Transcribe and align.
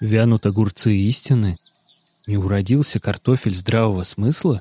Вянут 0.00 0.44
огурцы 0.44 0.94
истины? 0.94 1.56
Не 2.26 2.36
уродился 2.36 3.00
картофель 3.00 3.54
здравого 3.54 4.02
смысла? 4.02 4.60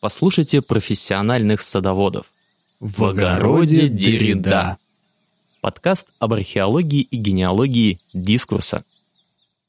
Послушайте 0.00 0.60
профессиональных 0.60 1.60
садоводов. 1.60 2.32
В 2.80 3.04
огороде 3.04 3.88
Деррида. 3.88 4.78
Подкаст 5.60 6.08
об 6.18 6.32
археологии 6.32 7.02
и 7.02 7.16
генеалогии 7.16 7.98
дискурса. 8.12 8.82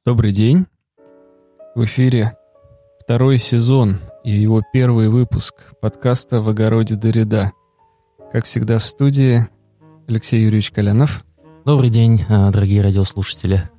Добрый 0.03 0.31
день. 0.31 0.65
В 1.75 1.85
эфире 1.85 2.35
второй 2.99 3.37
сезон 3.37 3.99
и 4.23 4.31
его 4.31 4.63
первый 4.73 5.09
выпуск 5.09 5.75
подкаста 5.79 6.41
«В 6.41 6.49
огороде 6.49 6.95
Деррида». 6.95 7.51
Как 8.31 8.45
всегда 8.45 8.79
в 8.79 8.83
студии 8.83 9.47
Алексей 10.07 10.41
Юрьевич 10.41 10.71
Колянов. 10.71 11.23
Добрый 11.65 11.91
день, 11.91 12.25
э, 12.27 12.49
дорогие 12.49 12.81
радиослушатели. 12.81 13.69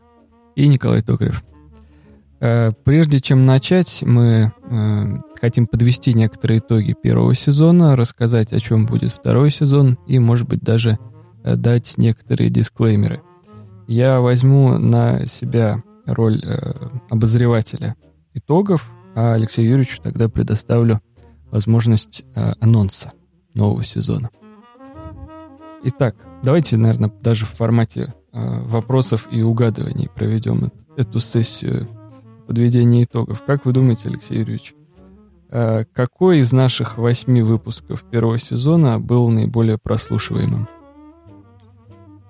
И 0.57 0.69
Николай 0.69 1.03
Токарев. 1.03 1.45
Э, 2.41 2.73
прежде 2.85 3.21
чем 3.21 3.47
начать, 3.47 4.03
мы 4.03 4.53
э, 4.63 5.17
хотим 5.41 5.67
подвести 5.67 6.15
некоторые 6.15 6.61
итоги 6.61 6.95
первого 7.01 7.35
сезона, 7.35 7.97
рассказать, 7.97 8.53
о 8.53 8.61
чем 8.61 8.87
будет 8.87 9.13
второй 9.13 9.51
сезон 9.51 9.99
и, 10.07 10.19
может 10.19 10.49
быть, 10.49 10.61
даже 10.61 10.99
дать 11.43 11.99
некоторые 11.99 12.49
дисклеймеры. 12.49 13.21
Я 13.87 14.21
возьму 14.21 14.79
на 14.79 15.27
себя 15.27 15.83
роль 16.07 16.43
обозревателя 17.11 17.97
итогов, 18.33 18.91
а 19.15 19.35
Алексею 19.35 19.69
Юрьевичу 19.69 20.01
тогда 20.03 20.31
предоставлю 20.31 21.03
возможность 21.51 22.25
анонса 22.35 23.13
нового 23.53 23.85
сезона. 23.85 24.31
Итак, 25.87 26.17
давайте, 26.43 26.79
наверное, 26.79 27.13
даже 27.21 27.45
в 27.45 27.51
формате 27.51 28.05
э, 28.05 28.24
вопросов 28.35 29.29
и 29.31 29.43
угадываний 29.43 30.11
проведем 30.13 30.73
эту 30.97 31.21
сессию 31.21 31.89
подведения 32.47 33.05
итогов. 33.05 33.43
Как 33.47 33.65
вы 33.65 33.73
думаете, 33.73 34.09
Алексей 34.09 34.39
Юрьевич, 34.39 34.75
э, 35.51 35.85
какой 35.93 36.41
из 36.41 36.53
наших 36.53 36.99
восьми 36.99 37.43
выпусков 37.43 38.05
первого 38.05 38.39
сезона 38.39 38.99
был 38.99 39.29
наиболее 39.29 39.79
прослушиваемым? 39.79 40.69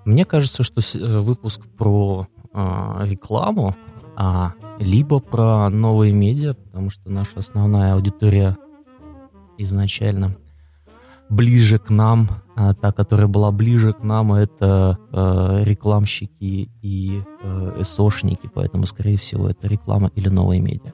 Мне 0.05 0.25
кажется, 0.25 0.63
что 0.63 0.81
э, 0.81 1.21
выпуск 1.21 1.63
про 1.77 2.27
э, 2.53 2.59
рекламу, 3.05 3.75
а, 4.17 4.53
либо 4.79 5.19
про 5.19 5.69
новые 5.71 6.13
медиа, 6.13 6.55
потому 6.55 6.91
что 6.91 7.11
наша 7.11 7.41
основная 7.41 7.95
аудитория 7.95 8.57
изначально 9.59 10.37
ближе 11.29 11.79
к 11.79 11.91
нам, 11.91 12.29
а 12.57 12.75
та, 12.75 12.93
которая 12.93 13.27
была 13.27 13.51
ближе 13.51 13.93
к 13.93 14.03
нам, 14.03 14.33
это 14.33 14.99
э, 15.13 15.65
рекламщики 15.65 16.71
и 16.83 17.23
э, 17.43 17.83
СОшники, 17.83 18.49
поэтому, 18.53 18.87
скорее 18.87 19.19
всего, 19.19 19.49
это 19.49 19.67
реклама 19.67 20.11
или 20.15 20.29
новые 20.29 20.61
медиа. 20.61 20.93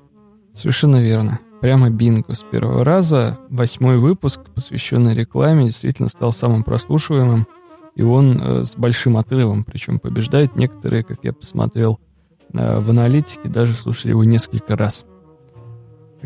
Совершенно 0.54 0.96
верно. 0.96 1.40
Прямо 1.60 1.90
бинго 1.90 2.34
с 2.34 2.42
первого 2.42 2.84
раза. 2.84 3.38
Восьмой 3.50 3.98
выпуск, 3.98 4.40
посвященный 4.54 5.14
рекламе, 5.14 5.66
действительно 5.66 6.08
стал 6.08 6.32
самым 6.32 6.64
прослушиваемым, 6.64 7.46
и 7.94 8.02
он 8.02 8.40
э, 8.40 8.64
с 8.64 8.74
большим 8.76 9.18
отрывом, 9.18 9.64
причем 9.64 9.98
побеждает. 9.98 10.56
Некоторые, 10.56 11.04
как 11.04 11.18
я 11.22 11.34
посмотрел 11.34 12.00
э, 12.54 12.80
в 12.80 12.88
аналитике, 12.88 13.48
даже 13.48 13.74
слушали 13.74 14.12
его 14.12 14.24
несколько 14.24 14.76
раз. 14.76 15.04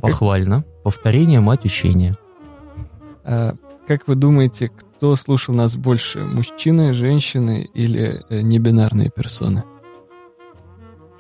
Похвально. 0.01 0.65
Повторение 0.83 1.41
мать 1.41 1.65
учения. 1.65 2.17
А, 3.25 3.55
как 3.87 4.07
вы 4.07 4.15
думаете, 4.15 4.69
кто 4.69 4.94
слушал 5.15 5.55
нас 5.55 5.77
больше, 5.77 6.21
мужчины, 6.21 6.93
женщины 6.95 7.69
или 7.75 8.25
э, 8.29 8.41
небинарные 8.41 9.11
персоны? 9.11 9.65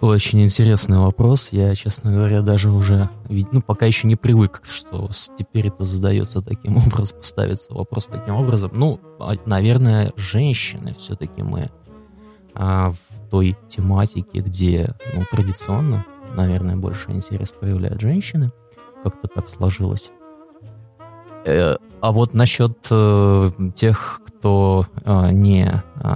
Очень 0.00 0.42
интересный 0.44 0.98
вопрос. 0.98 1.48
Я, 1.50 1.74
честно 1.74 2.12
говоря, 2.12 2.42
даже 2.42 2.70
уже, 2.70 3.08
ну, 3.28 3.62
пока 3.62 3.86
еще 3.86 4.06
не 4.06 4.16
привык, 4.16 4.60
что 4.70 5.08
теперь 5.38 5.68
это 5.68 5.84
задается 5.84 6.42
таким 6.42 6.76
образом, 6.86 7.22
ставится 7.22 7.72
вопрос 7.72 8.06
таким 8.06 8.34
образом. 8.34 8.70
Ну, 8.74 9.00
а, 9.18 9.34
наверное, 9.46 10.12
женщины 10.16 10.94
все-таки 10.98 11.42
мы 11.42 11.70
а, 12.54 12.90
в 12.90 13.30
той 13.30 13.56
тематике, 13.68 14.40
где, 14.40 14.94
ну, 15.14 15.24
традиционно, 15.30 16.04
наверное, 16.34 16.76
больше 16.76 17.10
интерес 17.10 17.50
проявляют 17.58 18.00
женщины. 18.00 18.50
Как-то 19.02 19.28
так 19.28 19.48
сложилось. 19.48 20.10
А 21.46 22.12
вот 22.12 22.34
насчет 22.34 22.76
э, 22.90 23.50
тех, 23.74 24.20
кто 24.26 24.86
э, 25.04 25.30
не 25.32 25.64
э, 25.64 26.08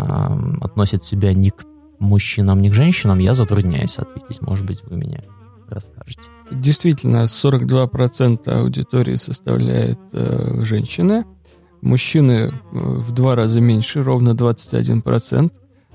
относит 0.61 1.03
себя 1.03 1.33
ни 1.33 1.49
к 1.49 1.65
мужчинам, 1.99 2.61
ни 2.61 2.69
к 2.69 2.75
женщинам, 2.75 3.19
я 3.19 3.33
затрудняюсь 3.33 3.97
ответить. 3.97 4.43
Может 4.43 4.67
быть, 4.67 4.83
вы 4.85 4.99
меня 4.99 5.23
расскажете. 5.69 6.23
Действительно, 6.51 7.25
42% 7.25 8.51
аудитории 8.51 9.15
составляет 9.15 9.99
э, 10.13 10.63
женщины. 10.63 11.25
Мужчины 11.81 12.53
в 12.71 13.13
два 13.13 13.35
раза 13.35 13.61
меньше, 13.63 14.03
ровно 14.03 14.31
21%. 14.31 15.51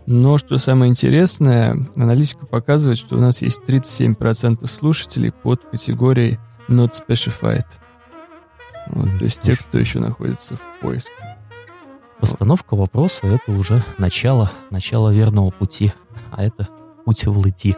Но 0.07 0.39
что 0.39 0.57
самое 0.57 0.89
интересное, 0.89 1.77
аналитика 1.95 2.47
показывает, 2.47 2.97
что 2.97 3.15
у 3.15 3.19
нас 3.19 3.44
есть 3.44 3.61
37% 3.67 4.67
слушателей 4.67 5.31
под 5.31 5.63
категорией 5.65 6.39
Not 6.67 6.94
Specified– 7.00 7.65
вот, 8.88 9.09
то 9.17 9.25
есть 9.25 9.41
те, 9.41 9.55
кто 9.55 9.77
еще 9.79 9.99
находится 9.99 10.55
в 10.55 10.61
поиске. 10.81 11.13
Постановка 12.19 12.75
вопроса— 12.75 13.19
это 13.27 13.51
уже 13.51 13.83
начало, 13.97 14.49
начало 14.69 15.13
верного 15.13 15.51
пути, 15.51 15.91
а 16.31 16.44
это 16.44 16.69
путь 17.05 17.25
в 17.25 17.38
лыти. 17.38 17.75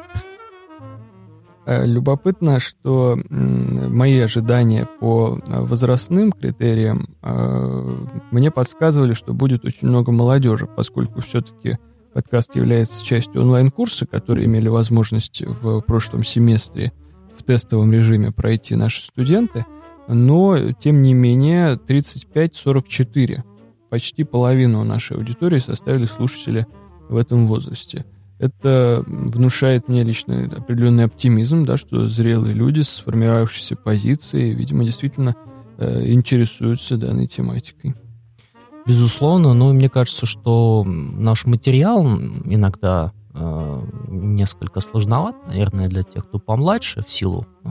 Э, 1.65 1.83
любопытно, 1.85 2.59
что 2.59 3.17
мои 3.29 4.19
ожидания 4.19 4.87
по 4.99 5.39
э, 5.49 5.59
возрастным 5.61 6.31
критериям 6.31 7.15
э, 7.23 8.05
мне 8.29 8.51
подсказывали, 8.51 9.13
что 9.13 9.33
будет 9.33 9.65
очень 9.65 9.87
много 9.87 10.11
молодежи, 10.11 10.67
поскольку 10.67 11.21
все-таки 11.21 11.79
подкаст 12.13 12.55
является 12.55 13.03
частью 13.03 13.41
онлайн-курса, 13.41 14.05
который 14.05 14.45
имели 14.45 14.67
возможность 14.67 15.41
в 15.41 15.81
прошлом 15.81 16.23
семестре 16.23 16.93
в 17.35 17.41
тестовом 17.43 17.91
режиме 17.91 18.31
пройти 18.31 18.75
наши 18.75 19.01
студенты— 19.01 19.65
но, 20.07 20.71
тем 20.73 21.01
не 21.01 21.13
менее, 21.13 21.75
35-44, 21.75 23.43
почти 23.89 24.23
половину 24.23 24.83
нашей 24.83 25.17
аудитории 25.17 25.59
составили 25.59 26.05
слушатели 26.05 26.67
в 27.09 27.17
этом 27.17 27.47
возрасте. 27.47 28.05
Это 28.37 29.03
внушает 29.07 29.87
мне 29.87 30.03
лично 30.03 30.45
определенный 30.57 31.05
оптимизм, 31.05 31.63
да, 31.63 31.77
что 31.77 32.09
зрелые 32.09 32.53
люди 32.53 32.81
с 32.81 32.89
сформировавшейся 32.89 33.75
позицией, 33.75 34.53
видимо, 34.53 34.83
действительно 34.83 35.35
э, 35.77 36.11
интересуются 36.11 36.97
данной 36.97 37.27
тематикой. 37.27 37.95
Безусловно, 38.85 39.53
но 39.53 39.73
мне 39.73 39.89
кажется, 39.89 40.25
что 40.25 40.83
наш 40.85 41.45
материал 41.45 42.05
иногда 42.05 43.13
Э, 43.37 43.81
несколько 44.07 44.79
сложноват, 44.79 45.35
наверное, 45.47 45.89
для 45.89 46.03
тех, 46.03 46.25
кто 46.25 46.39
помладше 46.39 47.01
в 47.01 47.09
силу 47.09 47.45
э, 47.65 47.69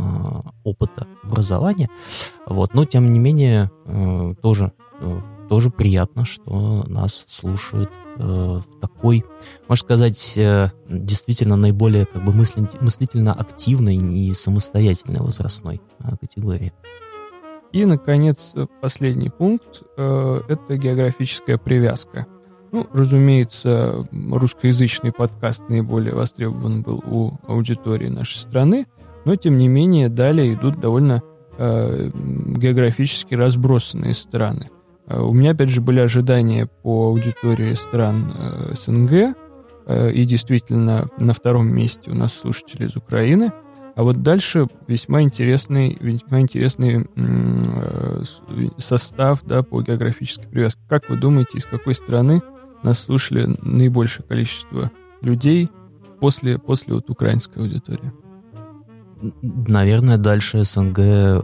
опыта 0.63 1.07
образования. 1.23 1.89
Вот, 2.45 2.75
но 2.75 2.85
тем 2.85 3.11
не 3.11 3.19
менее 3.19 3.71
э, 3.87 4.35
тоже 4.43 4.73
тоже 5.49 5.71
приятно, 5.71 6.25
что 6.25 6.85
нас 6.89 7.27
слушают 7.29 7.91
в 8.17 8.63
такой, 8.81 9.27
можно 9.69 9.85
сказать, 9.85 10.39
действительно 10.89 11.57
наиболее 11.57 12.07
как 12.07 12.25
бы 12.25 12.33
мыслительно 12.33 13.35
активной 13.35 13.97
и 13.97 14.33
самостоятельной 14.33 15.21
возрастной 15.21 15.83
категории. 16.19 16.73
И, 17.73 17.85
наконец, 17.85 18.55
последний 18.81 19.29
пункт– 19.29 19.83
это 19.97 20.77
географическая 20.79 21.59
привязка. 21.59 22.27
Ну, 22.75 22.89
разумеется, 22.93 24.05
русскоязычный 24.11 25.13
подкаст 25.13 25.69
наиболее 25.69 26.13
востребован 26.13 26.83
был 26.83 27.05
у 27.07 27.31
аудитории 27.47 28.09
нашей 28.09 28.39
страны, 28.39 28.89
но, 29.25 29.37
тем 29.37 29.59
не 29.59 29.69
менее, 29.69 30.09
далее 30.09 30.55
идут 30.55 30.81
довольно 30.81 31.23
э, 31.57 32.11
географически 32.13 33.37
разбросанные 33.37 34.13
страны. 34.13 34.71
Э, 35.07 35.21
у 35.21 35.33
меня, 35.33 35.53
опять 35.53 35.69
же, 35.69 35.81
были 35.81 36.01
ожидания 36.01 36.69
по 36.83 37.11
аудитории 37.11 37.75
стран 37.75 38.35
э, 38.37 38.75
СНГ, 38.75 39.37
э, 39.87 40.11
и 40.11 40.25
действительно 40.25 41.09
на 41.17 41.33
втором 41.33 41.73
месте 41.73 42.11
у 42.11 42.15
нас 42.17 42.35
слушатели 42.35 42.89
из 42.89 42.97
Украины. 42.97 43.53
А 43.95 44.03
вот 44.03 44.23
дальше 44.23 44.67
весьма 44.89 45.23
интересный, 45.23 45.97
весьма 46.01 46.41
интересный 46.41 47.07
э, 47.15 48.23
состав 48.79 49.45
да, 49.45 49.63
по 49.63 49.81
географической 49.81 50.49
привязке. 50.49 50.83
Как 50.89 51.09
вы 51.09 51.17
думаете, 51.17 51.59
из 51.59 51.67
какой 51.67 51.95
страны 51.95 52.43
нас 52.85 53.01
слушали 53.01 53.57
наибольшее 53.63 54.27
количество 54.27 54.91
людей 55.21 55.71
после, 56.21 56.59
после 56.59 56.95
вот 56.95 57.11
украинской 57.11 57.59
аудитории? 57.59 58.13
Наверное, 59.43 60.19
дальше 60.19 60.65
СНГ, 60.65 60.99
э, 60.99 61.41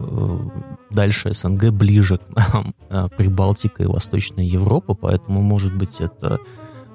дальше 0.91 1.33
СНГ 1.33 1.71
ближе 1.71 2.17
к 2.17 2.29
нам, 2.35 2.75
э, 2.89 3.07
Прибалтика 3.17 3.83
и 3.83 3.87
Восточная 3.87 4.45
Европа, 4.45 4.93
поэтому, 4.93 5.41
может 5.41 5.75
быть, 5.75 5.99
это 5.99 6.39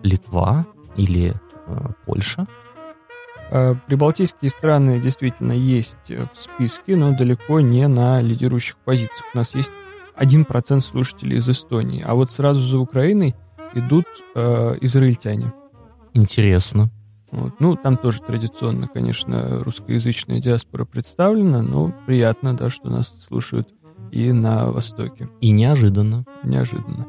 Литва 0.03 0.67
или 0.97 1.35
э, 1.67 1.89
Польша. 2.05 2.47
Прибалтийские 3.87 4.51
страны 4.51 4.99
действительно 5.01 5.53
есть 5.53 6.11
в 6.11 6.31
списке, 6.35 6.97
но 6.97 7.17
далеко 7.17 7.61
не 7.61 7.87
на 7.87 8.21
лидирующих 8.21 8.77
позициях. 8.79 9.25
У 9.35 9.39
нас 9.39 9.55
есть 9.55 9.71
1% 10.17 10.81
слушателей 10.81 11.39
из 11.39 11.49
Эстонии, 11.49 12.03
а 12.05 12.15
вот 12.15 12.31
сразу 12.31 12.61
за 12.61 12.79
Украиной 12.79 13.37
идут 13.77 14.07
э, 14.35 14.77
израильтяне. 14.81 15.53
Интересно. 16.15 16.91
Вот. 17.31 17.61
Ну, 17.61 17.77
там 17.77 17.97
тоже 17.97 18.23
традиционно, 18.23 18.89
конечно, 18.89 19.63
русскоязычная 19.63 20.41
диаспора 20.41 20.85
представлена, 20.85 21.63
но 21.63 21.93
приятно, 22.07 22.57
да, 22.57 22.71
что 22.71 22.89
нас 22.89 23.15
слушают 23.27 23.69
и 24.11 24.33
на 24.33 24.71
Востоке. 24.71 25.29
И 25.41 25.51
неожиданно. 25.51 26.25
Неожиданно. 26.43 27.07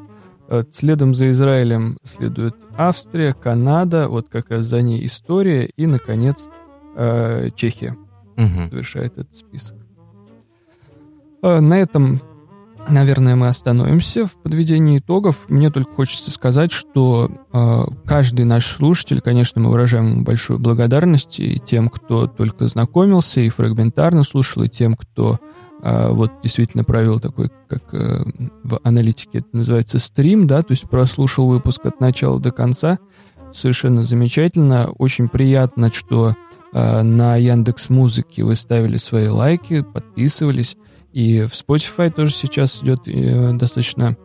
Э, 0.48 0.64
следом 0.72 1.14
за 1.14 1.30
Израилем 1.30 1.98
следует 2.02 2.54
Австрия, 2.76 3.34
Канада, 3.34 4.08
вот 4.08 4.28
как 4.28 4.50
раз 4.50 4.66
за 4.66 4.82
ней 4.82 5.04
история, 5.04 5.66
и, 5.66 5.86
наконец, 5.86 6.48
э, 6.96 7.50
Чехия 7.54 7.96
угу. 8.36 8.68
завершает 8.70 9.18
этот 9.18 9.36
список. 9.36 9.76
Э, 11.42 11.60
на 11.60 11.78
этом, 11.78 12.20
наверное, 12.90 13.36
мы 13.36 13.48
остановимся 13.48 14.26
в 14.26 14.34
подведении 14.42 14.98
итогов. 14.98 15.46
Мне 15.48 15.70
только 15.70 15.92
хочется 15.94 16.30
сказать, 16.30 16.72
что 16.72 17.30
каждый 18.04 18.44
наш 18.44 18.66
слушатель, 18.66 19.20
конечно, 19.20 19.60
мы 19.60 19.70
выражаем 19.70 20.24
большую 20.24 20.58
благодарность 20.58 21.40
и 21.40 21.58
тем, 21.58 21.88
кто 21.88 22.26
только 22.26 22.66
знакомился 22.66 23.40
и 23.40 23.48
фрагментарно 23.48 24.22
слушал, 24.24 24.62
и 24.62 24.68
тем, 24.68 24.94
кто 24.94 25.38
а, 25.80 26.10
вот 26.10 26.32
действительно 26.42 26.84
провел 26.84 27.20
такой, 27.20 27.50
как 27.68 27.82
э, 27.92 28.24
в 28.64 28.80
аналитике 28.82 29.38
это 29.38 29.48
называется, 29.52 29.98
стрим, 29.98 30.46
да, 30.46 30.62
то 30.62 30.72
есть 30.72 30.88
прослушал 30.88 31.46
выпуск 31.46 31.86
от 31.86 32.00
начала 32.00 32.40
до 32.40 32.50
конца. 32.50 32.98
Совершенно 33.52 34.04
замечательно. 34.04 34.90
Очень 34.98 35.28
приятно, 35.28 35.92
что 35.92 36.34
э, 36.72 37.02
на 37.02 37.36
Яндекс 37.36 37.90
Музыке 37.90 38.42
вы 38.44 38.56
ставили 38.56 38.96
свои 38.96 39.28
лайки, 39.28 39.82
подписывались. 39.82 40.76
И 41.18 41.46
в 41.46 41.52
Spotify 41.52 42.12
тоже 42.12 42.32
сейчас 42.32 42.80
идет 42.80 43.08
э, 43.08 43.52
достаточно 43.54 44.16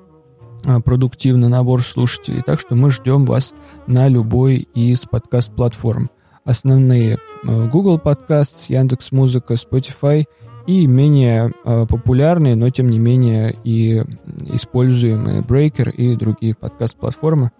э, 0.63 0.79
продуктивный 0.79 1.49
набор 1.49 1.81
слушателей. 1.81 2.43
Так 2.43 2.59
что 2.59 2.75
мы 2.75 2.91
ждем 2.91 3.25
вас 3.25 3.55
на 3.87 4.07
любой 4.07 4.57
из 4.57 5.05
подкаст-платформ. 5.05 6.11
Основные 6.45 7.17
э, 7.17 7.67
Google 7.67 7.97
Podcasts, 7.97 8.65
Яндекс 8.67 9.11
Музыка, 9.11 9.55
Spotify– 9.55 10.25
и 10.67 10.87
менее 10.87 11.51
э, 11.65 11.85
популярные, 11.89 12.55
но 12.55 12.69
тем 12.69 12.87
не 12.87 12.97
менее 12.97 13.53
и 13.65 14.05
используемые 14.53 15.41
Breaker 15.41 15.91
и 15.91 16.15
другие 16.15 16.55
подкаст-платформы. 16.55 17.51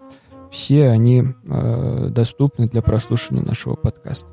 Все 0.50 0.88
они 0.88 1.24
доступны 1.44 2.68
для 2.68 2.80
прослушивания 2.80 3.44
нашего 3.44 3.74
подкаста. 3.74 4.28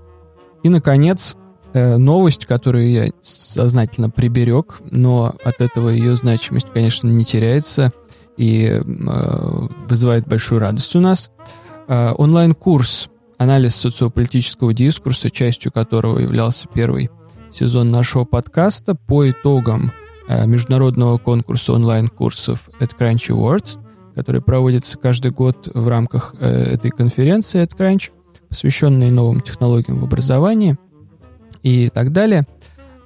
И, 0.63 0.69
наконец, 0.69 1.35
э, 1.73 1.97
новость, 1.97 2.45
которую 2.45 2.91
я 2.91 3.11
сознательно 3.21 4.09
приберег, 4.09 4.81
но 4.89 5.33
от 5.43 5.61
этого 5.61 5.89
ее 5.89 6.15
значимость, 6.15 6.67
конечно, 6.73 7.07
не 7.07 7.25
теряется 7.25 7.91
и 8.37 8.65
э, 8.65 8.81
вызывает 9.87 10.27
большую 10.27 10.59
радость 10.59 10.95
у 10.95 10.99
нас. 10.99 11.31
Э, 11.87 12.13
онлайн-курс 12.17 13.09
«Анализ 13.37 13.75
социополитического 13.75 14.73
дискурса», 14.73 15.29
частью 15.29 15.71
которого 15.71 16.19
являлся 16.19 16.67
первый 16.73 17.09
сезон 17.51 17.91
нашего 17.91 18.23
подкаста 18.23 18.95
по 18.95 19.29
итогам 19.29 19.91
э, 20.27 20.45
международного 20.45 21.17
конкурса 21.17 21.73
онлайн-курсов 21.73 22.69
at 22.79 22.91
Crunch 22.97 23.29
Awards, 23.29 23.77
который 24.15 24.41
проводится 24.41 24.97
каждый 24.97 25.31
год 25.31 25.67
в 25.73 25.87
рамках 25.87 26.35
э, 26.39 26.47
этой 26.47 26.91
конференции 26.91 27.61
at 27.61 27.75
Crunch, 27.77 28.11
посвященной 28.49 29.11
новым 29.11 29.41
технологиям 29.41 29.99
в 29.99 30.03
образовании 30.03 30.77
и 31.63 31.89
так 31.89 32.11
далее, 32.11 32.43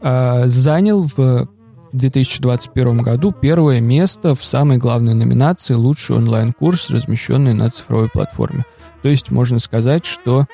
э, 0.01 0.47
занял 0.47 1.07
в 1.15 1.49
2021 1.93 2.97
году 3.01 3.31
первое 3.31 3.79
место 3.79 4.35
в 4.35 4.43
самой 4.43 4.77
главной 4.77 5.13
номинации 5.13 5.73
«Лучший 5.73 6.17
онлайн-курс, 6.17 6.89
размещенный 6.89 7.53
на 7.53 7.69
цифровой 7.69 8.09
платформе». 8.09 8.65
То 9.01 9.09
есть 9.09 9.31
можно 9.31 9.59
сказать, 9.59 10.05
что 10.05 10.45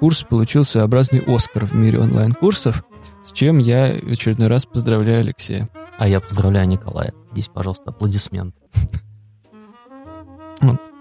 курс 0.00 0.22
получил 0.22 0.64
своеобразный 0.64 1.22
«Оскар» 1.26 1.64
в 1.64 1.74
мире 1.74 1.98
онлайн-курсов– 2.00 2.84
с 3.26 3.32
чем 3.32 3.58
я 3.58 3.88
в 3.88 4.12
очередной 4.12 4.46
раз 4.46 4.66
поздравляю 4.66 5.20
Алексея. 5.20 5.68
А 5.98 6.06
я 6.06 6.20
поздравляю 6.20 6.68
Николая. 6.68 7.12
Здесь, 7.32 7.48
пожалуйста, 7.48 7.90
аплодисмент. 7.90 8.54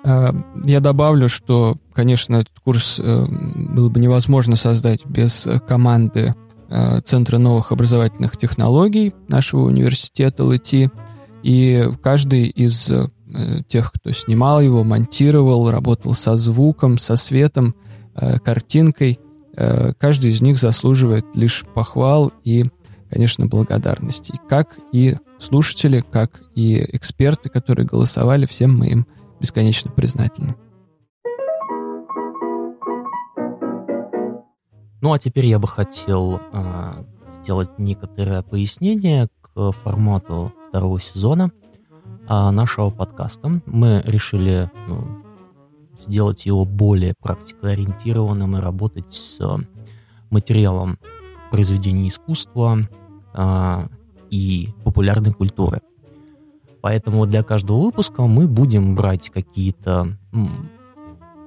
А, 0.07 0.35
я 0.63 0.81
добавлю, 0.81 1.27
что, 1.27 1.77
конечно, 1.91 2.35
этот 2.35 2.59
курс 2.63 2.99
э, 3.03 3.25
было 3.27 3.89
бы 3.89 3.99
невозможно 3.99 4.55
создать 4.55 5.03
без 5.03 5.47
команды 5.67 6.35
э, 6.69 7.01
Центра 7.01 7.39
новых 7.39 7.71
образовательных 7.71 8.37
технологий 8.37 9.15
нашего 9.27 9.63
университета 9.63 10.43
ЛТ. 10.43 10.91
И 11.41 11.89
каждый 12.03 12.49
из 12.49 12.91
э, 12.91 13.07
тех, 13.67 13.91
кто 13.91 14.11
снимал 14.11 14.61
его, 14.61 14.83
монтировал, 14.83 15.71
работал 15.71 16.13
со 16.13 16.37
звуком, 16.37 16.99
со 16.99 17.15
светом, 17.15 17.75
картинкой, 18.45 19.19
каждый 19.99 20.31
из 20.31 20.39
них 20.39 20.57
заслуживает 20.57 21.25
лишь 21.33 21.65
похвал 21.73 22.31
и, 22.45 22.63
конечно, 23.09 23.45
благодарности. 23.45 24.33
Как 24.47 24.77
и 24.93 25.17
слушатели, 25.37 26.01
как 26.09 26.43
и 26.55 26.85
эксперты, 26.93 27.49
которые 27.49 27.85
голосовали, 27.85 28.45
всем 28.45 28.77
мы 28.77 28.87
им 28.87 29.07
бесконечно 29.39 29.91
признательны. 29.91 30.55
Ну 35.01 35.13
а 35.13 35.19
теперь 35.19 35.45
я 35.45 35.59
бы 35.59 35.67
хотел 35.67 36.41
э, 36.51 37.05
сделать 37.27 37.77
некоторое 37.77 38.41
пояснение 38.41 39.27
к 39.41 39.71
формату 39.71 40.51
второго 40.69 40.99
сезона 40.99 41.51
э, 42.27 42.49
нашего 42.49 42.89
подкаста. 42.89 43.61
Мы 43.65 44.01
решили 44.05 44.71
ну, 44.87 45.23
сделать 45.97 46.45
его 46.45 46.65
более 46.65 47.13
практикоориентированным 47.21 48.57
и 48.57 48.61
работать 48.61 49.13
с 49.13 49.39
э, 49.39 49.57
материалом 50.29 50.97
произведений 51.51 52.09
искусства 52.09 52.79
э, 53.33 53.87
и 54.29 54.69
популярной 54.83 55.33
культуры. 55.33 55.81
Поэтому 56.85 57.25
для 57.25 57.41
каждого 57.41 57.81
выпуска 57.81 58.21
мы 58.21 58.47
будем 58.47 58.93
брать 58.93 59.31
какие-то, 59.31 60.17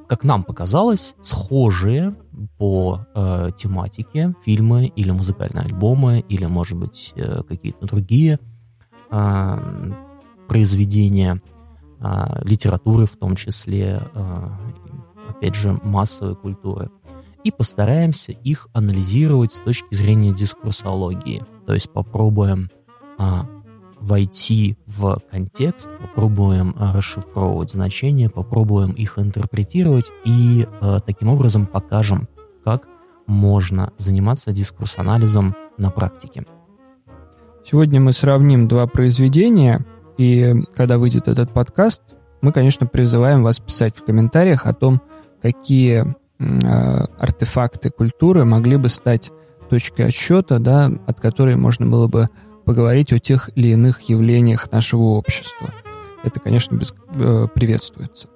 как 0.09 0.25
нам 0.25 0.43
показалось, 0.43 1.15
схожие 1.23 2.17
по 2.57 3.07
э, 3.15 3.51
тематике 3.57 4.35
фильмы 4.45 4.87
или 4.87 5.13
музыкальные 5.13 5.67
альбомы, 5.67 6.25
или, 6.29 6.47
может 6.47 6.77
быть, 6.77 7.13
э, 7.15 7.43
какие-то 7.49 7.87
другие 7.87 8.41
э, 9.11 9.59
произведения– 10.49 11.41
а, 12.01 12.41
литературы 12.45 13.07
в 13.07 13.17
том 13.17 13.35
числе, 13.35 14.03
а, 14.15 14.57
опять 15.29 15.57
же, 15.57 15.79
массовой 15.83 16.37
культуры. 16.37 16.91
И 17.43 17.51
постараемся 17.51 18.33
их 18.33 18.69
анализировать 18.73 19.53
с 19.53 19.61
точки 19.61 19.95
зрения 19.95 20.33
дискурсологии. 20.33 21.45
То 21.67 21.75
есть 21.75 21.91
попробуем 21.91 22.71
а, 23.19 23.49
войти 24.01 24.77
в 24.87 25.21
контекст, 25.31 25.89
попробуем 26.01 26.75
расшифровывать 26.79 27.71
значения, 27.71 28.31
попробуем 28.31 28.93
их 28.93 29.19
интерпретировать 29.19 30.11
и 30.25 30.67
таким 31.07 31.29
образом 31.29 31.67
покажем, 31.67 32.29
как 32.65 32.89
можно 33.27 33.93
заниматься 33.99 34.53
дискурс-анализом 34.53 35.55
на 35.77 35.91
практике. 35.91 36.45
Сегодня 37.65 38.01
мы 38.01 38.13
сравним 38.13 38.69
два 38.69 38.87
произведения– 38.87 39.85
и 40.19 40.53
когда 40.75 40.99
выйдет 40.99 41.29
этот 41.29 41.53
подкаст, 41.53 42.03
мы, 42.43 42.53
конечно, 42.53 42.87
призываем 42.87 43.43
вас 43.43 43.61
писать 43.61 43.97
в 43.97 44.05
комментариях 44.05 44.67
о 44.67 44.75
том, 44.75 45.01
какие 45.41 46.05
э, 46.05 47.05
артефакты 47.19 47.91
культуры 47.91 48.45
могли 48.45 48.77
бы 48.77 48.89
стать 48.89 49.31
точкой 49.71 50.09
отсчета, 50.09 50.59
да, 50.59 50.91
от 51.07 51.21
которой 51.21 51.55
можно 51.57 51.87
было 51.87 52.09
бы 52.09 52.29
поговорить 52.69 53.15
о 53.15 53.19
тех 53.19 53.49
или 53.57 53.69
иных 53.69 54.03
явлениях 54.03 54.71
нашего 54.71 55.01
общества. 55.01 55.73
Это, 56.23 56.39
конечно, 56.39 56.77
без, 56.77 56.95
э, 57.15 57.47
приветствуется. 57.55 58.29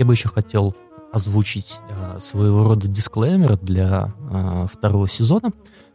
Я 0.00 0.04
бы 0.04 0.14
еще 0.14 0.28
хотел 0.28 0.74
озвучить 1.12 1.78
э, 1.88 2.18
своего 2.18 2.64
рода 2.64 2.88
дисклеймер 2.88 3.56
для 3.58 4.12
э, 4.18 4.66
второго 4.72 5.08
сезона 5.08 5.52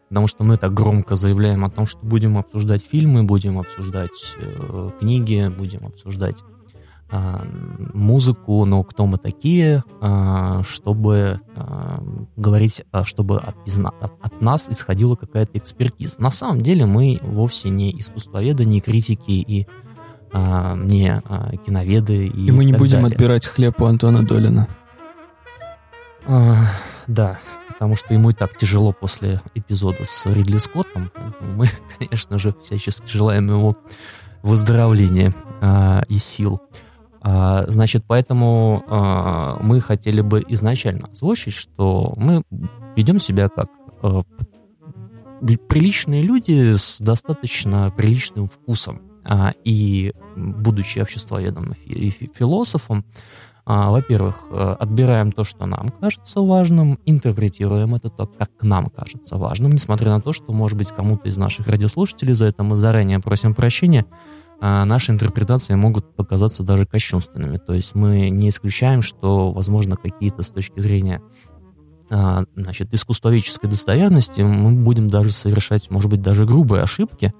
потому 0.07 0.25
что 0.25 0.43
мы 0.43 0.57
так 0.57 0.73
громко 0.73 1.15
заявляем 1.15 1.63
о 1.63 1.69
том, 1.69 1.85
что 1.85 1.99
будем 2.01 2.37
обсуждать 2.39 2.83
фильмы, 2.83 3.23
будем 3.23 3.59
обсуждать 3.59 4.09
э, 4.37 4.89
книги, 4.99 5.53
будем 5.55 5.85
обсуждать 5.85 6.37
музыку, 7.11 8.65
но 8.65 8.83
кто 8.83 9.07
мы 9.07 9.17
такие, 9.17 9.83
э, 9.99 10.61
чтобы 10.63 11.41
э, 11.55 11.99
говорить, 12.35 12.83
чтобы 13.03 13.37
от, 13.37 13.55
от, 13.67 14.13
от 14.21 14.41
нас 14.41 14.69
исходила 14.69 15.15
какая-то 15.15 15.57
экспертиза. 15.57 16.15
На 16.19 16.29
самом 16.29 16.61
деле 16.61 16.85
мы 16.85 17.19
вовсе 17.23 17.69
не 17.69 17.97
искусствоведы, 17.99 18.65
не 18.65 18.79
критики 18.81 19.31
и 19.31 19.67
не 20.31 21.23
киноведы. 21.65 22.27
И, 22.27 22.45
и 22.49 22.51
мы 22.51 22.63
не 22.63 22.73
будем 22.73 23.01
далее. 23.01 23.15
отбирать 23.15 23.47
хлеб 23.47 23.81
у 23.81 23.85
Антона 23.85 24.23
Долина. 24.23 24.67
Да, 27.07 27.39
потому 27.79 27.95
что 27.95 28.13
ему 28.13 28.29
и 28.29 28.33
так 28.33 28.57
тяжело 28.57 28.91
после 28.91 29.41
эпизода 29.55 30.03
с 30.03 30.25
Ридли 30.25 30.57
Скоттом. 30.57 31.11
Мы, 31.41 31.69
конечно 31.97 32.37
же, 32.37 32.53
всячески 32.61 33.07
желаем 33.07 33.47
ему 33.47 33.77
выздоровления 34.43 35.33
а, 35.61 36.03
и 36.09 36.17
сил. 36.17 36.61
А, 37.21 37.65
значит, 37.67 38.03
поэтому 38.07 38.83
а, 38.87 39.57
мы 39.61 39.81
хотели 39.81 40.21
бы 40.21 40.43
изначально 40.47 41.09
озвучить, 41.11 41.53
что 41.53 42.13
мы 42.15 42.43
ведем 42.95 43.19
себя 43.19 43.49
как 43.49 43.69
а, 44.01 44.21
приличные 45.67 46.21
люди 46.21 46.75
с 46.75 46.99
достаточно 46.99 47.91
приличным 47.95 48.47
вкусом. 48.47 49.01
А, 49.25 49.53
и 49.63 50.13
будучи 50.35 50.99
обществоведом 50.99 51.73
и 51.85 52.09
философом, 52.09 53.05
во-первых, 53.65 54.47
э, 54.49 54.75
отбираем 54.79 55.31
то, 55.31 55.43
что 55.43 55.67
нам 55.67 55.89
кажется 55.89 56.41
важным, 56.41 56.97
интерпретируем 57.05 57.93
это 57.93 58.09
так, 58.09 58.35
как 58.35 58.49
нам 58.61 58.89
кажется 58.89 59.37
важным, 59.37 59.73
несмотря 59.73 60.09
на 60.09 60.21
то, 60.21 60.33
что, 60.33 60.51
может 60.53 60.75
быть, 60.75 60.87
кому-то 60.87 61.29
из 61.29 61.37
наших 61.37 61.67
радиослушателей 61.67 62.33
за 62.33 62.45
это 62.45 62.63
мы 62.63 62.77
заранее 62.77 63.19
просим 63.19 63.53
прощения, 63.53 64.07
а 64.61 64.83
наши 64.85 65.11
интерпретации 65.11 65.75
могут 65.75 66.15
показаться 66.15 66.63
даже 66.63 66.85
кощунственными. 66.85 67.57
То 67.57 67.73
есть 67.73 67.95
мы 67.95 68.29
не 68.29 68.49
исключаем, 68.49 69.01
что, 69.01 69.51
возможно, 69.51 69.95
какие-то 69.95 70.43
с 70.43 70.49
точки 70.49 70.79
зрения 70.79 71.21
а, 72.09 72.43
значит, 72.55 72.93
искусствоведческой 72.93 73.69
достоверности 73.69 74.41
мы 74.41 74.71
будем 74.71 75.09
даже 75.09 75.31
совершать, 75.31 75.89
может 75.89 76.09
быть, 76.09 76.21
даже 76.21 76.45
грубые 76.45 76.83
ошибки, 76.83 77.33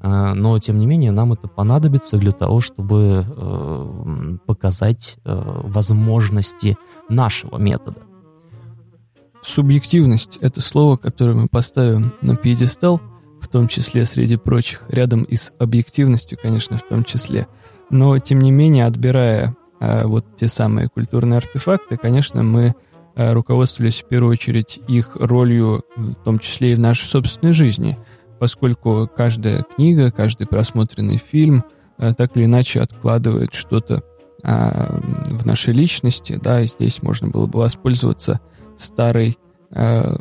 а, 0.00 0.34
но, 0.34 0.58
тем 0.58 0.78
не 0.78 0.86
менее, 0.86 1.10
нам 1.10 1.32
это 1.32 1.48
понадобится 1.48 2.18
для 2.18 2.32
того, 2.32 2.60
чтобы 2.60 3.24
э, 3.26 4.36
показать 4.46 5.16
э, 5.24 5.60
возможности 5.64 6.76
нашего 7.08 7.58
метода. 7.58 8.02
Субъективность— 9.42 10.36
это 10.40 10.60
слово, 10.60 10.96
которое 10.96 11.34
мы 11.34 11.48
поставим 11.48 12.12
на 12.20 12.36
пьедестал— 12.36 13.00
в 13.40 13.48
том 13.48 13.68
числе 13.68 14.04
среди 14.04 14.36
прочих, 14.36 14.82
рядом 14.88 15.24
и 15.24 15.36
с 15.36 15.52
объективностью, 15.58 16.38
конечно, 16.40 16.76
в 16.76 16.82
том 16.82 17.04
числе. 17.04 17.46
Но, 17.90 18.18
тем 18.18 18.40
не 18.40 18.50
менее, 18.50 18.86
отбирая 18.86 19.56
э, 19.80 20.04
вот 20.06 20.36
те 20.36 20.48
самые 20.48 20.88
культурные 20.88 21.38
артефакты, 21.38 21.96
конечно, 21.96 22.42
мы 22.42 22.74
э, 23.14 23.32
руководствовались 23.32 24.02
в 24.02 24.08
первую 24.08 24.32
очередь 24.32 24.80
их 24.88 25.16
ролью, 25.16 25.84
в 25.96 26.14
том 26.16 26.38
числе 26.38 26.72
и 26.72 26.74
в 26.74 26.80
нашей 26.80 27.04
собственной 27.04 27.52
жизни, 27.52 27.98
поскольку 28.38 29.08
каждая 29.14 29.62
книга, 29.62 30.10
каждый 30.10 30.46
просмотренный 30.46 31.16
фильм 31.16 31.64
э, 31.98 32.12
так 32.14 32.36
или 32.36 32.44
иначе 32.44 32.80
откладывает 32.80 33.54
что-то 33.54 34.02
э, 34.42 35.00
в 35.30 35.46
нашей 35.46 35.72
личности, 35.72 36.38
да, 36.42 36.60
и 36.60 36.66
здесь 36.66 37.02
можно 37.02 37.28
было 37.28 37.46
бы 37.46 37.60
воспользоваться 37.60 38.40
старой 38.76 39.38
э, 39.70 40.16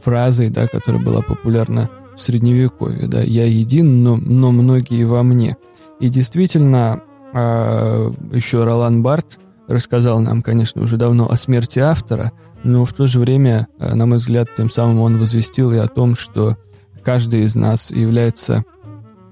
фразой, 0.00 0.50
да, 0.50 0.66
которая 0.66 1.02
была 1.02 1.22
популярна 1.22 1.90
в 2.16 2.22
Средневековье, 2.22 3.06
да, 3.06 3.20
«я 3.20 3.44
един, 3.44 4.02
но, 4.02 4.16
но 4.16 4.50
многие 4.50 5.04
во 5.04 5.22
мне». 5.22 5.56
И 6.00 6.08
действительно, 6.08 7.02
э, 7.32 8.10
еще 8.32 8.64
Ролан 8.64 9.02
Барт 9.02 9.38
рассказал 9.68 10.20
нам, 10.20 10.42
конечно, 10.42 10.82
уже 10.82 10.96
давно 10.96 11.30
о 11.30 11.36
смерти 11.36 11.78
автора, 11.78 12.32
но 12.64 12.84
в 12.84 12.92
то 12.92 13.06
же 13.06 13.20
время, 13.20 13.68
э, 13.78 13.94
на 13.94 14.06
мой 14.06 14.18
взгляд, 14.18 14.48
тем 14.56 14.70
самым 14.70 15.00
он 15.00 15.18
возвестил 15.18 15.72
и 15.72 15.76
о 15.76 15.88
том, 15.88 16.14
что 16.14 16.56
каждый 17.04 17.44
из 17.44 17.54
нас 17.54 17.90
является 17.90 18.64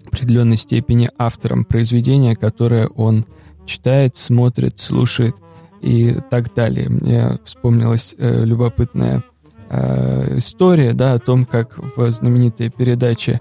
в 0.05 0.09
определенной 0.09 0.57
степени 0.57 1.11
автором 1.19 1.65
произведения, 1.65 2.37
которое 2.37 2.87
он 2.89 3.27
читает, 3.67 4.17
смотрит, 4.17 4.79
слушает 4.79 5.35
и 5.81 6.17
так 6.31 6.55
далее. 6.55 6.89
Мне 6.89 7.39
вспомнилась 7.45 8.15
э, 8.17 8.45
любопытная 8.45 9.23
э, 9.71 10.39
история, 10.39 10.93
да, 10.93 11.15
о 11.15 11.19
том, 11.19 11.45
как 11.45 11.79
в 11.97 12.11
знаменитой 12.11 12.71
передаче 12.71 13.41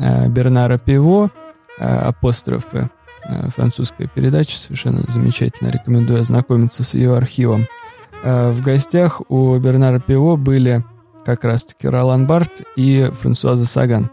э, 0.00 0.28
Бернара 0.28 0.78
Пиво 0.78 1.30
э, 1.78 1.84
«Апострофы», 1.84 2.90
французская 3.56 4.06
передача, 4.06 4.58
совершенно 4.58 5.02
замечательно, 5.08 5.70
рекомендую 5.70 6.20
ознакомиться 6.20 6.84
с 6.84 6.92
ее 6.92 7.16
архивом. 7.16 7.66
В 8.22 8.60
гостях 8.60 9.22
у 9.30 9.56
Бернара 9.56 9.98
Пиво 9.98 10.36
были 10.36 10.84
как 11.24 11.42
раз-таки 11.44 11.88
Ролан 11.88 12.26
Барт 12.26 12.62
и 12.76 13.10
Франсуаза 13.22 13.64
Саган. 13.64 14.10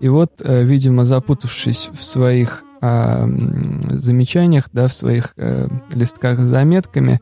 И 0.00 0.08
вот, 0.08 0.32
видимо, 0.44 1.04
запутавшись 1.04 1.90
в 1.96 2.04
своих 2.04 2.64
замечаниях, 2.80 4.64
да, 4.72 4.88
в 4.88 4.94
своих 4.94 5.34
листках 5.92 6.40
с 6.40 6.44
заметками, 6.44 7.20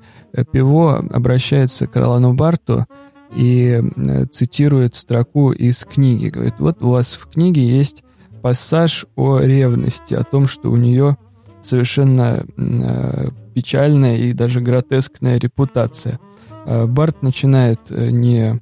Пиво 0.50 1.04
обращается 1.12 1.86
к 1.86 1.94
Ролану 1.94 2.32
Барту 2.32 2.86
и 3.34 3.80
э, 3.82 4.26
цитирует 4.26 4.94
строку 4.94 5.52
из 5.52 5.84
книги. 5.84 6.28
Говорит, 6.28 6.54
вот 6.58 6.82
у 6.82 6.90
вас 6.90 7.14
в 7.14 7.26
книге 7.28 7.62
есть 7.62 8.02
пассаж 8.42 9.06
о 9.16 9.40
ревности, 9.40 10.14
о 10.14 10.24
том, 10.24 10.46
что 10.46 10.70
у 10.70 10.76
нее 10.76 11.16
совершенно 11.62 12.44
э, 12.56 13.28
печальная 13.54 14.16
и 14.16 14.32
даже 14.32 14.60
гротескная 14.60 15.38
репутация. 15.38 16.18
Э, 16.64 16.86
Барт 16.86 17.22
начинает, 17.22 17.90
не 17.90 18.60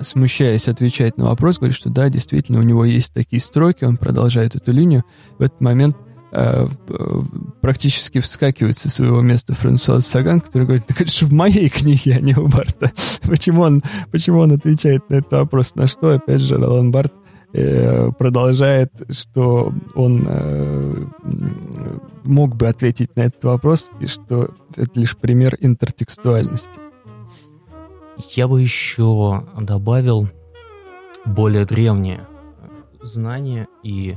смущаясь, 0.00 0.68
отвечать 0.68 1.16
на 1.16 1.26
вопрос, 1.26 1.58
говорит, 1.58 1.76
что 1.76 1.90
да, 1.90 2.08
действительно, 2.08 2.60
у 2.60 2.62
него 2.62 2.84
есть 2.84 3.12
такие 3.12 3.40
строки, 3.40 3.84
он 3.84 3.96
продолжает 3.96 4.54
эту 4.54 4.72
линию. 4.72 5.04
В 5.38 5.42
этот 5.42 5.60
момент 5.60 5.96
Э, 5.96 6.07
практически 7.60 8.20
вскакивает 8.20 8.76
со 8.76 8.90
своего 8.90 9.22
места 9.22 9.54
Франсуаз 9.54 10.06
Саган, 10.06 10.40
который 10.40 10.64
говорит, 10.64 10.86
так 10.86 11.00
это 11.00 11.10
же 11.10 11.26
в 11.26 11.32
моей 11.32 11.68
книге, 11.68 12.16
а 12.16 12.20
не 12.20 12.34
у 12.34 12.46
Барта. 12.48 12.92
почему, 13.22 13.62
он, 13.62 13.82
почему 14.10 14.40
он 14.40 14.52
отвечает 14.52 15.08
на 15.08 15.16
этот 15.16 15.32
вопрос? 15.32 15.74
На 15.74 15.86
что, 15.86 16.10
опять 16.10 16.40
же, 16.40 16.56
Ролан 16.56 16.90
Барт 16.90 17.12
э, 17.54 18.10
продолжает, 18.18 18.92
что 19.10 19.72
он 19.94 20.26
э, 20.28 21.06
мог 22.24 22.56
бы 22.56 22.68
ответить 22.68 23.16
на 23.16 23.22
этот 23.22 23.44
вопрос, 23.44 23.90
и 24.00 24.06
что 24.06 24.50
это 24.76 25.00
лишь 25.00 25.16
пример 25.16 25.56
интертекстуальности. 25.60 26.80
Я 28.34 28.48
бы 28.48 28.60
еще 28.60 29.44
добавил 29.58 30.28
более 31.24 31.64
древнее 31.64 32.26
знание 33.00 33.68
и 33.82 34.16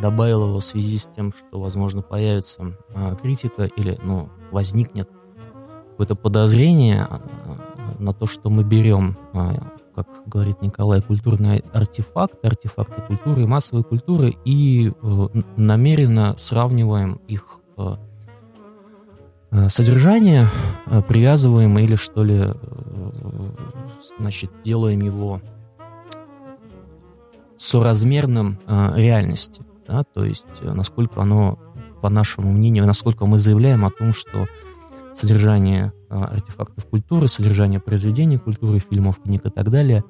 добавил 0.00 0.48
его 0.48 0.60
в 0.60 0.64
связи 0.64 0.98
с 0.98 1.08
тем, 1.16 1.32
что, 1.32 1.60
возможно, 1.60 2.02
появится 2.02 2.72
а, 2.94 3.14
критика 3.16 3.64
или, 3.64 3.98
ну, 4.02 4.28
возникнет 4.50 5.08
какое-то 5.90 6.14
подозрение 6.14 7.02
а, 7.02 7.20
на 7.98 8.14
то, 8.14 8.26
что 8.26 8.50
мы 8.50 8.64
берем, 8.64 9.18
а, 9.32 9.74
как 9.94 10.06
говорит 10.26 10.62
Николай, 10.62 11.02
культурные 11.02 11.62
артефакты, 11.72 12.46
артефакты 12.46 13.02
культуры, 13.02 13.46
массовой 13.46 13.84
культуры 13.84 14.36
и 14.44 14.88
э, 14.90 15.28
намеренно 15.56 16.36
сравниваем 16.38 17.20
их 17.26 17.58
э, 17.76 17.96
э, 19.50 19.68
содержание, 19.68 20.48
привязываем 21.08 21.78
или 21.78 21.96
что 21.96 22.24
ли, 22.24 22.54
значит, 24.18 24.50
делаем 24.64 25.00
его 25.02 25.42
соразмерным 27.58 28.58
реальности 28.94 29.62
да, 29.90 30.04
то 30.04 30.24
есть 30.24 30.46
э, 30.60 30.72
насколько 30.72 31.20
оно, 31.20 31.58
по 32.00 32.08
нашему 32.08 32.52
мнению, 32.52 32.86
насколько 32.86 33.26
мы 33.26 33.38
заявляем 33.38 33.84
о 33.84 33.90
том, 33.90 34.12
что 34.12 34.46
содержание 35.14 35.92
а, 36.08 36.26
артефактов 36.26 36.86
культуры, 36.86 37.26
содержание 37.26 37.80
произведений 37.80 38.38
культуры, 38.38 38.78
фильмов, 38.78 39.20
книг 39.20 39.44
и 39.46 39.50
так 39.50 39.68
далее 39.68 40.04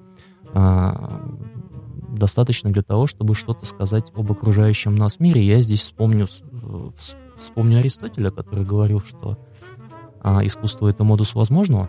а, 0.52 1.22
достаточно 2.10 2.70
для 2.70 2.82
того, 2.82 3.06
чтобы 3.06 3.34
что-то 3.34 3.64
сказать 3.64 4.12
об 4.14 4.30
окружающем 4.30 4.94
нас 4.94 5.18
мире. 5.18 5.42
Я 5.42 5.62
здесь 5.62 5.80
вспомню, 5.80 6.28
вспомню 7.37 7.78
Аристотеля, 7.78 8.30
который 8.30 8.66
говорил, 8.66 9.00
что 9.00 9.38
искусство— 10.42 10.88
это 10.90 11.02
модус 11.04 11.34
возможного. 11.34 11.88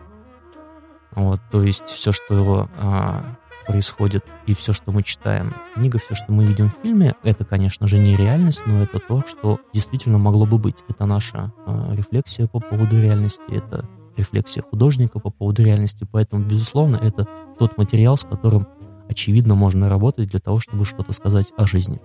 Вот, 1.13 1.41
то 1.51 1.61
есть 1.61 1.89
все, 1.89 2.13
что 2.13 2.69
а, 2.77 3.37
происходит, 3.71 4.25
и 4.47 4.53
все, 4.53 4.73
что 4.73 4.91
мы 4.91 5.01
читаем 5.01 5.55
книга, 5.75 5.97
все, 5.97 6.13
что 6.13 6.33
мы 6.33 6.43
видим 6.45 6.69
в 6.69 6.83
фильме, 6.83 7.15
это, 7.23 7.45
конечно 7.45 7.87
же, 7.87 7.99
не 7.99 8.17
реальность, 8.17 8.63
но 8.65 8.83
это 8.83 8.99
то, 8.99 9.23
что 9.25 9.61
действительно 9.73 10.17
могло 10.17 10.45
бы 10.45 10.57
быть. 10.57 10.83
Это 10.89 11.05
наша 11.05 11.53
э, 11.65 11.95
рефлексия 11.95 12.47
по 12.47 12.59
поводу 12.59 13.01
реальности, 13.01 13.43
это 13.47 13.87
рефлексия 14.17 14.61
художника 14.61 15.19
по 15.19 15.29
поводу 15.29 15.63
реальности, 15.63 16.05
поэтому, 16.11 16.43
безусловно, 16.43 16.97
это 16.97 17.25
тот 17.57 17.77
материал, 17.77 18.17
с 18.17 18.25
которым, 18.25 18.67
очевидно, 19.07 19.55
можно 19.55 19.87
работать 19.87 20.29
для 20.31 20.41
того, 20.41 20.59
чтобы 20.59 20.83
что-то 20.83 21.13
сказать 21.13 21.53
о 21.55 21.65
жизни. 21.65 22.01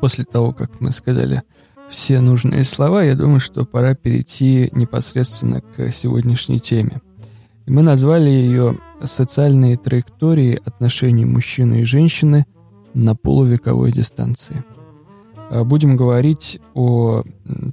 После 0.00 0.24
того, 0.24 0.52
как 0.52 0.80
мы 0.80 0.90
сказали 0.90 1.42
все 1.88 2.18
нужные 2.20 2.64
слова, 2.64 3.04
я 3.04 3.14
думаю, 3.14 3.38
что 3.38 3.64
пора 3.64 3.94
перейти 3.94 4.68
непосредственно 4.72 5.60
к 5.60 5.92
сегодняшней 5.92 6.58
теме. 6.58 7.02
Мы 7.68 7.82
назвали 7.82 8.30
ее 8.30 8.78
«Социальные 9.02 9.76
траектории 9.76 10.60
отношений 10.64 11.24
мужчины 11.24 11.80
и 11.80 11.84
женщины 11.84 12.46
на 12.94 13.14
полувековой 13.14 13.92
дистанции». 13.92 14.64
будем 15.64 15.96
говорить 15.96 16.60
о 16.74 17.22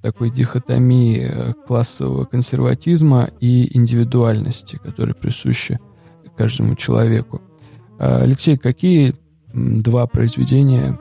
такой 0.01 0.29
дихотомии 0.29 1.29
классового 1.67 2.25
консерватизма 2.25 3.29
и 3.41 3.77
индивидуальности, 3.77 4.79
которая 4.81 5.13
присуща 5.13 5.79
каждому 6.37 6.75
человеку. 6.75 7.41
Алексей, 7.97 8.57
какие 8.57 9.15
два 9.53 10.07
произведения, 10.07 10.97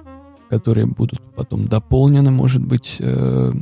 которые 0.51 0.87
будут 0.87 1.21
потом 1.37 1.67
дополнены, 1.67 2.31
может 2.31 2.65
быть, 2.65 3.01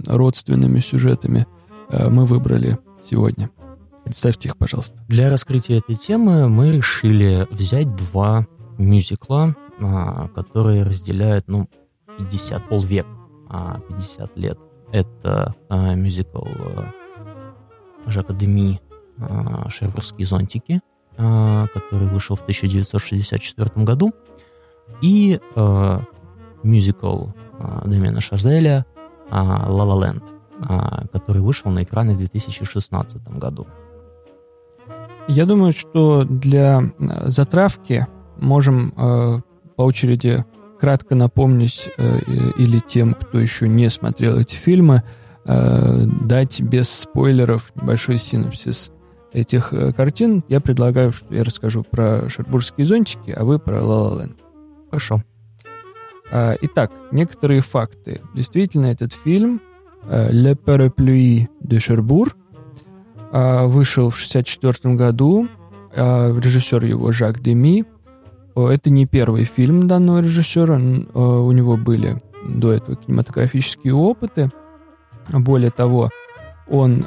родственными 0.06 0.80
сюжетами, 0.80 1.46
мы 1.90 2.24
выбрали 2.24 2.78
сегодня? 3.02 3.50
Представьте 4.04 4.48
их, 4.48 4.56
пожалуйста. 4.56 5.00
Для 5.08 5.30
раскрытия 5.30 5.78
этой 5.78 5.94
темы 5.94 6.48
мы 6.48 6.70
решили 6.72 7.46
взять 7.50 7.94
два 7.94 8.46
мюзикла, 8.78 9.56
а, 9.80 10.28
которые 10.28 10.82
разделяют, 10.82 11.48
ну, 11.48 11.68
50, 12.18 12.68
полвек, 12.68 13.06
50 13.88 14.30
а, 14.34 14.38
лет. 14.38 14.58
Это 14.90 15.54
а, 15.68 15.94
мюзикл 15.94 16.44
Жака 18.06 18.34
Деми 18.34 18.80
«Шербургские 19.68 20.26
зонтики», 20.26 20.80
который 21.16 22.08
вышел 22.08 22.34
в 22.34 22.42
1964 22.42 23.70
году, 23.84 24.12
и 25.00 25.38
мюзикл 26.64 27.26
Дэмиана 27.84 28.20
Шазеля 28.20 28.84
«Ла 29.30 29.84
Ла 29.84 30.06
Ленд», 30.06 30.24
который 31.12 31.42
вышел 31.42 31.70
на 31.70 31.84
экраны 31.84 32.14
в 32.14 32.16
2016 32.16 33.22
году. 33.38 33.68
Я 35.28 35.46
думаю, 35.46 35.72
что 35.72 36.24
для 36.24 36.82
э, 36.82 37.28
затравки 37.28 38.06
можем 38.38 38.92
э, 38.96 39.40
по 39.76 39.82
очереди 39.82 40.44
кратко 40.80 41.14
напомнить 41.14 41.88
э, 41.96 42.18
или 42.58 42.80
тем, 42.80 43.14
кто 43.14 43.38
еще 43.38 43.68
не 43.68 43.88
смотрел 43.88 44.38
эти 44.38 44.56
фильмы, 44.56 45.02
э, 45.44 46.04
дать 46.22 46.60
без 46.60 46.90
спойлеров 46.90 47.72
небольшой 47.76 48.18
синопсис 48.18 48.90
этих 49.32 49.72
э, 49.72 49.92
картин. 49.92 50.44
Я 50.48 50.60
предлагаю, 50.60 51.12
что 51.12 51.32
я 51.34 51.44
расскажу 51.44 51.84
про 51.84 52.28
шербургские 52.28 52.84
зонтики, 52.84 53.30
а 53.30 53.44
вы 53.44 53.58
про 53.58 53.78
La 53.78 53.82
La 53.82 54.18
Land. 54.18 54.36
Хорошо. 54.90 55.22
Э, 56.32 56.56
итак, 56.62 56.90
некоторые 57.12 57.60
факты. 57.60 58.20
Действительно, 58.34 58.86
этот 58.86 59.12
фильм 59.12 59.60
э, 60.04 60.30
Le 60.32 60.56
Parapluie 60.56 61.48
de 61.60 61.78
Cherbourg 61.78 62.32
вышел 63.32 64.10
в 64.10 64.14
1964 64.14 64.94
году. 64.94 65.48
А, 65.94 66.36
режиссер 66.36 66.84
его 66.84 67.12
Жак 67.12 67.40
Деми. 67.40 67.84
Это 68.54 68.90
не 68.90 69.06
первый 69.06 69.44
фильм 69.44 69.88
данного 69.88 70.20
режиссера. 70.20 70.78
А, 71.14 71.40
у 71.40 71.52
него 71.52 71.76
были 71.76 72.20
до 72.46 72.72
этого 72.72 72.96
кинематографические 72.96 73.94
опыты. 73.94 74.50
Более 75.28 75.70
того, 75.70 76.10
он 76.68 77.06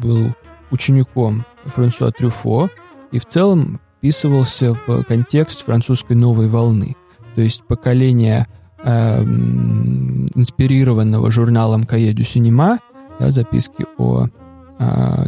был 0.00 0.28
учеником 0.70 1.44
Франсуа 1.64 2.12
Трюфо 2.12 2.70
и 3.10 3.18
в 3.18 3.26
целом 3.26 3.80
вписывался 3.98 4.74
в 4.74 5.02
контекст 5.04 5.64
французской 5.64 6.14
новой 6.14 6.46
волны. 6.48 6.94
То 7.34 7.40
есть 7.40 7.64
поколение 7.64 8.46
э, 8.84 9.22
инспирированного 9.22 11.30
журналом 11.30 11.84
«Кае 11.84 12.12
дю 12.12 12.24
Синема», 12.24 12.80
да, 13.18 13.30
записки 13.30 13.86
о 13.98 14.24
а, 14.24 14.28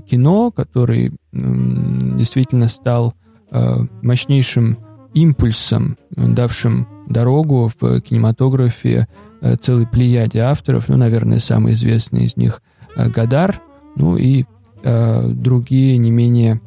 кино, 0.06 0.50
который 0.50 1.12
действительно 1.32 2.68
стал 2.68 3.14
а, 3.50 3.86
мощнейшим 4.02 4.78
импульсом, 5.14 5.96
давшим 6.10 6.88
дорогу 7.08 7.70
в 7.78 8.00
кинематографе 8.00 9.06
а, 9.40 9.56
целой 9.56 9.86
плеяде 9.86 10.40
авторов, 10.40 10.88
ну, 10.88 10.96
наверное, 10.96 11.38
самый 11.38 11.74
известный 11.74 12.24
из 12.24 12.36
них 12.36 12.62
Гадар, 12.96 13.60
ну 13.96 14.16
и 14.16 14.44
другие 14.82 15.96
не 15.96 16.10
менее 16.10 16.60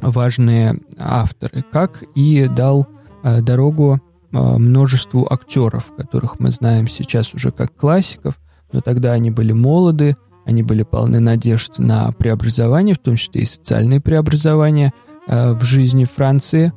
важные 0.00 0.78
авторы, 0.98 1.64
как 1.70 2.04
и 2.14 2.46
дал 2.46 2.86
дорогу 3.24 4.00
множеству 4.30 5.26
актеров, 5.30 5.92
которых 5.96 6.38
мы 6.38 6.52
знаем 6.52 6.86
сейчас 6.86 7.34
уже 7.34 7.50
как 7.50 7.74
классиков, 7.74 8.38
но 8.72 8.80
тогда 8.80 9.12
они 9.12 9.32
были 9.32 9.50
молоды, 9.52 10.16
они 10.44 10.62
были 10.62 10.82
полны 10.82 11.20
надежд 11.20 11.78
на 11.78 12.12
преобразование, 12.12 12.94
в 12.94 12.98
том 12.98 13.16
числе 13.16 13.42
и 13.42 13.46
социальные 13.46 14.00
преобразования 14.00 14.92
э, 15.26 15.52
в 15.52 15.62
жизни 15.62 16.04
Франции. 16.04 16.72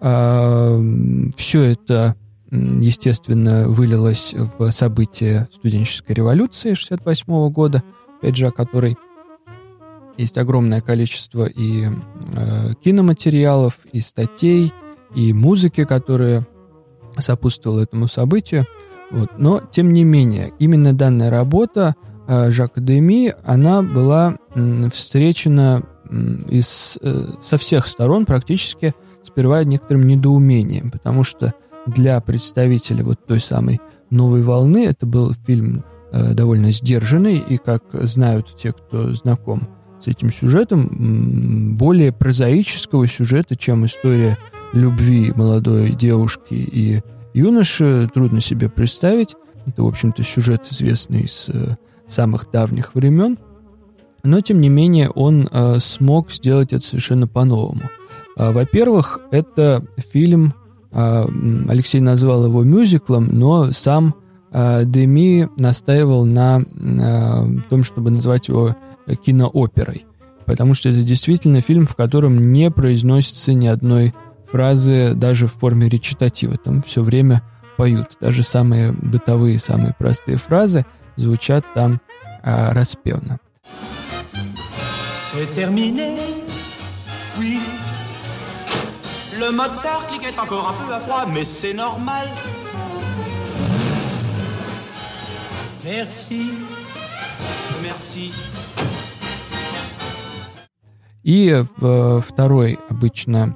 Э, 0.00 0.80
все 1.36 1.62
это, 1.62 2.16
естественно, 2.50 3.68
вылилось 3.68 4.34
в 4.34 4.70
события 4.70 5.48
студенческой 5.52 6.12
революции 6.12 6.74
68 6.74 7.50
года, 7.50 7.82
опять 8.18 8.36
же, 8.36 8.46
о 8.46 8.52
которой 8.52 8.96
есть 10.16 10.38
огромное 10.38 10.80
количество 10.80 11.46
и 11.46 11.86
э, 12.36 12.74
киноматериалов, 12.82 13.84
и 13.92 14.00
статей, 14.00 14.72
и 15.14 15.32
музыки, 15.32 15.84
которая 15.84 16.46
сопутствовала 17.18 17.80
этому 17.80 18.06
событию. 18.06 18.66
Вот. 19.10 19.30
Но, 19.38 19.60
тем 19.60 19.92
не 19.92 20.04
менее, 20.04 20.52
именно 20.58 20.92
данная 20.92 21.30
работа 21.30 21.94
Жака 22.30 22.80
Деми, 22.80 23.34
она 23.44 23.82
была 23.82 24.36
встречена 24.92 25.82
из, 26.48 26.98
э, 27.02 27.24
со 27.42 27.58
всех 27.58 27.86
сторон 27.86 28.24
практически 28.26 28.94
сперва 29.22 29.64
некоторым 29.64 30.06
недоумением, 30.06 30.90
потому 30.90 31.24
что 31.24 31.54
для 31.86 32.20
представителей 32.20 33.02
вот 33.02 33.26
той 33.26 33.40
самой 33.40 33.80
новой 34.10 34.42
волны 34.42 34.86
это 34.86 35.06
был 35.06 35.32
фильм 35.46 35.84
э, 36.12 36.32
довольно 36.34 36.72
сдержанный, 36.72 37.38
и, 37.38 37.58
как 37.58 37.84
знают 37.92 38.56
те, 38.56 38.72
кто 38.72 39.14
знаком 39.14 39.68
с 40.00 40.06
этим 40.06 40.30
сюжетом, 40.30 41.76
более 41.76 42.12
прозаического 42.12 43.06
сюжета, 43.06 43.56
чем 43.56 43.86
история 43.86 44.38
любви 44.72 45.32
молодой 45.34 45.90
девушки 45.90 46.54
и 46.54 47.02
юноши, 47.34 48.08
трудно 48.12 48.40
себе 48.40 48.68
представить. 48.68 49.36
Это, 49.66 49.82
в 49.82 49.86
общем-то, 49.86 50.22
сюжет 50.22 50.66
известный 50.70 51.22
из 51.22 51.50
самых 52.10 52.50
давних 52.50 52.94
времен, 52.94 53.38
но 54.22 54.40
тем 54.40 54.60
не 54.60 54.68
менее 54.68 55.10
он 55.10 55.48
э, 55.50 55.78
смог 55.80 56.30
сделать 56.30 56.72
это 56.72 56.84
совершенно 56.84 57.26
по-новому. 57.26 57.82
Э, 58.36 58.52
во-первых, 58.52 59.20
это 59.30 59.84
фильм, 60.12 60.54
э, 60.92 61.26
Алексей 61.68 62.00
назвал 62.00 62.44
его 62.44 62.62
мюзиклом, 62.62 63.28
но 63.32 63.72
сам 63.72 64.14
э, 64.52 64.84
Деми 64.84 65.48
настаивал 65.56 66.24
на 66.24 66.60
э, 66.60 67.60
том, 67.70 67.84
чтобы 67.84 68.10
назвать 68.10 68.48
его 68.48 68.76
кинооперой, 69.24 70.04
потому 70.44 70.74
что 70.74 70.90
это 70.90 71.02
действительно 71.02 71.60
фильм, 71.60 71.86
в 71.86 71.96
котором 71.96 72.52
не 72.52 72.70
произносится 72.70 73.54
ни 73.54 73.66
одной 73.66 74.14
фразы 74.50 75.14
даже 75.14 75.46
в 75.46 75.54
форме 75.54 75.88
речитатива. 75.88 76.56
Там 76.56 76.82
все 76.82 77.02
время 77.02 77.42
поют. 77.76 78.18
Даже 78.20 78.42
самые 78.42 78.92
бытовые, 78.92 79.58
самые 79.58 79.94
простые 79.98 80.36
фразы– 80.36 80.84
звучат 81.16 81.64
там 81.74 82.00
а, 82.42 82.72
распевно. 82.72 83.38
C'est 85.32 85.54
terminé, 85.54 86.18
oui. 87.38 87.60
Le 89.38 89.52
moteur 89.52 90.06
cliquait 90.08 90.36
encore 90.38 90.68
un 90.70 90.84
peu 90.84 90.92
à 90.92 91.00
froid, 91.00 91.24
mais 91.32 91.44
c'est 91.44 91.72
normal. 91.72 92.26
Merci, 95.84 96.52
merci. 97.80 98.32
И 101.22 101.48
э, 101.48 102.20
второй 102.20 102.78
обычно 102.88 103.54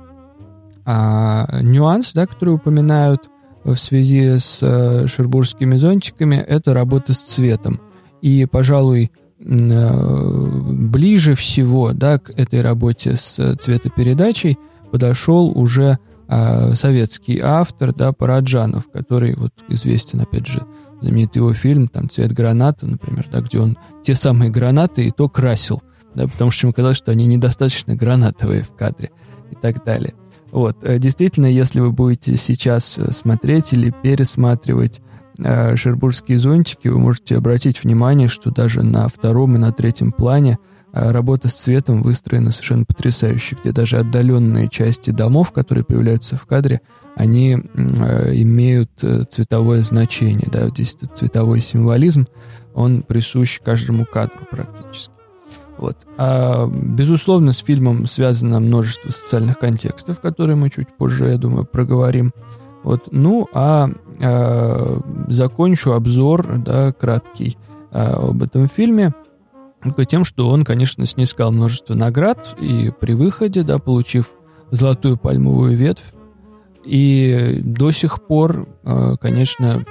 э, 0.86 1.62
нюанс, 1.62 2.12
да, 2.12 2.26
который 2.26 2.54
упоминают 2.54 3.28
в 3.64 3.76
связи 3.76 4.38
с 4.38 4.58
э, 4.62 5.06
шербургскими 5.06 5.76
зонтиками, 5.78 6.36
это 6.36 6.74
работа 6.74 7.14
с 7.14 7.22
цветом. 7.22 7.80
И, 8.20 8.46
пожалуй, 8.46 9.10
э, 9.40 10.60
ближе 10.72 11.34
всего 11.34 11.92
да, 11.92 12.18
к 12.18 12.30
этой 12.30 12.60
работе 12.60 13.16
с 13.16 13.56
цветопередачей 13.56 14.58
подошел 14.92 15.50
уже 15.58 15.98
э, 16.28 16.74
советский 16.74 17.40
автор, 17.40 17.94
да, 17.94 18.12
Параджанов, 18.12 18.90
который 18.92 19.34
вот 19.34 19.52
известен, 19.68 20.20
опять 20.20 20.46
же, 20.46 20.62
знаменитый 21.00 21.40
его 21.40 21.52
фильм, 21.52 21.88
там, 21.88 22.08
«Цвет 22.08 22.32
граната», 22.32 22.86
например, 22.86 23.26
да, 23.30 23.40
где 23.40 23.58
он 23.58 23.76
те 24.02 24.14
самые 24.14 24.50
гранаты 24.50 25.06
и 25.06 25.10
то 25.10 25.28
красил, 25.28 25.82
да, 26.14 26.26
потому 26.26 26.50
что 26.50 26.66
ему 26.66 26.74
казалось, 26.74 26.98
что 26.98 27.10
они 27.10 27.26
недостаточно 27.26 27.94
гранатовые 27.94 28.62
в 28.62 28.74
кадре 28.74 29.10
и 29.50 29.54
так 29.54 29.84
далее. 29.84 30.14
Вот, 30.54 30.84
э, 30.84 31.00
действительно, 31.00 31.46
если 31.46 31.80
вы 31.80 31.90
будете 31.90 32.36
сейчас 32.36 32.96
э, 32.96 33.10
смотреть 33.10 33.72
или 33.72 33.90
пересматривать 33.90 35.00
э, 35.40 35.74
шербургские 35.74 36.38
зонтики, 36.38 36.86
вы 36.86 37.00
можете 37.00 37.36
обратить 37.36 37.82
внимание, 37.82 38.28
что 38.28 38.52
даже 38.52 38.84
на 38.84 39.08
втором 39.08 39.56
и 39.56 39.58
на 39.58 39.72
третьем 39.72 40.12
плане 40.12 40.58
А 40.92 41.12
работа 41.12 41.48
с 41.48 41.54
цветом 41.54 42.02
выстроена 42.02 42.52
совершенно 42.52 42.84
потрясающе, 42.84 43.56
где 43.60 43.72
даже 43.72 43.98
отдаленные 43.98 44.68
части 44.68 45.10
домов, 45.10 45.50
которые 45.50 45.84
появляются 45.84 46.36
в 46.36 46.46
кадре, 46.46 46.82
они 47.16 47.58
э, 47.58 48.34
имеют 48.36 48.92
э, 49.02 49.24
цветовое 49.28 49.82
значение. 49.82 50.48
Да? 50.52 50.68
Здесь 50.68 50.94
этот 50.94 51.18
цветовой 51.18 51.60
символизм, 51.60 52.28
он 52.74 53.02
присущ 53.02 53.58
каждому 53.60 54.06
кадру 54.06 54.46
практически. 54.48 55.13
Вот. 55.78 55.96
А, 56.16 56.66
безусловно, 56.66 57.52
с 57.52 57.58
фильмом 57.58 58.06
связано 58.06 58.60
множество 58.60 59.10
социальных 59.10 59.58
контекстов, 59.58 60.20
которые 60.20 60.56
мы 60.56 60.70
чуть 60.70 60.88
позже, 60.88 61.28
я 61.28 61.38
думаю, 61.38 61.64
проговорим. 61.64 62.32
Вот. 62.82 63.08
Ну, 63.10 63.48
а, 63.52 63.90
а 64.20 65.00
закончу 65.28 65.92
обзор, 65.92 66.58
да, 66.58 66.92
краткий, 66.92 67.58
а, 67.90 68.28
об 68.28 68.42
этом 68.42 68.68
фильме 68.68 69.14
тем, 70.08 70.24
что 70.24 70.48
он, 70.48 70.64
конечно, 70.64 71.04
снискал 71.04 71.52
множество 71.52 71.94
наград, 71.94 72.56
и 72.58 72.90
при 73.00 73.12
выходе, 73.12 73.62
да, 73.62 73.78
получив 73.78 74.32
золотую 74.70 75.18
пальмовую 75.18 75.76
ветвь, 75.76 76.14
и 76.84 77.60
до 77.62 77.90
сих 77.90 78.22
пор, 78.22 78.66
а, 78.84 79.16
конечно, 79.16 79.84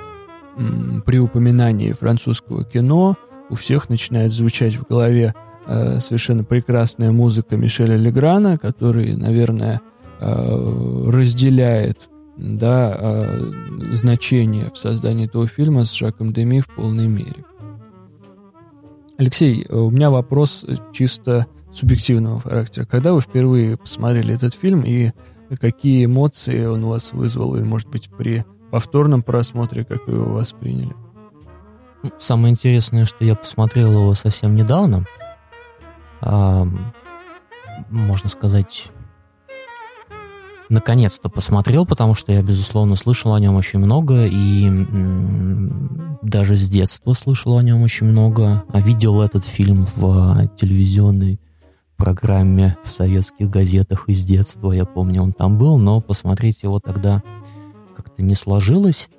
при 1.05 1.19
упоминании 1.19 1.93
французского 1.93 2.63
кино 2.63 3.15
у 3.49 3.55
всех 3.55 3.89
начинает 3.89 4.31
звучать 4.31 4.75
в 4.75 4.87
голове 4.87 5.33
а, 5.65 5.99
совершенно 5.99 6.43
прекрасная 6.43 7.11
музыка 7.11 7.57
Мишеля 7.57 7.97
Леграна, 7.97 8.57
который, 8.57 9.15
наверное, 9.15 9.81
а, 10.19 11.09
разделяет 11.11 12.09
да, 12.35 13.29
значение 13.91 14.71
в 14.73 14.77
создании 14.77 15.27
этого 15.27 15.45
фильма 15.47 15.85
с 15.85 15.93
Жаком 15.93 16.33
Деми 16.33 16.61
в 16.61 16.67
полной 16.67 17.07
мере. 17.07 17.45
Алексей, 19.19 19.67
у 19.69 19.91
меня 19.91 20.09
вопрос 20.09 20.65
чисто 20.91 21.45
субъективного 21.71 22.39
характера. 22.39 22.85
Когда 22.85 23.13
вы 23.13 23.21
впервые 23.21 23.77
посмотрели 23.77 24.33
этот 24.33 24.55
фильм 24.55 24.81
и 24.81 25.11
какие 25.59 26.05
эмоции 26.05 26.65
он 26.65 26.83
у 26.85 26.89
вас 26.89 27.13
вызвал, 27.13 27.55
или, 27.55 27.63
может 27.63 27.87
быть, 27.89 28.09
при 28.17 28.45
повторном 28.71 29.21
просмотре, 29.21 29.85
как 29.85 30.07
вы 30.07 30.15
его 30.15 30.33
восприняли? 30.33 30.95
Ну, 32.01 32.09
самое 32.17 32.51
интересное, 32.51 33.05
что 33.05 33.23
я 33.23 33.35
посмотрел 33.35 33.91
его 33.91 34.13
совсем 34.15 34.55
недавно. 34.55 35.05
Можно 37.89 38.29
сказать, 38.29 38.91
наконец-то 40.69 41.29
посмотрел, 41.29 41.85
потому 41.85 42.15
что 42.15 42.31
я, 42.31 42.41
безусловно, 42.41 42.95
слышал 42.95 43.33
о 43.33 43.39
нем 43.39 43.55
очень 43.55 43.79
много, 43.79 44.25
и 44.25 44.69
даже 46.21 46.55
с 46.55 46.67
детства 46.67 47.13
слышал 47.13 47.57
о 47.57 47.63
нем 47.63 47.81
очень 47.81 48.07
много. 48.07 48.63
А 48.69 48.81
видел 48.81 49.21
этот 49.21 49.45
фильм 49.45 49.87
в 49.95 50.05
а, 50.05 50.47
телевизионной 50.47 51.39
программе 51.97 52.77
в 52.83 52.89
советских 52.89 53.49
газетах 53.49 54.05
из 54.07 54.23
детства. 54.23 54.71
Я 54.71 54.85
помню, 54.85 55.21
он 55.21 55.33
там 55.33 55.57
был, 55.57 55.77
но 55.77 56.01
посмотреть 56.01 56.63
его 56.63 56.79
тогда 56.79 57.21
как-то 57.95 58.23
не 58.23 58.35
сложилось. 58.35 59.09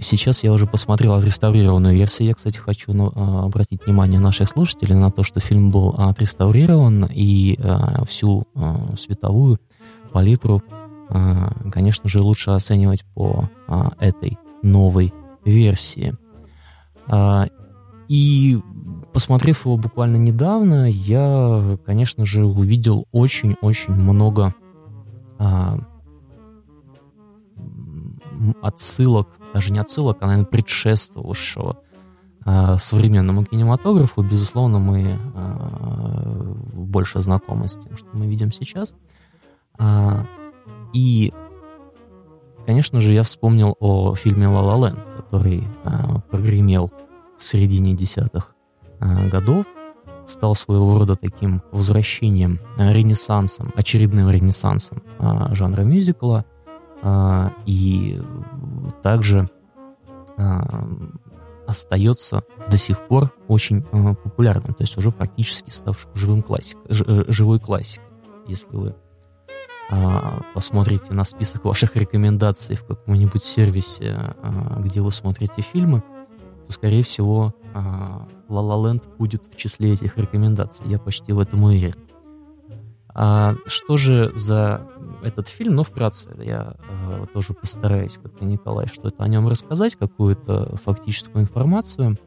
Сейчас 0.00 0.42
я 0.42 0.52
уже 0.52 0.66
посмотрел 0.66 1.14
отреставрированную 1.14 1.94
версию. 1.94 2.28
Я, 2.28 2.34
кстати, 2.34 2.58
хочу 2.58 2.92
ну, 2.92 3.12
а, 3.14 3.44
обратить 3.44 3.84
внимание 3.84 4.20
наших 4.20 4.48
слушателей 4.48 4.96
на 4.96 5.10
то, 5.10 5.22
что 5.22 5.40
фильм 5.40 5.70
был 5.70 5.94
отреставрирован, 5.96 7.08
и 7.12 7.58
всю 8.06 8.46
световую 8.96 9.58
палитру 10.12 10.62
а, 11.12 11.52
конечно 11.72 12.08
же, 12.08 12.22
лучше 12.22 12.52
оценивать 12.52 13.04
по 13.14 13.50
а, 13.66 13.90
этой 13.98 14.38
новой 14.62 15.12
версии. 15.44 16.14
А, 17.08 17.48
и 18.08 18.60
посмотрев 19.12 19.64
его 19.66 19.76
буквально 19.76 20.16
недавно, 20.16 20.88
я, 20.88 21.78
конечно 21.84 22.24
же, 22.24 22.44
увидел 22.44 23.06
очень-очень 23.10 23.94
много 23.94 24.54
отсылок, 28.62 29.28
даже 29.54 29.72
не 29.72 29.78
отсылок, 29.78 30.18
а, 30.20 30.26
наверное, 30.26 30.46
предшествовавшего 30.46 31.82
современному 32.78 33.44
кинематографу. 33.44 34.22
Безусловно, 34.22 34.78
мы 34.78 35.20
больше 36.72 37.20
знакомы 37.20 37.68
с 37.68 37.74
тем, 37.74 37.98
что 37.98 38.08
мы 38.14 38.26
видим 38.26 38.50
сейчас. 38.50 38.94
И, 40.92 41.32
конечно 42.66 43.00
же, 43.00 43.14
я 43.14 43.22
вспомнил 43.22 43.76
о 43.78 44.14
фильме 44.14 44.48
«Ла 44.48 44.62
Ла 44.62 44.88
Ленд», 44.88 44.98
который 45.16 45.64
а, 45.84 46.20
прогремел 46.30 46.90
в 47.38 47.44
середине 47.44 47.94
десятых 47.94 48.54
а, 48.98 49.28
годов, 49.28 49.66
стал 50.26 50.54
своего 50.54 50.98
рода 50.98 51.16
таким 51.16 51.62
возвращением, 51.72 52.58
а, 52.76 52.92
ренессансом, 52.92 53.72
очередным 53.74 54.30
ренессансом 54.30 55.02
а, 55.18 55.54
жанра 55.54 55.82
мюзикла, 55.82 56.44
и 57.66 58.20
также 59.02 59.48
а, 60.36 60.86
остается 61.66 62.42
до 62.68 62.76
сих 62.76 62.98
пор 63.06 63.32
очень 63.46 63.84
а, 63.92 64.14
популярным, 64.14 64.74
то 64.74 64.82
есть 64.82 64.96
уже 64.96 65.12
практически 65.12 65.70
ставшим 65.70 66.10
живым 66.14 66.42
классик, 66.42 66.78
э, 66.88 67.24
живой 67.28 67.60
классикой, 67.60 68.08
если 68.46 68.74
вы 68.74 68.94
а, 69.90 70.42
посмотрите 70.54 71.12
на 71.12 71.24
список 71.24 71.64
ваших 71.64 71.94
рекомендаций 71.96 72.76
в 72.76 72.84
каком-нибудь 72.84 73.44
сервисе, 73.44 74.34
а, 74.42 74.80
где 74.80 75.00
вы 75.00 75.12
смотрите 75.12 75.62
фильмы, 75.62 76.02
то, 76.66 76.72
скорее 76.72 77.02
всего, 77.02 77.54
La 77.74 78.26
La 78.48 78.82
Land 78.82 79.16
будет 79.16 79.44
в 79.52 79.56
числе 79.56 79.92
этих 79.92 80.18
рекомендаций. 80.18 80.84
Я 80.86 80.98
почти 80.98 81.32
в 81.32 81.38
этом 81.38 81.64
уверен. 81.64 81.94
А 83.14 83.54
что 83.66 83.96
же 83.96 84.32
за 84.34 84.88
этот 85.22 85.48
фильм? 85.48 85.74
Ну, 85.74 85.82
вкратце, 85.82 86.30
я 86.38 86.74
а, 86.88 87.26
тоже 87.32 87.54
постараюсь, 87.54 88.18
как 88.22 88.40
и 88.40 88.44
Николай, 88.44 88.86
что-то 88.86 89.22
о 89.22 89.28
нем 89.28 89.48
рассказать, 89.48 89.96
какую-то 89.96 90.76
фактическую 90.76 91.42
информацию. 91.42 92.18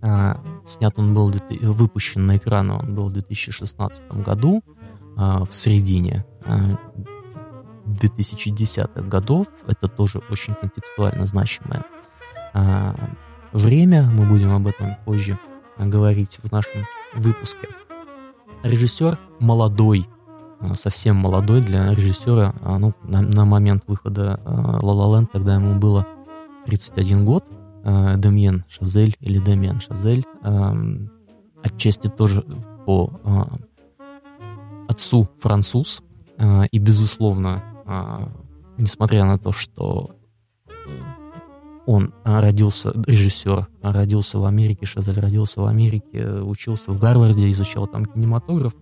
А, 0.00 0.42
снят 0.64 0.92
он 0.96 1.14
был, 1.14 1.32
выпущен 1.60 2.26
на 2.26 2.36
экраны 2.36 2.74
он 2.74 2.94
был 2.94 3.08
в 3.08 3.12
2016 3.12 4.10
году, 4.24 4.62
а, 5.16 5.44
в 5.44 5.54
середине 5.54 6.24
2010-х 7.86 8.90
а, 8.94 9.02
годов. 9.02 9.46
Это 9.66 9.88
тоже 9.88 10.20
очень 10.30 10.54
контекстуально 10.54 11.26
значимое 11.26 11.84
а, 12.54 12.96
время. 13.52 14.02
Мы 14.04 14.26
будем 14.26 14.52
об 14.52 14.66
этом 14.66 14.96
позже 15.04 15.38
говорить 15.78 16.38
в 16.42 16.50
нашем 16.52 16.86
выпуске. 17.14 17.68
Режиссер 18.62 19.18
молодой, 19.40 20.08
совсем 20.74 21.16
молодой 21.16 21.60
для 21.60 21.94
режиссера. 21.94 22.54
Ну, 22.62 22.94
на, 23.04 23.22
на 23.22 23.44
момент 23.44 23.84
выхода 23.86 24.40
La 24.44 24.80
La 24.80 25.20
Land 25.20 25.28
тогда 25.32 25.54
ему 25.54 25.78
было 25.78 26.06
31 26.66 27.24
год. 27.24 27.44
Демьен 27.84 28.64
Шазель 28.68 29.16
или 29.20 29.38
Демьен 29.38 29.80
Шазель. 29.80 30.24
Отчасти 31.62 32.08
тоже 32.08 32.44
по 32.86 33.10
отцу 34.92 35.28
француз, 35.38 36.02
а, 36.38 36.64
и, 36.70 36.78
безусловно, 36.78 37.62
а, 37.86 38.28
несмотря 38.78 39.24
на 39.24 39.38
то, 39.38 39.52
что 39.52 40.16
э, 40.66 40.70
он 41.86 42.14
родился, 42.24 42.92
режиссер, 43.06 43.68
родился 43.82 44.38
в 44.38 44.44
Америке, 44.44 44.86
Шазель 44.86 45.18
родился 45.18 45.60
в 45.60 45.66
Америке, 45.66 46.26
учился 46.42 46.92
в 46.92 46.98
Гарварде, 46.98 47.50
изучал 47.50 47.86
там 47.86 48.04
кинематограф, 48.06 48.74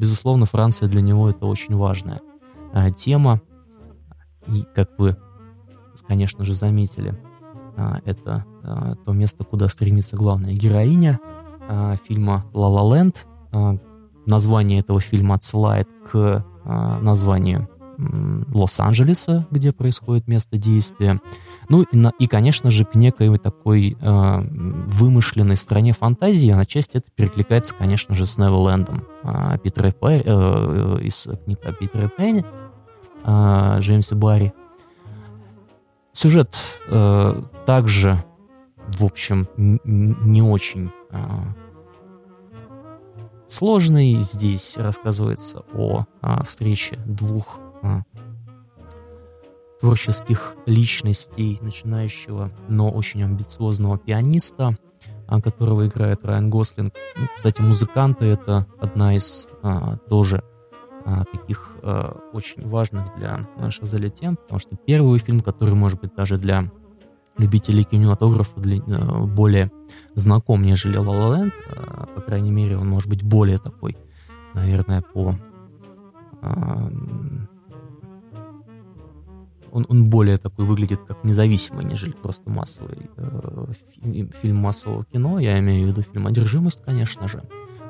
безусловно, 0.00 0.46
Франция 0.46 0.88
для 0.88 1.00
него 1.00 1.30
это 1.30 1.46
очень 1.46 1.76
важная 1.76 2.20
а, 2.72 2.90
тема. 2.90 3.40
И, 4.48 4.64
как 4.74 4.90
вы, 4.98 5.16
конечно 6.08 6.44
же, 6.44 6.54
заметили, 6.54 7.14
это 8.04 8.44
то 9.04 9.12
место, 9.12 9.44
куда 9.44 9.68
стремится 9.68 10.16
главная 10.16 10.54
героиня 10.54 11.20
фильма 12.08 12.44
«Ла 12.52 12.68
Ла 12.68 12.96
Ленд», 12.96 13.26
название 14.26 14.80
этого 14.80 15.00
фильма 15.00 15.36
отсылает 15.36 15.88
к 16.10 16.16
э, 16.64 16.98
названию 17.00 17.68
Лос-Анджелеса, 17.98 19.46
где 19.50 19.72
происходит 19.72 20.26
место 20.26 20.56
действия. 20.56 21.20
Ну 21.70 21.82
и, 21.82 21.86
и, 22.18 22.26
конечно 22.26 22.70
же, 22.72 22.84
к 22.84 22.96
некой 22.96 23.38
такой 23.38 23.96
э, 23.98 24.40
вымышленной 24.40 25.54
стране 25.54 25.92
фантазии, 25.92 26.50
на 26.50 26.66
часть 26.66 26.96
это 26.96 27.08
перекликается, 27.14 27.76
конечно 27.76 28.16
же, 28.16 28.26
с 28.26 28.36
Неверлендом 28.38 29.04
э, 29.22 29.56
Питера 29.62 29.92
Пэ, 29.92 30.22
э, 30.24 30.98
из 31.02 31.28
книги 31.44 31.58
Питера 31.78 32.08
Пенни, 32.08 32.44
э, 33.24 33.76
Джеймса 33.78 34.16
Барри. 34.16 34.52
Сюжет 36.12 36.56
э, 36.88 37.42
также, 37.66 38.24
в 38.88 39.04
общем, 39.04 39.46
не 39.56 40.42
очень 40.42 40.90
э, 41.10 41.16
сложный. 43.46 44.20
Здесь 44.20 44.76
рассказывается 44.76 45.64
о 45.72 46.06
а, 46.20 46.42
встрече 46.44 46.96
двух 47.06 47.60
а, 47.82 48.02
творческих 49.80 50.56
личностей, 50.66 51.58
начинающего, 51.62 52.50
но 52.68 52.90
очень 52.90 53.22
амбициозного 53.22 53.98
пианиста 53.98 54.76
а, 55.26 55.40
которого 55.40 55.86
играет 55.86 56.24
Райан 56.24 56.50
Гослинг. 56.50 56.92
Ну, 57.16 57.26
кстати, 57.36 57.60
музыканты— 57.62 58.26
это 58.26 58.66
одна 58.80 59.14
из 59.14 59.46
а, 59.62 59.96
тоже 60.08 60.42
а, 61.04 61.24
таких 61.24 61.70
а, 61.82 62.18
очень 62.32 62.66
важных 62.66 63.14
для 63.16 63.48
Шазеля 63.70 64.10
тем, 64.10 64.36
потому 64.36 64.58
что 64.58 64.76
первый 64.76 65.18
фильм, 65.20 65.40
который, 65.40 65.74
может 65.74 66.00
быть, 66.00 66.14
даже 66.14 66.36
для 66.36 66.70
любителей 67.38 67.84
кинематографа 67.84 68.60
для, 68.60 68.82
а, 68.82 69.24
более 69.24 69.70
знаком, 70.14 70.62
нежели 70.62 70.96
«Ла 70.96 71.12
Ла 71.12 71.36
Ленд», 71.36 71.54
а, 71.68 72.06
по 72.06 72.20
крайней 72.20 72.50
мере, 72.50 72.76
он 72.76 72.88
может 72.88 73.08
быть 73.08 73.22
более 73.22 73.58
такой, 73.58 73.96
наверное, 74.52 75.02
по 75.02 75.36
а, 76.42 76.90
он, 79.72 79.86
он 79.88 80.04
более 80.04 80.38
такой 80.38 80.64
выглядит 80.64 81.00
как 81.06 81.24
независимый, 81.24 81.84
нежели 81.84 82.12
просто 82.12 82.50
массовый 82.50 83.10
э, 83.16 83.66
фильм 84.42 84.56
массового 84.56 85.04
кино. 85.04 85.38
Я 85.38 85.58
имею 85.58 85.86
в 85.86 85.88
виду 85.90 86.02
фильм 86.02 86.26
«Одержимость», 86.26 86.82
конечно 86.84 87.28
же, 87.28 87.42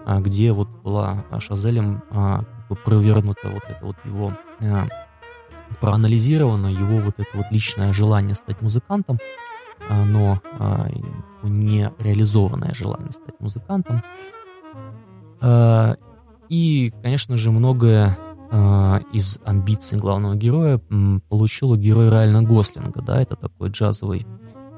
э, 0.07 0.21
где 0.21 0.53
вот 0.53 0.69
была 0.83 1.25
Шазелем 1.39 2.03
э, 2.11 2.43
провернута 2.85 3.51
вот 3.51 3.63
это 3.69 3.85
вот 3.85 3.97
его, 4.05 4.33
э, 4.61 4.87
проанализировано 5.81 6.69
его 6.69 6.99
вот 6.99 7.15
это 7.19 7.31
вот 7.35 7.47
личное 7.51 7.93
желание 7.93 8.35
стать 8.35 8.61
музыкантом, 8.63 9.19
э, 9.89 10.05
но 10.05 10.41
не 11.43 11.91
реализованное 11.99 12.75
желание 12.75 13.13
стать 13.13 13.41
музыкантом. 13.41 14.03
Э, 15.41 15.95
и, 16.49 16.93
конечно 17.03 17.37
же, 17.37 17.51
многое 17.51 18.19
из 19.13 19.39
амбиций 19.45 19.99
главного 19.99 20.35
героя 20.35 20.81
получила 21.29 21.77
герой 21.77 22.09
Райана 22.09 22.43
Гослинга, 22.43 23.01
да, 23.01 23.23
это 23.23 23.37
такой 23.37 23.71
джазовый 23.71 24.27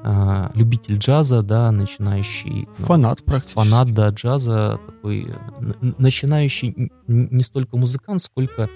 э, 0.03 0.49
любитель 0.53 0.97
джаза, 0.97 1.41
да, 1.41 1.71
начинающий... 1.71 2.67
Ну, 2.77 2.85
фанат 2.85 3.23
практически. 3.23 3.59
Фанат, 3.59 3.91
да, 3.91 4.09
джаза, 4.09 4.79
такой 4.85 5.33
начинающий 5.97 6.91
не 7.07 7.43
столько 7.43 7.77
музыкант, 7.77 8.21
сколько 8.21 8.69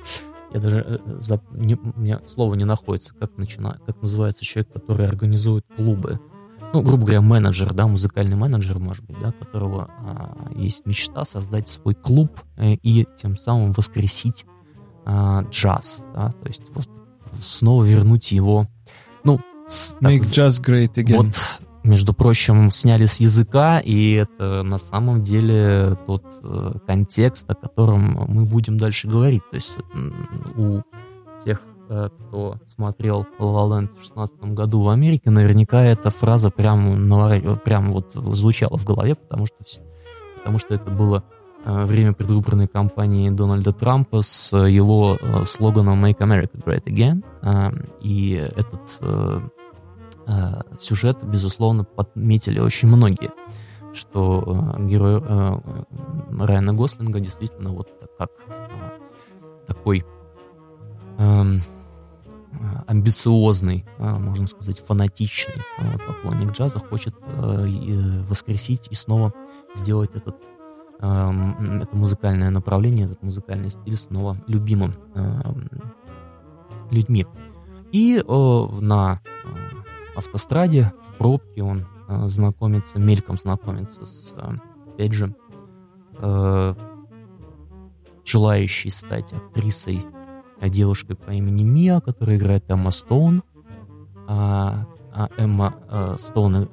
я 0.54 0.60
даже 0.60 0.80
э, 1.06 1.20
за, 1.20 1.42
не, 1.52 1.76
у 1.76 2.00
меня 2.00 2.22
слово 2.28 2.56
не 2.56 2.66
находится, 2.66 3.14
как 3.14 3.38
начина, 3.38 3.80
как 3.86 4.02
называется 4.02 4.46
человек, 4.46 4.72
который 4.72 5.08
организует 5.08 5.66
клубы. 5.76 6.20
Ну, 6.74 6.82
грубо 6.82 7.04
говоря, 7.04 7.22
менеджер, 7.22 7.74
да, 7.74 7.88
музыкальный 7.88 8.36
менеджер, 8.36 8.78
может 8.80 9.06
быть, 9.06 9.18
да, 9.20 9.32
которого 9.32 9.90
а, 10.00 10.52
есть 10.56 10.86
мечта 10.86 11.24
создать 11.24 11.68
свой 11.68 11.96
клуб 11.96 12.42
э, 12.58 12.74
и 12.74 13.08
тем 13.18 13.38
самым 13.38 13.72
воскресить 13.72 14.46
а, 15.10 15.44
джаз, 15.50 16.04
да, 16.14 16.32
то 16.32 16.48
есть 16.50 16.64
вот 16.74 16.86
снова 17.42 17.86
вернуть 17.86 18.34
его, 18.34 18.68
ну, 19.24 19.40
Make 20.02 20.20
так, 20.20 20.30
jazz 20.30 20.62
great 20.62 20.96
again. 20.96 21.16
Вот, 21.16 21.62
между 21.84 22.14
прочим, 22.14 22.70
сняли 22.70 23.06
с 23.06 23.22
языка, 23.22 23.80
и 23.80 24.12
это 24.16 24.64
на 24.64 24.78
самом 24.78 25.24
деле 25.24 25.98
тот 26.08 26.26
э, 26.44 26.74
контекст, 26.86 27.50
о 27.50 27.56
котором 27.56 28.26
мы 28.28 28.44
будем 28.44 28.78
дальше 28.78 29.08
говорить. 29.08 29.44
То 29.50 29.56
есть 29.56 29.78
у 30.58 30.82
тех, 31.46 31.62
э, 31.90 32.10
кто 32.10 32.58
смотрел 32.68 33.26
La 33.40 33.46
La 33.46 33.70
Land 33.70 33.98
в 33.98 34.04
16 34.04 34.40
году 34.54 34.82
в 34.82 34.90
Америке, 34.90 35.30
наверняка 35.30 35.84
эта 35.84 36.10
фраза 36.10 36.50
прям, 36.50 37.10
прям 37.64 37.94
вот 37.94 38.12
звучала 38.14 38.78
в 38.78 38.84
голове, 38.84 39.16
потому 39.16 39.46
что, 39.46 39.56
потому 40.36 40.60
что 40.60 40.76
это 40.76 40.92
было 40.92 41.24
Э, 41.24 41.37
время 41.68 42.14
предвыборной 42.14 42.68
кампании 42.68 43.30
Дональда 43.30 43.74
Трампа 43.74 44.22
с 44.22 44.56
его 44.56 45.18
э, 45.20 45.44
слоганом 45.44 46.04
«Make 46.06 46.20
America 46.20 46.64
Great 46.64 46.86
Again». 46.86 47.26
Э, 47.42 47.72
и 48.02 48.32
этот 48.56 49.02
сюжет, 50.78 51.24
безусловно, 51.24 51.86
подметили 51.86 52.60
очень 52.60 52.90
многие, 52.90 53.32
что 53.94 54.76
герой 54.78 55.22
Райана 56.38 56.74
Гослинга 56.74 57.22
действительно 57.22 57.72
вот 57.72 57.88
как 58.18 58.32
такой 59.68 60.06
эм, 61.18 61.62
амбициозный, 62.88 63.86
можно 64.00 64.48
сказать, 64.48 64.84
фанатичный 64.86 65.64
поклонник 66.06 66.52
джаза 66.52 66.80
хочет 66.80 67.16
воскресить 68.28 68.90
и 68.90 68.96
снова 68.96 69.34
сделать 69.76 70.14
этот 70.14 70.36
это 71.00 71.90
музыкальное 71.92 72.50
направление, 72.50 73.06
этот 73.06 73.22
музыкальный 73.22 73.70
стиль 73.70 73.98
снова 73.98 74.38
любимым 74.48 74.94
людьми. 76.92 77.26
И 77.92 78.22
на 78.28 79.22
э, 79.24 79.48
автостраде, 80.16 80.92
в 81.04 81.18
пробке 81.18 81.64
он 81.64 81.86
э, 82.08 82.28
знакомится, 82.28 83.00
мельком 83.00 83.38
знакомится 83.38 84.06
с, 84.06 84.34
опять 84.94 85.14
же, 85.14 85.34
э, 86.20 86.76
желающей 88.26 88.90
стать 88.90 89.32
актрисой 89.34 90.06
девушкой 90.62 91.16
по 91.16 91.32
имени 91.32 91.64
Мия, 91.64 92.02
которая 92.02 92.36
играет 92.36 92.70
Эмма 92.70 92.92
Стоун. 92.92 93.42
А, 94.28 94.86
а 95.14 95.30
Эмма 95.38 96.18
Стоун 96.18 96.68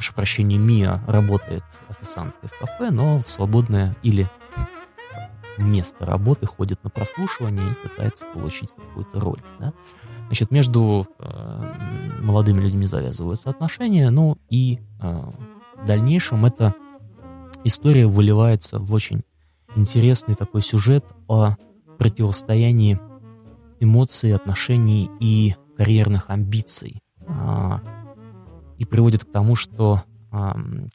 прошу 0.00 0.14
прощения, 0.14 0.56
Мия 0.56 1.04
работает 1.06 1.62
официанткой 1.90 2.48
в 2.48 2.58
кафе, 2.58 2.90
но 2.90 3.18
в 3.18 3.28
свободное 3.28 3.94
или 4.02 4.26
место 5.58 6.06
работы 6.06 6.46
ходит 6.46 6.82
на 6.82 6.88
прослушивание 6.88 7.72
и 7.72 7.86
пытается 7.86 8.24
получить 8.32 8.70
какую-то 8.74 9.20
роль. 9.20 9.42
Да? 9.58 9.74
Значит, 10.24 10.50
между 10.50 11.06
э, 11.18 12.18
молодыми 12.22 12.62
людьми 12.62 12.86
завязываются 12.86 13.50
отношения, 13.50 14.08
ну 14.08 14.38
и 14.48 14.78
э, 15.02 15.22
в 15.82 15.84
дальнейшем 15.84 16.46
эта 16.46 16.74
история 17.64 18.06
выливается 18.06 18.78
в 18.78 18.94
очень 18.94 19.22
интересный 19.76 20.34
такой 20.34 20.62
сюжет 20.62 21.04
о 21.28 21.56
противостоянии 21.98 22.98
эмоций, 23.80 24.34
отношений 24.34 25.10
и 25.20 25.56
карьерных 25.76 26.30
амбиций. 26.30 27.02
А, 27.26 27.82
и 28.80 28.84
приводит 28.84 29.24
к 29.24 29.30
тому, 29.30 29.54
что 29.54 30.02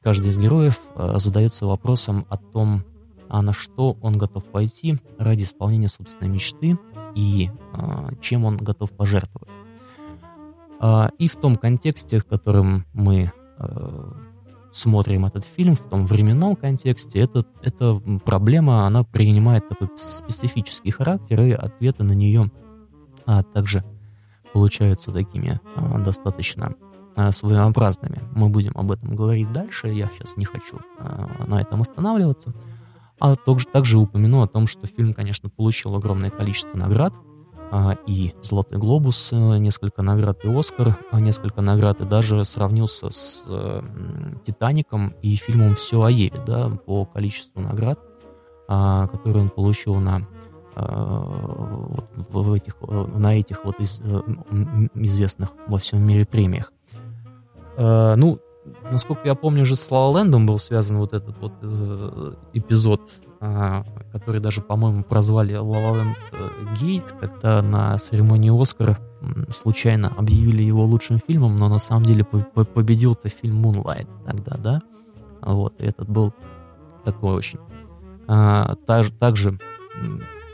каждый 0.01 0.29
из 0.29 0.37
героев 0.37 0.79
э, 0.95 1.13
задается 1.17 1.65
вопросом 1.65 2.25
о 2.29 2.37
том, 2.37 2.83
а 3.27 3.41
на 3.41 3.51
что 3.51 3.97
он 4.01 4.17
готов 4.17 4.45
пойти 4.45 4.97
ради 5.17 5.43
исполнения 5.43 5.89
собственной 5.89 6.31
мечты 6.31 6.77
и 7.15 7.49
э, 7.73 8.09
чем 8.21 8.45
он 8.45 8.57
готов 8.57 8.91
пожертвовать. 8.91 9.49
Э, 10.79 11.09
и 11.17 11.27
в 11.27 11.35
том 11.35 11.57
контексте, 11.57 12.19
в 12.19 12.25
котором 12.25 12.85
мы 12.93 13.33
э, 13.57 14.11
смотрим 14.71 15.25
этот 15.25 15.43
фильм, 15.45 15.75
в 15.75 15.81
том 15.81 16.05
временном 16.05 16.55
контексте, 16.55 17.19
это, 17.19 17.45
эта 17.61 18.01
проблема, 18.23 18.85
она 18.85 19.03
принимает 19.03 19.67
такой 19.67 19.89
специфический 19.97 20.91
характер, 20.91 21.41
и 21.41 21.51
ответы 21.51 22.03
на 22.03 22.13
нее 22.13 22.51
а, 23.25 23.43
также 23.43 23.83
получаются 24.53 25.11
такими 25.11 25.59
а, 25.75 25.99
достаточно 25.99 26.75
своеобразными. 27.31 28.21
Мы 28.33 28.49
будем 28.49 28.73
об 28.75 28.91
этом 28.91 29.15
говорить 29.15 29.51
дальше, 29.53 29.87
я 29.87 30.09
сейчас 30.13 30.35
не 30.37 30.45
хочу 30.45 30.79
э, 30.99 31.45
на 31.47 31.61
этом 31.61 31.81
останавливаться. 31.81 32.53
А 33.19 33.35
также, 33.35 33.65
также 33.67 33.97
упомяну 33.97 34.41
о 34.41 34.47
том, 34.47 34.67
что 34.67 34.87
фильм, 34.87 35.13
конечно, 35.13 35.49
получил 35.49 35.95
огромное 35.95 36.29
количество 36.29 36.77
наград, 36.77 37.13
э, 37.71 37.95
и 38.05 38.33
«Золотой 38.43 38.77
глобус», 38.77 39.31
несколько 39.31 40.01
наград, 40.01 40.43
и 40.43 40.53
«Оскар», 40.53 40.97
несколько 41.13 41.61
наград, 41.61 42.01
и 42.01 42.05
даже 42.05 42.43
сравнился 42.43 43.09
с 43.09 43.45
«Титаником» 44.45 45.13
и 45.21 45.35
фильмом 45.35 45.75
«Все 45.75 46.01
о 46.01 46.11
Еве», 46.11 46.41
да, 46.45 46.69
по 46.69 47.05
количеству 47.05 47.61
наград, 47.61 47.99
которые 48.67 49.43
он 49.43 49.49
получил 49.49 49.95
на 49.95 50.27
вот 50.75 52.09
в 52.17 52.51
этих, 52.51 52.75
на 52.81 53.39
этих 53.39 53.63
вот 53.63 53.79
из, 53.79 54.01
известных 54.95 55.53
во 55.67 55.77
всем 55.77 56.05
мире 56.05 56.25
премиях. 56.25 56.73
Э, 57.77 58.15
ну, 58.15 58.39
насколько 58.91 59.21
я 59.25 59.35
помню, 59.35 59.65
же 59.65 59.75
с 59.75 59.91
Лалендом 59.91 60.45
был 60.45 60.59
связан 60.59 60.97
вот 60.97 61.13
этот 61.13 61.37
вот 61.37 61.53
э, 61.61 62.33
эпизод, 62.53 63.01
э, 63.41 63.83
который 64.11 64.41
даже, 64.41 64.61
по-моему, 64.61 65.03
прозвали 65.03 65.55
Лалаленд 65.55 66.17
Гейт, 66.79 67.11
когда 67.19 67.61
на 67.61 67.97
церемонии 67.97 68.51
Оскара 68.61 68.97
случайно 69.49 70.13
объявили 70.17 70.61
его 70.63 70.85
лучшим 70.85 71.19
фильмом, 71.19 71.55
но 71.55 71.67
на 71.67 71.79
самом 71.79 72.05
деле 72.05 72.23
победил-то 72.23 73.29
фильм 73.29 73.65
Moonlight 73.65 74.07
тогда, 74.25 74.57
да? 74.57 74.81
Вот, 75.41 75.79
и 75.79 75.85
этот 75.85 76.09
был 76.09 76.33
такой 77.03 77.35
очень... 77.35 77.59
А, 78.27 78.75
также, 78.87 79.11
также 79.11 79.59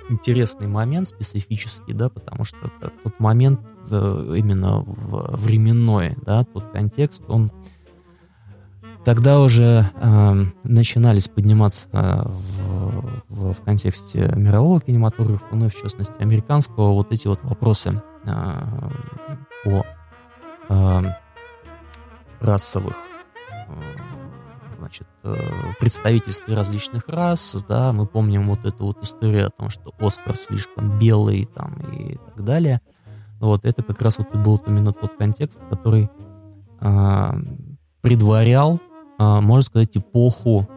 интересный 0.09 0.67
момент 0.67 1.07
специфический, 1.07 1.93
да, 1.93 2.09
потому 2.09 2.43
что 2.43 2.57
тот 3.03 3.19
момент 3.19 3.61
э, 3.61 3.70
именно 3.91 4.83
временной, 4.85 6.15
да, 6.25 6.43
тот 6.43 6.71
контекст, 6.71 7.23
он 7.27 7.51
тогда 9.03 9.39
уже 9.41 9.89
э, 9.95 10.45
начинались 10.63 11.27
подниматься 11.27 11.87
э, 11.91 12.21
в, 12.25 13.23
в, 13.29 13.53
в 13.53 13.61
контексте 13.61 14.31
мирового 14.35 14.79
кинематографа, 14.81 15.45
ну 15.51 15.65
и 15.65 15.69
в 15.69 15.75
частности 15.75 16.13
американского, 16.19 16.93
вот 16.93 17.11
эти 17.11 17.27
вот 17.27 17.39
вопросы 17.43 18.01
э, 18.25 18.31
о 19.65 19.83
э, 20.69 21.01
расовых 22.39 22.95
э, 23.49 23.73
значит, 24.77 25.07
э, 25.23 25.37
представительстве 25.79 26.55
различных 26.55 27.07
рас, 27.07 27.55
да, 27.67 27.91
мы 27.93 28.05
помним 28.05 28.49
вот 28.49 28.65
эту 28.65 28.85
вот 28.87 29.03
историю 29.03 29.47
о 29.47 29.51
том, 29.51 29.69
что 29.69 29.93
Оскар 29.99 30.35
слишком 30.35 30.99
белый 30.99 31.45
там 31.45 31.75
и 31.91 32.17
так 32.17 32.43
далее. 32.43 32.81
Вот 33.41 33.65
это 33.65 33.83
как 33.83 34.01
раз 34.01 34.19
вот 34.19 34.33
и 34.33 34.37
был 34.37 34.61
именно 34.67 34.93
тот 34.93 35.17
контекст, 35.17 35.59
который 35.69 36.09
э, 36.79 37.31
предварял, 38.01 38.79
э, 39.19 39.39
можно 39.41 39.63
сказать, 39.63 39.97
эпоху 39.97 40.67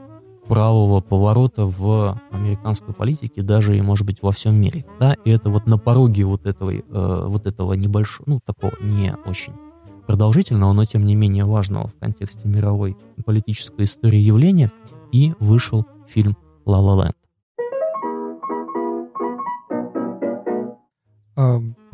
правого 0.49 1.01
поворота 1.01 1.67
в 1.67 2.21
американской 2.31 2.95
политике, 2.95 3.43
даже 3.43 3.77
и, 3.77 3.83
может 3.83 4.07
быть, 4.07 4.23
во 4.23 4.33
всем 4.33 4.57
мире. 4.57 4.85
Да? 4.99 5.15
И 5.25 5.31
это 5.31 5.51
вот 5.51 5.67
на 5.67 5.79
пороге 5.79 6.25
вот 6.25 6.47
этого, 6.47 6.71
э, 6.71 6.83
вот 7.27 7.47
этого 7.47 7.75
небольшого, 7.75 8.25
ну, 8.29 8.41
такого 8.45 8.73
не 8.81 9.15
очень 9.27 9.53
продолжительного, 10.07 10.73
но 10.73 10.85
тем 10.85 11.05
не 11.05 11.15
менее 11.15 11.45
важного 11.45 11.89
в 11.89 11.95
контексте 11.95 12.49
мировой 12.49 12.97
политической 13.25 13.85
истории 13.85 14.19
явления, 14.19 14.71
и 15.13 15.33
вышел 15.39 15.87
фильм 16.07 16.37
«Ла 16.67 16.81
Ла 16.81 17.05
Ленд». 17.05 17.17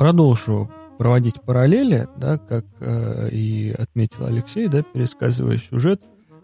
Продолжу 0.01 0.71
проводить 0.97 1.43
параллели, 1.43 2.09
да, 2.17 2.39
как 2.39 2.65
э, 2.81 3.29
и 3.33 3.71
отметил 3.71 4.25
Алексей, 4.25 4.67
да, 4.67 4.81
пересказывая 4.81 5.59
сюжет. 5.59 6.01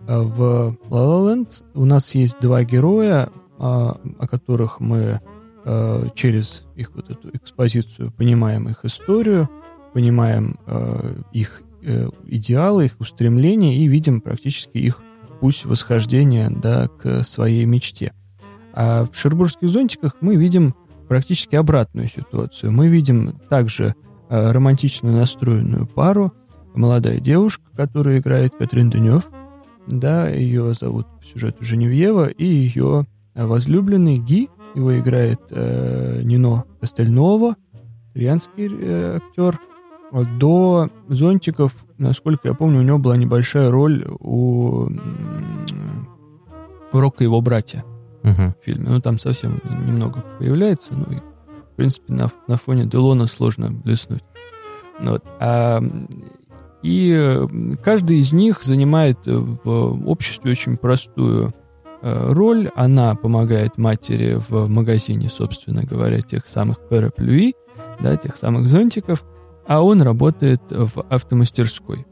А 0.06 0.20
в 0.20 0.76
La 0.90 0.90
La 0.90 1.24
Land 1.24 1.64
у 1.72 1.86
нас 1.86 2.14
есть 2.14 2.38
два 2.38 2.64
героя, 2.64 3.30
а, 3.58 3.98
о 4.18 4.28
которых 4.28 4.78
мы 4.78 5.22
э, 5.64 6.02
через 6.14 6.66
их 6.74 6.94
вот 6.94 7.08
эту 7.08 7.30
экспозицию 7.34 8.12
понимаем 8.12 8.68
их 8.68 8.84
историю, 8.84 9.48
понимаем 9.94 10.58
э, 10.66 11.14
их 11.32 11.62
э, 11.82 12.10
идеалы, 12.26 12.84
их 12.84 13.00
устремления 13.00 13.78
и 13.78 13.86
видим 13.86 14.20
практически 14.20 14.76
их 14.76 15.00
путь 15.40 15.64
восхождения 15.64 16.50
да, 16.50 16.88
к 16.88 17.24
своей 17.24 17.64
мечте. 17.64 18.12
А 18.74 19.06
в 19.06 19.16
«Шербургских 19.16 19.70
зонтиках» 19.70 20.16
мы 20.20 20.36
видим 20.36 20.74
практически 21.08 21.56
обратную 21.56 22.08
ситуацию. 22.08 22.72
Мы 22.72 22.88
видим 22.88 23.38
также 23.48 23.94
э, 24.28 24.52
романтично 24.52 25.12
настроенную 25.12 25.86
пару, 25.86 26.32
молодая 26.74 27.20
девушка, 27.20 27.64
которую 27.76 28.18
играет 28.18 28.54
Катрин 28.56 28.90
Дунев, 28.90 29.30
да, 29.86 30.28
ее 30.28 30.74
зовут 30.74 31.06
в 31.20 31.26
сюжету 31.26 31.64
Женевьева, 31.64 32.26
и 32.28 32.44
ее 32.44 33.06
возлюбленный 33.34 34.18
Ги, 34.18 34.48
его 34.74 34.98
играет 34.98 35.40
э, 35.50 36.22
Нино 36.22 36.64
Костельново, 36.80 37.56
итальянский 38.10 38.68
э, 38.70 39.16
актер, 39.16 39.58
до 40.38 40.88
зонтиков, 41.08 41.84
насколько 41.98 42.48
я 42.48 42.54
помню, 42.54 42.78
у 42.78 42.82
него 42.82 42.98
была 42.98 43.16
небольшая 43.16 43.70
роль 43.70 44.06
у, 44.20 44.88
у 46.92 46.98
Рока 46.98 47.24
его 47.24 47.40
братья 47.40 47.84
uh-huh. 48.26 48.52
в 48.60 48.64
фильме. 48.64 48.90
Ну, 48.90 49.00
там 49.00 49.18
совсем 49.18 49.60
немного 49.86 50.24
появляется, 50.38 50.94
ну 50.94 51.04
и, 51.12 51.16
в 51.16 51.76
принципе, 51.76 52.12
на, 52.12 52.28
на 52.48 52.56
фоне 52.56 52.84
Делона 52.84 53.26
сложно 53.26 53.70
блеснуть. 53.70 54.24
Ну 55.00 55.12
вот. 55.12 55.24
А, 55.40 55.82
и 56.82 57.40
каждый 57.82 58.18
из 58.18 58.32
них 58.32 58.62
занимает 58.62 59.18
в 59.26 60.08
обществе 60.08 60.52
очень 60.52 60.76
простую 60.76 61.52
э, 62.02 62.32
роль. 62.32 62.70
Она 62.76 63.14
помогает 63.14 63.78
матери 63.78 64.40
в 64.48 64.68
магазине, 64.68 65.28
собственно 65.28 65.82
говоря, 65.82 66.20
тех 66.20 66.46
самых 66.46 66.80
параплюи, 66.88 67.54
да, 68.00 68.16
тех 68.16 68.36
самых 68.36 68.68
зонтиков– 68.68 69.24
а 69.66 69.82
он 69.82 70.02
работает 70.02 70.62
в 70.70 71.04
автомастерской. 71.08 72.06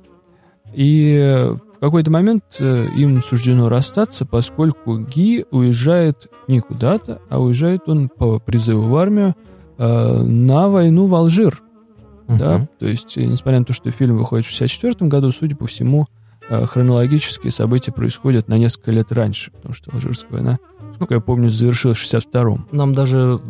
И 0.72 1.55
в 1.76 1.80
какой-то 1.80 2.10
момент 2.10 2.44
э, 2.60 2.87
им 2.96 3.22
суждено 3.22 3.68
расстаться, 3.68 4.24
поскольку 4.24 4.98
Ги 4.98 5.44
уезжает 5.50 6.28
не 6.48 6.60
куда-то, 6.60 7.20
а 7.28 7.40
уезжает 7.40 7.82
он 7.87 8.08
по 8.08 8.38
призыву 8.38 8.88
в 8.88 8.96
армию 8.96 9.34
э, 9.78 10.22
на 10.22 10.68
войну 10.68 11.06
в 11.06 11.14
Алжир. 11.14 11.62
Uh-huh. 12.26 12.38
Да? 12.38 12.68
То 12.78 12.87
есть, 12.87 13.16
несмотря 13.16 13.58
на 13.58 13.64
то, 13.64 13.72
что 13.72 13.90
фильм 13.90 14.16
выходит 14.16 14.46
в 14.46 14.50
64 14.50 15.08
году, 15.08 15.30
судя 15.32 15.56
по 15.56 15.66
всему, 15.66 16.06
э, 16.48 16.64
хронологические 16.64 17.50
события 17.50 17.92
происходят 17.92 18.48
на 18.48 18.56
несколько 18.56 18.90
лет 18.90 19.12
раньше, 19.12 19.50
потому 19.50 19.74
что 19.74 19.90
Алжирская 19.92 20.30
война 20.30 20.58
Сколько 20.94 21.14
я 21.14 21.20
помню, 21.20 21.50
завершилось 21.50 21.98
в 21.98 22.14
62-м. 22.14 22.68
Нам 22.72 22.94
даже, 22.94 23.40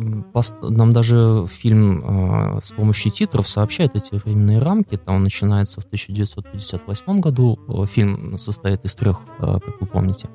нам 0.61 0.93
даже 0.93 1.45
фильм 1.47 2.57
э, 2.57 2.59
с 2.63 2.71
помощью 2.71 3.11
титров 3.11 3.47
сообщает 3.47 3.95
эти 3.95 4.15
временные 4.15 4.59
рамки. 4.59 4.95
Там 4.97 5.17
он 5.17 5.23
начинается 5.23 5.81
в 5.81 5.85
1958 5.85 7.19
году. 7.19 7.59
Фильм 7.87 8.37
состоит 8.37 8.83
из 8.85 8.95
трех, 8.95 9.21
э, 9.39 9.59
как 9.63 9.81
вы 9.81 9.87
помните, 9.87 10.29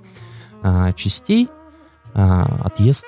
э, 0.62 0.92
частей. 0.94 1.49
Э, 2.14 2.42
отъезд, 2.64 3.07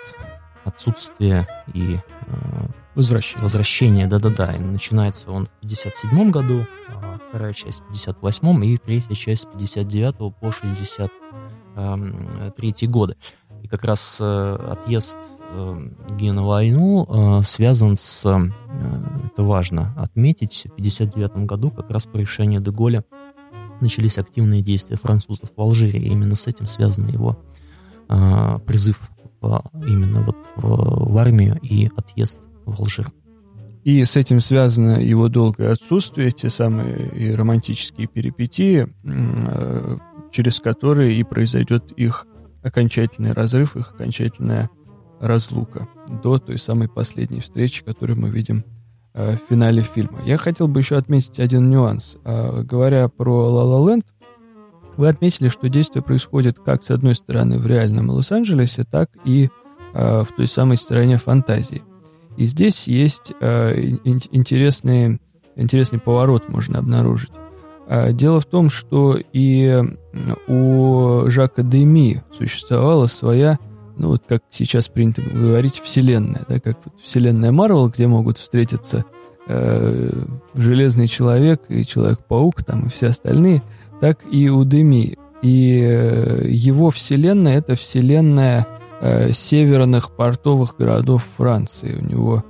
отсутствие 0.65 1.49
и 1.75 1.97
э, 1.97 2.67
возвращение. 2.95 3.43
Возвращение, 3.43 4.07
да-да-да. 4.07 4.55
И 4.55 4.59
начинается 4.61 5.31
он 5.31 5.47
в 5.47 5.51
57 5.61 6.31
году, 6.31 6.67
вторая 7.29 7.53
часть 7.53 7.81
в 7.83 7.87
58 7.89 8.65
и 8.65 8.77
третья 8.77 9.15
часть 9.15 9.43
с 9.43 9.47
59 9.47 10.35
по 10.39 10.53
63 10.53 11.11
э, 11.77 12.87
годы. 12.87 13.17
И 13.63 13.69
как 13.69 13.85
раз 13.85 14.19
э, 14.21 14.57
отъезд 14.71 15.17
э, 15.51 15.89
Гена 16.19 16.43
на 16.43 16.47
войну 16.47 17.07
э, 17.09 17.43
связан 17.45 17.95
с, 17.95 18.27
это 18.27 19.43
важно 19.43 19.95
отметить, 19.97 20.65
в 20.65 20.73
1959 20.73 21.47
году 21.47 21.71
как 21.71 21.89
раз 21.91 22.07
по 22.07 22.17
решению 22.17 22.61
Деголя 22.61 23.05
начались 23.81 24.19
активные 24.19 24.63
действия 24.63 24.97
французов 24.97 25.51
в 25.57 25.61
Алжире. 25.61 26.01
И 26.01 26.09
именно 26.09 26.35
с 26.35 26.49
этим 26.49 26.67
связан 26.67 27.07
его 27.07 27.39
призыв 28.67 29.01
в, 29.41 29.63
именно 29.75 30.23
вот 30.23 30.37
в, 30.57 31.13
в 31.13 31.17
армию 31.17 31.59
и 31.63 31.89
отъезд 31.97 32.41
в 32.67 32.81
Алжир. 32.81 33.11
И 33.85 34.05
с 34.05 34.17
этим 34.17 34.41
связано 34.41 35.01
его 35.01 35.29
долгое 35.29 35.73
отсутствие, 35.73 36.31
те 36.31 36.51
самые 36.51 37.35
романтические 37.35 38.07
перипетии, 38.07 38.89
через 40.31 40.61
которые 40.61 41.17
и 41.17 41.25
произойдет 41.25 41.93
их 41.93 42.27
окончательный 42.63 43.33
разрыв, 43.33 43.77
их 43.77 43.93
окончательная 43.93 44.71
разлука 45.21 45.89
до 46.23 46.39
той 46.39 46.59
самой 46.59 46.89
последней 46.89 47.41
встречи, 47.41 47.85
которую 47.85 48.19
мы 48.19 48.31
видим 48.31 48.65
э, 49.15 49.37
в 49.37 49.49
финале 49.49 49.83
фильма. 49.83 50.21
Я 50.25 50.37
хотел 50.37 50.69
бы 50.69 50.81
еще 50.81 50.97
отметить 50.97 51.39
один 51.39 51.71
нюанс. 51.71 52.17
Э, 52.25 52.63
говоря 52.63 53.09
про 53.09 53.49
La 53.49 53.65
La 53.65 53.87
Land, 53.87 54.05
вы 54.97 55.09
отметили, 55.09 55.49
что 55.49 55.69
действие 55.69 56.03
происходит 56.03 56.59
как, 56.59 56.83
с 56.83 56.91
одной 56.91 57.15
стороны, 57.15 57.59
в 57.59 57.67
реальном 57.67 58.11
Лос-Анджелесе, 58.11 58.85
так 58.85 59.11
и 59.25 59.49
э, 59.95 60.23
в 60.23 60.29
той 60.37 60.47
самой 60.47 60.77
стороне 60.77 61.19
фантазии. 61.19 61.83
И 62.37 62.47
здесь 62.47 62.89
есть 62.89 63.33
э, 63.41 63.79
интересный, 64.05 65.21
интересный 65.57 65.99
поворот 65.99 66.49
можно 66.49 66.79
обнаружить. 66.79 67.33
А, 67.95 68.11
дело 68.11 68.41
в 68.41 68.47
том, 68.47 68.71
что 68.71 69.19
и 69.35 69.83
у 70.49 71.25
Жака 71.27 71.61
Деми 71.61 72.23
существовала 72.33 73.07
своя, 73.07 73.59
ну 73.99 74.09
вот 74.09 74.23
как 74.27 74.43
сейчас 74.49 74.89
принято 74.89 75.21
говорить, 75.21 75.79
вселенная, 75.79 76.41
да, 76.49 76.59
как 76.59 76.79
вселенная 77.03 77.53
Марвел, 77.53 77.91
где 77.91 78.07
могут 78.07 78.39
встретиться 78.39 79.05
э, 79.47 80.25
Железный 80.55 81.07
Человек 81.07 81.65
и 81.69 81.85
Человек-паук, 81.85 82.65
там 82.65 82.87
и 82.87 82.89
все 82.89 83.09
остальные, 83.09 83.63
так 84.01 84.21
и 84.33 84.49
у 84.49 84.65
Деми. 84.65 85.19
И 85.43 85.83
э, 85.87 86.47
его 86.49 86.91
вселенная— 86.91 87.59
это 87.59 87.77
вселенная 87.77 88.67
э, 89.03 89.33
северных 89.33 90.17
портовых 90.17 90.77
городов 90.79 91.27
Франции. 91.37 91.99
У 92.01 92.03
него 92.03 92.43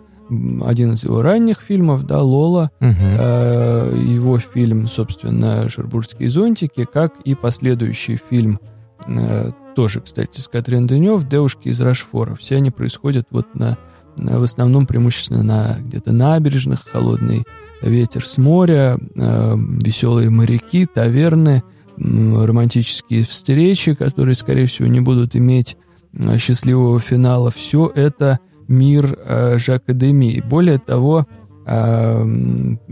один 0.64 0.92
из 0.92 1.05
его 1.05 1.23
ранних 1.23 1.61
фильмов, 1.61 2.05
да, 2.05 2.23
Лола, 2.23 2.71
угу. 2.81 2.90
э, 2.90 4.05
его 4.07 4.38
фильм, 4.38 4.87
собственно, 4.87 5.68
«Шербургские 5.68 6.31
зонтики», 6.31 6.87
как 6.90 7.14
и 7.25 7.35
последующий 7.35 8.16
фильм, 8.16 8.59
э, 9.07 9.51
тоже, 9.75 10.01
кстати, 10.01 10.40
с 10.40 10.49
Катрин 10.49 10.87
Денев, 10.87 11.29
«Девушки 11.29 11.68
из 11.68 11.81
Рашфора». 11.81 12.35
Все 12.35 12.57
они 12.57 12.71
происходят 12.71 13.27
вот 13.31 13.55
на, 13.55 13.79
на 14.16 14.38
в 14.38 14.42
основном 14.42 14.87
преимущественно 14.87 15.42
на 15.42 15.77
где-то 15.81 16.12
набережных, 16.12 16.85
холодный 16.85 17.45
ветер 17.83 18.25
с 18.25 18.38
моря, 18.38 18.99
э, 19.16 19.57
веселые 19.83 20.31
моряки, 20.31 20.87
таверны, 20.87 21.63
э, 21.96 22.44
романтические 22.44 23.25
встречи, 23.25 23.94
которые, 23.94 24.35
скорее 24.35 24.67
всего, 24.67 24.88
не 24.88 25.00
будут 25.00 25.37
иметь 25.37 25.77
э, 26.15 26.38
счастливого 26.38 27.00
финала. 27.00 27.50
Все 27.50 27.90
это– 27.94 28.38
мир 28.69 29.19
э, 29.19 29.58
Жака 29.58 29.92
Деми. 29.92 30.40
Более 30.40 30.79
того, 30.79 31.27
э, 31.67 32.27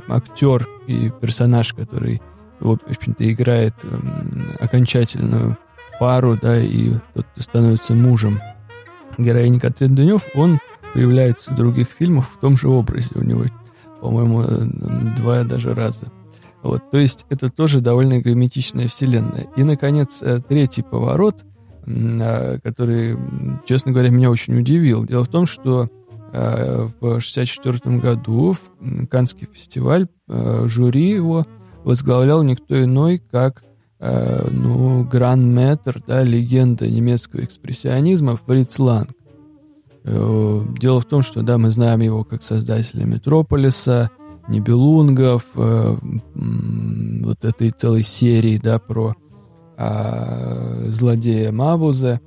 актер 0.08 0.68
и 0.86 1.10
персонаж, 1.20 1.72
который, 1.72 2.20
в 2.60 2.72
общем-то, 2.72 3.30
играет 3.30 3.74
э, 3.82 3.98
окончательную 4.60 5.56
пару, 5.98 6.36
да, 6.40 6.58
и 6.58 6.94
тот, 7.14 7.26
кто 7.32 7.42
становится 7.42 7.94
мужем 7.94 8.40
героини 9.18 9.58
Катрин 9.58 9.94
Дунев, 9.94 10.26
он 10.34 10.58
появляется 10.94 11.52
в 11.52 11.56
других 11.56 11.88
фильмах 11.88 12.26
в 12.30 12.38
том 12.40 12.56
же 12.56 12.68
образе. 12.68 13.10
У 13.14 13.22
него, 13.22 13.44
по-моему, 14.00 14.44
два 15.16 15.44
даже 15.44 15.74
раза 15.74 16.06
Вот, 16.62 16.90
то 16.90 16.98
есть 16.98 17.26
это 17.28 17.50
тоже 17.50 17.80
довольно 17.80 18.20
герметичная 18.20 18.88
вселенная. 18.88 19.46
И, 19.56 19.62
наконец, 19.62 20.22
э, 20.22 20.40
третий 20.46 20.82
поворот, 20.82 21.44
который, 21.84 23.16
честно 23.66 23.92
говоря, 23.92 24.10
меня 24.10 24.30
очень 24.30 24.58
удивил. 24.58 25.04
Дело 25.04 25.24
в 25.24 25.28
том, 25.28 25.46
что 25.46 25.88
э, 26.32 26.88
в 27.00 27.06
1964 27.06 27.98
году 27.98 28.52
в 28.52 29.06
Каннский 29.06 29.48
фестиваль 29.50 30.06
э, 30.28 30.64
жюри 30.66 31.10
его 31.10 31.44
возглавлял 31.84 32.42
никто 32.42 32.82
иной, 32.82 33.22
как 33.30 33.64
ну, 34.02 35.04
гран-метр, 35.04 36.02
да, 36.06 36.22
легенда 36.22 36.90
немецкого 36.90 37.44
экспрессионизма 37.44 38.36
Фриц 38.36 38.78
Ланг. 38.78 39.10
Дело 40.04 41.00
в 41.02 41.04
том, 41.04 41.20
что, 41.20 41.42
да, 41.42 41.58
мы 41.58 41.70
знаем 41.70 42.00
его 42.00 42.24
как 42.24 42.42
создателя 42.42 43.04
«Метрополиса», 43.04 44.10
Нибелунгов, 44.50 45.44
э, 45.54 45.96
вот 46.34 47.44
этой 47.44 47.70
целой 47.70 48.02
серии, 48.02 48.58
да, 48.58 48.78
про 48.78 49.14
э, 49.80 50.84
злодея 50.88 51.52
Мабузе. 51.52 52.20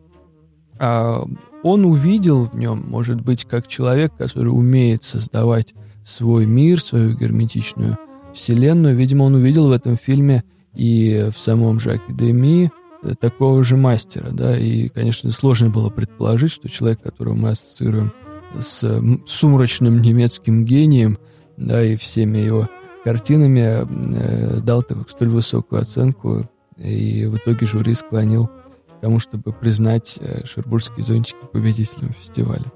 А 0.79 1.25
он 1.63 1.85
увидел 1.85 2.45
в 2.45 2.55
нем, 2.55 2.83
может 2.87 3.21
быть, 3.21 3.45
как 3.45 3.67
человек, 3.67 4.13
который 4.17 4.49
умеет 4.49 5.03
создавать 5.03 5.73
свой 6.03 6.45
мир, 6.45 6.81
свою 6.81 7.15
герметичную 7.15 7.97
вселенную. 8.33 8.95
Видимо, 8.95 9.23
он 9.23 9.35
увидел 9.35 9.67
в 9.67 9.71
этом 9.71 9.95
фильме 9.95 10.43
и 10.73 11.29
в 11.33 11.39
самом 11.39 11.79
же 11.79 11.93
Академии 11.93 12.71
такого 13.19 13.63
же 13.63 13.75
мастера, 13.75 14.29
да, 14.31 14.57
и, 14.57 14.87
конечно, 14.87 15.31
сложно 15.31 15.69
было 15.69 15.89
предположить, 15.89 16.51
что 16.51 16.69
человек, 16.69 17.01
которого 17.01 17.35
мы 17.35 17.49
ассоциируем 17.49 18.13
с 18.57 19.01
сумрачным 19.25 20.01
немецким 20.01 20.63
гением, 20.63 21.17
да, 21.57 21.83
и 21.83 21.97
всеми 21.97 22.37
его 22.37 22.69
картинами 23.03 23.85
э, 24.15 24.61
дал 24.61 24.83
так, 24.83 25.09
столь 25.09 25.29
высокую 25.29 25.81
оценку, 25.81 26.49
и 26.77 27.25
в 27.25 27.37
итоге 27.37 27.65
жюри 27.65 27.93
склонил 27.93 28.47
к 28.47 29.01
тому, 29.01 29.19
чтобы 29.19 29.51
признать 29.53 30.17
э, 30.21 30.45
шербургские 30.45 31.03
зонтики 31.03 31.37
победителем 31.51 32.11
фестиваля. 32.13 32.71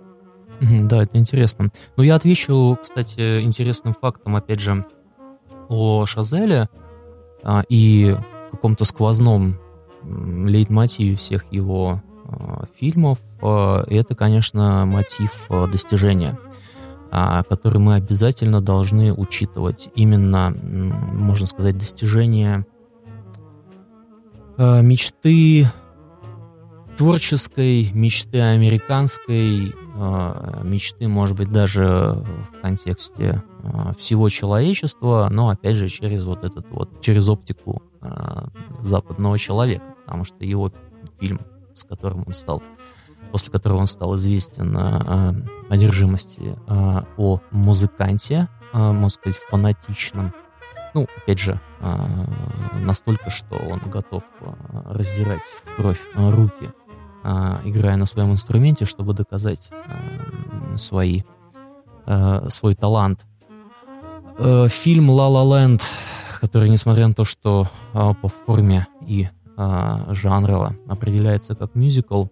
Да, 0.60 1.04
это 1.04 1.18
интересно. 1.18 1.70
Но 1.98 2.04
я 2.04 2.16
отвечу, 2.16 2.78
кстати, 2.82 3.41
интересным 3.41 3.93
фактом, 3.93 4.36
опять 4.36 4.60
же, 4.60 4.86
о 5.70 6.06
Шазеле 6.06 6.68
а, 7.43 7.64
и 7.70 8.16
каком-то 8.52 8.86
сквозном 8.86 9.60
лейтмотиве 10.04 11.16
всех 11.16 11.52
его 11.52 12.02
а, 12.26 12.66
фильмов. 12.76 13.20
А, 13.41 13.84
это, 13.88 14.16
конечно, 14.16 14.86
мотив 14.86 15.45
а, 15.50 15.68
достижения. 15.68 16.39
А, 17.10 17.43
который 17.43 17.78
мы 17.78 17.95
обязательно 17.95 18.62
должны 18.62 19.14
учитывать. 19.14 19.89
Именно, 19.95 20.54
можно 21.14 21.48
сказать, 21.48 21.78
достижение 21.78 22.66
мечты 24.58 25.68
творческой, 26.97 27.91
мечты 27.93 28.41
американской, 28.41 29.76
а, 29.95 30.62
мечты, 30.64 31.08
может 31.08 31.38
быть, 31.38 31.51
даже 31.51 32.24
в 32.49 32.62
контексте 32.62 33.43
всего 33.97 34.30
человечества, 34.30 35.28
но 35.32 35.49
опять 35.49 35.76
же 35.76 35.88
через 35.89 36.24
вот 36.24 36.43
этот 36.43 36.70
вот, 36.72 37.01
через 37.01 37.28
оптику 37.30 37.84
западного 38.80 39.38
человека, 39.38 39.84
потому 40.05 40.24
что 40.24 40.43
его 40.45 40.72
фильм, 41.20 41.41
с 41.76 41.84
которым 41.84 42.24
он 42.26 42.34
стал 42.34 42.64
после 43.32 43.51
которого 43.51 43.80
он 43.80 43.88
стал 43.88 44.16
известен 44.16 44.76
одержимости 45.70 46.58
о 46.68 47.39
музыканте, 47.51 48.47
можно 48.74 49.10
сказать, 49.10 49.41
фанатичном. 49.49 50.34
Ну, 50.98 51.06
опять 51.16 51.38
же, 51.38 51.62
настолько, 52.74 53.30
что 53.30 53.56
он 53.56 53.80
готов 53.86 54.24
раздирать 54.84 55.43
в 55.64 55.76
кровь 55.76 56.02
руки, 56.16 56.72
играя 57.66 57.98
на 57.98 58.08
своем 58.08 58.32
инструменте, 58.32 58.86
чтобы 58.86 59.14
доказать 59.14 59.70
свои, 60.76 61.22
свой 62.48 62.74
талант. 62.74 63.28
Фильм 64.39 65.12
«Ла 65.12 65.28
Ла 65.28 65.60
Ленд», 65.60 65.84
который, 66.41 66.68
несмотря 66.68 67.08
на 67.08 67.14
то, 67.14 67.26
что 67.26 67.68
по 67.93 68.28
форме 68.48 68.88
и 69.06 69.30
жанрово 69.56 70.76
определяется 70.88 71.54
как 71.54 71.76
мюзикл, 71.76 72.26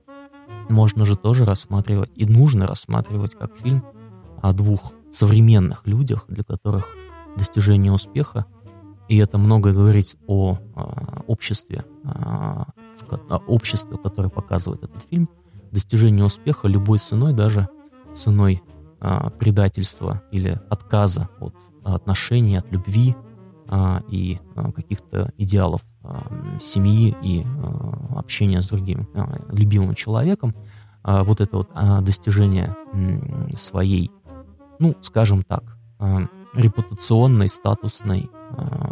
можно 0.70 1.06
же 1.06 1.16
тоже 1.16 1.46
рассматривать, 1.46 2.10
и 2.16 2.26
нужно 2.26 2.66
рассматривать 2.66 3.36
как 3.36 3.56
фильм 3.58 3.86
о 4.42 4.54
двух 4.54 4.92
современных 5.12 5.86
людях, 5.86 6.26
для 6.30 6.44
которых 6.44 6.88
достижение 7.38 7.92
успеха, 7.92 8.48
и 9.08 9.18
это 9.18 9.38
многое 9.38 9.74
говорит 9.74 10.16
о, 10.28 10.54
о 10.54 10.60
а, 10.76 11.22
обществе, 11.28 11.86
о, 12.04 12.10
а, 12.10 12.68
о 13.30 13.38
обществе, 13.48 13.98
которое 13.98 14.30
показывает 14.30 14.84
этот 14.84 15.04
фильм, 15.10 15.30
достижение 15.72 16.26
успеха 16.26 16.68
любой 16.68 17.00
ценой, 17.00 17.34
даже 17.34 17.68
ценой 18.14 18.64
а, 19.00 19.30
предательства 19.30 20.24
или 20.32 20.60
отказа 20.70 21.30
от 21.40 21.56
отношений, 21.84 22.58
от 22.58 22.72
любви 22.72 23.16
а, 23.68 24.02
и 24.10 24.40
а, 24.56 24.72
каких-то 24.72 25.32
идеалов 25.38 25.82
а, 26.04 26.60
семьи 26.60 27.16
и 27.22 27.44
а, 27.46 28.20
общения 28.20 28.62
с 28.62 28.68
другим 28.68 29.08
а, 29.14 29.40
любимым 29.50 29.94
человеком, 29.94 30.56
а, 31.04 31.24
вот 31.24 31.42
это 31.42 31.58
вот 31.58 31.70
а, 31.74 32.02
достижение 32.02 32.76
своей, 33.58 34.12
ну, 34.80 34.96
скажем 35.02 35.44
так, 35.44 35.78
а, 36.00 36.22
репутационной, 36.56 37.48
статусной, 37.48 38.30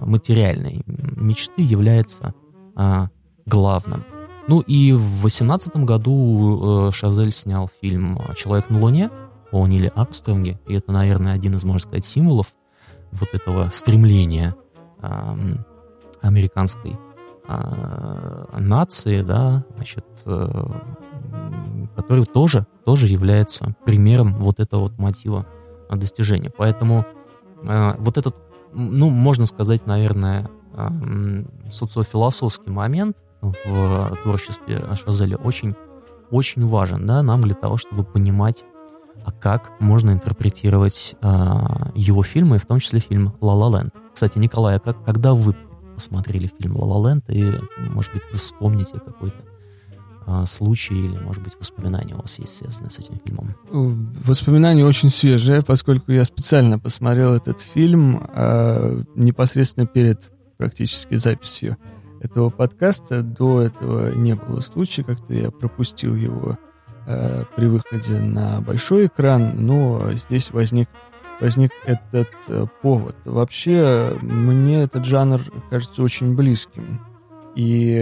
материальной 0.06 0.84
мечты 0.86 1.62
является 1.62 2.34
а, 2.76 3.10
главным. 3.46 4.06
Ну 4.48 4.60
и 4.62 4.92
в 4.92 5.22
2018 5.22 5.76
году 5.78 6.88
э, 6.90 6.92
Шазель 6.92 7.32
снял 7.32 7.70
фильм 7.82 8.20
«Человек 8.36 8.70
на 8.70 8.80
Луне» 8.80 9.10
о 9.52 9.66
Ниле 9.68 9.90
Армстронге, 9.90 10.60
и 10.68 10.76
это, 10.76 10.92
наверное, 10.92 11.34
один 11.34 11.56
из, 11.56 11.64
можно 11.64 11.80
сказать, 11.80 12.06
символов 12.06 12.48
вот 13.12 13.30
этого 13.34 13.70
стремления 13.72 14.56
э, 15.02 15.08
американской 16.22 16.98
э, 17.48 18.46
нации, 18.60 19.22
да, 19.22 19.64
значит, 19.76 20.06
э, 20.26 20.66
который 21.96 22.26
тоже, 22.26 22.66
тоже 22.86 23.08
является 23.08 23.76
примером 23.86 24.36
вот 24.36 24.60
этого 24.60 24.82
вот 24.82 24.98
мотива 24.98 25.46
достижения. 25.90 26.52
Поэтому 26.56 27.06
э, 27.62 27.94
вот 28.00 28.18
этот, 28.18 28.36
ну, 28.74 29.10
можно 29.10 29.46
сказать, 29.46 29.86
наверное, 29.86 30.50
э, 30.74 31.44
социофилософский 31.72 32.72
момент 32.72 33.18
в 33.42 34.18
творчестве 34.24 34.96
Шазеля 34.96 35.38
очень, 35.38 35.76
очень 36.32 36.66
важен, 36.66 37.06
да, 37.06 37.22
нам 37.22 37.42
для 37.42 37.56
того, 37.56 37.78
чтобы 37.78 38.04
понимать, 38.04 38.64
а 39.26 39.32
как 39.32 39.72
можно 39.80 40.12
интерпретировать 40.12 41.16
э, 41.22 41.28
его 41.96 42.24
фильмы, 42.24 42.58
в 42.58 42.66
том 42.66 42.80
числе 42.80 43.00
фильм 43.00 43.34
«Ла 43.42 43.54
Ла 43.54 43.80
Ленд». 43.80 43.94
Кстати, 44.14 44.38
Николай, 44.38 44.78
а 44.78 44.80
как, 44.80 45.04
когда 45.06 45.34
вы 45.34 45.56
посмотрели 45.96 46.50
фильм 46.60 46.78
«Ла 46.78 46.98
Ла 46.98 47.10
Ленд», 47.10 47.30
и, 47.30 47.54
может 47.78 48.14
быть, 48.14 48.24
вы 48.32 48.38
вспомните 48.38 49.00
какой-то 49.00 49.53
случаи 50.46 50.98
или, 50.98 51.18
может 51.18 51.44
быть, 51.44 51.56
воспоминания 51.60 52.16
у 52.16 52.22
вас 52.22 52.40
есть 52.40 52.56
связанные 52.56 52.90
с 52.90 53.00
этим 53.00 53.20
фильмом? 53.24 53.56
Воспоминания 54.26 54.86
очень 54.86 55.10
свежие, 55.10 55.62
поскольку 55.62 56.12
я 56.12 56.24
специально 56.26 56.80
посмотрел 56.80 57.34
этот 57.34 57.62
фильм 57.62 58.28
э, 58.34 59.04
непосредственно 59.16 59.88
перед 59.88 60.32
практически 60.58 61.16
записью 61.16 61.78
этого 62.22 62.50
подкаста. 62.50 63.22
До 63.22 63.62
этого 63.62 64.14
не 64.14 64.36
было 64.36 64.62
случая, 64.62 65.04
как-то 65.04 65.34
я 65.34 65.52
пропустил 65.52 66.16
его 66.16 66.58
э, 67.06 67.44
при 67.56 67.66
выходе 67.66 68.20
на 68.20 68.62
большой 68.62 69.08
экран, 69.08 69.54
но 69.56 70.14
здесь 70.14 70.52
возник 70.52 70.90
возник 71.42 71.72
этот 71.86 72.30
э, 72.48 72.66
повод. 72.82 73.16
Вообще, 73.26 74.18
мне 74.22 74.84
этот 74.84 75.04
жанр 75.06 75.42
кажется 75.70 76.02
очень 76.02 76.36
близким. 76.36 77.02
И 77.56 78.00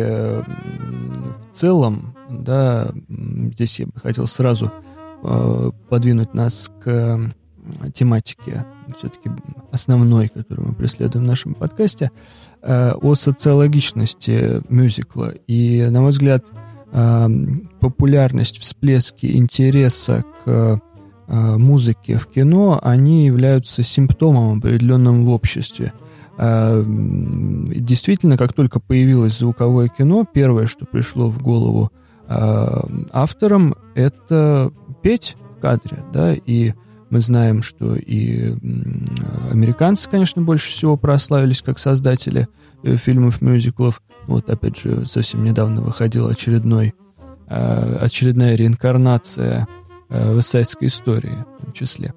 в 1.51 1.55
целом, 1.55 2.15
да, 2.29 2.91
здесь 3.09 3.79
я 3.79 3.87
бы 3.87 3.93
хотел 3.95 4.27
сразу 4.27 4.71
э, 5.23 5.71
подвинуть 5.89 6.33
нас 6.33 6.71
к 6.81 7.19
тематике 7.93 8.65
все-таки 8.97 9.29
основной, 9.71 10.29
которую 10.29 10.69
мы 10.69 10.73
преследуем 10.73 11.25
в 11.25 11.27
нашем 11.27 11.53
подкасте, 11.53 12.11
э, 12.61 12.93
о 12.93 13.15
социологичности 13.15 14.61
мюзикла. 14.69 15.33
И, 15.47 15.85
на 15.89 16.01
мой 16.01 16.11
взгляд, 16.11 16.45
э, 16.91 17.27
популярность, 17.79 18.59
всплески 18.59 19.25
интереса 19.35 20.23
к 20.43 20.81
музыке 21.27 22.17
в 22.17 22.27
кино, 22.27 22.77
они 22.83 23.25
являются 23.25 23.83
симптомом 23.83 24.57
определенным 24.57 25.23
в 25.23 25.29
обществе. 25.29 25.93
А, 26.43 26.83
действительно, 26.83 28.35
как 28.35 28.53
только 28.53 28.79
появилось 28.79 29.37
звуковое 29.37 29.89
кино, 29.89 30.25
первое, 30.25 30.65
что 30.65 30.85
пришло 30.87 31.27
в 31.29 31.39
голову 31.39 31.91
а, 32.27 32.83
авторам, 33.11 33.75
это 33.93 34.71
петь 35.03 35.37
в 35.55 35.61
кадре, 35.61 36.03
да, 36.11 36.33
и 36.33 36.73
Мы 37.11 37.19
знаем, 37.19 37.61
что 37.61 37.95
и 37.95 38.55
американцы, 39.51 40.09
конечно, 40.09 40.41
больше 40.41 40.69
всего 40.69 40.95
прославились 40.95 41.61
как 41.61 41.77
создатели 41.77 42.47
э, 42.83 42.95
фильмов-мюзиклов. 42.95 44.01
Вот, 44.27 44.49
опять 44.49 44.79
же, 44.79 45.05
совсем 45.05 45.43
недавно 45.43 45.81
выходил 45.81 46.29
очередной, 46.29 46.93
э, 47.47 47.97
очередная 48.01 48.55
реинкарнация 48.55 49.67
э, 50.09 50.35
вестсайдской 50.35 50.87
истории 50.87 51.35
в 51.59 51.65
том 51.65 51.73
числе. 51.73 52.13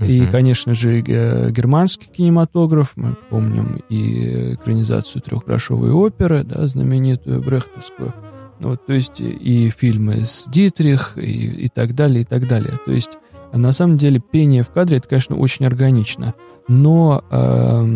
И, 0.00 0.26
конечно 0.26 0.74
же, 0.74 1.00
германский 1.00 2.06
кинематограф, 2.06 2.92
мы 2.96 3.16
помним 3.30 3.82
и 3.88 4.54
экранизацию 4.54 5.22
трехгрошовой 5.22 5.90
оперы, 5.90 6.44
да, 6.44 6.66
знаменитую 6.66 7.42
брехтовскую. 7.42 8.14
Вот, 8.60 8.86
то 8.86 8.92
есть 8.92 9.20
и 9.20 9.70
фильмы 9.70 10.24
с 10.24 10.46
Дитрих, 10.48 11.12
и, 11.16 11.64
и 11.64 11.68
так 11.68 11.94
далее, 11.94 12.22
и 12.22 12.24
так 12.24 12.48
далее. 12.48 12.78
То 12.84 12.92
есть 12.92 13.12
на 13.52 13.72
самом 13.72 13.98
деле 13.98 14.20
пение 14.20 14.62
в 14.62 14.70
кадре 14.70 14.98
это, 14.98 15.08
конечно, 15.08 15.36
очень 15.36 15.64
органично, 15.66 16.34
но 16.66 17.24
э, 17.30 17.86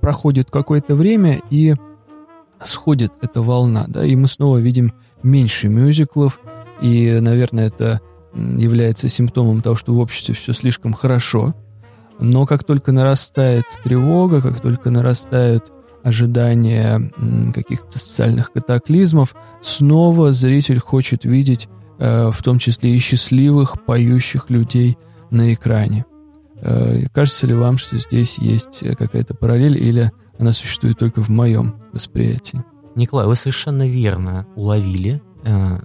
проходит 0.00 0.50
какое-то 0.50 0.94
время 0.94 1.40
и 1.50 1.74
сходит 2.62 3.12
эта 3.20 3.42
волна, 3.42 3.84
да, 3.88 4.04
и 4.04 4.16
мы 4.16 4.28
снова 4.28 4.58
видим 4.58 4.92
меньше 5.22 5.68
мюзиклов, 5.68 6.40
и, 6.80 7.18
наверное, 7.20 7.66
это 7.66 8.00
является 8.56 9.08
симптомом 9.08 9.60
того, 9.60 9.76
что 9.76 9.92
в 9.92 9.98
обществе 9.98 10.34
все 10.34 10.52
слишком 10.52 10.92
хорошо. 10.92 11.54
Но 12.20 12.46
как 12.46 12.64
только 12.64 12.92
нарастает 12.92 13.64
тревога, 13.84 14.42
как 14.42 14.60
только 14.60 14.90
нарастают 14.90 15.72
ожидания 16.02 17.12
каких-то 17.54 17.98
социальных 17.98 18.52
катаклизмов, 18.52 19.34
снова 19.60 20.32
зритель 20.32 20.80
хочет 20.80 21.24
видеть 21.24 21.68
Э, 21.98 22.30
в 22.30 22.42
том 22.42 22.58
числе 22.58 22.94
и 22.94 22.98
счастливых, 22.98 23.84
поющих 23.84 24.50
людей 24.50 24.96
на 25.30 25.52
экране. 25.52 26.06
Э, 26.60 27.06
кажется 27.12 27.46
ли 27.48 27.54
вам, 27.54 27.76
что 27.76 27.98
здесь 27.98 28.38
есть 28.38 28.84
какая-то 28.96 29.34
параллель 29.34 29.76
или 29.76 30.12
она 30.38 30.52
существует 30.52 30.96
только 30.96 31.20
в 31.22 31.28
моем 31.28 31.82
восприятии? 31.92 32.62
Николай, 32.94 33.26
вы 33.26 33.34
совершенно 33.34 33.88
верно 33.88 34.46
уловили 34.54 35.20
э, 35.44 35.80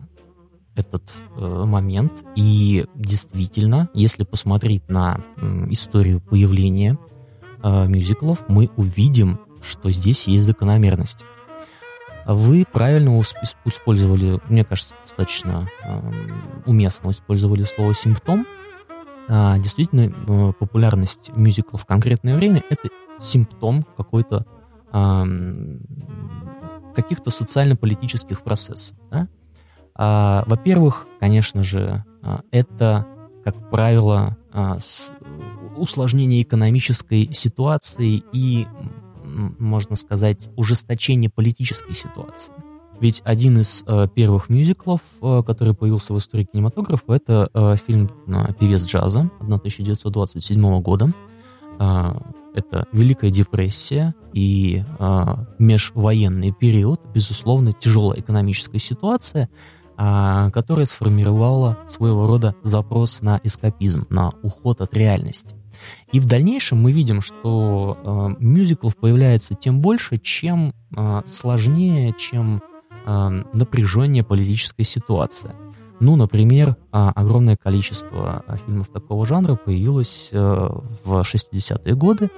этот 0.76 1.16
э, 1.36 1.64
момент. 1.66 2.24
И 2.36 2.86
действительно, 2.96 3.90
если 3.94 4.24
посмотреть 4.24 4.90
на 4.90 5.24
э, 5.38 5.66
историю 5.70 6.22
появления 6.22 6.98
э, 7.62 7.88
мюзиклов, 7.88 8.46
мы 8.48 8.70
увидим, 8.76 9.40
что 9.62 9.92
здесь 9.92 10.28
есть 10.28 10.46
закономерность. 10.46 11.24
Вы 12.26 12.66
правильно 12.72 13.20
использовали, 13.66 14.40
мне 14.48 14.64
кажется, 14.64 14.96
достаточно 15.04 15.70
уместно 16.66 17.10
использовали 17.10 17.64
слово 17.64 17.94
«симптом». 17.94 18.46
А, 19.28 19.58
действительно, 19.58 20.10
э, 20.12 20.54
популярность 20.58 21.32
мюзиклов 21.36 21.84
в 21.84 21.86
конкретное 21.86 22.36
время— 22.36 22.64
это 22.70 22.90
симптом 23.22 23.84
какой-то 23.96 24.46
каких-то 26.94 27.32
социально-политических 27.32 28.44
процессов. 28.44 28.96
Да? 29.10 29.28
А, 29.96 30.44
во-первых, 30.48 31.08
конечно 31.20 31.64
же, 31.64 32.04
а, 32.22 32.42
это, 32.52 33.06
как 33.44 33.70
правило, 33.70 34.38
усложнение 35.76 36.44
экономической 36.44 37.34
ситуации 37.34 38.24
и 38.32 38.68
можно 39.26 39.96
сказать, 39.96 40.50
ужесточение 40.56 41.30
политической 41.30 41.94
ситуации. 41.94 42.54
Ведь 43.00 43.22
один 43.26 43.60
из 43.60 43.84
э, 43.86 44.08
первых 44.14 44.50
мюзиклов, 44.50 45.02
э, 45.22 45.42
который 45.46 45.74
появился 45.74 46.14
в 46.14 46.20
истории 46.20 46.46
кинематографа, 46.46 47.14
это 47.14 47.50
э, 47.54 47.76
фильм 47.86 48.10
э, 48.28 48.54
«Певец 48.60 48.86
джаза» 48.86 49.30
1927 49.40 50.82
года. 50.82 51.12
Э, 51.80 52.14
это 52.54 52.88
Великая 52.92 53.32
депрессия 53.32 54.14
и 54.32 54.84
э, 55.00 55.26
межвоенный 55.58 56.52
период, 56.52 57.02
безусловно, 57.14 57.74
тяжелая 57.74 58.20
экономическая 58.20 58.80
ситуация, 58.80 59.50
которая 59.96 60.86
сформировала 60.86 61.78
своего 61.88 62.28
рода 62.28 62.56
запрос 62.64 63.22
на 63.22 63.40
эскапизм, 63.44 64.06
на 64.10 64.32
уход 64.42 64.82
от 64.82 64.94
реальности. 64.96 65.56
И 66.12 66.20
в 66.20 66.26
дальнейшем 66.26 66.82
мы 66.82 66.92
видим, 66.92 67.22
что 67.22 67.98
э, 68.40 68.44
мюзиклов 68.44 68.96
появляется 68.96 69.56
тем 69.56 69.82
больше, 69.82 70.18
чем 70.18 70.74
э, 70.96 71.22
сложнее, 71.26 72.14
чем 72.18 72.62
э, 73.06 73.44
напряженнее 73.54 74.24
политическая 74.24 74.84
ситуация. 74.84 75.56
Ну, 76.00 76.16
например, 76.18 76.76
огромное 76.92 77.56
количество 77.56 78.44
фильмов 78.66 78.90
такого 78.90 79.26
жанра 79.26 79.56
появилось 79.56 80.32
в 80.34 81.06
60-е 81.06 81.96
годы. 81.96 82.30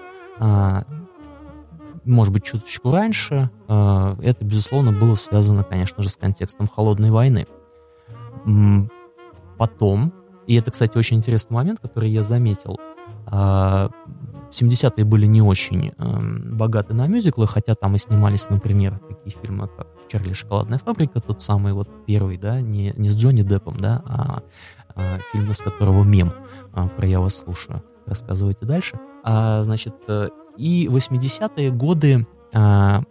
Э, 2.05 2.09
может 2.09 2.33
быть, 2.33 2.43
чуточку 2.43 2.91
раньше. 2.91 3.49
Э, 3.67 4.15
это, 4.21 4.43
безусловно, 4.45 4.91
было 4.91 5.15
связано, 5.15 5.63
конечно 5.63 6.01
же, 6.03 6.09
с 6.09 6.15
контекстом 6.15 6.67
холодной 6.67 7.11
войны. 7.11 7.47
Потом, 9.57 10.13
и 10.47 10.55
это, 10.55 10.71
кстати, 10.71 10.97
очень 10.97 11.17
интересный 11.17 11.55
момент, 11.55 11.79
который 11.79 12.09
я 12.09 12.23
заметил, 12.23 12.77
70-е 13.25 14.91
а, 15.03 15.05
были 15.05 15.25
не 15.25 15.41
очень 15.41 15.93
э, 15.97 16.19
богаты 16.51 16.93
на 16.93 17.07
мюзиклы, 17.07 17.47
хотя 17.47 17.73
там 17.73 17.95
и 17.95 17.97
снимались, 17.97 18.49
например, 18.49 18.99
такие 19.07 19.35
фильмы, 19.41 19.67
как 19.67 19.87
«Чарли 20.07 20.33
шоколадная 20.33 20.77
фабрика», 20.77 21.21
тот 21.21 21.41
самый 21.41 21.73
вот 21.73 21.89
первый, 22.05 22.37
да, 22.37 22.61
не, 22.61 22.93
не 22.95 23.09
с 23.09 23.15
Джонни 23.15 23.41
Деппом, 23.41 23.77
да, 23.79 24.03
а, 24.05 24.43
а 24.93 25.19
фильм, 25.31 25.49
из 25.49 25.57
которого 25.57 26.03
мем 26.03 26.33
а, 26.73 26.87
про 26.87 27.07
«Я 27.07 27.19
вас 27.19 27.37
слушаю». 27.37 27.81
Рассказывайте 28.05 28.65
дальше. 28.65 28.99
А, 29.23 29.63
значит, 29.63 29.95
э, 30.07 30.29
и 30.57 30.87
80-е 30.87 31.71
годы 31.71 32.27
а, 32.53 33.03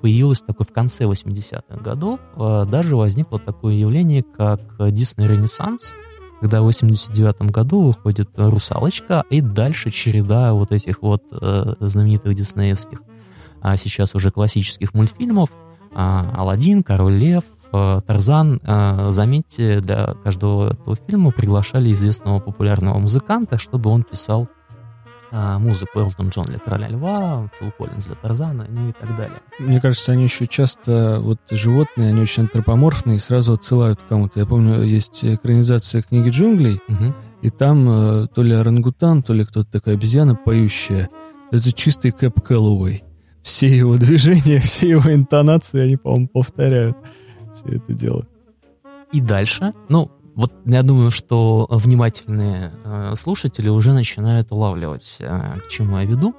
появилось 0.00 0.40
такое 0.40 0.66
в 0.66 0.72
конце 0.72 1.04
80-х 1.04 1.80
годов, 1.82 2.20
а, 2.36 2.64
даже 2.64 2.96
возникло 2.96 3.38
такое 3.38 3.74
явление, 3.74 4.22
как 4.22 4.60
Disney 4.78 5.26
Ренессанс, 5.26 5.94
когда 6.42 6.60
в 6.60 6.64
89 6.64 7.52
году 7.52 7.82
выходит 7.82 8.30
«Русалочка», 8.36 9.22
и 9.30 9.40
дальше 9.40 9.90
череда 9.90 10.52
вот 10.54 10.72
этих 10.72 11.00
вот 11.00 11.22
э, 11.30 11.74
знаменитых 11.78 12.34
диснеевских, 12.34 13.00
а 13.60 13.76
сейчас 13.76 14.16
уже 14.16 14.32
классических 14.32 14.92
мультфильмов 14.92 15.50
а, 15.94 16.34
«Аладдин», 16.36 16.82
«Король 16.82 17.14
лев», 17.14 17.44
э, 17.72 18.00
«Тарзан». 18.04 18.60
Э, 18.64 19.10
заметьте, 19.10 19.78
для 19.78 20.14
каждого 20.24 20.72
этого 20.72 20.96
фильма 20.96 21.30
приглашали 21.30 21.92
известного 21.92 22.40
популярного 22.40 22.98
музыканта, 22.98 23.56
чтобы 23.56 23.90
он 23.90 24.02
писал 24.02 24.48
музыку 25.32 26.00
Элтон 26.00 26.28
Джон 26.28 26.44
для 26.44 26.58
Короля 26.58 26.88
Льва, 26.88 27.50
Фил 27.58 27.72
Коллинз 27.72 28.04
для 28.04 28.14
Тарзана, 28.14 28.66
ну 28.68 28.90
и 28.90 28.92
так 28.92 29.16
далее. 29.16 29.40
Мне 29.58 29.80
кажется, 29.80 30.12
они 30.12 30.24
еще 30.24 30.46
часто, 30.46 31.18
вот 31.20 31.38
животные, 31.50 32.10
они 32.10 32.20
очень 32.20 32.44
антропоморфные 32.44 33.16
и 33.16 33.18
сразу 33.18 33.54
отсылают 33.54 33.98
кому-то. 34.08 34.40
Я 34.40 34.46
помню, 34.46 34.82
есть 34.82 35.24
экранизация 35.24 36.02
книги 36.02 36.28
джунглей, 36.28 36.80
угу. 36.86 37.14
и 37.40 37.50
там 37.50 37.88
э, 37.88 38.26
то 38.34 38.42
ли 38.42 38.54
орангутан, 38.54 39.22
то 39.22 39.32
ли 39.32 39.44
кто-то 39.44 39.70
такая 39.70 39.94
обезьяна 39.94 40.34
поющая. 40.34 41.08
Это 41.50 41.72
чистый 41.72 42.12
Кэп 42.12 42.42
Кэллоуэй. 42.42 43.02
Все 43.42 43.68
его 43.68 43.96
движения, 43.98 44.58
все 44.58 44.90
его 44.90 45.12
интонации, 45.12 45.80
они, 45.80 45.96
по-моему, 45.96 46.28
повторяют 46.28 46.96
все 47.52 47.76
это 47.76 47.92
дело. 47.92 48.26
И 49.12 49.20
дальше, 49.20 49.74
ну, 49.88 50.10
вот 50.34 50.52
я 50.64 50.82
думаю, 50.82 51.10
что 51.10 51.66
внимательные 51.70 52.72
э, 52.84 53.14
слушатели 53.16 53.68
уже 53.68 53.92
начинают 53.92 54.50
улавливать, 54.50 55.18
э, 55.20 55.58
к 55.60 55.68
чему 55.68 55.98
я 55.98 56.04
веду. 56.04 56.34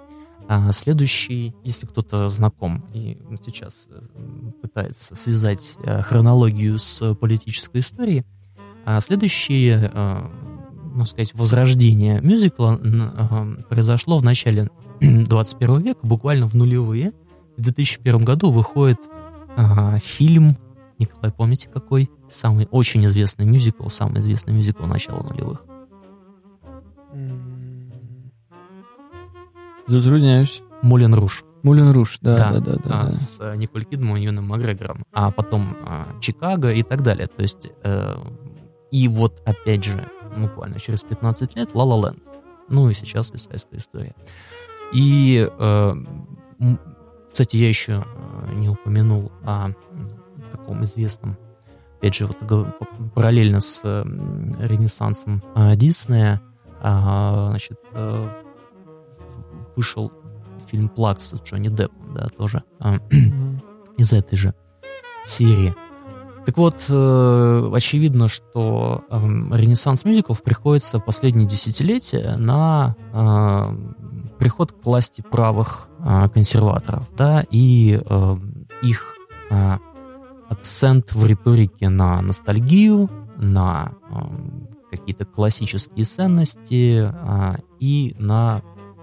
А 0.48 0.72
следующий, 0.72 1.56
если 1.64 1.86
кто-то 1.86 2.28
знаком 2.30 2.86
и 2.94 3.18
сейчас 3.44 3.88
э, 3.89 4.02
пытается 4.62 5.16
связать 5.16 5.78
хронологию 5.86 6.80
с 6.80 7.14
политической 7.16 7.82
историей, 7.82 8.26
а 8.84 9.00
следующее, 9.00 9.91
э, 9.94 10.30
можно 10.86 11.06
сказать, 11.06 11.34
возрождение 11.36 12.20
мюзикла 12.22 12.80
произошло 13.70 14.18
в 14.18 14.24
начале 14.24 14.70
21 15.02 15.82
века, 15.82 16.00
буквально 16.02 16.48
в 16.48 16.56
нулевые. 16.56 17.14
В 17.58 17.62
2001 17.62 18.26
году 18.26 18.52
выходит 18.52 18.98
фильм 20.04 20.58
Николай, 21.00 21.32
помните 21.32 21.70
какой? 21.70 22.10
Самый 22.30 22.68
очень 22.72 23.06
известный 23.06 23.46
мюзикл, 23.46 23.88
самый 23.88 24.20
известный 24.20 24.54
мюзикл 24.54 24.86
начала 24.86 25.24
нулевых. 25.24 25.66
Затрудняюсь. 29.88 30.64
Мулен 30.82 31.14
Руш. 31.14 31.44
Мулен 31.64 31.91
Руш, 31.91 32.20
да, 32.22 32.36
да, 32.36 32.52
да, 32.52 32.60
да. 32.60 32.72
да, 32.76 33.04
да. 33.06 33.12
С 33.12 33.39
э, 33.39 33.56
Николь 33.56 33.86
Кидмом 33.86 34.18
и 34.18 34.22
Юном 34.24 34.46
Макгрегором. 34.46 35.04
А 35.14 35.32
потом 35.32 35.78
а, 35.86 36.08
Чикаго 36.20 36.72
и 36.72 36.84
так 36.84 37.04
далее. 37.04 37.28
То 37.28 37.41
есть, 37.41 37.70
э, 37.84 38.16
и 38.91 39.08
вот 39.08 39.41
опять 39.46 39.84
же, 39.84 40.10
буквально 40.38 40.80
через 40.80 41.04
15 41.04 41.56
лет 41.56 41.74
Ла 41.74 41.84
Ла 41.84 42.10
Ленд. 42.10 42.24
Ну 42.70 42.89
и 42.89 42.94
сейчас 42.94 43.32
Висайская 43.32 43.80
история. 43.80 44.14
И, 44.94 45.50
э, 45.58 45.94
кстати, 47.32 47.56
я 47.56 47.68
еще 47.68 48.06
э, 48.06 48.54
не 48.56 48.70
упомянул 48.70 49.32
о 49.44 49.70
таком 50.64 50.84
известном, 50.84 51.38
опять 51.99 52.16
же, 52.16 52.28
вот 52.28 52.38
параллельно 53.14 53.59
с 53.59 53.82
Ренессансом 53.84 55.43
Диснея, 55.76 56.41
а, 56.86 57.47
значит, 57.49 57.80
э, 57.93 58.30
вышел 59.78 60.11
фильм 60.70 60.89
«Плакс» 60.89 61.30
с 61.30 61.41
Джонни 61.41 61.70
Деппом, 61.70 62.14
да, 62.14 62.28
тоже 62.28 62.64
а, 62.80 62.97
из 63.97 64.11
этой 64.11 64.36
же 64.36 64.53
серии. 65.26 65.74
Так 66.45 66.57
вот, 66.57 66.84
э, 66.89 67.72
очевидно, 67.74 68.28
что 68.28 69.05
э, 69.09 69.18
ренессанс 69.18 70.03
мюзиклов 70.03 70.43
приходится 70.43 70.99
в 70.99 71.05
последние 71.05 71.47
десятилетия 71.47 72.36
на 72.38 72.97
э, 73.14 74.36
приход 74.39 74.74
к 74.74 74.86
власти 74.86 75.22
правых 75.22 75.88
э, 75.99 76.28
консерваторов, 76.34 77.09
да, 77.16 77.45
и 77.49 78.01
э, 78.05 78.38
их 78.82 79.16
э, 79.51 79.78
акцент 80.54 81.14
в 81.14 81.26
риторике 81.26 81.89
на 81.89 82.22
ностальгию, 82.22 83.10
на 83.38 83.93
э, 84.10 84.95
какие-то 84.95 85.26
классические 85.26 86.06
ценности 86.06 87.12
э, 87.12 87.56
и 87.80 88.16
на 88.18 88.62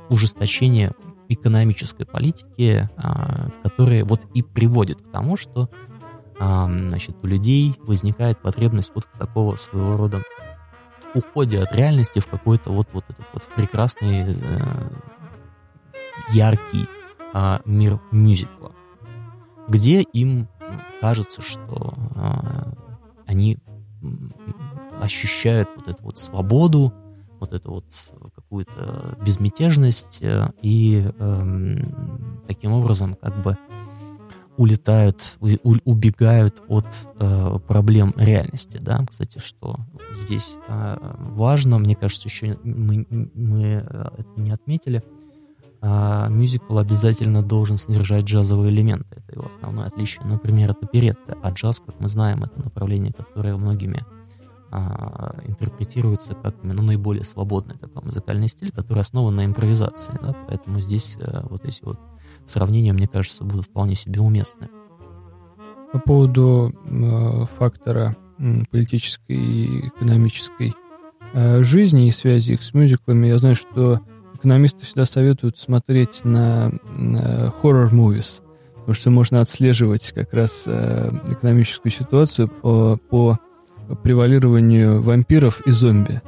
ужесточение 0.08 0.92
экономической 1.28 2.04
политики, 2.04 2.88
э, 2.96 3.48
которые 3.62 4.04
вот 4.04 4.22
и 4.34 4.42
приводит 4.42 5.02
к 5.02 5.10
тому, 5.10 5.36
что 5.36 5.68
значит, 6.42 7.16
у 7.22 7.26
людей 7.26 7.74
возникает 7.82 8.40
потребность 8.40 8.92
вот 8.94 9.06
такого 9.18 9.56
своего 9.56 9.98
рода 9.98 10.22
уходе 11.14 11.60
от 11.60 11.72
реальности 11.74 12.18
в 12.18 12.26
какой-то 12.26 12.70
вот, 12.70 12.88
вот 12.92 13.04
этот 13.08 13.26
вот 13.32 13.42
прекрасный, 13.54 14.22
э, 14.22 14.90
яркий 16.30 16.86
а, 17.32 17.60
мир 17.64 18.00
мюзикла, 18.10 18.72
где 19.68 20.02
им 20.02 20.48
кажется, 21.00 21.42
что 21.42 21.94
а, 22.14 22.72
они 23.26 23.58
ощущают 25.00 25.68
вот 25.76 25.88
эту 25.88 26.02
вот 26.04 26.18
свободу, 26.18 26.92
вот 27.38 27.52
эту 27.52 27.70
вот 27.72 27.84
какую-то 28.34 29.16
безмятежность 29.24 30.18
э, 30.20 30.50
и 30.60 31.10
э, 31.18 31.76
таким 32.46 32.72
образом 32.72 33.14
как 33.14 33.42
бы 33.42 33.56
улетают, 34.58 35.38
у, 35.40 35.48
убегают 35.84 36.62
от 36.68 36.84
э, 37.18 37.58
проблем 37.66 38.12
реальности, 38.16 38.76
да, 38.78 39.06
кстати, 39.08 39.38
что 39.38 39.76
здесь 40.14 40.54
э, 40.68 40.96
важно, 41.32 41.78
мне 41.78 41.96
кажется, 41.96 42.28
еще 42.28 42.58
мы, 42.62 43.06
мы 43.08 43.62
э, 43.62 44.08
это 44.18 44.40
не 44.40 44.50
отметили, 44.50 45.02
э, 45.80 46.26
мюзикл 46.28 46.78
обязательно 46.78 47.42
должен 47.42 47.78
содержать 47.78 48.24
джазовые 48.24 48.70
элементы, 48.70 49.06
это 49.16 49.38
его 49.38 49.46
основное 49.46 49.86
отличие, 49.86 50.24
например, 50.26 50.70
от 50.70 50.82
оперетты, 50.82 51.36
а 51.42 51.50
джаз, 51.50 51.82
как 51.84 51.98
мы 52.00 52.08
знаем, 52.08 52.44
это 52.44 52.62
направление, 52.62 53.12
которое 53.12 53.56
многими 53.56 54.04
э, 54.72 54.78
интерпретируется 55.46 56.34
как 56.34 56.54
именно 56.62 56.82
наиболее 56.82 57.24
свободный 57.24 57.76
такой 57.76 58.02
музыкальный 58.02 58.48
стиль, 58.48 58.72
который 58.72 59.00
основан 59.00 59.36
на 59.36 59.44
импровизации, 59.44 60.12
да, 60.22 60.36
поэтому 60.48 60.80
здесь 60.80 61.16
э, 61.20 61.42
вот 61.48 61.64
эти 61.64 61.82
вот 61.82 61.98
сравнения, 62.46 62.92
мне 62.92 63.08
кажется, 63.08 63.44
будут 63.44 63.66
вполне 63.66 63.94
себе 63.94 64.20
уместны. 64.20 64.68
По 65.92 65.98
поводу 65.98 66.72
э, 66.84 67.44
фактора 67.58 68.16
э, 68.38 68.64
политической 68.70 69.36
и 69.36 69.88
экономической 69.88 70.74
э, 71.32 71.62
жизни 71.62 72.06
и 72.06 72.12
связи 72.12 72.52
их 72.52 72.62
с 72.62 72.74
мюзиклами, 72.74 73.26
я 73.26 73.38
знаю, 73.38 73.56
что 73.56 74.00
экономисты 74.40 74.86
всегда 74.86 75.04
советуют 75.04 75.58
смотреть 75.58 76.24
на, 76.24 76.72
на 76.96 77.52
horror-movies, 77.62 78.42
потому 78.74 78.94
что 78.94 79.10
можно 79.10 79.40
отслеживать 79.40 80.12
как 80.12 80.32
раз 80.32 80.64
э, 80.66 81.10
экономическую 81.30 81.92
ситуацию 81.92 82.48
по, 82.48 82.98
по 83.10 83.38
превалированию 84.02 85.02
вампиров 85.02 85.60
и 85.66 85.70
зомби. 85.70 86.22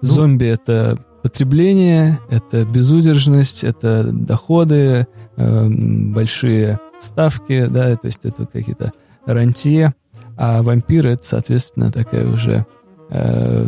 Ну, 0.00 0.08
зомби— 0.08 0.44
это 0.46 0.98
потребление, 1.22 2.18
это 2.30 2.64
безудержность, 2.64 3.64
это 3.64 4.04
доходы, 4.12 5.06
э, 5.36 5.68
большие 5.68 6.78
ставки, 6.98 7.66
да, 7.66 7.96
то 7.96 8.06
есть 8.06 8.24
это 8.24 8.46
какие-то 8.46 8.92
рантье, 9.26 9.94
а 10.36 10.62
вампиры 10.62 11.10
это, 11.10 11.26
соответственно, 11.26 11.92
такая 11.92 12.26
уже 12.26 12.64
э, 13.10 13.66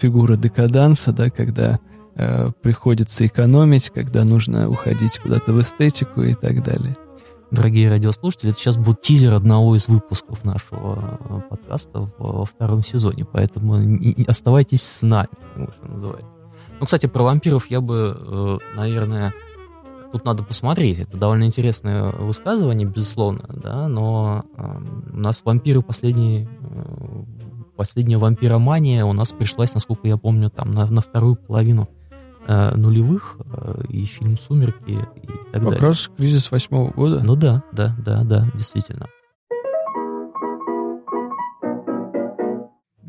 фигура 0.00 0.36
декаданса, 0.36 1.12
да, 1.12 1.30
когда 1.30 1.78
э, 2.16 2.50
приходится 2.62 3.26
экономить, 3.26 3.90
когда 3.90 4.24
нужно 4.24 4.68
уходить 4.68 5.18
куда-то 5.18 5.52
в 5.52 5.60
эстетику 5.60 6.22
и 6.22 6.34
так 6.34 6.62
далее. 6.62 6.96
Дорогие 7.50 7.88
радиослушатели, 7.88 8.50
это 8.50 8.58
сейчас 8.58 8.76
будет 8.76 9.02
тизер 9.02 9.32
одного 9.32 9.76
из 9.76 9.86
выпусков 9.86 10.44
нашего 10.44 11.18
э, 11.20 11.40
подкаста 11.48 12.10
во 12.18 12.44
втором 12.44 12.82
сезоне, 12.82 13.24
поэтому 13.24 13.80
оставайтесь 14.26 14.82
с 14.82 15.02
нами, 15.02 15.28
что 15.54 15.88
называется. 15.88 16.32
Ну, 16.80 16.84
кстати, 16.84 17.06
про 17.06 17.22
вампиров 17.22 17.70
я 17.70 17.80
бы, 17.80 18.16
э, 18.18 18.58
наверное, 18.76 19.32
тут 20.12 20.24
надо 20.24 20.42
посмотреть. 20.42 20.98
Это 20.98 21.16
довольно 21.16 21.44
интересное 21.44 22.10
высказывание, 22.10 22.86
безусловно, 22.86 23.44
да, 23.48 23.88
но 23.88 24.44
э, 24.56 25.12
у 25.12 25.16
нас 25.16 25.42
вампиры 25.44 25.82
последние, 25.82 26.48
э, 26.60 27.22
последняя 27.76 28.18
вампиромания 28.18 29.04
у 29.04 29.12
нас 29.12 29.32
пришлась, 29.32 29.72
насколько 29.72 30.08
я 30.08 30.16
помню, 30.16 30.50
там 30.50 30.72
на, 30.72 30.86
на 30.86 31.00
вторую 31.00 31.36
половину 31.36 31.88
нулевых, 32.74 33.36
э, 33.44 33.82
и 33.88 34.04
фильм 34.04 34.38
«Сумерки» 34.38 34.90
и 34.90 34.96
так 35.52 35.62
далее. 35.62 35.70
Вопрос 35.70 36.10
кризис 36.16 36.50
восьмого 36.50 36.90
года? 36.90 37.22
Ну 37.22 37.36
да, 37.36 37.62
да, 37.72 37.94
да, 37.98 38.22
да, 38.24 38.48
действительно. 38.54 39.08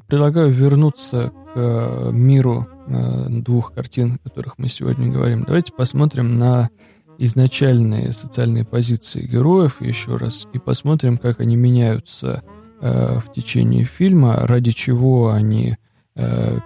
Предлагаю 0.08 0.50
вернуться 0.50 1.32
к 1.32 1.52
э, 1.56 2.12
миру 2.14 2.66
э, 2.88 3.30
двух 3.30 3.74
картин, 3.74 4.16
о 4.24 4.30
которых 4.30 4.58
мы 4.58 4.70
сегодня 4.70 5.12
говорим. 5.12 5.44
Давайте 5.44 5.74
посмотрим 5.74 6.40
на 6.40 6.70
изначальные 7.18 8.14
социальные 8.14 8.64
позиции 8.64 9.26
героев 9.26 9.82
еще 9.82 10.16
раз 10.16 10.48
и 10.54 10.60
посмотрим, 10.60 11.18
как 11.18 11.42
они 11.42 11.58
меняются 11.58 12.44
э, 12.80 13.20
в 13.20 13.34
течение 13.34 13.84
фильма, 13.84 14.36
ради 14.48 14.72
чего 14.72 15.32
они 15.32 15.76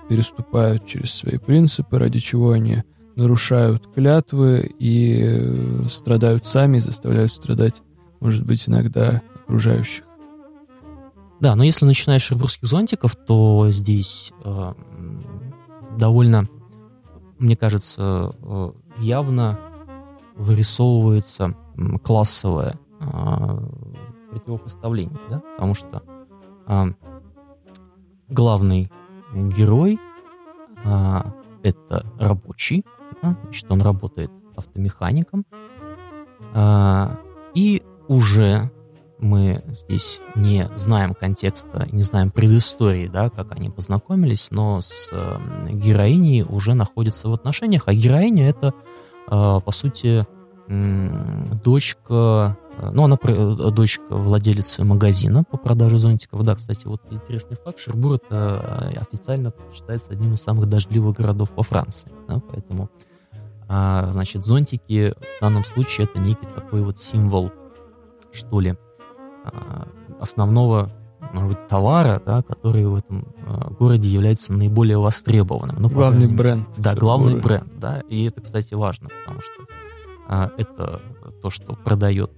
переступают 0.07 0.85
через 0.85 1.13
свои 1.13 1.37
принципы, 1.37 1.99
ради 1.99 2.19
чего 2.19 2.51
они 2.51 2.83
нарушают 3.15 3.87
клятвы 3.93 4.73
и 4.79 5.87
страдают 5.89 6.45
сами, 6.45 6.79
заставляют 6.79 7.33
страдать, 7.33 7.81
может 8.19 8.45
быть, 8.45 8.67
иногда 8.69 9.21
окружающих. 9.43 10.05
Да, 11.41 11.55
но 11.55 11.63
если 11.63 11.85
начинаешь 11.85 12.31
русских 12.31 12.67
зонтиков, 12.67 13.15
то 13.15 13.67
здесь 13.71 14.31
э, 14.43 14.73
довольно, 15.97 16.47
мне 17.39 17.57
кажется, 17.57 18.31
э, 18.41 18.71
явно 18.99 19.59
вырисовывается 20.35 21.55
классовое 22.03 22.79
э, 22.99 23.05
противопоставление, 24.29 25.19
да? 25.31 25.41
потому 25.55 25.73
что 25.73 26.03
э, 26.67 26.85
главный 28.29 28.91
герой 29.33 29.99
э, 30.83 31.21
это 31.63 32.05
рабочий, 32.19 32.85
да? 33.21 33.37
значит, 33.43 33.65
он 33.69 33.81
работает 33.81 34.31
автомехаником, 34.55 35.45
э, 36.53 37.07
и 37.53 37.83
уже 38.07 38.71
мы 39.21 39.63
здесь 39.67 40.19
не 40.35 40.69
знаем 40.75 41.13
контекста, 41.13 41.87
не 41.91 42.01
знаем 42.01 42.31
предыстории, 42.31 43.07
да, 43.07 43.29
как 43.29 43.51
они 43.51 43.69
познакомились, 43.69 44.49
но 44.49 44.81
с 44.81 45.09
э, 45.11 45.37
героиней 45.69 46.43
уже 46.43 46.73
находятся 46.73 47.29
в 47.29 47.33
отношениях, 47.33 47.83
а 47.85 47.93
героиня 47.93 48.49
это, 48.49 48.73
э, 49.27 49.59
по 49.63 49.71
сути, 49.71 50.25
э, 50.67 51.53
дочка, 51.63 52.57
ну, 52.93 53.03
она 53.03 53.17
э, 53.21 53.71
дочка 53.71 54.03
владелицы 54.09 54.83
магазина 54.83 55.43
по 55.43 55.57
продаже 55.57 55.97
зонтиков. 55.97 56.43
Да, 56.43 56.55
кстати, 56.55 56.87
вот 56.87 57.01
интересный 57.11 57.57
факт, 57.57 57.79
Шербур 57.79 58.13
это 58.13 58.91
э, 58.93 58.99
официально 58.99 59.53
считается 59.73 60.11
одним 60.11 60.33
из 60.33 60.41
самых 60.41 60.67
дождливых 60.67 61.17
городов 61.17 61.51
во 61.55 61.63
Франции, 61.63 62.11
да, 62.27 62.41
поэтому, 62.51 62.89
э, 63.67 64.07
значит, 64.11 64.45
зонтики 64.45 65.13
в 65.37 65.41
данном 65.41 65.65
случае 65.65 66.05
это 66.05 66.19
некий 66.19 66.47
такой 66.55 66.81
вот 66.81 67.01
символ, 67.01 67.51
что 68.31 68.59
ли, 68.59 68.77
а, 69.43 69.87
основного 70.19 70.91
может 71.33 71.49
быть, 71.49 71.67
товара, 71.67 72.21
да, 72.25 72.41
который 72.41 72.85
в 72.85 72.95
этом 72.95 73.25
э, 73.45 73.73
городе 73.79 74.09
является 74.09 74.53
наиболее 74.53 74.97
востребованным. 74.97 75.77
Ну, 75.79 75.89
главный 75.89 76.25
мере, 76.25 76.37
бренд. 76.37 76.67
Да, 76.77 76.95
главный 76.95 77.39
бренд, 77.39 77.79
да, 77.79 78.01
и 78.09 78.25
это, 78.25 78.41
кстати, 78.41 78.73
важно, 78.73 79.09
потому 79.09 79.41
что 79.41 79.65
э, 80.29 80.49
это 80.57 81.01
то, 81.41 81.49
что 81.49 81.73
продает 81.73 82.31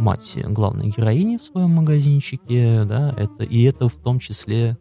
мать 0.00 0.36
главной 0.44 0.88
героини 0.88 1.36
в 1.36 1.44
своем 1.44 1.70
магазинчике, 1.70 2.84
да, 2.84 3.14
это, 3.16 3.44
и 3.44 3.62
это 3.64 3.88
в 3.88 3.94
том 3.94 4.18
числе, 4.18 4.78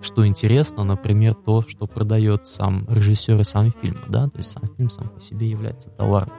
что 0.00 0.26
интересно, 0.26 0.84
например, 0.84 1.34
то, 1.34 1.62
что 1.62 1.86
продает 1.86 2.46
сам 2.46 2.86
режиссер 2.88 3.40
и 3.40 3.44
сам 3.44 3.72
фильм, 3.72 3.98
да, 4.08 4.28
то 4.28 4.38
есть 4.38 4.50
сам 4.50 4.64
фильм 4.76 4.90
сам 4.90 5.08
по 5.08 5.20
себе 5.20 5.48
является 5.48 5.90
товаром. 5.90 6.32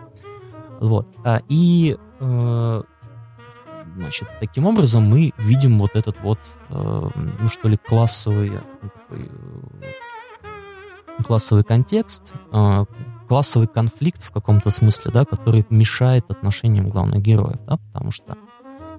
Вот. 0.79 1.07
А, 1.25 1.41
и 1.49 1.97
э, 2.19 2.83
Значит, 3.97 4.27
таким 4.39 4.67
образом 4.67 5.09
мы 5.09 5.33
видим 5.39 5.79
вот 5.79 5.95
этот 5.95 6.19
вот, 6.21 6.37
э, 6.69 7.09
ну 7.39 7.47
что 7.47 7.67
ли, 7.67 7.77
классовый, 7.77 8.51
такой, 8.79 9.31
классовый 11.25 11.63
контекст, 11.63 12.31
э, 12.51 12.85
классовый 13.27 13.67
конфликт 13.67 14.23
в 14.23 14.31
каком-то 14.31 14.69
смысле, 14.69 15.11
да, 15.11 15.25
который 15.25 15.65
мешает 15.69 16.29
отношениям 16.29 16.89
главных 16.89 17.21
героев, 17.21 17.59
да, 17.67 17.77
потому 17.77 18.11
что, 18.11 18.37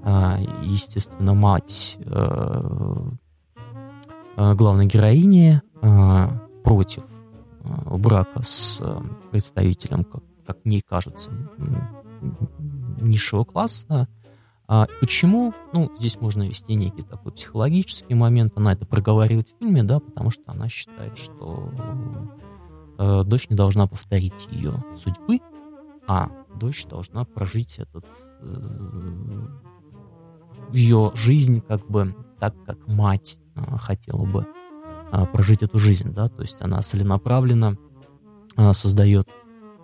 э, 0.02 0.44
естественно, 0.62 1.34
мать 1.34 1.98
главной 4.36 4.86
героини 4.86 5.60
против 6.62 7.02
брака 7.64 8.42
с 8.42 8.80
представителем, 9.32 10.04
как, 10.04 10.22
как 10.46 10.58
мне 10.64 10.80
кажется, 10.88 11.30
низшего 13.00 13.42
класса, 13.44 14.06
а 14.68 14.86
почему? 15.00 15.54
Ну, 15.72 15.90
здесь 15.96 16.20
можно 16.20 16.42
вести 16.42 16.74
некий 16.74 17.02
такой 17.02 17.32
психологический 17.32 18.14
момент. 18.14 18.52
Она 18.54 18.74
это 18.74 18.84
проговаривает 18.84 19.48
в 19.48 19.58
фильме, 19.58 19.82
да, 19.82 19.98
потому 19.98 20.30
что 20.30 20.42
она 20.46 20.68
считает, 20.68 21.16
что 21.16 21.72
э, 22.98 23.24
дочь 23.24 23.48
не 23.48 23.56
должна 23.56 23.86
повторить 23.86 24.48
ее 24.50 24.84
судьбы, 24.96 25.40
а 26.06 26.30
дочь 26.54 26.86
должна 26.86 27.24
прожить 27.24 27.78
этот 27.78 28.04
э, 28.40 29.46
ее 30.72 31.12
жизнь 31.14 31.60
как 31.60 31.86
бы 31.86 32.14
так, 32.38 32.54
как 32.64 32.86
мать 32.86 33.38
э, 33.54 33.60
хотела 33.78 34.24
бы 34.24 34.46
э, 35.12 35.26
прожить 35.26 35.62
эту 35.62 35.78
жизнь, 35.78 36.12
да, 36.12 36.28
то 36.28 36.42
есть 36.42 36.60
она 36.60 36.82
целенаправленно 36.82 37.78
э, 38.56 38.72
создает, 38.72 39.28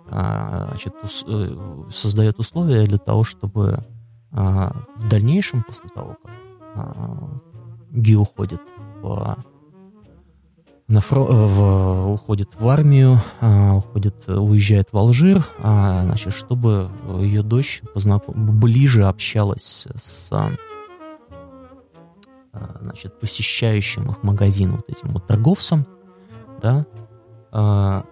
э, 0.07 0.65
значит, 0.69 0.93
ус, 1.03 1.23
э, 1.27 1.83
создает 1.89 2.39
условия 2.39 2.85
для 2.85 2.97
того, 2.97 3.23
чтобы 3.23 3.85
а, 4.37 4.85
в 4.97 5.07
дальнейшем, 5.07 5.63
после 5.63 5.89
того, 5.89 6.17
как 6.21 6.31
а, 6.75 7.29
Ги 7.91 8.15
уходит 8.15 8.61
в, 9.01 9.37
на 10.87 11.01
фро, 11.01 11.25
в, 11.25 12.13
уходит 12.13 12.49
в 12.59 12.67
армию, 12.67 13.21
а, 13.41 13.75
уходит, 13.75 14.27
уезжает 14.27 14.89
в 14.91 14.97
Алжир, 14.97 15.43
значит, 15.59 16.33
чтобы 16.33 16.89
ее 17.19 17.41
дочь 17.41 17.81
познаком, 17.93 18.59
ближе 18.59 19.05
общалась 19.05 19.87
с 19.95 20.31
значит, 22.81 23.19
посещающим 23.19 24.11
их 24.11 24.23
магазин 24.23 24.75
вот 24.77 24.89
этим 24.89 25.09
вот 25.09 25.27
торговцем, 25.27 25.85
да, 26.61 26.85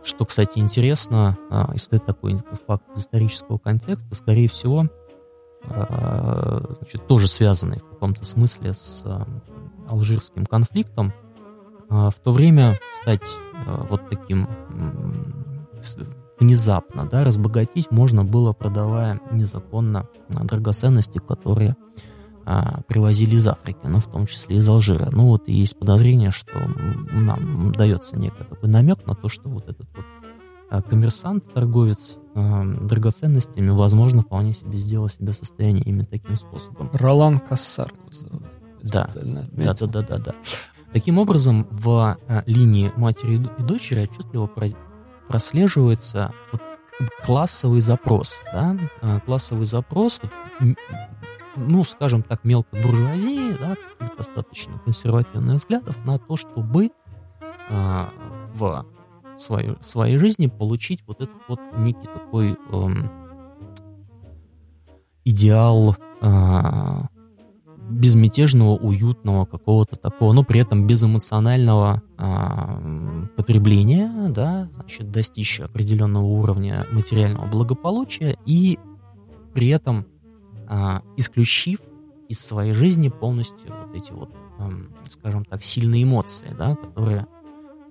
что, 0.03 0.25
кстати, 0.25 0.59
интересно, 0.59 1.37
если 1.73 1.97
это 1.97 2.07
такой 2.07 2.37
факт 2.67 2.83
из 2.95 3.01
исторического 3.01 3.57
контекста, 3.57 4.15
скорее 4.15 4.49
всего, 4.49 4.87
Э, 5.69 6.59
значит, 6.79 7.07
тоже 7.07 7.27
связанный 7.27 7.79
в 7.79 7.87
каком-то 7.87 8.25
смысле 8.25 8.73
с 8.73 9.01
э, 9.05 9.25
алжирским 9.87 10.45
конфликтом, 10.45 11.13
э, 11.13 11.22
в 11.93 12.15
то 12.23 12.31
время 12.31 12.79
стать 13.01 13.37
вот 13.89 14.09
таким 14.09 14.47
внезапно, 16.39 17.07
да, 17.09 17.23
разбогатеть 17.23 17.91
можно 17.91 18.25
было, 18.25 18.53
продавая 18.53 19.21
незаконно 19.31 20.07
драгоценности, 20.29 21.19
которые 21.19 21.75
а, 22.45 22.81
привозили 22.87 23.35
из 23.35 23.47
Африки, 23.47 23.79
ну, 23.83 23.99
в 23.99 24.07
том 24.07 24.25
числе 24.25 24.57
из 24.57 24.67
Алжира. 24.67 25.09
Ну, 25.11 25.27
вот 25.27 25.47
есть 25.47 25.77
подозрение, 25.77 26.31
что 26.31 26.59
нам 27.11 27.71
дается 27.71 28.17
некий 28.17 28.43
такой 28.43 28.67
намек 28.67 29.05
на 29.05 29.15
то, 29.15 29.29
что 29.29 29.49
вот 29.49 29.69
этот 29.69 29.87
вот 29.95 30.05
а 30.69 30.81
коммерсант, 30.81 31.53
торговец 31.53 32.15
э, 32.33 32.63
драгоценностями, 32.81 33.69
возможно, 33.69 34.23
вполне 34.23 34.53
себе 34.53 34.79
сделал 34.79 35.07
себе 35.07 35.31
состояние 35.31 35.83
именно 35.83 36.05
таким 36.05 36.35
способом. 36.35 36.89
Ролан 36.93 37.37
Кассар. 37.37 37.93
Да, 38.81 39.07
да, 39.13 39.43
да, 39.53 39.87
да, 39.87 40.01
да, 40.01 40.17
да. 40.17 40.35
Таким 40.93 41.17
образом, 41.17 41.67
в 41.71 42.17
э, 42.27 42.43
линии 42.45 42.91
матери 42.95 43.35
и 43.35 43.63
дочери 43.63 44.01
отчетливо 44.01 44.47
про 44.47 44.67
прослеживается 45.27 46.33
вот 46.51 46.61
классовый 47.23 47.81
запрос, 47.81 48.35
да, 48.53 48.77
э, 49.01 49.19
классовый 49.25 49.65
запрос, 49.65 50.21
ну, 51.55 51.83
скажем 51.83 52.21
так, 52.21 52.43
мелкой 52.43 52.83
буржуазии, 52.83 53.53
да, 53.53 53.75
достаточно 54.17 54.77
консервативных 54.79 55.55
взглядов 55.55 56.03
на 56.05 56.19
то, 56.19 56.35
чтобы 56.35 56.91
э, 57.69 58.05
в 58.53 58.85
своей, 59.37 59.75
своей 59.85 60.17
жизни 60.17 60.47
получить 60.47 61.03
вот 61.07 61.21
этот 61.21 61.37
вот 61.47 61.59
некий 61.77 62.05
такой 62.05 62.55
эм, 62.71 63.09
идеал 65.25 65.95
э, 66.21 67.01
безмятежного, 67.93 68.75
уютного 68.75 69.45
какого-то 69.45 69.95
такого, 69.95 70.33
но 70.33 70.43
при 70.43 70.59
этом 70.59 70.87
безэмоционального 70.87 72.01
э, 72.17 73.27
потребления, 73.35 74.29
да, 74.29 74.69
значит, 74.75 75.11
достичь 75.11 75.59
определенного 75.59 76.25
уровня 76.25 76.85
материального 76.91 77.47
благополучия 77.47 78.37
и 78.45 78.79
при 79.53 79.69
этом 79.69 80.05
э, 80.69 80.99
исключив 81.17 81.79
из 82.29 82.39
своей 82.39 82.73
жизни 82.73 83.09
полностью 83.09 83.67
вот 83.67 83.95
эти 83.95 84.11
вот, 84.11 84.29
э, 84.59 84.69
скажем 85.09 85.45
так, 85.45 85.63
сильные 85.63 86.03
эмоции, 86.03 86.47
да, 86.57 86.75
которые 86.75 87.27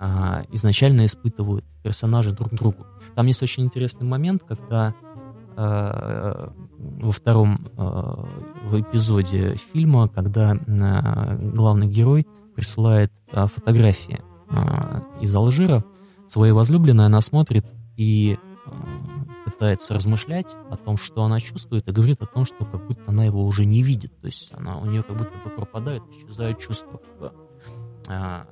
а, 0.05 0.42
изначально 0.50 1.07
испытывают 1.07 1.64
персонажи 1.84 2.32
друг 2.32 2.53
другу. 2.53 2.86
Там 3.14 3.26
есть 3.26 3.40
очень 3.40 3.62
интересный 3.62 4.05
момент, 4.05 4.42
когда 4.42 4.94
э, 5.11 5.11
во 5.57 7.12
втором 7.12 7.68
э, 7.76 8.80
эпизоде 8.80 9.57
фильма, 9.57 10.09
когда 10.09 10.55
э, 10.55 11.50
главный 11.53 11.86
герой 11.86 12.26
присылает 12.55 13.12
э, 13.32 13.46
фотографии 13.46 14.20
э, 14.50 15.00
из 15.20 15.34
Алжира 15.34 15.84
своей 16.26 16.53
возлюбленной, 16.53 17.07
она 17.07 17.20
смотрит 17.20 17.66
и 17.96 18.36
э, 18.36 18.70
пытается 19.44 19.94
размышлять 19.94 20.57
о 20.70 20.76
том, 20.76 20.96
что 20.96 21.24
она 21.24 21.40
чувствует, 21.40 21.88
и 21.88 21.92
говорит 21.92 22.22
о 22.22 22.26
том, 22.26 22.44
что 22.44 22.64
как 22.64 22.86
будто 22.86 23.03
она 23.07 23.24
его 23.24 23.44
уже 23.44 23.64
не 23.64 23.82
видит. 23.82 24.18
То 24.20 24.26
есть 24.26 24.53
она, 24.55 24.78
у 24.78 24.86
нее 24.86 25.03
как 25.03 25.16
будто 25.16 25.32
бы 25.44 25.50
пропадает, 25.50 26.03
исчезает 26.11 26.59
чувство 26.59 26.98
к 26.98 27.32
э, 28.09 28.44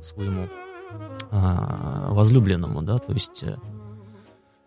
своему 0.00 0.48
возлюбленному, 1.30 2.80
да, 2.82 2.98
то 2.98 3.12
есть 3.12 3.42
э, 3.42 3.58
э, 3.58 3.77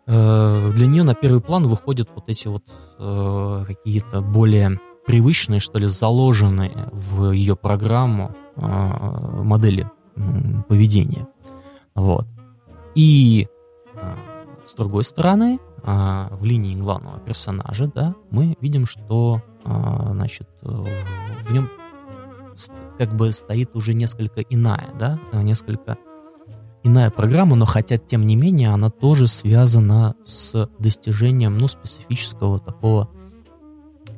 для 0.07 0.87
нее 0.87 1.03
на 1.03 1.13
первый 1.13 1.41
план 1.41 1.67
выходят 1.67 2.09
вот 2.15 2.27
эти 2.27 2.47
вот 2.47 2.63
э, 2.99 3.63
какие-то 3.67 4.21
более 4.21 4.79
привычные, 5.05 5.59
что 5.59 5.79
ли, 5.79 5.87
заложенные 5.87 6.89
в 6.91 7.31
ее 7.31 7.55
программу 7.55 8.35
э, 8.55 8.61
модели 8.61 9.89
э, 10.15 10.21
поведения. 10.67 11.27
Вот. 11.95 12.27
И 12.95 13.47
э, 13.93 14.15
с 14.65 14.75
другой 14.75 15.03
стороны, 15.03 15.59
э, 15.83 16.27
в 16.31 16.43
линии 16.43 16.75
главного 16.75 17.19
персонажа, 17.19 17.91
да, 17.93 18.15
мы 18.29 18.55
видим, 18.61 18.85
что 18.85 19.41
э, 19.65 20.11
значит, 20.11 20.47
в 20.61 21.53
нем 21.53 21.69
как 22.97 23.15
бы 23.15 23.31
стоит 23.31 23.75
уже 23.75 23.93
несколько 23.93 24.41
иная, 24.41 24.89
да, 24.99 25.19
несколько 25.33 25.97
иная 26.83 27.09
программа, 27.09 27.55
но 27.55 27.65
хотя, 27.65 27.97
тем 27.97 28.25
не 28.25 28.35
менее, 28.35 28.69
она 28.69 28.89
тоже 28.89 29.27
связана 29.27 30.15
с 30.25 30.69
достижением, 30.79 31.57
ну, 31.57 31.67
специфического 31.67 32.59
такого 32.59 33.09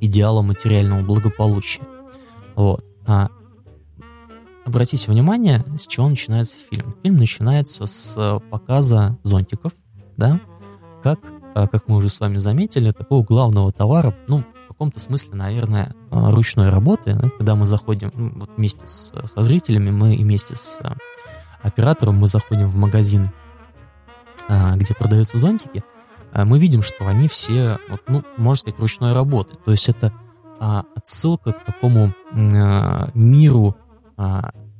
идеала 0.02 0.42
материального 0.42 1.02
благополучия. 1.02 1.84
Вот. 2.56 2.84
А, 3.06 3.30
обратите 4.66 5.12
внимание, 5.12 5.64
с 5.78 5.88
чего 5.88 6.10
начинается 6.10 6.58
фильм. 6.70 6.96
Фильм 7.04 7.18
начинается 7.18 7.86
с 7.86 8.40
показа 8.50 9.18
зонтиков, 9.24 9.74
да, 10.18 10.40
как, 11.02 11.20
а, 11.56 11.68
как 11.68 11.88
мы 11.88 11.98
уже 11.98 12.10
с 12.10 12.20
вами 12.20 12.38
заметили, 12.38 12.92
такого 12.92 13.24
главного 13.24 13.72
товара, 13.72 14.16
ну, 14.28 14.44
в 14.66 14.68
каком-то 14.70 15.00
смысле, 15.00 15.36
наверное, 15.36 15.96
а, 16.12 16.32
ручной 16.32 16.70
работы, 16.70 17.16
да, 17.16 17.30
когда 17.30 17.56
мы 17.56 17.66
заходим 17.66 18.12
ну, 18.16 18.32
вот 18.36 18.50
вместе 18.58 18.88
с, 18.88 19.14
со 19.34 19.44
зрителями, 19.44 19.92
мы 19.92 20.16
вместе 20.16 20.56
с 20.56 20.82
оператором, 21.64 22.18
мы 22.18 22.28
заходим 22.28 22.68
в 22.68 22.76
магазин, 22.76 23.32
а, 24.48 24.76
где 24.76 24.94
продаются 24.94 25.38
зонтики, 25.38 25.84
а, 26.32 26.46
мы 26.46 26.60
видим, 26.60 26.82
что 26.82 27.08
они 27.08 27.28
все, 27.28 27.80
ну, 28.08 28.24
можно 28.38 28.56
сказать, 28.58 28.80
ручной 28.80 29.14
работы. 29.14 29.56
То 29.64 29.72
есть 29.72 29.88
это 29.90 30.14
а, 30.60 30.84
отсылка 30.96 31.54
к 31.54 31.66
такому 31.66 32.14
миру 32.34 33.76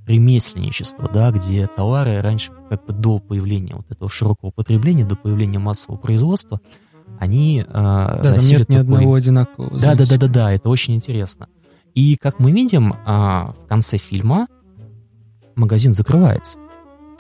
ремесленничества, 0.06 1.10
да, 1.12 1.32
где 1.32 1.66
товары 1.66 2.22
раньше, 2.22 2.52
как 2.70 2.86
бы 2.86 2.94
до 2.94 3.20
появления 3.20 3.76
вот 3.76 3.90
этого 3.90 4.10
широкого 4.10 4.52
потребления, 4.52 5.06
до 5.06 5.16
появления 5.16 5.60
массового 5.60 5.98
производства, 5.98 6.60
они 7.20 7.66
да, 7.68 8.20
там 8.22 8.38
нет 8.38 8.60
такой... 8.60 8.76
ни 8.76 8.80
одного 8.80 9.14
одинакового. 9.14 9.80
Да, 9.80 9.96
да, 9.96 10.06
да, 10.06 10.18
да, 10.18 10.28
да, 10.28 10.52
это 10.52 10.70
очень 10.70 10.96
интересно. 10.96 11.48
И 11.96 12.18
как 12.18 12.40
мы 12.40 12.52
видим, 12.52 12.94
в 13.06 13.66
конце 13.70 13.98
фильма 13.98 14.48
магазин 15.56 15.94
закрывается. 15.94 16.60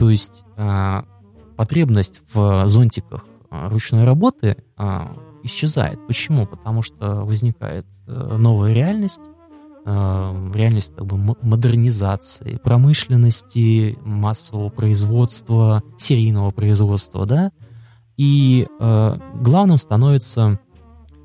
То 0.03 0.09
есть 0.09 0.43
а, 0.57 1.05
потребность 1.55 2.23
в 2.33 2.67
зонтиках 2.67 3.23
а, 3.49 3.69
ручной 3.69 4.03
работы 4.03 4.57
а, 4.75 5.15
исчезает. 5.43 6.05
Почему? 6.07 6.45
Потому 6.45 6.81
что 6.81 7.23
возникает 7.23 7.85
э, 8.07 8.35
новая 8.37 8.73
реальность, 8.73 9.21
э, 9.85 10.51
реальность 10.53 10.93
как 10.93 11.05
бы 11.05 11.37
модернизации, 11.41 12.59
промышленности, 12.61 13.97
массового 14.03 14.67
производства, 14.67 15.83
серийного 15.97 16.51
производства, 16.51 17.25
да, 17.25 17.53
и 18.17 18.67
э, 18.77 19.17
главным 19.39 19.77
становится 19.77 20.59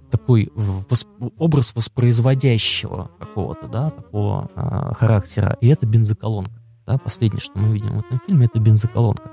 такой 0.08 0.52
восп... 0.54 1.08
образ 1.36 1.74
воспроизводящего 1.74 3.10
какого-то, 3.18 3.66
да, 3.66 3.90
такого 3.90 4.48
э, 4.54 4.94
характера, 4.94 5.56
и 5.60 5.66
это 5.66 5.84
бензоколонка. 5.84 6.62
Да, 6.88 6.98
последнее, 6.98 7.40
что 7.40 7.58
мы 7.58 7.72
видим 7.72 7.96
в 7.96 8.00
этом 8.00 8.20
фильме, 8.26 8.46
это 8.46 8.58
бензоколонка. 8.58 9.30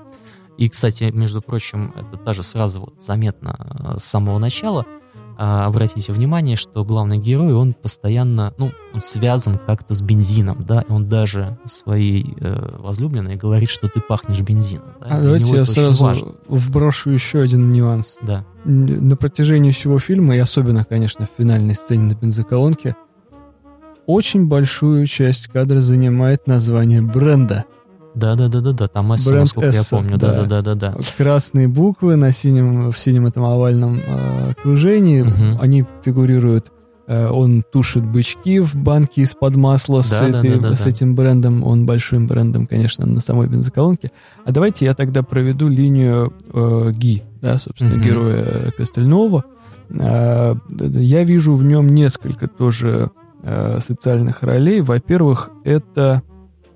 И, 0.58 0.68
кстати, 0.68 1.04
между 1.04 1.40
прочим, 1.42 1.92
это 1.96 2.22
даже 2.22 2.42
сразу 2.42 2.80
вот 2.80 3.02
заметно 3.02 3.94
э, 3.94 3.98
с 3.98 4.04
самого 4.04 4.38
начала– 4.38 4.84
а, 5.38 5.66
обратите 5.66 6.12
внимание, 6.12 6.56
что 6.56 6.82
главный 6.82 7.18
герой, 7.18 7.52
он 7.52 7.74
постоянно, 7.74 8.54
ну, 8.56 8.72
он 8.94 9.00
связан 9.02 9.58
как-то 9.58 9.94
с 9.94 10.00
бензином, 10.00 10.64
да, 10.64 10.80
и 10.80 10.90
он 10.90 11.10
даже 11.10 11.58
своей 11.66 12.34
э, 12.40 12.78
возлюбленной 12.78 13.36
говорит, 13.36 13.68
что 13.68 13.88
ты 13.88 14.00
пахнешь 14.00 14.40
бензином. 14.40 14.94
Да? 14.98 15.06
А 15.06 15.20
давайте 15.20 15.56
я 15.56 15.64
сразу 15.66 16.02
важно. 16.02 16.34
вброшу 16.48 17.10
еще 17.10 17.40
один 17.40 17.70
нюанс. 17.70 18.16
Да. 18.22 18.46
На 18.64 19.16
протяжении 19.16 19.72
всего 19.72 19.98
фильма, 19.98 20.36
и 20.36 20.38
особенно, 20.38 20.86
конечно, 20.86 21.26
в 21.26 21.36
финальной 21.36 21.74
сцене 21.74 22.04
на 22.04 22.14
бензоколонке, 22.14 22.96
очень 24.06 24.46
большую 24.46 25.06
часть 25.06 25.48
кадра 25.48 25.80
занимает 25.80 26.46
название 26.46 27.02
бренда. 27.02 27.64
Да, 28.14 28.34
да, 28.34 28.48
да, 28.48 28.60
да, 28.60 28.72
да. 28.72 28.88
Там 28.88 29.14
Эсса, 29.14 29.28
Бренд 29.28 29.42
насколько 29.42 29.68
Эсса, 29.68 29.96
я 29.96 30.02
помню. 30.02 30.18
Да. 30.18 30.32
да, 30.32 30.44
да, 30.46 30.62
да, 30.62 30.74
да. 30.74 30.96
Красные 31.18 31.68
буквы 31.68 32.16
на 32.16 32.32
синем, 32.32 32.90
в 32.90 32.98
синем 32.98 33.26
этом 33.26 33.44
овальном 33.44 34.00
э, 34.00 34.50
окружении. 34.52 35.20
Угу. 35.20 35.60
Они 35.60 35.84
фигурируют. 36.02 36.72
Э, 37.08 37.28
он 37.28 37.62
тушит 37.70 38.06
бычки 38.06 38.58
в 38.60 38.74
банке 38.74 39.20
из-под 39.20 39.56
масла 39.56 39.98
да, 39.98 40.02
с, 40.02 40.20
да, 40.20 40.38
этой, 40.38 40.54
да, 40.58 40.70
да, 40.70 40.74
с 40.74 40.84
да. 40.84 40.88
этим 40.88 41.14
брендом. 41.14 41.62
Он 41.62 41.84
большим 41.84 42.26
брендом, 42.26 42.66
конечно, 42.66 43.04
на 43.04 43.20
самой 43.20 43.48
бензоколонке. 43.48 44.10
А 44.46 44.50
давайте 44.52 44.86
я 44.86 44.94
тогда 44.94 45.22
проведу 45.22 45.68
линию 45.68 46.32
э, 46.54 46.92
Ги, 46.92 47.22
да, 47.42 47.58
собственно, 47.58 47.96
угу. 47.96 48.02
героя 48.02 48.70
Костельнова. 48.70 49.44
Э, 49.90 50.54
я 50.70 51.22
вижу 51.22 51.54
в 51.54 51.62
нем 51.62 51.94
несколько 51.94 52.48
тоже 52.48 53.10
э, 53.46 53.78
социальных 53.80 54.42
ролей. 54.42 54.82
Во-первых, 54.82 55.50
это 55.64 56.22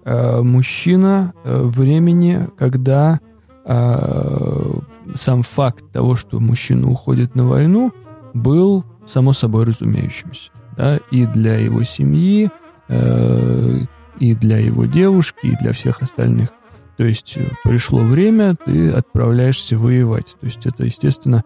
Э, 0.04 0.40
мужчина 0.42 1.34
э, 1.44 1.62
времени, 1.62 2.48
когда 2.58 3.20
э, 3.64 4.72
сам 5.14 5.42
факт 5.42 5.84
того, 5.92 6.16
что 6.16 6.40
мужчина 6.40 6.90
уходит 6.90 7.34
на 7.34 7.46
войну, 7.46 7.92
был 8.32 8.84
само 9.06 9.32
собой 9.32 9.64
разумеющимся. 9.66 10.50
Да, 10.76 10.98
и 11.10 11.26
для 11.26 11.56
его 11.56 11.82
семьи, 11.82 12.50
и 12.88 14.34
для 14.34 14.58
его 14.58 14.86
девушки, 14.86 15.46
и 15.46 15.56
для 15.56 15.72
всех 15.72 16.00
остальных. 16.00 16.48
То 16.96 17.04
есть 17.04 17.36
пришло 17.64 18.00
время, 18.00 18.56
ты 18.64 18.90
отправляешься 18.90 19.76
воевать. 19.76 20.36
То 20.40 20.46
есть 20.46 20.64
это, 20.64 20.84
естественно, 20.84 21.44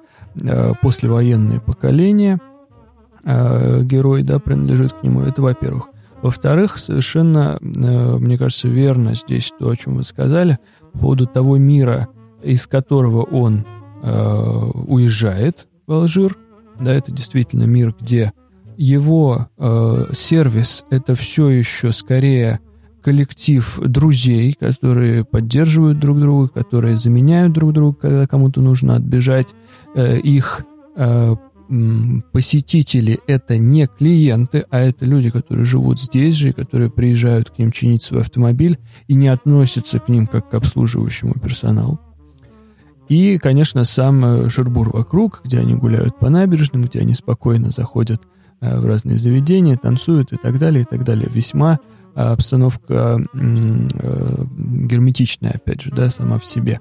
послевоенное 0.82 1.58
поколение, 1.58 2.38
герой, 3.24 4.22
да, 4.22 4.38
принадлежит 4.38 4.92
к 4.92 5.02
нему. 5.02 5.22
Это 5.22 5.40
во-первых. 5.42 5.88
Во-вторых, 6.24 6.78
совершенно, 6.78 7.58
э, 7.60 8.16
мне 8.16 8.38
кажется, 8.38 8.66
верно 8.66 9.14
здесь 9.14 9.52
то, 9.58 9.68
о 9.68 9.76
чем 9.76 9.96
вы 9.96 10.04
сказали, 10.04 10.58
по 10.92 10.98
поводу 11.00 11.26
того 11.26 11.58
мира, 11.58 12.08
из 12.42 12.66
которого 12.66 13.22
он 13.24 13.66
э, 14.02 14.70
уезжает 14.86 15.68
в 15.86 15.92
Алжир. 15.92 16.38
Да, 16.80 16.94
это 16.94 17.12
действительно 17.12 17.64
мир, 17.64 17.94
где 18.00 18.32
его 18.78 19.48
э, 19.58 20.04
сервис 20.14 20.86
это 20.88 21.14
все 21.14 21.50
еще 21.50 21.92
скорее 21.92 22.60
коллектив 23.02 23.78
друзей, 23.84 24.56
которые 24.58 25.26
поддерживают 25.26 25.98
друг 25.98 26.18
друга, 26.20 26.48
которые 26.48 26.96
заменяют 26.96 27.52
друг 27.52 27.74
друга, 27.74 27.98
когда 28.00 28.26
кому-то 28.26 28.62
нужно 28.62 28.96
отбежать. 28.96 29.48
Э, 29.94 30.18
их 30.18 30.64
э, 30.96 31.36
посетители 32.32 33.20
это 33.26 33.58
не 33.58 33.86
клиенты, 33.86 34.64
а 34.70 34.80
это 34.80 35.06
люди, 35.06 35.30
которые 35.30 35.64
живут 35.64 36.00
здесь 36.00 36.34
же, 36.34 36.50
и 36.50 36.52
которые 36.52 36.90
приезжают 36.90 37.50
к 37.50 37.58
ним 37.58 37.72
чинить 37.72 38.02
свой 38.02 38.20
автомобиль 38.20 38.78
и 39.08 39.14
не 39.14 39.28
относятся 39.28 39.98
к 39.98 40.08
ним 40.08 40.26
как 40.26 40.50
к 40.50 40.54
обслуживающему 40.54 41.34
персоналу. 41.34 41.98
И, 43.08 43.38
конечно, 43.38 43.84
сам 43.84 44.24
э, 44.24 44.48
Шербур 44.48 44.90
вокруг, 44.90 45.42
где 45.44 45.58
они 45.58 45.74
гуляют 45.74 46.18
по 46.18 46.30
набережным, 46.30 46.84
где 46.84 47.00
они 47.00 47.14
спокойно 47.14 47.70
заходят 47.70 48.22
э, 48.60 48.80
в 48.80 48.86
разные 48.86 49.18
заведения, 49.18 49.76
танцуют 49.76 50.32
и 50.32 50.36
так 50.36 50.58
далее, 50.58 50.82
и 50.82 50.84
так 50.84 51.04
далее. 51.04 51.28
Весьма 51.30 51.80
э, 52.14 52.20
обстановка 52.20 53.18
герметичная, 53.34 55.52
опять 55.52 55.82
же, 55.82 55.90
да, 55.90 56.08
сама 56.08 56.38
в 56.38 56.46
себе. 56.46 56.80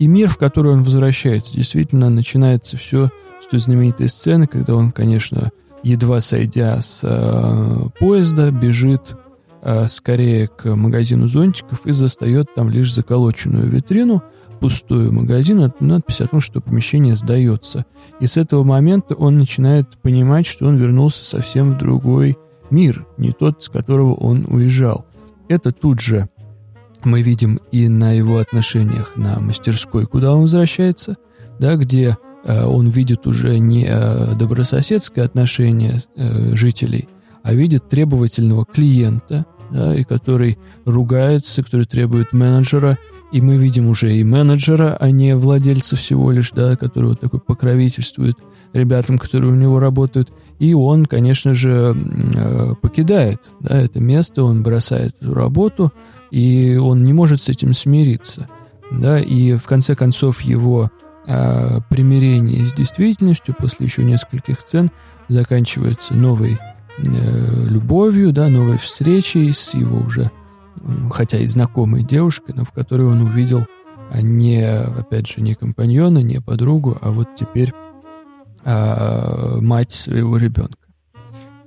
И 0.00 0.06
мир, 0.06 0.30
в 0.30 0.38
который 0.38 0.72
он 0.72 0.82
возвращается, 0.82 1.54
действительно 1.54 2.08
начинается 2.08 2.78
все 2.78 3.10
с 3.38 3.46
той 3.46 3.60
знаменитой 3.60 4.08
сцены, 4.08 4.46
когда 4.46 4.74
он, 4.74 4.92
конечно, 4.92 5.50
едва 5.82 6.22
сойдя 6.22 6.80
с 6.80 7.00
э, 7.02 7.88
поезда, 7.98 8.50
бежит 8.50 9.14
э, 9.60 9.86
скорее 9.88 10.48
к 10.48 10.74
магазину 10.74 11.28
зонтиков 11.28 11.84
и 11.84 11.92
застает 11.92 12.46
там 12.54 12.70
лишь 12.70 12.94
заколоченную 12.94 13.68
витрину, 13.68 14.22
пустую 14.58 15.12
магазин, 15.12 15.70
надпись 15.80 16.22
о 16.22 16.28
том, 16.28 16.40
что 16.40 16.62
помещение 16.62 17.14
сдается. 17.14 17.84
И 18.20 18.26
с 18.26 18.38
этого 18.38 18.64
момента 18.64 19.14
он 19.14 19.38
начинает 19.38 19.98
понимать, 19.98 20.46
что 20.46 20.66
он 20.66 20.76
вернулся 20.76 21.26
совсем 21.26 21.72
в 21.72 21.78
другой 21.78 22.38
мир, 22.70 23.06
не 23.18 23.32
тот, 23.32 23.62
с 23.62 23.68
которого 23.68 24.14
он 24.14 24.46
уезжал. 24.48 25.04
Это 25.48 25.72
тут 25.72 26.00
же 26.00 26.30
мы 27.04 27.22
видим 27.22 27.60
и 27.72 27.88
на 27.88 28.12
его 28.12 28.38
отношениях 28.38 29.12
на 29.16 29.40
мастерской, 29.40 30.06
куда 30.06 30.34
он 30.34 30.42
возвращается, 30.42 31.16
да, 31.58 31.76
где 31.76 32.16
Э, 32.44 32.64
он 32.64 32.88
видит 32.88 33.26
уже 33.26 33.58
не 33.58 33.86
э, 33.88 34.34
добрососедское 34.34 35.24
отношение 35.24 36.02
э, 36.16 36.54
жителей, 36.54 37.08
а 37.42 37.54
видит 37.54 37.88
требовательного 37.88 38.64
клиента, 38.64 39.46
да, 39.70 39.94
и 39.94 40.04
который 40.04 40.58
ругается, 40.84 41.62
который 41.62 41.86
требует 41.86 42.32
менеджера, 42.32 42.98
и 43.32 43.40
мы 43.40 43.56
видим 43.56 43.88
уже 43.88 44.14
и 44.14 44.24
менеджера, 44.24 44.96
а 44.98 45.10
не 45.10 45.36
владельца 45.36 45.96
всего 45.96 46.30
лишь, 46.32 46.50
да, 46.50 46.76
который 46.76 47.10
вот 47.10 47.20
такой 47.20 47.40
покровительствует 47.40 48.36
ребятам, 48.72 49.18
которые 49.18 49.52
у 49.52 49.56
него 49.56 49.78
работают. 49.80 50.32
И 50.58 50.74
он, 50.74 51.06
конечно 51.06 51.54
же, 51.54 51.96
покидает 52.82 53.52
да, 53.60 53.80
это 53.80 54.00
место, 54.00 54.44
он 54.44 54.62
бросает 54.62 55.14
эту 55.20 55.34
работу, 55.34 55.92
и 56.30 56.76
он 56.76 57.04
не 57.04 57.12
может 57.12 57.40
с 57.40 57.48
этим 57.48 57.74
смириться. 57.74 58.48
Да, 58.90 59.20
и 59.20 59.56
в 59.56 59.64
конце 59.64 59.94
концов 59.94 60.40
его 60.40 60.90
а 61.26 61.80
примирение 61.88 62.66
с 62.66 62.72
действительностью 62.72 63.54
после 63.56 63.86
еще 63.86 64.02
нескольких 64.02 64.58
сцен 64.58 64.90
заканчивается 65.28 66.14
новой 66.14 66.58
э, 66.98 67.64
любовью, 67.68 68.32
да, 68.32 68.48
новой 68.48 68.78
встречей 68.78 69.52
с 69.52 69.74
его 69.74 69.98
уже, 69.98 70.32
хотя 71.12 71.38
и 71.38 71.46
знакомой 71.46 72.02
девушкой, 72.02 72.54
но 72.56 72.64
в 72.64 72.72
которой 72.72 73.06
он 73.06 73.20
увидел 73.20 73.64
а 74.10 74.22
не, 74.22 74.66
опять 74.66 75.28
же, 75.28 75.40
не 75.40 75.54
компаньона, 75.54 76.18
не 76.18 76.40
подругу, 76.40 76.98
а 77.00 77.12
вот 77.12 77.28
теперь 77.36 77.72
мать 78.64 79.92
своего 79.92 80.36
ребенка. 80.36 80.76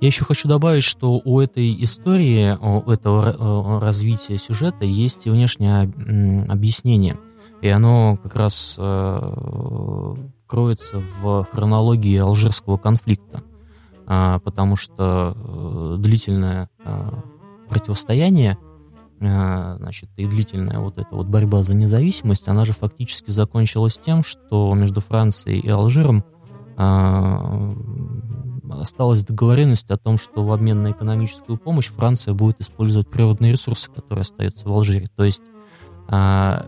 Я 0.00 0.08
еще 0.08 0.24
хочу 0.24 0.48
добавить, 0.48 0.84
что 0.84 1.20
у 1.24 1.40
этой 1.40 1.82
истории, 1.82 2.56
у 2.60 2.90
этого 2.90 3.80
развития 3.80 4.38
сюжета 4.38 4.84
есть 4.84 5.26
и 5.26 5.30
внешнее 5.30 5.92
объяснение– 6.48 7.18
и 7.64 7.68
оно 7.68 8.18
как 8.22 8.36
раз 8.36 8.76
э, 8.78 10.14
кроется 10.46 11.02
в 11.22 11.48
хронологии 11.50 12.18
алжирского 12.18 12.76
конфликта, 12.76 13.42
э, 14.06 14.38
потому 14.44 14.76
что 14.76 15.34
э, 15.34 15.96
длительное 15.98 16.68
э, 16.84 17.10
противостояние, 17.70 18.58
э, 19.18 19.76
значит, 19.78 20.10
и 20.18 20.26
длительная 20.26 20.78
вот 20.80 20.98
эта 20.98 21.08
вот 21.14 21.26
борьба 21.26 21.62
за 21.62 21.74
независимость, 21.74 22.48
она 22.48 22.66
же 22.66 22.74
фактически 22.74 23.30
закончилась 23.30 23.96
тем, 23.98 24.22
что 24.22 24.74
между 24.74 25.00
Францией 25.00 25.60
и 25.60 25.70
Алжиром 25.70 26.18
э, 26.18 26.33
осталась 28.80 29.24
договоренность 29.24 29.90
о 29.90 29.96
том, 29.96 30.18
что 30.18 30.44
в 30.44 30.52
обмен 30.52 30.82
на 30.82 30.90
экономическую 30.90 31.58
помощь 31.58 31.88
Франция 31.88 32.34
будет 32.34 32.60
использовать 32.60 33.08
природные 33.08 33.52
ресурсы, 33.52 33.90
которые 33.90 34.22
остаются 34.22 34.68
в 34.68 34.72
Алжире. 34.72 35.08
То 35.16 35.24
есть 35.24 35.42
а, 36.08 36.66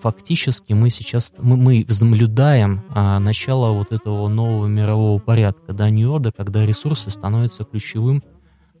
фактически 0.00 0.72
мы 0.72 0.90
сейчас 0.90 1.32
мы, 1.38 1.56
мы 1.56 1.86
наблюдаем 2.00 2.82
а, 2.90 3.18
начало 3.18 3.72
вот 3.72 3.92
этого 3.92 4.28
нового 4.28 4.66
мирового 4.66 5.18
порядка, 5.18 5.72
да, 5.72 5.90
Нью-Йорка, 5.90 6.32
когда 6.36 6.64
ресурсы 6.64 7.10
становятся 7.10 7.64
ключевым 7.64 8.22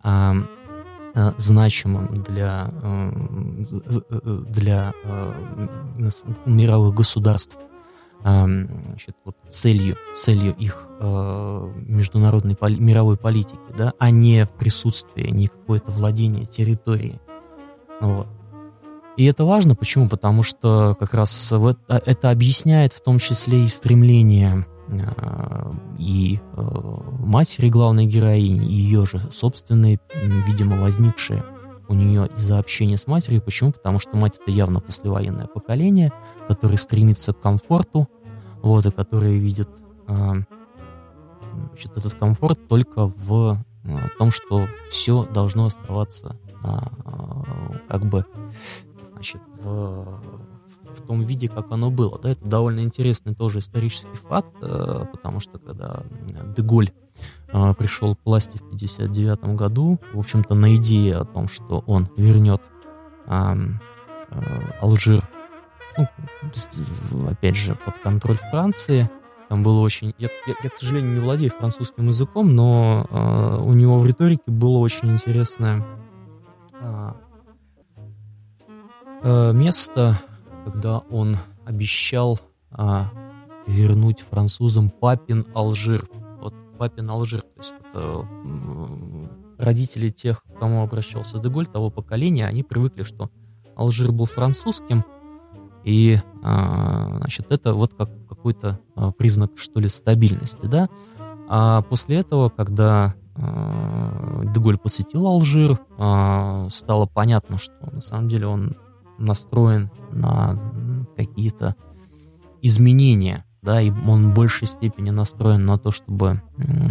а, 0.02 0.36
а, 1.14 1.34
значимым 1.38 2.22
для, 2.28 2.70
а, 2.82 3.10
для 4.48 4.92
а, 5.04 5.34
мировых 6.44 6.94
государств. 6.94 7.58
Значит, 8.26 9.14
вот 9.24 9.36
целью, 9.50 9.96
целью 10.14 10.54
их 10.56 10.88
э, 10.98 11.72
международной 11.76 12.56
мировой 12.78 13.16
политики, 13.16 13.58
да, 13.78 13.92
а 14.00 14.10
не 14.10 14.46
присутствие, 14.58 15.30
не 15.30 15.46
какое-то 15.46 15.92
владение 15.92 16.44
территорией. 16.44 17.20
Вот. 18.00 18.26
И 19.16 19.24
это 19.24 19.44
важно, 19.44 19.76
почему? 19.76 20.08
Потому 20.08 20.42
что 20.42 20.96
как 20.98 21.14
раз 21.14 21.52
это, 21.52 22.02
это 22.04 22.30
объясняет 22.30 22.92
в 22.92 23.00
том 23.00 23.18
числе 23.18 23.62
и 23.62 23.68
стремление 23.68 24.66
э, 24.88 25.72
и 25.98 26.40
э, 26.40 26.60
матери 27.20 27.68
главной 27.68 28.06
героини, 28.06 28.66
и 28.66 28.74
ее 28.74 29.06
же 29.06 29.20
собственные, 29.32 30.00
видимо, 30.48 30.80
возникшие 30.80 31.44
у 31.88 31.94
нее 31.94 32.28
из-за 32.36 32.58
общения 32.58 32.96
с 32.96 33.06
матерью. 33.06 33.40
Почему? 33.40 33.72
Потому 33.72 33.98
что 33.98 34.16
мать 34.16 34.38
это 34.42 34.50
явно 34.50 34.80
послевоенное 34.80 35.46
поколение, 35.46 36.12
которое 36.48 36.76
стремится 36.76 37.32
к 37.32 37.40
комфорту, 37.40 38.08
вот, 38.66 38.86
и 38.86 38.90
которое 38.90 39.36
видит 39.38 39.68
э, 40.08 40.32
значит, 41.68 41.96
этот 41.96 42.14
комфорт 42.14 42.58
только 42.68 43.06
в 43.06 43.58
том, 44.18 44.32
что 44.32 44.66
все 44.90 45.24
должно 45.26 45.66
оставаться 45.66 46.36
как 47.88 48.04
бы 48.06 48.24
значит, 49.12 49.40
в, 49.62 50.20
в 50.96 51.02
том 51.06 51.22
виде, 51.22 51.48
как 51.48 51.70
оно 51.70 51.90
было. 51.90 52.18
Да, 52.18 52.30
это 52.30 52.44
довольно 52.44 52.80
интересный 52.80 53.34
тоже 53.34 53.60
исторический 53.60 54.16
факт, 54.28 54.54
э, 54.60 55.04
потому 55.12 55.40
что 55.40 55.58
когда 55.58 56.02
Деголь 56.56 56.90
э, 57.48 57.74
пришел 57.74 58.16
к 58.16 58.20
власти 58.24 58.58
в 58.58 58.66
1959 58.66 59.56
году, 59.56 59.98
в 60.12 60.18
общем-то, 60.18 60.54
на 60.54 60.74
идее 60.76 61.18
о 61.18 61.24
том, 61.24 61.48
что 61.48 61.84
он 61.86 62.08
вернет 62.16 62.62
э, 63.26 63.54
Алжир, 64.80 65.28
ну, 65.98 67.28
опять 67.28 67.56
же, 67.56 67.74
под 67.74 67.98
контроль 67.98 68.38
Франции, 68.50 69.10
там 69.48 69.62
было 69.62 69.80
очень... 69.80 70.14
Я, 70.18 70.28
я, 70.46 70.54
я 70.62 70.70
к 70.70 70.76
сожалению, 70.76 71.14
не 71.14 71.20
владею 71.20 71.50
французским 71.50 72.08
языком, 72.08 72.54
но 72.54 73.06
э, 73.08 73.62
у 73.62 73.72
него 73.74 73.98
в 73.98 74.06
риторике 74.06 74.42
было 74.46 74.78
очень 74.78 75.08
интересное 75.12 75.84
э, 79.22 79.52
место, 79.52 80.18
когда 80.64 80.98
он 81.10 81.38
обещал 81.64 82.40
э, 82.72 83.02
вернуть 83.66 84.20
французам 84.20 84.90
папин 84.90 85.46
Алжир. 85.54 86.08
Вот 86.40 86.54
папин 86.78 87.10
Алжир, 87.10 87.42
то 87.42 87.58
есть 87.58 87.74
это 87.78 88.28
э, 88.28 89.26
родители 89.58 90.08
тех, 90.08 90.42
к 90.42 90.58
кому 90.58 90.82
обращался 90.82 91.38
Деголь, 91.38 91.66
того 91.66 91.90
поколения, 91.90 92.46
они 92.46 92.62
привыкли, 92.62 93.02
что 93.02 93.30
Алжир 93.76 94.12
был 94.12 94.26
французским, 94.26 95.04
и, 95.86 96.18
а, 96.42 97.16
значит, 97.18 97.46
это 97.50 97.72
вот 97.72 97.94
как 97.94 98.10
какой-то 98.28 98.80
а, 98.96 99.12
признак, 99.12 99.52
что 99.54 99.78
ли, 99.78 99.88
стабильности, 99.88 100.66
да. 100.66 100.88
А 101.48 101.82
после 101.82 102.16
этого, 102.16 102.48
когда 102.48 103.14
а, 103.36 104.42
Деголь 104.52 104.78
посетил 104.78 105.28
Алжир, 105.28 105.78
стало 106.70 107.06
понятно, 107.06 107.56
что 107.56 107.72
на 107.92 108.00
самом 108.00 108.28
деле 108.28 108.48
он 108.48 108.76
настроен 109.16 109.90
на 110.10 110.58
какие-то 111.16 111.76
изменения, 112.62 113.44
да, 113.62 113.80
и 113.80 113.90
он 113.90 114.32
в 114.32 114.34
большей 114.34 114.66
степени 114.66 115.10
настроен 115.10 115.64
на 115.64 115.78
то, 115.78 115.92
чтобы 115.92 116.42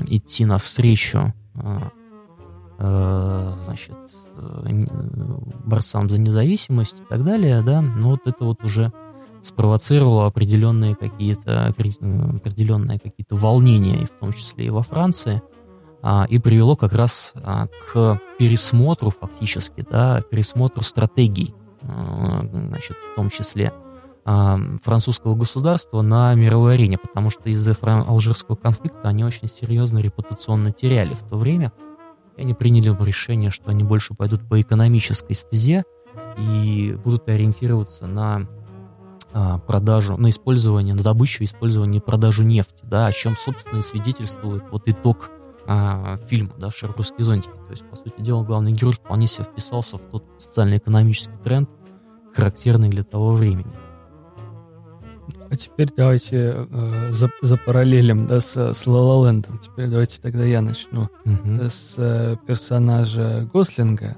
идти 0.07 0.45
навстречу, 0.45 1.33
значит, 2.77 3.95
Э, 4.37 4.85
борцам 5.63 6.09
за 6.09 6.17
независимость 6.17 6.95
и 6.99 7.05
так 7.09 7.23
далее, 7.23 7.61
да, 7.61 7.81
но 7.81 8.11
вот 8.11 8.21
это 8.25 8.43
вот 8.43 8.63
уже 8.63 8.91
спровоцировало 9.41 10.27
определенные 10.27 10.95
какие-то 10.95 11.67
определенные 11.67 12.99
какие-то 12.99 13.35
волнения, 13.35 14.05
в 14.05 14.19
том 14.19 14.33
числе 14.33 14.65
и 14.65 14.69
во 14.69 14.83
Франции, 14.83 15.41
а, 16.01 16.25
и 16.29 16.37
привело 16.37 16.75
как 16.75 16.93
раз 16.93 17.33
а, 17.35 17.67
к 17.67 18.19
пересмотру 18.37 19.09
фактически, 19.09 19.85
да, 19.89 20.21
пересмотру 20.21 20.81
стратегий, 20.81 21.55
значит, 21.81 22.97
в 23.13 23.15
том 23.15 23.29
числе 23.29 23.73
а, 24.25 24.59
французского 24.83 25.35
государства 25.35 26.01
на 26.01 26.33
мировой 26.35 26.75
арене, 26.75 26.97
потому 26.97 27.29
что 27.29 27.49
из-за 27.49 27.75
алжирского 27.81 28.55
конфликта 28.55 29.07
они 29.07 29.23
очень 29.23 29.47
серьезно 29.47 29.99
репутационно 29.99 30.71
теряли 30.71 31.13
в 31.13 31.23
то 31.23 31.37
время, 31.37 31.71
и 32.37 32.41
они 32.41 32.53
приняли 32.53 32.95
решение, 33.03 33.49
что 33.49 33.69
они 33.69 33.83
больше 33.83 34.13
пойдут 34.13 34.47
по 34.47 34.59
экономической 34.61 35.33
стезе 35.33 35.83
и 36.37 36.97
будут 37.03 37.27
ориентироваться 37.29 38.07
на 38.07 38.47
а, 39.33 39.57
продажу, 39.59 40.17
на 40.17 40.29
использование, 40.29 40.95
на 40.95 41.03
добычу, 41.03 41.43
использование 41.43 41.99
и 41.99 42.03
продажу 42.03 42.43
нефти, 42.43 42.79
да, 42.83 43.07
о 43.07 43.11
чем, 43.11 43.35
собственно, 43.37 43.79
и 43.79 43.81
свидетельствует 43.81 44.63
вот 44.71 44.83
итог 44.87 45.29
а, 45.67 46.17
фильма, 46.27 46.53
да, 46.57 46.69
«Шербургские 46.69 47.25
зонтики». 47.25 47.51
То 47.51 47.71
есть, 47.71 47.89
по 47.89 47.95
сути 47.95 48.21
дела, 48.21 48.43
главный 48.43 48.71
герой 48.71 48.93
вполне 48.93 49.27
себе 49.27 49.45
вписался 49.45 49.97
в 49.97 50.03
тот 50.03 50.23
социально-экономический 50.37 51.37
тренд, 51.43 51.69
характерный 52.33 52.89
для 52.89 53.03
того 53.03 53.33
времени. 53.33 53.73
А 55.49 55.55
теперь 55.55 55.89
давайте 55.95 56.67
э, 56.69 57.09
за, 57.11 57.29
за 57.41 57.57
параллелем 57.57 58.25
да, 58.27 58.39
с, 58.39 58.55
с 58.55 58.87
La 58.87 59.59
Теперь 59.63 59.89
давайте 59.89 60.21
тогда 60.21 60.43
я 60.43 60.61
начну 60.61 61.09
uh-huh. 61.25 61.69
с 61.69 61.95
э, 61.97 62.35
персонажа 62.47 63.47
Гослинга, 63.53 64.17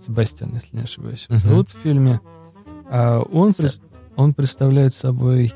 Себастьян, 0.00 0.50
если 0.54 0.76
не 0.76 0.82
ошибаюсь, 0.82 1.26
uh-huh. 1.28 1.38
зовут 1.38 1.68
в 1.70 1.78
фильме. 1.80 2.20
А 2.90 3.20
он, 3.20 3.52
пред, 3.52 3.80
он 4.16 4.34
представляет 4.34 4.92
собой 4.92 5.52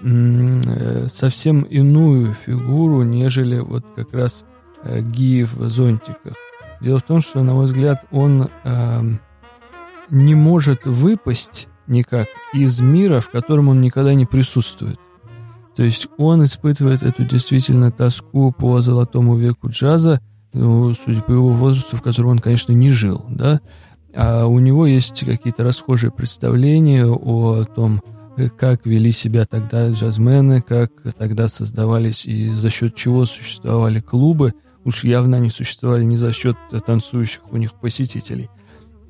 м, 0.00 0.62
э, 0.66 1.06
совсем 1.08 1.62
иную 1.62 2.34
фигуру, 2.34 3.02
нежели 3.02 3.60
вот 3.60 3.84
как 3.94 4.12
раз 4.12 4.44
э, 4.82 5.00
Ги 5.00 5.44
в 5.44 5.70
зонтиках. 5.70 6.34
Дело 6.80 6.98
в 6.98 7.04
том, 7.04 7.20
что, 7.20 7.42
на 7.42 7.54
мой 7.54 7.66
взгляд, 7.66 8.04
он 8.10 8.48
э, 8.64 9.02
не 10.10 10.34
может 10.34 10.86
выпасть 10.86 11.68
никак 11.86 12.28
из 12.52 12.80
мира, 12.80 13.20
в 13.20 13.30
котором 13.30 13.68
он 13.68 13.80
никогда 13.80 14.14
не 14.14 14.26
присутствует. 14.26 14.98
То 15.76 15.82
есть 15.82 16.08
он 16.18 16.44
испытывает 16.44 17.02
эту 17.02 17.24
действительно 17.24 17.90
тоску 17.90 18.52
по 18.52 18.80
золотому 18.82 19.36
веку 19.36 19.68
джаза, 19.68 20.20
ну, 20.52 20.92
по 21.26 21.32
его 21.32 21.48
возрасту, 21.48 21.96
в 21.96 22.02
котором 22.02 22.30
он, 22.30 22.38
конечно, 22.40 22.72
не 22.72 22.90
жил, 22.90 23.24
да, 23.28 23.60
а 24.14 24.44
у 24.46 24.58
него 24.58 24.86
есть 24.86 25.24
какие-то 25.24 25.64
расхожие 25.64 26.10
представления 26.10 27.06
о 27.06 27.64
том, 27.64 28.02
как 28.58 28.84
вели 28.84 29.12
себя 29.12 29.46
тогда 29.46 29.90
джазмены, 29.90 30.60
как 30.60 30.92
тогда 31.16 31.48
создавались 31.48 32.26
и 32.26 32.50
за 32.50 32.68
счет 32.68 32.94
чего 32.94 33.24
существовали 33.24 34.00
клубы. 34.00 34.52
Уж 34.84 35.04
явно 35.04 35.38
они 35.38 35.48
существовали 35.48 36.04
не 36.04 36.16
за 36.16 36.32
счет 36.32 36.56
танцующих 36.84 37.40
у 37.50 37.56
них 37.56 37.72
посетителей– 37.72 38.50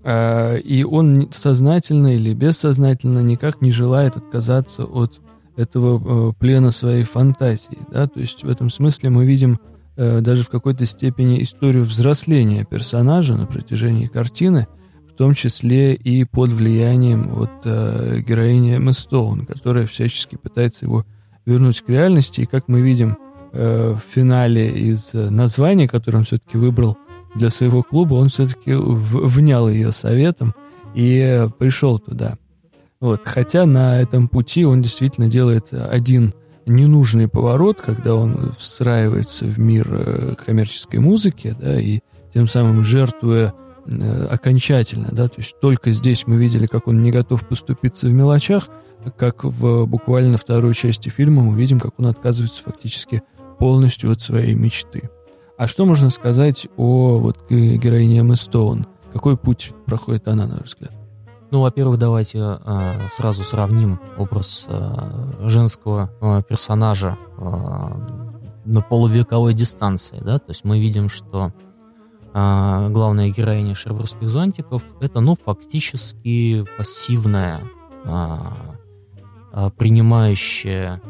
и 0.05 0.84
он 0.88 1.28
сознательно 1.30 2.16
или 2.16 2.34
бессознательно 2.34 3.20
никак 3.20 3.61
не 3.61 3.70
желает 3.70 4.16
отказаться 4.16 4.84
от 4.84 5.20
этого 5.57 6.30
э, 6.30 6.32
плена 6.38 6.70
своей 6.70 7.05
фантазии. 7.05 7.78
Да? 7.90 8.07
То 8.07 8.20
есть 8.20 8.42
в 8.44 8.48
этом 8.48 8.70
смысле 8.70 9.11
мы 9.11 9.26
видим 9.26 9.59
э, 9.96 10.20
даже 10.20 10.44
в 10.44 10.48
какой-то 10.48 10.86
степени 10.86 11.42
историю 11.42 11.84
взросления 11.84 12.64
персонажа 12.64 13.34
на 13.34 13.46
протяжении 13.46 14.07
картины, 14.07 14.66
в 15.09 15.14
том 15.14 15.34
числе 15.34 15.94
и 15.94 16.24
под 16.24 16.50
влиянием 16.50 17.28
вот, 17.28 17.50
э, 17.64 18.20
героини 18.26 18.76
Эмма 18.76 18.92
Стоун, 18.92 19.44
которая 19.46 19.86
всячески 19.86 20.36
пытается 20.36 20.86
его 20.86 21.05
вернуть 21.44 21.82
к 21.82 21.88
реальности. 21.88 22.42
И 22.42 22.46
как 22.46 22.68
мы 22.68 22.80
видим 22.80 23.16
в 23.55 24.00
финале 24.11 24.70
из 24.70 25.12
названия, 25.12 25.86
которое 25.86 26.18
он 26.18 26.24
все-таки 26.24 26.57
выбрал– 26.57 26.96
для 27.35 27.51
своего 27.51 27.83
клуба, 27.83 28.14
он 28.14 28.28
все-таки 28.28 28.72
внял 28.74 29.68
ее 29.68 29.93
советом 29.93 30.55
и 30.95 31.49
пришел 31.59 31.99
туда. 31.99 32.37
Вот. 33.01 33.22
Хотя 33.24 33.66
на 33.66 34.01
этом 34.01 34.28
пути 34.28 34.64
он 34.64 34.83
действительно 34.83 35.28
делает 35.28 35.72
один 35.72 36.35
ненужный 36.66 37.28
поворот, 37.28 37.80
когда 37.80 38.14
он 38.14 38.53
встраивается 38.57 39.45
в 39.45 39.59
мир 39.59 39.89
э, 39.91 40.35
коммерческой 40.37 41.01
музыки, 41.01 41.57
да, 41.59 41.80
и 41.80 42.01
тем 42.33 42.47
самым 42.47 42.85
жертвуя 42.85 43.53
э, 43.87 44.26
окончательно, 44.26 45.09
да, 45.11 45.26
то 45.26 45.35
есть 45.39 45.59
только 45.61 45.91
здесь 45.91 46.26
мы 46.28 46.37
видели, 46.37 46.66
как 46.66 46.87
он 46.87 47.03
не 47.03 47.11
готов 47.11 47.47
поступиться 47.49 48.07
в 48.07 48.12
мелочах, 48.12 48.68
как 49.16 49.43
в 49.43 49.87
буквально 49.87 50.39
второй 50.39 50.74
части 50.74 51.09
фильма 51.09 51.43
мы 51.43 51.59
видим, 51.59 51.80
как 51.80 51.99
он 51.99 52.07
отказывается 52.07 52.62
фактически 52.62 53.22
полностью 53.59 54.12
от 54.12 54.20
своей 54.20 54.55
мечты. 54.55 55.11
А 55.63 55.69
что 55.69 55.87
можно 55.87 56.11
сказать 56.11 56.67
о 56.77 57.19
вот 57.19 57.39
героине 57.49 58.19
Эммы 58.19 58.35
Стоун? 58.35 58.89
Какой 59.13 59.37
путь 59.37 59.73
проходит 59.87 60.27
она, 60.27 60.49
на 60.49 60.57
ваш 60.57 60.71
взгляд? 60.71 60.91
Ну, 61.53 61.61
во-первых, 61.61 62.01
давайте 62.01 62.39
э, 62.41 63.07
сразу 63.13 63.45
сравним 63.45 64.01
образ 64.19 64.67
э, 64.69 65.49
женского 65.49 66.11
э, 66.21 66.43
персонажа 66.49 67.17
э, 67.39 67.45
на 68.65 68.81
полувековой 68.81 69.55
дистанции, 69.55 70.19
да, 70.21 70.41
то 70.41 70.51
есть 70.51 70.65
мы 70.65 70.81
видим, 70.81 71.09
что 71.09 71.53
э, 72.35 72.89
главная 72.91 73.31
героиня 73.31 73.77
шербургских 73.77 74.31
зонтиков 74.31 74.83
это, 75.01 75.21
ну, 75.21 75.37
фактически 75.37 76.67
пассивная, 76.77 77.63
э, 78.05 79.71
принимающая 79.77 81.01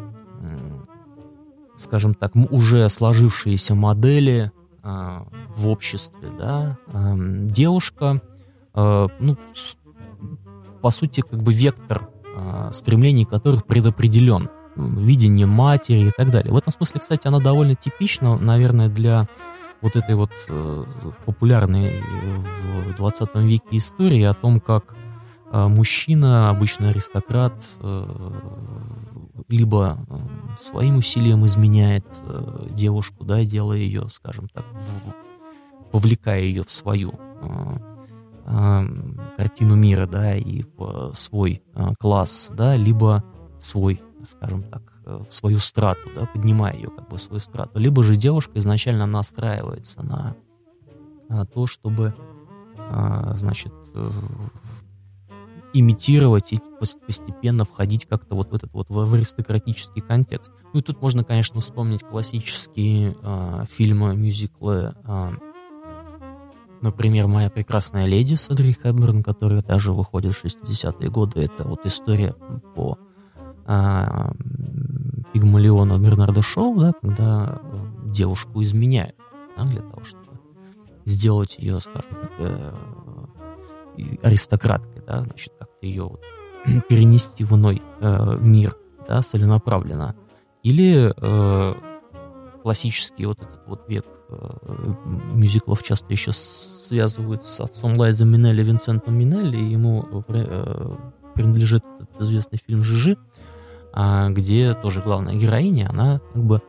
скажем 1.83 2.15
так, 2.15 2.33
уже 2.51 2.89
сложившиеся 2.89 3.75
модели 3.75 4.51
в 4.83 5.69
обществе, 5.69 6.29
да, 6.37 6.77
девушка, 6.93 8.21
ну, 8.75 9.37
по 10.81 10.91
сути, 10.91 11.21
как 11.21 11.41
бы 11.43 11.53
вектор 11.53 12.09
стремлений 12.73 13.25
которых 13.25 13.65
предопределен 13.67 14.49
видение 14.77 15.47
матери 15.47 16.09
и 16.09 16.11
так 16.17 16.31
далее. 16.31 16.53
В 16.53 16.57
этом 16.57 16.73
смысле, 16.73 17.01
кстати, 17.01 17.27
она 17.27 17.39
довольно 17.39 17.75
типична, 17.75 18.37
наверное, 18.39 18.89
для 18.89 19.29
вот 19.81 19.97
этой 19.97 20.15
вот 20.15 20.31
э, 20.49 20.85
популярной 21.27 22.01
в 22.87 22.97
20 22.97 23.35
веке 23.35 23.77
истории 23.79 24.23
о 24.23 24.33
том, 24.33 24.61
как 24.61 24.95
э, 25.51 25.67
мужчина, 25.67 26.51
обычно 26.51 26.91
аристократ, 26.91 27.53
э, 27.81 28.31
либо 29.49 29.99
э, 30.09 30.15
своим 30.57 30.97
усилием 30.97 31.45
изменяет 31.47 32.07
э, 32.25 32.67
девушку, 32.71 33.25
да, 33.25 33.45
делая 33.45 33.79
ее, 33.79 34.09
скажем 34.11 34.49
так, 34.49 34.65
в, 34.73 35.93
вовлекая 35.93 36.41
ее 36.41 36.63
в 36.65 36.71
свою 36.71 37.13
э, 37.13 37.77
э, 38.47 38.87
картину 39.37 39.77
мира, 39.77 40.07
да, 40.07 40.37
и 40.37 40.65
в 40.77 41.13
свой 41.15 41.63
э, 41.75 41.89
класс, 41.99 42.51
да, 42.53 42.77
либо 42.77 43.25
свой 43.59 44.01
скажем 44.29 44.63
так, 44.65 44.83
э, 45.05 45.25
в 45.29 45.35
свою 45.35 45.59
страту, 45.59 46.11
да, 46.15 46.27
поднимая 46.27 46.75
ее 46.75 46.91
как 46.91 47.09
бы 47.09 47.17
в 47.17 47.23
свою 47.23 47.41
страту. 47.41 47.79
Либо 47.79 48.03
же 48.03 48.17
девушка 48.17 48.59
изначально 48.59 49.07
настраивается 49.07 50.03
на, 50.03 50.37
на 51.29 51.47
то, 51.47 51.67
чтобы, 51.67 52.15
а, 52.77 53.35
значит, 53.37 53.73
э, 53.95 54.11
имитировать 55.75 56.53
и 56.53 56.61
постепенно 56.79 57.65
входить 57.65 58.07
как-то 58.07 58.35
вот 58.35 58.51
в 58.51 58.55
этот 58.55 58.73
вот 58.73 58.89
в 58.89 59.15
аристократический 59.15 60.03
контекст. 60.03 60.53
Ну 60.73 60.81
и 60.81 60.83
тут 60.83 61.01
можно, 61.01 61.25
конечно, 61.25 61.61
вспомнить 61.61 62.03
классические 62.03 63.17
э, 63.23 63.65
фильмы, 63.71 64.15
мюзиклы, 64.15 64.95
э, 65.05 65.31
например, 66.83 67.29
«Моя 67.29 67.49
прекрасная 67.49 68.07
леди» 68.07 68.35
с 68.35 68.51
Одри 68.51 68.75
Хэбберн, 68.75 69.23
которая 69.23 69.63
даже 69.63 69.93
выходит 69.93 70.35
в 70.35 70.45
60-е 70.45 71.09
годы. 71.09 71.41
Это 71.41 71.65
вот 71.65 71.87
история 71.87 72.35
по 72.75 72.99
а, 73.65 74.33
Пигмалиона 75.33 75.99
Бернарда 75.99 76.43
Шоу, 76.43 76.79
да, 76.79 76.93
когда 77.01 77.61
э, 77.63 78.11
девушку 78.11 78.63
изменяют 78.63 79.17
да, 79.57 79.65
для 79.65 79.81
того, 79.81 80.03
чтобы 80.05 80.27
сделать 81.05 81.59
ее, 81.59 81.81
скажем 81.81 82.11
так, 82.11 82.31
э, 82.39 82.75
аристократкой, 84.23 85.03
да, 85.07 85.23
значит, 85.23 85.53
как-то 85.59 85.87
ее 85.87 86.05
вот 86.05 86.21
перенести 86.89 87.45
в 87.45 87.55
иной 87.55 87.83
э, 88.01 88.37
мир, 88.41 88.77
да, 89.09 89.23
целенаправленно. 89.23 90.15
Или 90.63 91.13
э, 91.17 91.75
классический 92.63 93.27
вот 93.27 93.39
этот 93.43 93.67
вот 93.67 93.89
век 93.89 94.07
э, 94.29 94.95
мюзиклов 95.35 95.83
часто 95.83 96.13
еще 96.13 96.33
связывают 96.33 97.45
с 97.45 97.61
отцом 97.61 97.97
Лайза 97.97 98.25
Минелли, 98.25 98.63
Винсентом 98.63 99.19
Минелли, 99.19 99.57
и 99.57 99.71
ему 99.71 100.25
э, 100.29 100.97
принадлежит 101.35 101.85
этот 101.99 102.21
известный 102.21 102.59
фильм 102.65 102.83
«Жижи», 102.83 103.17
а, 103.93 104.31
где 104.31 104.75
тоже 104.75 105.03
главная 105.03 105.35
героиня, 105.35 105.89
она 105.91 106.21
как 106.33 106.43
бы 106.43 106.63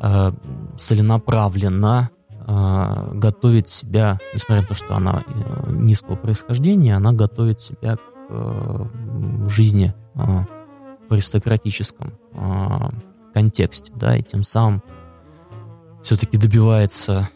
а, 0.00 0.32
целенаправленно 0.78 2.10
а, 2.48 3.10
готовит 3.12 3.68
себя, 3.68 4.18
несмотря 4.32 4.62
на 4.62 4.68
то, 4.68 4.74
что 4.74 4.94
она 4.94 5.24
э, 5.26 5.70
низкого 5.72 6.16
происхождения, 6.16 6.96
она 6.96 7.12
готовит 7.12 7.60
себя 7.60 7.96
к 7.96 8.00
э, 8.28 8.84
жизни 9.48 9.92
в 10.14 11.12
аристократическом 11.12 12.14
контексте, 13.34 13.92
да, 13.94 14.16
и 14.16 14.22
тем 14.22 14.42
самым 14.42 14.82
все-таки 16.02 16.38
добивается 16.38 17.28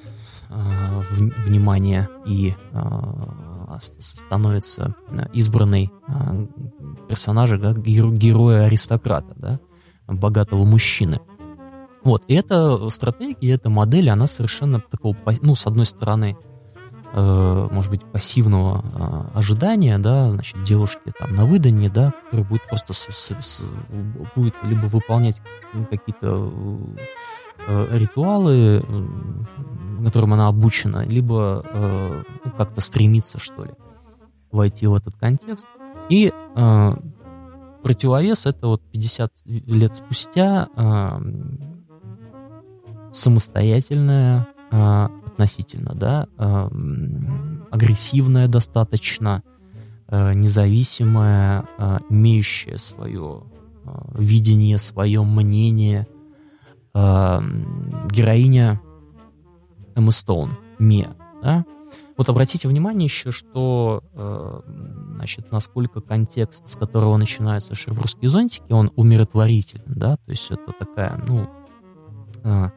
внимания 0.48 2.08
и 2.24 2.54
становится 3.78 4.94
э, 5.08 5.26
избранной 5.32 5.90
э, 6.08 6.46
персонажа, 7.08 7.58
как 7.58 7.82
героя-аристократа, 7.82 9.34
да, 9.36 9.60
богатого 10.06 10.64
мужчины. 10.64 11.20
Вот, 12.02 12.24
и 12.28 12.34
эта 12.34 12.88
стратегия, 12.88 13.54
эта 13.54 13.68
модель, 13.68 14.08
она 14.08 14.26
совершенно 14.26 14.80
такого, 14.80 15.16
ну, 15.42 15.54
с 15.54 15.66
одной 15.66 15.84
стороны, 15.84 16.36
э, 17.12 17.68
может 17.70 17.90
быть, 17.90 18.04
пассивного 18.04 19.30
э, 19.34 19.38
ожидания, 19.38 19.98
да, 19.98 20.30
значит, 20.30 20.62
девушки 20.62 21.12
там 21.18 21.34
на 21.34 21.44
выданье, 21.44 21.90
да, 21.90 22.14
которая 22.24 22.48
будет 22.48 22.66
просто 22.68 22.94
с, 22.94 23.06
с, 23.10 23.32
с, 23.38 23.62
будет 24.34 24.54
либо 24.62 24.86
выполнять 24.86 25.42
какие-то 25.90 26.50
э, 27.66 27.98
ритуалы, 27.98 28.82
которым 30.02 30.32
она 30.32 30.48
обучена, 30.48 31.04
либо 31.04 31.62
э, 31.64 32.22
ну, 32.44 32.50
как-то 32.52 32.80
стремиться, 32.80 33.38
что 33.38 33.64
ли, 33.64 33.72
войти 34.50 34.86
в 34.86 34.94
этот 34.94 35.16
контекст. 35.16 35.66
И 36.08 36.32
э, 36.32 36.92
противовес 37.82 38.46
это 38.46 38.66
вот 38.66 38.82
50 38.90 39.32
лет 39.44 39.94
спустя 39.94 40.68
э, 40.74 41.20
самостоятельная 43.12 44.48
э, 44.70 45.08
относительно, 45.26 45.94
да, 45.94 46.26
э, 46.38 46.68
агрессивная 47.70 48.48
достаточно, 48.48 49.42
э, 50.08 50.34
независимая, 50.34 51.64
э, 51.78 51.98
имеющая 52.10 52.78
свое 52.78 53.44
э, 53.84 53.90
видение, 54.14 54.78
свое 54.78 55.22
мнение, 55.22 56.06
э, 56.94 57.40
героиня 58.10 58.80
Эмма 59.94 60.12
Стоун, 60.12 60.56
Мия, 60.78 61.14
да? 61.42 61.64
Вот 62.16 62.28
обратите 62.28 62.68
внимание 62.68 63.06
еще, 63.06 63.30
что, 63.30 64.02
э, 64.12 64.60
значит, 65.14 65.50
насколько 65.50 66.02
контекст, 66.02 66.68
с 66.68 66.76
которого 66.76 67.16
начинаются 67.16 67.74
шербургские 67.74 68.28
зонтики, 68.28 68.72
он 68.72 68.92
умиротворителен, 68.94 69.84
да, 69.86 70.16
то 70.16 70.30
есть 70.30 70.50
это 70.50 70.72
такая, 70.78 71.18
ну, 71.26 71.48
э, 72.44 72.70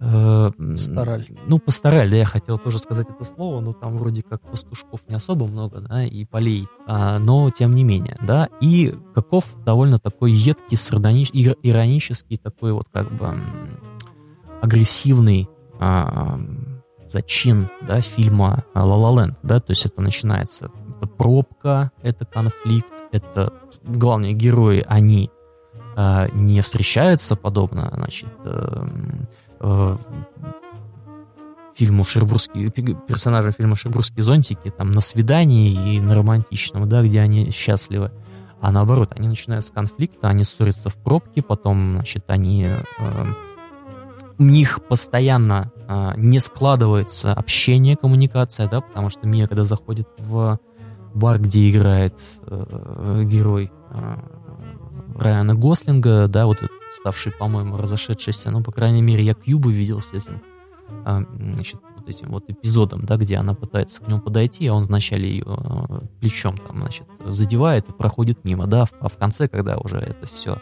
э, 0.00 0.50
Пастораль. 0.56 1.26
Ну, 1.46 1.58
пастораль, 1.58 2.10
да, 2.10 2.16
я 2.16 2.24
хотел 2.24 2.58
тоже 2.58 2.78
сказать 2.78 3.06
это 3.08 3.24
слово, 3.24 3.60
но 3.60 3.72
там 3.72 3.96
вроде 3.96 4.22
как 4.22 4.42
пастушков 4.42 5.00
не 5.08 5.14
особо 5.14 5.46
много, 5.46 5.80
да, 5.80 6.04
и 6.04 6.24
полей, 6.24 6.68
а, 6.86 7.18
но 7.18 7.50
тем 7.50 7.74
не 7.74 7.84
менее, 7.84 8.16
да, 8.22 8.48
и 8.60 8.94
каков 9.14 9.56
довольно 9.64 9.98
такой 9.98 10.32
едкий, 10.32 10.76
сардонич, 10.76 11.30
иронический, 11.32 12.36
такой 12.36 12.72
вот 12.72 12.88
как 12.92 13.10
бы 13.12 13.38
агрессивный 14.60 15.48
а, 15.78 16.40
зачин 17.06 17.68
да, 17.82 18.00
фильма 18.00 18.64
«Ла 18.74 18.96
Ла 18.96 19.22
Ленд», 19.22 19.38
да, 19.42 19.60
то 19.60 19.72
есть 19.72 19.86
это 19.86 20.00
начинается, 20.00 20.70
это 20.96 21.06
пробка, 21.06 21.90
это 22.02 22.24
конфликт, 22.24 22.92
это 23.12 23.52
главные 23.82 24.32
герои, 24.32 24.84
они 24.88 25.30
а, 25.96 26.28
не 26.32 26.60
встречаются 26.60 27.36
подобно, 27.36 27.90
значит, 27.94 28.28
э, 29.64 29.96
э, 29.96 30.52
фильму 31.74 32.04
Шербургские, 32.04 32.70
персонажам 32.70 33.52
фильма 33.52 33.76
Шербургские 33.76 34.22
зонтики, 34.22 34.70
там, 34.70 34.92
на 34.92 35.00
свидании 35.00 35.96
и 35.96 36.00
на 36.00 36.14
романтичном, 36.14 36.88
да, 36.88 37.02
где 37.02 37.20
они 37.20 37.50
счастливы. 37.50 38.12
А 38.60 38.70
наоборот, 38.70 39.12
они 39.14 39.28
начинают 39.28 39.66
с 39.66 39.70
конфликта, 39.70 40.28
они 40.28 40.44
ссорятся 40.44 40.88
в 40.88 40.94
пробке, 40.94 41.42
потом, 41.42 41.94
значит, 41.94 42.24
они 42.28 42.66
э, 42.66 43.26
у 44.38 44.42
них 44.42 44.82
постоянно 44.84 45.70
а, 45.86 46.14
не 46.16 46.40
складывается 46.40 47.32
общение, 47.32 47.96
коммуникация, 47.96 48.68
да, 48.68 48.80
потому 48.80 49.10
что 49.10 49.26
Мия, 49.26 49.46
когда 49.46 49.64
заходит 49.64 50.08
в 50.18 50.58
бар, 51.14 51.38
где 51.38 51.70
играет 51.70 52.18
э, 52.46 53.22
герой 53.24 53.70
э, 53.90 54.16
Райана 55.14 55.54
Гослинга, 55.54 56.28
да, 56.28 56.46
вот 56.46 56.58
ставший, 56.90 57.32
по-моему, 57.32 57.76
разошедшийся, 57.76 58.50
ну, 58.50 58.62
по 58.62 58.72
крайней 58.72 59.02
мере, 59.02 59.24
я 59.24 59.34
Кьюбу 59.34 59.68
видел 59.68 60.00
с 60.00 60.12
этим, 60.12 60.42
э, 61.04 61.24
значит, 61.54 61.80
вот 61.96 62.08
этим 62.08 62.30
вот 62.30 62.44
эпизодом, 62.48 63.04
да, 63.04 63.16
где 63.16 63.36
она 63.36 63.54
пытается 63.54 64.02
к 64.02 64.08
нему 64.08 64.20
подойти, 64.20 64.66
а 64.66 64.74
он 64.74 64.86
вначале 64.86 65.28
ее 65.28 65.44
э, 65.46 66.00
плечом 66.20 66.56
там, 66.58 66.78
значит, 66.78 67.06
задевает 67.24 67.88
и 67.88 67.92
проходит 67.92 68.44
мимо, 68.44 68.66
да, 68.66 68.86
а 69.00 69.08
в 69.08 69.16
конце, 69.16 69.48
когда 69.48 69.78
уже 69.78 69.98
это 69.98 70.26
все 70.26 70.58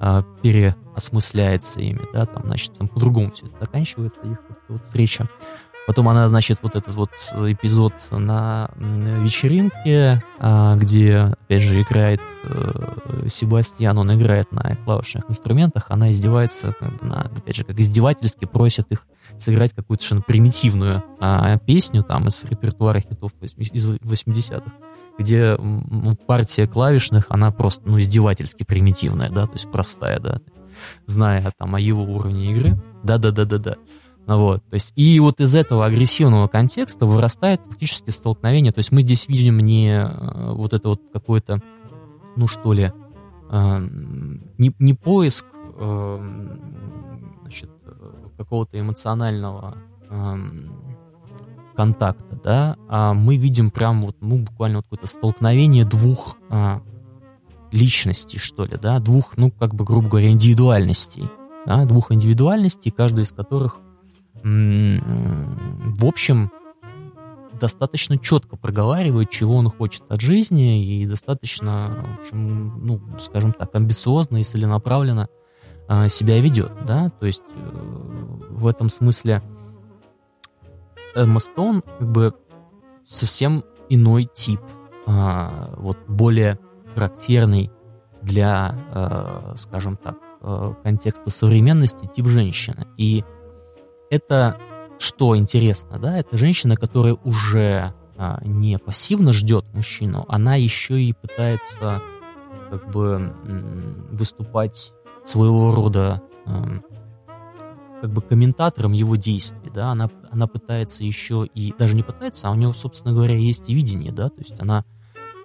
э, 0.00 0.22
переосмысляется 0.42 1.80
ими, 1.80 2.02
да, 2.12 2.26
там, 2.26 2.44
значит, 2.44 2.74
там 2.76 2.88
по-другому 2.88 3.30
все 3.32 3.46
это 3.46 3.60
заканчивается, 3.60 4.18
их 4.20 4.38
вот, 4.48 4.58
вот 4.68 4.84
встреча. 4.84 5.28
Потом 5.86 6.08
она, 6.08 6.28
значит, 6.28 6.58
вот 6.62 6.76
этот 6.76 6.94
вот 6.94 7.10
эпизод 7.34 7.92
на 8.10 8.70
вечеринке, 8.76 10.22
а, 10.38 10.76
где, 10.76 11.34
опять 11.44 11.62
же, 11.62 11.82
играет 11.82 12.20
э, 12.44 13.26
Себастьян, 13.28 13.98
он 13.98 14.14
играет 14.14 14.52
на 14.52 14.76
клавишных 14.84 15.28
инструментах, 15.28 15.86
она 15.88 16.10
издевается, 16.12 16.74
на, 17.00 17.22
опять 17.22 17.56
же, 17.56 17.64
как 17.64 17.78
издевательски 17.80 18.44
просит 18.44 18.92
их 18.92 19.06
сыграть 19.38 19.72
какую-то 19.72 20.02
совершенно 20.02 20.22
примитивную 20.22 21.02
а, 21.18 21.58
песню 21.58 22.02
там 22.02 22.28
из 22.28 22.44
репертуара 22.44 23.00
хитов 23.00 23.32
из 23.40 23.54
80-х, 23.54 24.72
где 25.18 25.58
партия 26.26 26.66
клавишных, 26.66 27.26
она 27.28 27.50
просто, 27.50 27.82
ну, 27.88 27.98
издевательски 27.98 28.64
примитивная, 28.64 29.30
да, 29.30 29.46
то 29.46 29.54
есть 29.54 29.70
простая, 29.70 30.20
да. 30.20 30.40
зная 31.06 31.52
там 31.58 31.74
о 31.74 31.80
его 31.80 32.04
уровне 32.04 32.52
игры. 32.52 32.80
Да-да-да-да-да. 33.02 33.76
Вот, 34.26 34.62
то 34.68 34.74
есть, 34.74 34.92
и 34.94 35.18
вот 35.18 35.40
из 35.40 35.54
этого 35.54 35.84
агрессивного 35.84 36.46
контекста 36.46 37.06
вырастает 37.06 37.60
фактически 37.68 38.10
столкновение. 38.10 38.72
То 38.72 38.78
есть 38.78 38.92
мы 38.92 39.02
здесь 39.02 39.28
видим 39.28 39.58
не 39.58 39.90
э, 39.90 40.52
вот 40.52 40.72
это 40.72 40.90
вот 40.90 41.00
какое-то, 41.12 41.60
ну 42.36 42.46
что 42.46 42.72
ли, 42.72 42.92
э, 43.50 43.88
не, 44.58 44.74
не 44.78 44.94
поиск 44.94 45.44
э, 45.76 46.48
значит, 47.42 47.70
какого-то 48.36 48.78
эмоционального 48.78 49.76
контакта, 51.74 52.38
да, 52.44 52.76
а 52.86 53.14
мы 53.14 53.38
видим 53.38 53.70
прям 53.70 54.02
вот, 54.02 54.16
ну, 54.20 54.38
буквально 54.38 54.78
вот 54.78 54.84
какое-то 54.84 55.06
столкновение 55.06 55.86
двух 55.86 56.36
личностей, 57.70 58.38
что 58.38 58.64
ли, 58.64 58.76
да, 58.76 58.98
двух, 58.98 59.38
ну, 59.38 59.50
как 59.50 59.74
бы, 59.74 59.86
грубо 59.86 60.08
говоря, 60.10 60.28
индивидуальностей, 60.28 61.30
да, 61.64 61.86
двух 61.86 62.12
индивидуальностей, 62.12 62.90
каждая 62.90 63.24
из 63.24 63.32
которых 63.32 63.78
в 64.44 66.04
общем, 66.04 66.50
достаточно 67.62 68.18
четко 68.18 68.56
проговаривает, 68.56 69.30
чего 69.30 69.54
он 69.54 69.70
хочет 69.70 70.02
от 70.08 70.20
жизни, 70.20 70.84
и 70.84 71.06
достаточно, 71.06 72.16
в 72.18 72.20
общем, 72.20 72.84
ну, 72.84 73.00
скажем 73.20 73.52
так, 73.52 73.74
амбициозно 73.74 74.38
и 74.38 74.42
целенаправленно 74.44 75.28
э, 75.88 76.08
себя 76.08 76.40
ведет, 76.40 76.72
да, 76.84 77.10
то 77.20 77.26
есть 77.26 77.44
э, 77.54 77.70
в 78.50 78.66
этом 78.66 78.88
смысле 78.88 79.42
Эмма 81.14 81.38
Стоун 81.38 81.82
как 81.82 82.10
бы 82.10 82.34
совсем 83.06 83.62
иной 83.88 84.28
тип, 84.32 84.60
э, 85.06 85.74
вот 85.76 85.98
более 86.08 86.58
характерный 86.94 87.70
для, 88.22 88.74
э, 88.92 89.54
скажем 89.56 89.96
так, 89.96 90.16
э, 90.40 90.74
контекста 90.82 91.30
современности 91.30 92.10
тип 92.12 92.26
женщины. 92.26 92.88
И 92.96 93.24
это 94.12 94.58
что 94.98 95.36
интересно, 95.36 95.98
да, 95.98 96.18
это 96.18 96.36
женщина, 96.36 96.76
которая 96.76 97.16
уже 97.24 97.94
а, 98.18 98.40
не 98.44 98.78
пассивно 98.78 99.32
ждет 99.32 99.64
мужчину, 99.72 100.26
она 100.28 100.54
еще 100.54 101.02
и 101.02 101.14
пытается 101.14 102.02
как 102.70 102.90
бы 102.90 103.34
выступать 104.10 104.92
своего 105.24 105.74
рода 105.74 106.22
как 108.02 108.10
бы 108.12 108.20
комментатором 108.20 108.92
его 108.92 109.16
действий, 109.16 109.70
да, 109.72 109.92
она, 109.92 110.10
она 110.30 110.46
пытается 110.46 111.04
еще 111.04 111.46
и, 111.54 111.72
даже 111.78 111.96
не 111.96 112.02
пытается, 112.02 112.48
а 112.48 112.50
у 112.50 112.54
нее, 112.54 112.74
собственно 112.74 113.14
говоря, 113.14 113.34
есть 113.34 113.70
и 113.70 113.74
видение, 113.74 114.12
да, 114.12 114.28
то 114.28 114.40
есть 114.40 114.60
она 114.60 114.84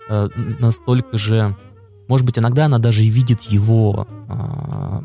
э, 0.09 0.27
настолько 0.59 1.17
же, 1.17 1.55
может 2.07 2.25
быть, 2.25 2.37
иногда 2.39 2.65
она 2.65 2.79
даже 2.79 3.03
и 3.03 3.09
видит 3.09 3.43
его 3.43 4.07
э, 4.27 5.01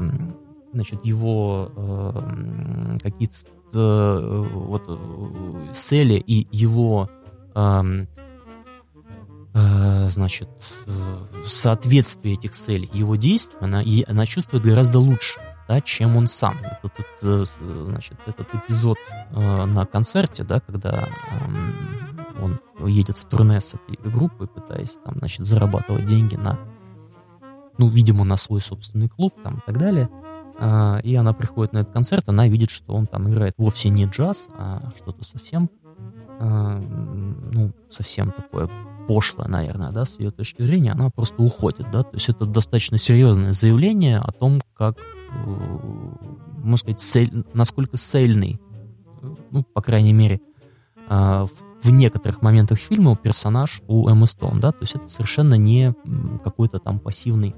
значит, 0.73 1.05
его 1.05 1.71
э, 1.77 2.99
какие-то 3.03 3.37
э, 3.73 4.49
вот 4.55 4.83
э, 4.89 5.73
цели 5.73 6.15
и 6.15 6.47
его 6.51 7.11
э, 7.55 8.07
э, 9.55 10.09
значит, 10.09 10.49
э, 10.87 11.19
соответствие 11.45 12.35
этих 12.35 12.53
целей 12.53 12.91
его 12.93 13.17
действий, 13.17 13.59
она, 13.61 13.83
и 13.83 14.05
она 14.07 14.27
чувствует 14.27 14.65
гораздо 14.65 14.99
лучше, 14.99 15.41
да, 15.69 15.81
чем 15.81 16.17
он 16.17 16.27
сам. 16.27 16.59
Этот, 16.59 16.93
этот, 16.99 17.53
значит, 17.61 18.19
этот 18.27 18.49
эпизод 18.55 18.99
э, 19.31 19.65
на 19.67 19.85
концерте, 19.87 20.45
да, 20.45 20.61
когда 20.61 21.09
э, 21.09 22.43
он 22.43 22.61
едет 22.89 23.19
в 23.19 23.29
турне 23.29 23.61
с 23.61 23.75
этой 23.75 24.11
группой, 24.11 24.49
пытаясь 24.49 24.99
там, 25.05 25.17
значит, 25.19 25.47
зарабатывать 25.47 26.07
деньги 26.07 26.37
на, 26.37 26.59
ну, 27.79 27.89
видимо, 27.89 28.25
на 28.25 28.37
свой 28.37 28.61
собственный 28.61 29.09
клуб 29.09 29.35
там 29.43 29.59
и 29.59 29.61
так 29.67 29.79
далее– 29.79 30.09
и 31.03 31.15
она 31.15 31.33
приходит 31.33 31.73
на 31.73 31.79
этот 31.79 31.93
концерт, 31.93 32.29
она 32.29 32.47
видит, 32.47 32.71
что 32.71 32.95
он 32.95 33.07
там 33.07 33.29
играет 33.29 33.55
вовсе 33.57 33.89
не 33.89 34.07
джаз, 34.07 34.49
а 34.57 34.91
что-то 34.97 35.25
совсем, 35.25 35.71
а, 36.39 36.79
ну, 36.79 37.73
совсем 37.91 38.33
такое 38.33 38.69
пошлое, 39.07 39.49
наверное, 39.49 39.91
да, 39.91 40.05
с 40.05 40.19
ее 40.19 40.31
точки 40.31 40.63
зрения, 40.63 40.93
она 40.93 41.11
просто 41.11 41.43
уходит, 41.43 41.91
да, 41.91 42.03
то 42.03 42.15
есть 42.15 42.29
это 42.29 42.47
достаточно 42.47 42.99
серьезное 42.99 43.53
заявление 43.53 44.19
о 44.19 44.33
том, 44.33 44.61
как, 44.75 44.99
э, 44.99 45.81
можно 46.59 46.77
сказать, 46.77 47.01
цель, 47.01 47.45
насколько 47.53 47.97
цельный, 47.97 48.61
ну, 49.51 49.63
по 49.65 49.83
крайней 49.83 50.13
мере, 50.13 50.41
а, 51.09 51.47
в 51.83 51.93
некоторых 51.93 52.43
моментах 52.43 52.79
фильма 52.79 53.17
персонаж 53.17 53.83
у 53.89 54.09
Эммы 54.09 54.27
Стоун, 54.27 54.61
да, 54.61 54.73
то 54.73 54.79
есть 54.83 54.95
это 54.95 55.09
совершенно 55.09 55.55
не 55.55 55.95
какой-то 56.45 56.79
там 56.79 57.01
пассивный 57.01 57.57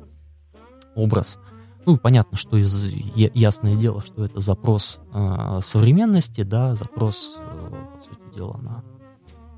образ. 0.94 1.38
Ну, 1.86 1.98
понятно, 1.98 2.36
что 2.36 2.56
из, 2.56 2.92
ясное 3.14 3.76
дело, 3.76 4.00
что 4.00 4.24
это 4.24 4.40
запрос 4.40 5.00
э, 5.12 5.60
современности, 5.62 6.42
да, 6.42 6.74
запрос, 6.74 7.36
э, 7.38 7.70
по 7.96 8.02
сути 8.02 8.36
дела, 8.36 8.56
на 8.58 8.84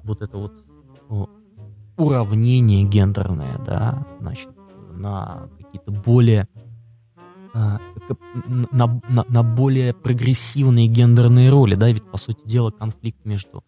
вот 0.02 0.22
это 0.22 0.36
вот 0.36 0.52
э, 1.10 1.24
уравнение 1.96 2.84
гендерное, 2.84 3.58
да, 3.64 4.06
значит, 4.20 4.50
на 4.92 5.48
какие-то 5.58 5.92
более 5.92 6.48
э, 7.54 7.78
на, 8.72 9.00
на, 9.08 9.24
на 9.28 9.42
более 9.42 9.94
прогрессивные 9.94 10.88
гендерные 10.88 11.50
роли, 11.50 11.74
да, 11.74 11.88
ведь, 11.88 12.04
по 12.10 12.18
сути 12.18 12.40
дела, 12.44 12.70
конфликт 12.70 13.24
между 13.24 13.62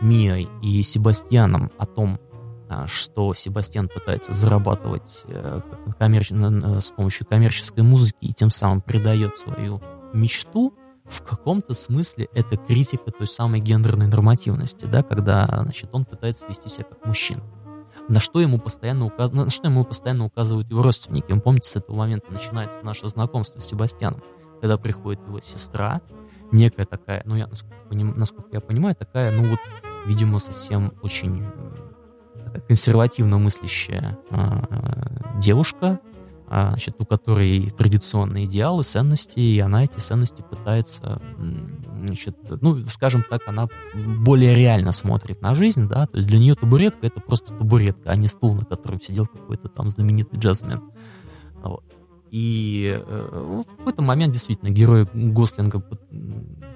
Мией 0.00 0.48
и 0.62 0.82
Себастьяном 0.82 1.70
о 1.78 1.86
том, 1.86 2.18
а, 2.29 2.29
что 2.86 3.34
Себастьян 3.34 3.88
пытается 3.88 4.32
зарабатывать 4.32 5.22
э, 5.26 5.60
коммерч... 5.98 6.30
с 6.30 6.90
помощью 6.90 7.26
коммерческой 7.26 7.82
музыки 7.82 8.18
и 8.20 8.32
тем 8.32 8.50
самым 8.50 8.80
придает 8.80 9.36
свою 9.38 9.80
мечту, 10.12 10.74
в 11.04 11.22
каком-то 11.22 11.74
смысле 11.74 12.28
это 12.32 12.56
критика 12.56 13.10
той 13.10 13.26
самой 13.26 13.60
гендерной 13.60 14.06
нормативности, 14.06 14.84
да, 14.86 15.02
когда, 15.02 15.46
значит, 15.62 15.90
он 15.92 16.04
пытается 16.04 16.46
вести 16.46 16.68
себя 16.68 16.84
как 16.84 17.04
мужчина. 17.04 17.42
На 18.08 18.20
что 18.20 18.40
ему 18.40 18.58
постоянно, 18.58 19.06
указ... 19.06 19.32
на 19.32 19.50
что 19.50 19.68
ему 19.68 19.84
постоянно 19.84 20.24
указывают 20.24 20.70
его 20.70 20.82
родственники. 20.82 21.32
Вы 21.32 21.40
помните, 21.40 21.68
с 21.68 21.76
этого 21.76 21.96
момента 21.96 22.32
начинается 22.32 22.80
наше 22.82 23.08
знакомство 23.08 23.60
с 23.60 23.66
Себастьяном, 23.66 24.22
когда 24.60 24.78
приходит 24.78 25.20
его 25.26 25.40
сестра, 25.40 26.00
некая 26.52 26.84
такая, 26.84 27.22
ну, 27.24 27.36
я, 27.36 27.46
насколько, 27.46 27.76
насколько 27.90 28.48
я 28.52 28.60
понимаю, 28.60 28.94
такая, 28.94 29.32
ну, 29.32 29.50
вот, 29.50 29.60
видимо, 30.06 30.38
совсем 30.38 30.92
очень 31.02 31.44
консервативно 32.68 33.38
мыслящая 33.38 34.18
э, 34.30 35.38
девушка, 35.38 36.00
э, 36.48 36.68
значит, 36.68 36.96
у 36.98 37.04
которой 37.04 37.70
традиционные 37.70 38.46
идеалы, 38.46 38.82
ценности, 38.82 39.40
и 39.40 39.58
она 39.60 39.84
эти 39.84 39.98
ценности 39.98 40.42
пытается, 40.48 41.20
значит, 42.04 42.36
ну, 42.60 42.84
скажем 42.86 43.24
так, 43.28 43.42
она 43.46 43.68
более 43.94 44.54
реально 44.54 44.92
смотрит 44.92 45.40
на 45.40 45.54
жизнь, 45.54 45.88
да, 45.88 46.06
то 46.06 46.16
есть 46.16 46.28
для 46.28 46.38
нее 46.38 46.54
табуретка 46.54 47.06
это 47.06 47.20
просто 47.20 47.54
табуретка, 47.54 48.10
а 48.10 48.16
не 48.16 48.26
стул, 48.26 48.54
на 48.54 48.64
котором 48.64 49.00
сидел 49.00 49.26
какой-то 49.26 49.68
там 49.68 49.88
знаменитый 49.88 50.38
джазмен. 50.38 50.82
Вот. 51.62 51.84
И 52.30 52.96
э, 52.96 53.62
в 53.64 53.76
какой-то 53.76 54.02
момент 54.02 54.32
действительно 54.32 54.70
герой 54.70 55.08
Гослинга 55.12 55.82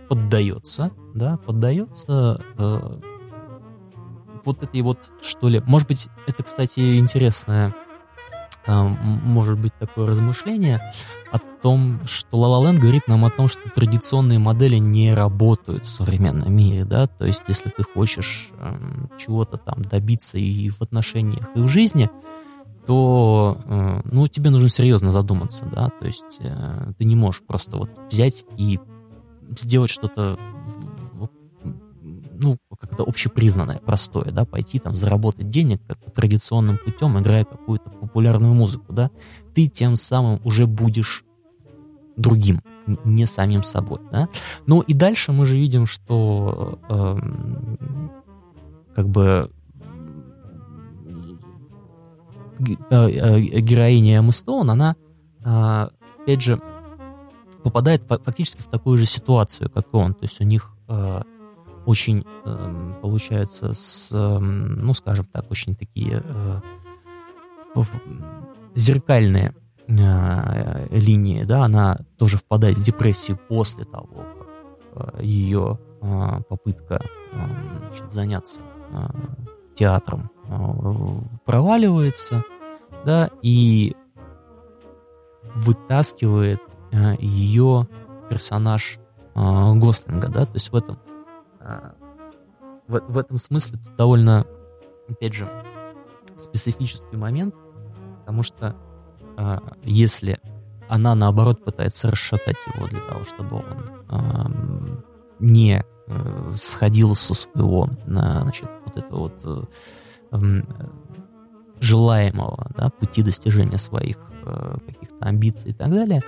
поддается, 0.09 0.91
да, 1.15 1.37
поддается 1.37 2.43
э, 2.59 3.01
вот 4.45 4.63
этой 4.63 4.83
вот, 4.83 5.13
что 5.23 5.49
ли, 5.49 5.63
может 5.67 5.89
быть, 5.89 6.09
это, 6.27 6.43
кстати, 6.43 6.99
интересное, 6.99 7.75
а, 8.67 8.83
может 8.83 9.59
быть, 9.59 9.75
такое 9.79 10.07
размышление 10.07 10.93
о 11.31 11.39
том, 11.39 12.01
что 12.07 12.39
La 12.39 12.49
La 12.49 12.65
Land 12.65 12.79
говорит 12.79 13.09
нам 13.09 13.25
о 13.25 13.31
том, 13.31 13.49
что 13.49 13.69
традиционные 13.69 14.39
модели 14.39 14.77
не 14.77 15.13
работают 15.13 15.85
в 15.85 15.91
современном 15.91 16.55
мире, 16.55 16.85
да, 16.85 17.07
то 17.07 17.27
есть 17.27 17.43
если 17.47 17.69
ты 17.71 17.83
хочешь 17.83 18.51
эм, 18.59 19.11
чего-то 19.19 19.59
там 19.59 19.85
добиться 19.85 20.39
и 20.39 20.71
в 20.71 20.81
отношениях, 20.81 21.49
и 21.55 21.61
в 21.61 21.69
жизни, 21.69 22.11
то, 22.87 23.59
э, 23.65 24.01
ну, 24.05 24.29
тебе 24.29 24.51
нужно 24.51 24.69
серьезно 24.69 25.11
задуматься, 25.11 25.65
да, 25.67 25.89
то 25.89 26.07
есть 26.07 26.39
э, 26.41 26.93
ты 26.99 27.05
не 27.05 27.17
можешь 27.17 27.43
просто 27.43 27.77
вот 27.77 27.91
взять 28.11 28.45
и 28.57 28.79
сделать 29.59 29.91
что-то 29.91 30.39
ну, 32.41 32.59
как-то 32.81 33.05
общепризнанное, 33.05 33.79
простое, 33.79 34.31
да, 34.31 34.45
пойти 34.45 34.79
там 34.79 34.97
заработать 34.97 35.49
денег 35.49 35.81
как 35.87 35.99
традиционным 36.13 36.79
путем, 36.79 37.19
играя 37.19 37.45
какую-то 37.45 37.91
популярную 37.91 38.55
музыку, 38.55 38.93
да, 38.93 39.11
ты 39.55 39.69
тем 39.69 39.97
самым 39.97 40.41
уже 40.45 40.67
будешь 40.67 41.25
другим, 42.17 42.61
не 43.05 43.27
самим 43.27 43.63
собой, 43.63 44.01
да. 44.11 44.29
Ну 44.67 44.81
и 44.81 44.95
дальше 44.95 45.33
мы 45.33 45.47
же 45.47 45.57
видим, 45.57 45.87
что 45.87 46.79
э, 46.89 47.19
как 48.95 49.09
бы 49.09 49.51
э, 52.61 52.95
э, 52.95 53.41
героиня 53.61 54.19
Эмма 54.19 54.33
Стоун, 54.33 54.71
она, 54.71 54.97
э, 55.45 55.89
опять 56.23 56.43
же, 56.43 56.61
попадает 57.63 58.03
фактически 58.07 58.61
в 58.61 58.67
такую 58.67 58.99
же 58.99 59.07
ситуацию, 59.07 59.71
как 59.71 59.87
и 59.93 59.97
он. 59.97 60.15
То 60.15 60.25
есть 60.25 60.41
у 60.41 60.45
них 60.45 60.71
очень, 61.87 62.25
э, 62.45 62.93
получается, 63.03 63.75
с, 63.75 64.11
э, 64.13 64.39
ну, 64.39 64.95
скажем 64.95 65.27
так, 65.27 65.51
очень 65.51 65.75
такие 65.75 66.23
э, 66.25 66.61
зеркальные 68.75 69.55
э, 69.87 70.87
линии, 70.91 71.45
да, 71.45 71.65
она 71.65 72.01
тоже 72.19 72.39
впадает 72.39 72.79
в 72.79 72.83
депрессию 72.83 73.39
после 73.49 73.85
того, 73.85 74.25
как 74.95 75.19
э, 75.19 75.25
ее 75.25 75.79
э, 76.01 76.41
попытка 76.49 77.05
э, 77.33 77.39
значит, 77.87 78.13
заняться 78.13 78.61
э, 78.91 79.07
театром 79.75 80.31
э, 80.49 80.55
проваливается, 81.45 82.45
да, 83.05 83.31
и 83.43 83.95
вытаскивает 85.55 86.61
э, 86.93 87.17
ее 87.19 87.87
персонаж 88.29 88.99
э, 89.35 89.73
Гослинга, 89.75 90.29
да, 90.29 90.47
то 90.47 90.55
есть 90.55 90.73
в 90.73 90.77
этом 90.77 90.99
в, 92.87 93.01
в 93.01 93.19
этом 93.19 93.39
смысле 93.39 93.79
тут 93.79 93.97
довольно, 93.97 94.47
опять 95.09 95.35
же, 95.35 95.49
специфический 96.41 97.17
момент, 97.17 97.55
потому 98.21 98.43
что 98.43 98.77
э, 99.37 99.59
если 99.83 100.41
она 100.89 101.15
наоборот 101.15 101.65
пытается 101.65 102.11
расшатать 102.11 102.57
его 102.75 102.87
для 102.87 103.01
того, 103.01 103.25
чтобы 103.25 103.57
он 103.57 103.91
э, 104.11 105.03
не 105.39 105.85
э, 106.07 106.51
сходил 106.53 107.15
со 107.15 107.35
своего, 107.35 107.89
на, 108.07 108.43
значит, 108.43 108.69
вот 108.85 108.97
этого 108.97 109.21
вот 109.21 109.69
э, 110.33 110.63
желаемого 111.81 112.71
да, 112.77 112.91
пути 112.91 113.23
достижения 113.23 113.79
своих 113.79 114.19
э, 114.45 114.77
каких-то 114.87 115.25
амбиций 115.25 115.71
и 115.71 115.75
так 115.75 115.91
далее, 115.91 116.23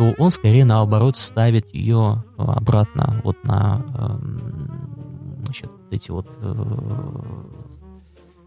то 0.00 0.14
он 0.16 0.30
скорее 0.30 0.64
наоборот 0.64 1.18
ставит 1.18 1.74
ее 1.74 2.24
обратно 2.38 3.20
вот 3.22 3.44
на 3.44 3.84
э, 3.94 5.44
значит, 5.44 5.70
эти 5.90 6.10
вот 6.10 6.26
э, 6.40 6.64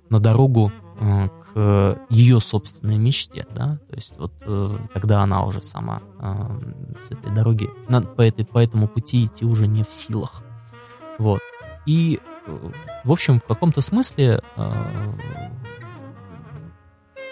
на 0.09 0.17
дорогу 0.17 0.71
э, 0.99 1.29
к 1.53 1.99
ее 2.09 2.39
собственной 2.39 2.97
мечте, 2.97 3.45
да, 3.53 3.77
то 3.87 3.95
есть 3.95 4.17
вот 4.17 4.33
э, 4.41 4.77
когда 4.93 5.21
она 5.21 5.45
уже 5.45 5.61
сама 5.61 6.01
э, 6.17 6.95
с 6.97 7.11
этой 7.11 7.31
дороги, 7.31 7.69
по, 8.17 8.21
этой, 8.23 8.45
по 8.45 8.57
этому 8.57 8.87
пути 8.87 9.25
идти 9.27 9.45
уже 9.45 9.67
не 9.67 9.83
в 9.83 9.91
силах, 9.91 10.41
вот, 11.19 11.41
и 11.85 12.19
в 13.03 13.11
общем, 13.11 13.39
в 13.39 13.43
каком-то 13.43 13.81
смысле 13.81 14.41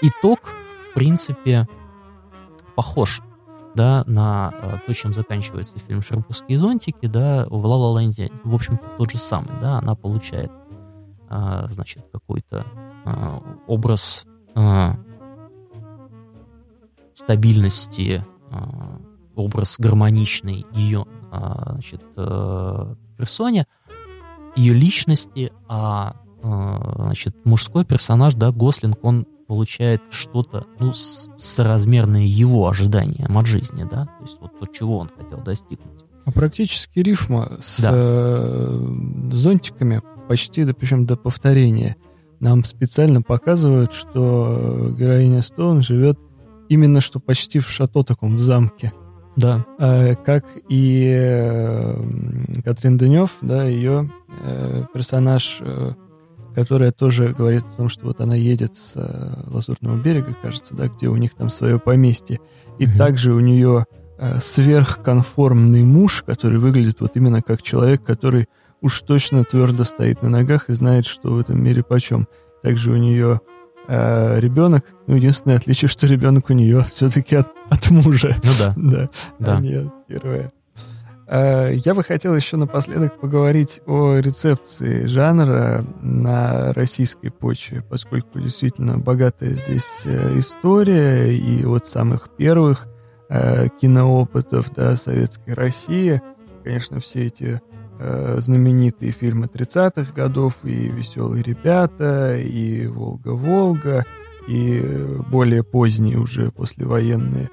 итог, 0.04 0.42
в 0.84 0.94
принципе, 0.94 1.68
похож 2.76 3.24
да, 3.76 4.04
на 4.08 4.82
то, 4.86 4.94
чем 4.94 5.14
заканчивается 5.14 5.80
фильм 5.80 6.02
«Шербургские 6.02 6.60
зонтики», 6.60 7.08
да, 7.08 7.46
в 7.50 7.66
«Ла 7.66 7.76
Ла 7.76 8.02
Ленде», 8.02 8.30
в 8.44 8.54
общем-то, 8.54 8.84
тот 8.98 9.12
же 9.12 9.18
самый, 9.18 9.60
да, 9.62 9.80
она 9.80 9.96
получает, 9.96 10.52
значит, 11.30 12.06
какой-то 12.12 12.66
образ 13.68 14.26
стабильности, 17.14 18.26
образ 19.36 19.76
гармоничный 19.80 20.66
ее, 20.72 21.06
значит, 21.32 22.04
э, 22.18 22.96
персоне, 23.18 23.68
ее 24.56 24.74
личности, 24.74 25.54
а 25.68 26.16
значит, 26.42 27.36
мужской 27.46 27.86
персонаж, 27.86 28.34
да, 28.34 28.52
Гослинг, 28.52 28.98
он 29.04 29.26
получает 29.52 30.02
что-то, 30.10 30.66
ну, 30.80 30.94
соразмерное 30.94 32.22
его 32.24 32.70
ожиданиям 32.70 33.38
от 33.38 33.48
жизни, 33.48 33.84
да, 33.84 34.06
то 34.06 34.24
есть 34.24 34.38
вот 34.40 34.58
то, 34.58 34.66
чего 34.66 35.00
он 35.00 35.10
хотел 35.10 35.40
достигнуть. 35.42 36.06
А 36.24 36.32
практически 36.32 37.00
рифма 37.00 37.58
с 37.60 37.82
да. 37.82 37.90
э, 37.92 39.30
зонтиками 39.34 40.02
почти, 40.30 40.64
да, 40.64 40.74
причем 40.74 41.06
до 41.06 41.18
повторения. 41.18 41.98
Нам 42.40 42.64
специально 42.64 43.22
показывают, 43.22 43.92
что 43.92 44.96
героиня 44.98 45.42
Стоун 45.42 45.82
живет 45.82 46.18
именно 46.70 47.02
что 47.02 47.20
почти 47.20 47.60
в 47.60 47.68
шато 47.68 48.04
таком, 48.04 48.38
в 48.38 48.40
замке. 48.40 48.94
Да. 49.36 49.66
Э, 49.80 50.16
как 50.16 50.46
и 50.70 51.12
э, 51.14 52.62
Катрин 52.64 52.98
Денев, 52.98 53.32
да, 53.42 53.66
ее 53.66 54.10
э, 54.46 54.86
персонаж 54.94 55.58
э, 55.60 55.92
которая 56.56 56.92
тоже 56.92 57.34
говорит 57.38 57.64
о 57.64 57.78
том, 57.78 57.90
что 57.90 58.06
вот 58.06 58.20
она 58.22 58.36
едет 58.36 58.76
с 58.76 58.94
э, 58.96 59.44
Лазурного 59.48 59.98
берега, 59.98 60.36
кажется, 60.42 60.76
да, 60.76 60.88
где 60.88 61.08
у 61.08 61.16
них 61.16 61.34
там 61.34 61.50
свое 61.50 61.80
поместье. 61.80 62.40
И 62.80 62.86
угу. 62.86 62.98
также 62.98 63.34
у 63.34 63.40
нее 63.40 63.86
э, 64.18 64.40
сверхконформный 64.40 65.84
муж, 65.84 66.24
который 66.26 66.60
выглядит 66.60 67.02
вот 67.02 67.16
именно 67.16 67.42
как 67.42 67.62
человек, 67.62 68.04
который 68.04 68.48
уж 68.82 69.02
точно 69.02 69.44
твердо 69.44 69.84
стоит 69.84 70.22
на 70.22 70.30
ногах 70.30 70.70
и 70.70 70.74
знает, 70.74 71.06
что 71.06 71.34
в 71.34 71.40
этом 71.40 71.64
мире 71.64 71.84
почем. 71.84 72.28
Также 72.64 72.92
у 72.92 72.98
нее 72.98 73.40
э, 73.88 74.40
ребенок, 74.40 74.86
ну, 75.08 75.16
единственное 75.16 75.58
отличие, 75.58 75.90
что 75.90 76.08
ребенок 76.08 76.50
у 76.50 76.54
нее 76.54 76.86
все-таки 76.94 77.38
от, 77.38 77.48
от 77.70 77.90
мужа. 77.90 78.36
Ну 78.44 78.52
да. 78.60 78.74
да. 78.78 79.10
Да. 79.40 79.58
А 79.58 79.62
не 79.62 79.74
от 79.76 79.94
героя. 80.10 80.52
Э, 81.32 81.74
я 81.74 81.94
бы 81.94 82.04
хотел 82.04 82.36
еще 82.36 82.58
напоследок 82.58 83.18
поговорить 83.18 83.80
о 83.86 84.18
рецепции 84.18 85.06
жанра 85.06 85.86
на 86.02 86.74
российской 86.74 87.30
почве, 87.30 87.82
поскольку 87.82 88.42
действительно 88.42 88.98
богатая 88.98 89.52
здесь 89.52 90.02
э, 90.04 90.38
история 90.38 91.34
и 91.34 91.64
от 91.64 91.88
самых 91.88 92.36
первых 92.36 92.86
э, 93.30 93.70
киноопытов 93.80 94.74
да, 94.74 94.98
советской 94.98 95.54
России. 95.54 96.22
Конечно, 96.64 97.00
все 97.00 97.28
эти 97.28 97.62
знаменитые 98.38 99.12
фильмы 99.12 99.46
30-х 99.46 100.12
годов, 100.14 100.56
и 100.64 100.90
«Веселые 100.90 101.44
ребята», 101.44 102.36
и 102.36 102.88
«Волга-Волга», 102.88 104.06
и 104.48 104.82
более 105.30 105.64
поздние 105.64 106.18
уже 106.18 106.50
послевоенные 106.50 107.52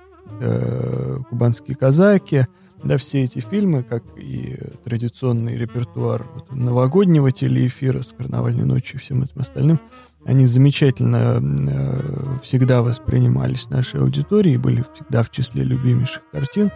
«Кубанские 1.29 1.77
казаки», 1.77 2.47
да, 2.85 2.97
все 2.97 3.25
эти 3.25 3.41
фильмы, 3.41 3.83
как 3.83 4.03
и 4.17 4.59
традиционный 4.85 5.57
репертуар 5.57 6.27
вот, 6.35 6.53
новогоднего 6.53 7.33
телеэфира 7.33 8.03
с 8.03 8.13
«Карнавальной 8.13 8.65
ночью» 8.65 8.97
и 8.97 8.99
всем 8.99 9.23
этим 9.23 9.41
остальным, 9.41 9.81
они 10.25 10.47
замечательно 10.47 11.41
э, 11.41 12.37
всегда 12.43 12.83
воспринимались 12.83 13.71
нашей 13.71 14.01
аудиторией, 14.01 14.57
были 14.57 14.85
всегда 14.95 15.23
в 15.23 15.31
числе 15.31 15.65
любимейших 15.65 16.23
картин. 16.31 16.71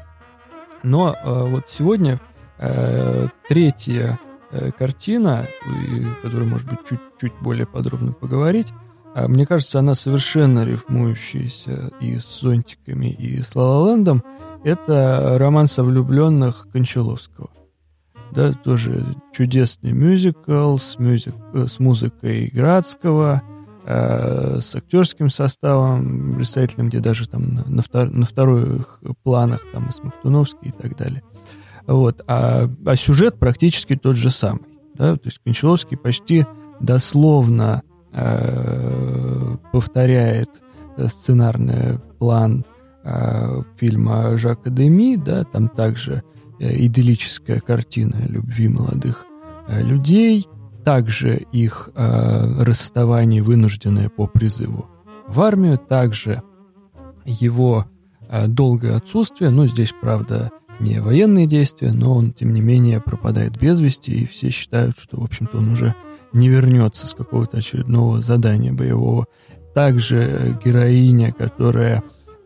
Но 0.83 1.15
э, 1.15 1.51
вот 1.51 1.69
сегодня 1.69 2.21
э, 2.59 3.29
третья 3.49 4.19
э, 4.51 4.71
картина, 4.73 5.47
и, 5.67 6.07
которую, 6.23 6.49
может 6.49 6.69
быть, 6.69 6.81
чуть-чуть 6.89 7.35
более 7.41 7.67
подробно 7.67 8.13
поговорить, 8.13 8.69
э, 9.15 9.29
мне 9.29 9.47
кажется, 9.47 9.81
она 9.81 9.95
совершенно 9.95 10.65
рифмующаяся 10.65 11.93
и 12.01 12.19
с 12.19 12.41
«Зонтиками», 12.41 13.07
и 13.07 13.41
с 13.41 13.55
«Ла 13.55 13.81
Лэндом», 13.81 14.23
это 14.65 15.37
роман 15.39 15.67
со 15.67 15.83
влюбленных 15.83 16.69
Кончаловского. 16.73 17.51
Да, 18.33 18.53
тоже 18.53 19.05
чудесный 19.33 19.93
мюзикл 19.93 20.79
с, 20.79 20.99
мюзик, 20.99 21.35
э, 21.53 21.67
с 21.67 21.79
музыкой 21.79 22.47
Градского, 22.47 23.43
э, 23.85 24.61
с 24.61 24.75
актерским 24.75 25.29
составом 25.29 26.37
представительным, 26.37 26.89
где 26.89 27.01
даже 27.01 27.29
там 27.29 27.63
на, 27.67 27.83
втор, 27.83 28.11
на 28.11 28.25
вторых 28.25 29.01
планах 29.23 29.61
там 29.73 29.89
и 29.89 29.93
Смоктуновский 29.93 30.69
и 30.69 30.73
так 30.73 30.97
далее. 30.97 31.23
Вот. 31.87 32.23
А, 32.27 32.71
а 32.87 32.97
сюжет 32.97 33.39
практически 33.39 33.97
тот 33.97 34.17
же 34.17 34.31
самый. 34.31 34.65
Да? 34.95 35.17
То 35.17 35.27
есть 35.27 35.41
Кончаловский 35.45 35.99
почти 35.99 36.47
дословно 36.81 37.83
э, 38.13 39.57
повторяет 39.73 40.63
сценарный 41.07 41.99
план 42.19 42.65
фильма 43.77 44.37
Жака 44.37 44.71
Деми, 44.71 45.17
да, 45.17 45.45
там 45.45 45.69
также 45.69 46.23
э, 46.61 46.85
идиллическая 46.85 47.61
картина 47.61 48.17
любви 48.29 48.69
молодых 48.69 49.27
э, 49.69 49.83
людей, 49.83 50.47
также 50.85 51.47
их 51.53 51.91
э, 51.95 52.63
расставание, 52.63 53.43
вынужденное 53.43 54.09
по 54.09 54.27
призыву 54.27 54.87
в 55.27 55.41
армию, 55.41 55.79
также 55.79 56.43
его 57.25 57.87
э, 58.29 58.47
долгое 58.47 58.97
отсутствие, 58.97 59.51
ну, 59.51 59.67
здесь, 59.67 59.95
правда, 60.01 60.51
не 60.81 61.01
военные 61.01 61.47
действия, 61.47 61.93
но 61.93 62.15
он, 62.15 62.33
тем 62.33 62.53
не 62.53 62.61
менее, 62.61 63.01
пропадает 63.01 63.59
без 63.59 63.81
вести, 63.81 64.13
и 64.13 64.27
все 64.27 64.51
считают, 64.51 64.99
что, 64.99 65.21
в 65.21 65.25
общем-то, 65.25 65.59
он 65.59 65.73
уже 65.73 65.95
не 66.33 66.49
вернется 66.49 67.07
с 67.07 67.15
какого-то 67.15 67.59
очередного 67.59 68.21
задания 68.21 68.73
боевого. 68.73 69.27
Также 69.75 70.59
героиня, 70.65 71.33
которая 71.33 72.03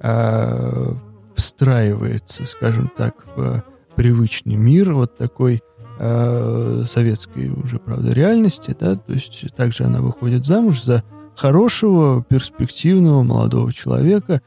э, 0.06 0.92
встраивается, 1.34 2.44
скажем 2.46 2.90
так, 2.96 3.14
в 3.34 3.64
привычный 3.96 4.56
мир 4.56 4.94
вот 4.94 5.16
такой 5.16 5.62
э, 5.98 6.84
советской 6.86 7.50
уже, 7.50 7.78
правда, 7.78 8.12
реальности, 8.12 8.76
да, 8.78 8.96
то 8.96 9.12
есть 9.12 9.46
также 9.56 9.84
она 9.84 10.00
выходит 10.00 10.44
замуж 10.44 10.82
за 10.82 11.02
хорошего, 11.34 12.24
перспективного 12.24 13.22
молодого 13.22 13.72
человека, 13.72 14.42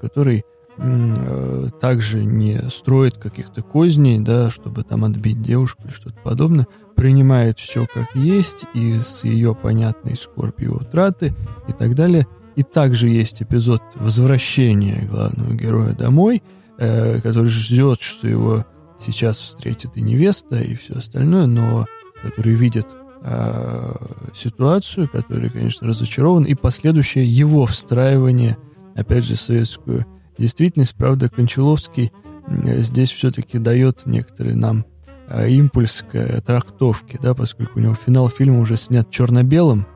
который 0.00 0.44
э, 0.76 1.66
также 1.80 2.24
не 2.24 2.58
строит 2.70 3.16
каких-то 3.16 3.62
козней, 3.62 4.18
да, 4.18 4.50
чтобы 4.50 4.82
там 4.82 5.04
отбить 5.04 5.40
девушку 5.40 5.82
или 5.84 5.92
что-то 5.92 6.18
подобное, 6.22 6.66
принимает 6.96 7.58
все 7.58 7.86
как 7.86 8.14
есть 8.16 8.64
и 8.74 8.98
с 8.98 9.24
ее 9.24 9.54
понятной 9.54 10.16
скорбью 10.16 10.76
утраты 10.76 11.34
и 11.68 11.72
так 11.72 11.94
далее– 11.94 12.26
И 12.56 12.62
также 12.62 13.10
есть 13.10 13.42
эпизод 13.42 13.82
возвращения 13.94 15.06
главного 15.10 15.54
героя 15.54 15.92
домой, 15.92 16.42
э, 16.78 17.20
который 17.20 17.48
ждет, 17.48 18.00
что 18.00 18.26
его 18.26 18.64
сейчас 18.98 19.38
встретит 19.38 19.96
и 19.96 20.00
невеста, 20.00 20.58
и 20.58 20.74
все 20.74 20.94
остальное, 20.94 21.46
но 21.46 21.86
который 22.22 22.54
видит 22.54 22.86
э, 23.22 23.94
ситуацию, 24.34 25.08
который, 25.08 25.50
конечно, 25.50 25.86
разочарован, 25.86 26.44
и 26.44 26.54
последующее 26.54 27.26
его 27.26 27.66
встраивание, 27.66 28.56
опять 28.94 29.24
же, 29.24 29.34
в 29.34 29.40
советскую 29.40 30.06
действительность. 30.38 30.94
Правда, 30.94 31.28
Кончаловский 31.28 32.10
здесь 32.48 33.10
все-таки 33.10 33.58
дает 33.58 34.06
некоторый 34.06 34.54
нам 34.54 34.86
э, 35.28 35.50
импульс 35.50 36.02
к 36.10 36.40
трактовке, 36.40 37.18
да, 37.20 37.34
поскольку 37.34 37.80
у 37.80 37.82
него 37.82 37.94
финал 37.94 38.30
фильма 38.30 38.60
уже 38.60 38.78
снят 38.78 39.10
черно-белым, 39.10 39.86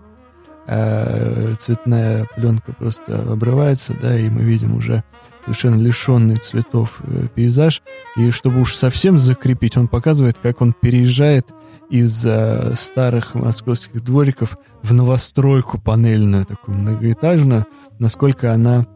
э, 0.71 1.55
цветная 1.59 2.27
пленка 2.37 2.73
просто 2.73 3.33
обрывается, 3.33 3.95
да, 4.01 4.17
и 4.17 4.31
мы 4.31 4.43
видим 4.43 4.77
уже 4.77 5.03
совершенно 5.43 5.81
лишенный 5.81 6.37
цветов 6.37 7.01
э, 7.03 7.27
пейзаж. 7.35 7.83
И 8.17 8.31
чтобы 8.31 8.61
уж 8.61 8.75
совсем 8.75 9.19
закрепить, 9.19 9.77
он 9.77 9.89
показывает, 9.89 10.39
как 10.39 10.61
он 10.61 10.73
переезжает 10.73 11.49
из 11.91 12.25
э, 12.25 12.75
старых 12.77 13.35
московских 13.35 14.03
двориков 14.05 14.57
в 14.83 14.95
новостройку 14.95 15.81
панельную, 15.81 16.45
такую 16.45 16.79
многоэтажную, 16.79 17.67
насколько 17.99 18.53
она 18.53 18.87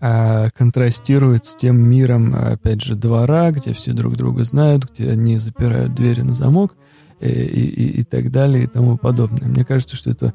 э, 0.00 0.48
контрастирует 0.56 1.44
с 1.44 1.54
тем 1.54 1.76
миром, 1.76 2.34
опять 2.34 2.80
же, 2.80 2.94
двора, 2.94 3.50
где 3.50 3.74
все 3.74 3.92
друг 3.92 4.16
друга 4.16 4.44
знают, 4.44 4.90
где 4.90 5.10
они 5.10 5.36
запирают 5.36 5.94
двери 5.94 6.22
на 6.22 6.34
замок 6.34 6.76
и, 7.20 7.28
и, 7.28 8.00
и 8.00 8.02
так 8.04 8.30
далее 8.30 8.64
и 8.64 8.66
тому 8.66 8.96
подобное. 8.96 9.48
Мне 9.48 9.66
кажется, 9.66 9.96
что 9.96 10.08
это 10.10 10.32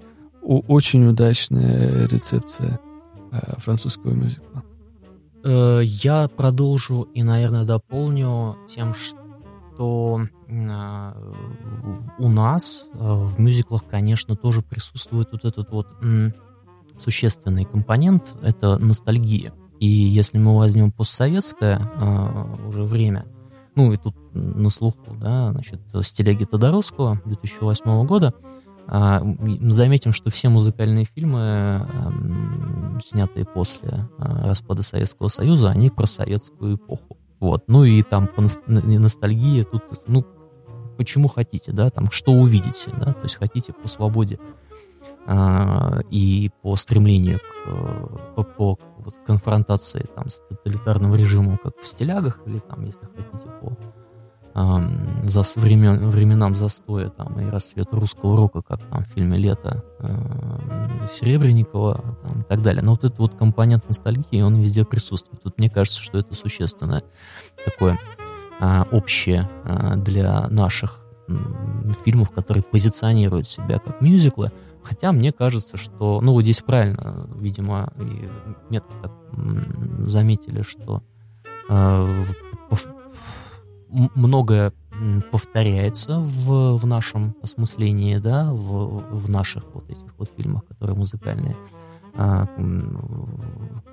очень 0.58 1.08
удачная 1.08 2.08
рецепция 2.08 2.80
э, 3.32 3.60
французского 3.60 4.12
мюзикла. 4.12 4.64
Э, 5.44 5.82
я 5.84 6.28
продолжу 6.28 7.04
и, 7.14 7.24
наверное, 7.24 7.66
дополню 7.66 8.58
тем, 8.68 8.94
что 8.94 10.22
э, 10.48 11.14
у 12.18 12.30
нас 12.30 12.86
э, 12.94 12.98
в 13.00 13.40
мюзиклах, 13.40 13.86
конечно, 13.86 14.36
тоже 14.36 14.62
присутствует 14.62 15.30
вот 15.32 15.46
этот 15.46 15.72
вот 15.72 15.88
существенный 16.98 17.64
компонент— 17.64 18.36
это 18.42 18.78
ностальгия. 18.78 19.54
И 19.80 19.88
если 19.88 20.38
мы 20.38 20.58
возьмем 20.58 20.92
постсоветское 20.92 21.80
уже 22.68 22.84
время, 22.84 23.26
ну 23.76 23.94
и 23.94 23.98
тут 23.98 24.14
на 24.34 24.70
слуху, 24.70 25.16
да, 25.18 25.54
значит, 25.54 25.80
стилеги 26.02 26.44
Тодоровского 26.44 27.22
2008 27.24 28.06
года— 28.06 28.34
а, 28.44 28.69
заметим, 28.92 30.14
что 30.14 30.32
все 30.32 30.50
музыкальные 30.50 31.06
фильмы, 31.06 31.88
снятые 33.04 33.46
после 33.46 34.10
а, 34.18 34.48
распада 34.48 34.82
Советского 34.82 35.28
Союза, 35.28 35.70
они 35.70 35.90
про 35.90 36.08
советскую 36.08 36.76
эпоху. 36.76 37.18
Вот. 37.40 37.66
Ну 37.68 37.84
и 37.84 38.02
там 38.02 38.28
по 38.28 38.42
ностальгии 38.68 39.64
тут, 39.64 39.84
ну, 40.08 40.26
почему 40.98 41.28
хотите, 41.28 41.72
да, 41.72 41.90
там, 41.90 42.10
что 42.12 42.32
увидите, 42.34 42.92
да, 42.92 43.14
то 43.14 43.24
есть 43.24 43.36
хотите 43.36 43.74
по 43.74 43.88
свободе 43.88 44.40
а, 45.26 46.00
и 46.10 46.50
по 46.62 46.76
стремлению 46.76 47.40
к, 47.40 48.36
по, 48.36 48.44
по 48.44 48.80
вот, 48.98 49.16
конфронтации 49.26 50.08
там 50.16 50.30
с 50.30 50.42
тоталитарным 50.50 51.16
режимом, 51.16 51.58
как 51.64 51.78
в 51.78 51.88
стилягах, 51.88 52.40
или 52.46 52.60
там, 52.60 52.86
если 52.86 53.06
хотите, 53.06 53.50
по 53.62 53.78
за 54.54 55.44
времен, 55.56 56.10
временам 56.10 56.56
застоя 56.56 57.10
там, 57.10 57.40
и 57.40 57.50
рассвет 57.50 57.88
русского 57.92 58.36
рока, 58.36 58.62
как 58.62 58.82
там 58.90 59.04
в 59.04 59.08
фильме 59.08 59.38
«Лето» 59.38 59.84
э, 60.00 61.08
Серебренникова 61.12 62.18
там, 62.24 62.42
и 62.42 62.44
так 62.44 62.62
далее. 62.62 62.82
Но 62.84 62.92
вот 62.92 63.04
этот 63.04 63.20
вот 63.20 63.36
компонент 63.36 63.88
ностальгии, 63.88 64.42
он 64.42 64.56
везде 64.56 64.86
присутствует. 64.86 65.42
Вот 65.44 65.58
мне 65.58 65.70
кажется, 65.70 66.02
что 66.02 66.18
это 66.18 66.36
существенное 66.36 67.04
такое 67.64 68.00
а, 68.60 68.86
общее 68.92 69.50
а, 69.64 69.96
для 69.96 70.48
наших 70.50 71.00
фильмов, 72.04 72.32
которые 72.32 72.64
позиционируют 72.64 73.48
себя 73.48 73.80
как 73.80 74.02
мюзиклы. 74.02 74.52
Хотя 74.84 75.12
мне 75.12 75.32
кажется, 75.32 75.78
что, 75.78 76.20
ну 76.22 76.32
вот 76.34 76.42
здесь 76.42 76.62
правильно, 76.62 77.28
видимо, 77.36 77.94
и 78.00 78.28
метод 78.70 78.92
так 79.02 79.12
заметили, 80.08 80.64
что 80.64 81.04
э, 81.70 82.26
многое 83.90 84.74
повторяется 85.32 86.20
в, 86.20 86.78
в 86.78 86.86
нашем 86.86 87.36
осмыслении, 87.42 88.18
да, 88.18 88.52
в, 88.52 89.16
в 89.16 89.30
наших 89.30 89.64
вот 89.74 89.90
этих 89.90 90.14
вот 90.18 90.32
фильмах, 90.36 90.66
которые 90.68 90.98
музыкальные, 90.98 91.56
а, 92.16 92.48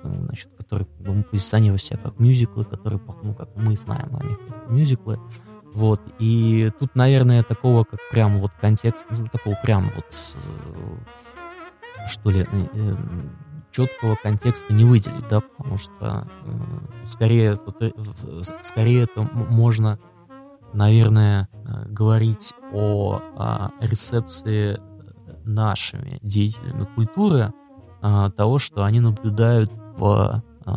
значит, 0.03 0.49
которые 0.57 0.87
мы 0.99 1.23
позиционируем 1.23 1.79
себя 1.79 1.97
как 1.97 2.19
мюзиклы, 2.19 2.65
которые, 2.65 2.99
ну, 3.23 3.33
как 3.33 3.55
мы 3.55 3.75
знаем 3.75 4.15
о 4.15 4.23
них, 4.23 4.37
как 4.47 4.69
мюзиклы. 4.69 5.19
Вот, 5.73 6.01
и 6.17 6.71
тут, 6.79 6.95
наверное, 6.95 7.43
такого, 7.43 7.83
как 7.83 7.99
прям 8.11 8.39
вот 8.39 8.51
контекст, 8.59 9.05
ну, 9.11 9.27
такого 9.27 9.55
прям 9.63 9.87
вот, 9.95 10.05
э, 10.35 12.07
что 12.07 12.31
ли, 12.31 12.41
э, 12.41 12.67
э, 12.73 12.95
четкого 13.77 14.15
контекста 14.15 14.73
не 14.73 14.83
выделить, 14.83 15.27
да, 15.29 15.41
потому 15.41 15.77
что 15.77 16.27
э, 16.45 17.07
скорее, 17.07 17.59
э, 17.79 17.91
скорее 18.63 19.03
это 19.03 19.21
можно, 19.21 19.99
наверное, 20.73 21.47
э, 21.53 21.85
говорить 21.87 22.55
о, 22.73 23.21
о 23.35 23.69
рецепции 23.79 24.81
нашими 25.45 26.17
деятелями 26.23 26.87
культуры 26.95 27.53
э, 28.01 28.31
того, 28.35 28.57
что 28.57 28.83
они 28.83 28.99
наблюдают 28.99 29.71
в 29.95 30.43
э, 30.65 30.71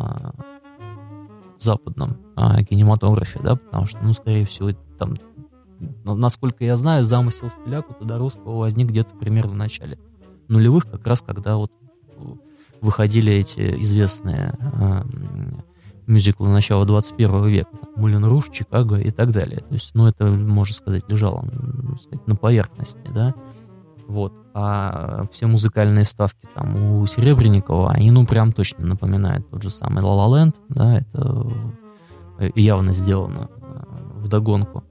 западном 1.57 2.17
э, 2.37 2.63
кинематографе, 2.65 3.39
да, 3.41 3.55
потому 3.55 3.87
что, 3.87 3.97
ну, 4.03 4.13
скорее 4.13 4.45
всего, 4.45 4.73
там, 4.99 5.15
насколько 6.05 6.63
я 6.63 6.75
знаю, 6.75 7.03
замысел 7.03 7.49
Стиляку 7.49 7.95
Тодоровского 7.95 8.59
возник 8.59 8.89
где-то 8.89 9.15
примерно 9.15 9.53
в 9.53 9.57
начале 9.57 9.97
нулевых, 10.49 10.85
как 10.85 11.07
раз 11.07 11.23
когда 11.23 11.55
вот 11.55 11.71
выходили 12.81 13.31
эти 13.33 13.81
известные 13.81 14.53
э, 14.59 15.03
мюзиклы 16.07 16.49
начала 16.49 16.85
21 16.85 17.47
века. 17.47 17.69
Мулен 17.95 18.25
Руш, 18.25 18.49
Чикаго 18.51 18.97
и 18.97 19.11
так 19.11 19.31
далее. 19.31 19.59
То 19.59 19.73
есть, 19.73 19.91
ну, 19.93 20.07
это, 20.07 20.25
можно 20.25 20.73
сказать, 20.73 21.03
лежало 21.09 21.47
ну, 21.51 21.97
сказать, 21.97 22.27
на 22.27 22.35
поверхности, 22.35 22.99
да. 23.13 23.33
Вот. 24.07 24.33
А 24.53 25.25
все 25.31 25.47
музыкальные 25.47 26.03
ставки 26.03 26.47
там 26.53 26.75
у 26.75 27.07
Серебренникова, 27.07 27.91
они, 27.91 28.11
ну, 28.11 28.25
прям 28.25 28.51
точно 28.51 28.85
напоминают 28.85 29.49
тот 29.49 29.63
же 29.63 29.69
самый 29.69 30.03
La 30.03 30.15
La 30.15 30.27
Land, 30.29 30.55
да, 30.67 30.99
это 30.99 31.47
э, 32.39 32.49
явно 32.55 32.91
сделано 32.91 33.49
э, 33.49 33.83
в 34.15 34.27
догонку. 34.27 34.83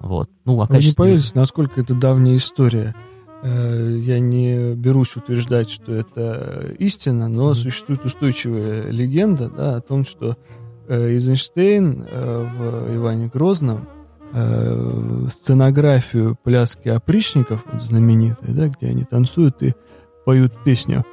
Вот. 0.00 0.28
Ну, 0.44 0.60
а 0.60 0.66
качестве... 0.66 0.94
Вы 0.96 1.08
не 1.10 1.12
поверите, 1.12 1.38
насколько 1.38 1.80
это 1.80 1.94
давняя 1.94 2.36
история. 2.36 2.94
Э, 3.44 3.98
я 4.00 4.20
не 4.20 4.74
берусь 4.74 5.16
утверждать, 5.16 5.68
что 5.68 5.92
это 5.92 6.74
истина, 6.78 7.28
но 7.28 7.50
mm-hmm. 7.50 7.54
существует 7.54 8.04
устойчивая 8.06 8.90
легенда 8.90 9.50
да, 9.50 9.76
о 9.76 9.80
том, 9.82 10.06
что 10.06 10.38
э, 10.88 11.08
Эйзенштейн 11.10 12.06
э, 12.08 12.48
в 12.56 12.96
Иване 12.96 13.28
Грозном 13.28 13.88
сценографию 15.28 16.36
пляски 16.42 16.88
опричников, 16.88 17.64
вот 17.70 17.80
знаменитой, 17.80 18.52
да, 18.52 18.66
где 18.66 18.88
они 18.88 19.04
танцуют 19.04 19.62
и 19.62 19.74
поют 20.24 20.52
песню 20.64 21.04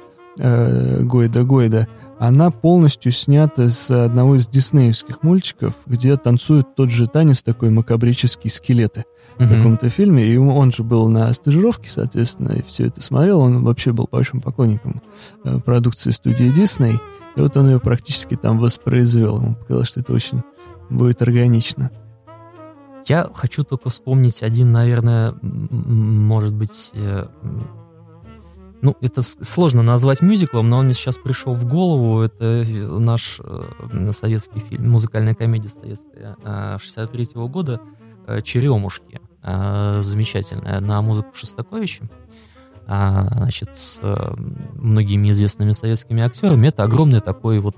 Гойда 0.42 1.44
Гойда, 1.44 1.88
она 2.18 2.50
полностью 2.50 3.12
снята 3.12 3.68
с 3.68 3.90
одного 3.90 4.36
из 4.36 4.48
диснеевских 4.48 5.22
мультиков, 5.22 5.74
где 5.86 6.16
танцуют 6.16 6.74
тот 6.74 6.90
же 6.90 7.06
танец, 7.06 7.42
такой 7.42 7.70
макабрический 7.70 8.50
скелеты 8.50 9.04
в 9.38 9.48
каком-то 9.48 9.88
фильме, 9.88 10.26
и 10.26 10.36
он 10.36 10.72
же 10.72 10.82
был 10.82 11.08
на 11.08 11.32
стажировке, 11.32 11.90
соответственно, 11.90 12.52
и 12.52 12.62
все 12.62 12.86
это 12.86 13.02
смотрел, 13.02 13.40
он 13.40 13.64
вообще 13.64 13.92
был 13.92 14.08
большим 14.10 14.40
поклонником 14.40 15.00
э, 15.44 15.58
продукции 15.60 16.10
студии 16.10 16.50
Дисней, 16.50 16.98
и 17.36 17.40
вот 17.40 17.56
он 17.56 17.70
ее 17.70 17.80
практически 17.80 18.36
там 18.36 18.58
воспроизвел, 18.58 19.38
ему 19.40 19.54
показалось, 19.54 19.88
что 19.88 20.00
это 20.00 20.12
очень 20.12 20.42
будет 20.90 21.22
органично. 21.22 21.90
Я 23.06 23.28
хочу 23.34 23.64
только 23.64 23.90
вспомнить 23.90 24.42
один, 24.42 24.70
наверное, 24.70 25.34
может 25.40 26.54
быть, 26.54 26.90
э, 26.94 27.26
ну, 28.82 28.96
это 29.00 29.22
сложно 29.22 29.82
назвать 29.82 30.20
мюзиклом, 30.20 30.68
но 30.68 30.78
он 30.78 30.86
мне 30.86 30.94
сейчас 30.94 31.16
пришел 31.16 31.54
в 31.54 31.64
голову. 31.64 32.20
Это 32.20 32.64
наш 32.64 33.40
э, 33.42 34.12
советский 34.12 34.60
фильм, 34.60 34.90
музыкальная 34.90 35.34
комедия 35.34 35.70
советская 35.70 36.78
63 36.78 37.24
-го 37.34 37.48
года 37.48 37.80
Э, 38.26 38.40
«Черемушки». 38.40 39.20
Э, 39.42 40.00
замечательная 40.02 40.80
на 40.80 41.02
музыку 41.02 41.30
Шостаковича. 41.34 42.04
А, 42.86 43.28
значит, 43.32 43.76
с 43.76 44.00
э, 44.02 44.34
многими 44.74 45.30
известными 45.30 45.72
советскими 45.72 46.22
актерами. 46.22 46.68
Это 46.68 46.82
огромный 46.84 47.20
такой 47.20 47.60
вот... 47.60 47.76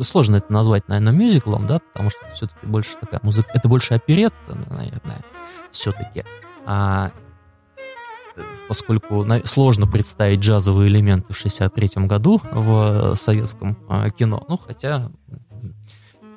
Сложно 0.00 0.36
это 0.36 0.52
назвать, 0.52 0.88
наверное, 0.88 1.12
мюзиклом, 1.12 1.66
да, 1.66 1.80
потому 1.92 2.10
что 2.10 2.20
все-таки 2.34 2.66
больше 2.66 2.96
такая 3.00 3.20
музыка... 3.22 3.50
Это 3.54 3.68
больше 3.68 3.94
оперетта, 3.94 4.56
наверное, 4.70 5.24
все-таки. 5.70 6.24
А, 6.66 7.12
поскольку 8.68 9.26
сложно 9.44 9.86
представить 9.86 10.40
джазовые 10.40 10.88
элементы 10.88 11.32
в 11.32 11.36
63 11.36 12.06
году 12.06 12.40
в 12.52 13.14
советском 13.16 13.76
кино, 14.16 14.44
ну, 14.48 14.56
хотя 14.56 15.10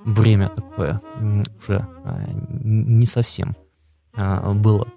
время 0.05 0.49
такое 0.49 1.01
уже 1.19 1.87
не 2.63 3.05
совсем 3.05 3.55
было 4.15 4.87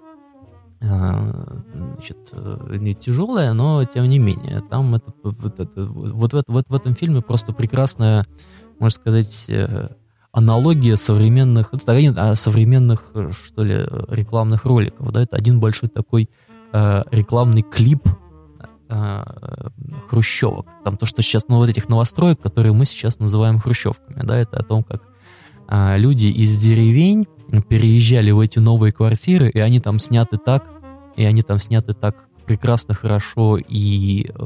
значит, 0.81 2.33
не 2.79 2.93
тяжелое, 2.93 3.53
но 3.53 3.83
тем 3.85 4.07
не 4.07 4.19
менее, 4.19 4.61
там 4.69 4.95
это, 4.95 5.11
вот, 5.23 5.59
это, 5.59 5.85
вот, 5.85 6.33
вот, 6.33 6.43
вот 6.47 6.65
в 6.67 6.75
этом 6.75 6.95
фильме 6.95 7.21
просто 7.21 7.53
прекрасная, 7.53 8.25
можно 8.79 8.99
сказать, 8.99 9.45
э, 9.47 9.89
аналогия 10.31 10.97
современных, 10.97 11.73
это 11.73 12.35
современных, 12.35 13.11
что 13.31 13.63
ли, 13.63 13.85
рекламных 14.09 14.65
роликов, 14.65 15.11
да, 15.11 15.21
это 15.23 15.37
один 15.37 15.59
большой 15.59 15.89
такой 15.89 16.23
э, 16.23 16.54
рекламный 17.11 17.61
клип 17.61 18.07
э, 18.89 19.23
хрущевок, 20.09 20.67
там 20.83 20.97
то, 20.97 21.05
что 21.05 21.21
сейчас, 21.21 21.47
ну, 21.47 21.57
вот 21.57 21.69
этих 21.69 21.89
новостроек, 21.89 22.39
которые 22.41 22.73
мы 22.73 22.85
сейчас 22.85 23.19
называем 23.19 23.59
хрущевками, 23.59 24.21
да, 24.23 24.37
это 24.37 24.57
о 24.57 24.63
том, 24.63 24.83
как 24.83 25.03
э, 25.69 25.97
люди 25.97 26.25
из 26.25 26.57
деревень 26.57 27.27
переезжали 27.69 28.31
в 28.31 28.39
эти 28.39 28.59
новые 28.59 28.91
квартиры, 28.91 29.49
и 29.49 29.59
они 29.59 29.79
там 29.79 29.99
сняты 29.99 30.37
так, 30.37 30.65
и 31.15 31.23
они 31.23 31.41
там 31.41 31.59
сняты 31.59 31.93
так 31.93 32.25
прекрасно, 32.45 32.93
хорошо 32.93 33.57
и 33.57 34.29
э, 34.29 34.45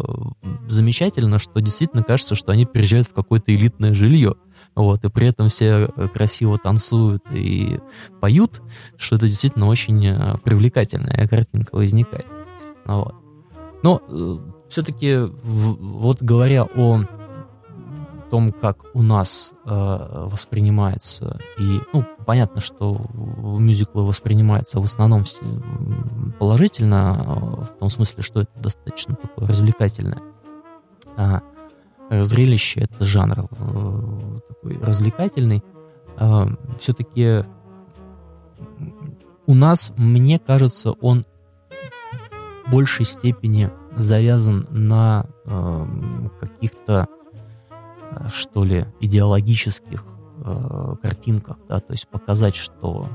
замечательно, 0.68 1.40
что 1.40 1.60
действительно 1.62 2.04
кажется, 2.04 2.36
что 2.36 2.52
они 2.52 2.66
переезжают 2.66 3.08
в 3.08 3.14
какое-то 3.14 3.54
элитное 3.54 3.94
жилье. 3.94 4.36
Вот, 4.76 5.04
и 5.04 5.10
при 5.10 5.28
этом 5.28 5.50
все 5.50 5.90
э, 5.96 6.08
красиво 6.08 6.58
танцуют 6.58 7.24
и 7.32 7.80
поют, 8.22 8.62
что 8.98 9.18
это 9.18 9.28
действительно 9.28 9.68
очень 9.68 10.06
э, 10.06 10.38
привлекательная 10.44 11.28
картинка 11.28 11.76
возникает. 11.76 12.28
Вот. 12.86 13.16
Но 13.84 14.02
э, 14.08 14.38
все-таки, 14.70 15.18
вот 15.44 16.22
говоря 16.22 16.64
о 16.64 17.02
том, 18.30 18.52
как 18.52 18.86
у 18.94 19.02
нас 19.02 19.54
э, 19.66 20.28
воспринимается, 20.32 21.40
и, 21.58 21.82
ну, 21.92 22.06
понятно, 22.26 22.62
что 22.62 23.06
мюзиклы 23.14 24.06
воспринимаются 24.06 24.80
в 24.80 24.84
основном 24.86 25.26
положительно, 26.38 27.66
в 27.74 27.80
том 27.80 27.90
смысле, 27.90 28.24
что 28.24 28.42
это 28.42 28.52
достаточно 28.56 29.16
такое 29.16 29.48
развлекательное 29.48 30.22
а, 31.18 31.42
зрелище, 32.10 32.82
это 32.82 33.04
жанр 33.04 33.48
э, 33.50 34.40
такой 34.48 34.80
развлекательный, 34.80 35.64
э, 36.18 36.46
все-таки 36.80 37.44
у 39.46 39.54
нас, 39.54 39.94
мне 39.98 40.40
кажется, 40.40 40.92
он 41.02 41.26
в 42.66 42.72
большей 42.72 43.06
степени 43.06 43.72
завязан 43.96 44.68
на 44.70 45.26
э, 45.46 45.86
каких-то 46.40 47.08
что 48.30 48.64
ли, 48.64 48.86
идеологических 49.00 50.04
э, 50.44 50.96
картинках, 51.02 51.58
да, 51.68 51.80
то 51.80 51.92
есть 51.92 52.08
показать, 52.08 52.56
что 52.56 53.08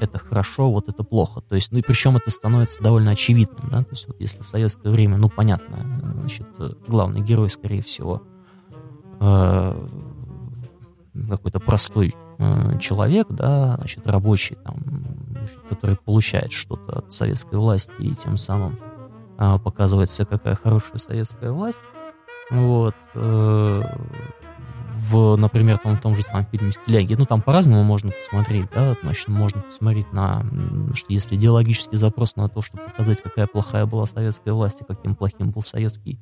это 0.00 0.18
хорошо, 0.18 0.70
вот 0.70 0.88
это 0.88 1.02
плохо. 1.02 1.40
То 1.40 1.54
есть, 1.54 1.72
ну 1.72 1.78
и 1.78 1.82
причем 1.82 2.16
это 2.16 2.30
становится 2.30 2.82
довольно 2.82 3.12
очевидным, 3.12 3.70
да, 3.70 3.82
то 3.82 3.90
есть 3.90 4.06
вот 4.06 4.20
если 4.20 4.42
в 4.42 4.48
советское 4.48 4.90
время, 4.90 5.16
ну 5.16 5.28
понятно, 5.28 6.12
значит, 6.20 6.46
главный 6.86 7.20
герой, 7.20 7.50
скорее 7.50 7.82
всего, 7.82 8.22
э, 9.20 9.88
какой-то 11.28 11.60
простой 11.60 12.14
э, 12.38 12.78
человек, 12.78 13.28
да, 13.30 13.76
значит, 13.76 14.06
рабочий, 14.06 14.56
там, 14.56 14.76
который 15.68 15.96
получает 15.96 16.52
что-то 16.52 16.98
от 16.98 17.12
советской 17.12 17.58
власти 17.58 17.92
и 17.98 18.14
тем 18.14 18.36
самым 18.36 18.78
э, 19.38 19.58
показывается, 19.58 20.24
какая 20.24 20.56
хорошая 20.56 20.98
советская 20.98 21.52
власть, 21.52 21.80
вот. 22.50 22.94
Э, 23.14 23.82
в, 25.10 25.36
например, 25.36 25.78
том, 25.78 25.98
том 25.98 26.16
же 26.16 26.22
самом 26.22 26.46
фильме 26.46 26.72
«Стиляги». 26.72 27.14
Ну, 27.14 27.26
там 27.26 27.42
по-разному 27.42 27.82
можно 27.82 28.10
посмотреть, 28.10 28.68
да, 28.74 28.94
значит, 29.02 29.28
можно 29.28 29.60
посмотреть 29.60 30.12
на, 30.12 30.44
что 30.94 31.12
если 31.12 31.36
идеологический 31.36 31.96
запрос 31.96 32.36
на 32.36 32.48
то, 32.48 32.62
чтобы 32.62 32.84
показать, 32.84 33.22
какая 33.22 33.46
плохая 33.46 33.86
была 33.86 34.06
советская 34.06 34.54
власть 34.54 34.80
и 34.80 34.84
каким 34.84 35.14
плохим 35.14 35.50
был 35.50 35.62
советский 35.62 36.18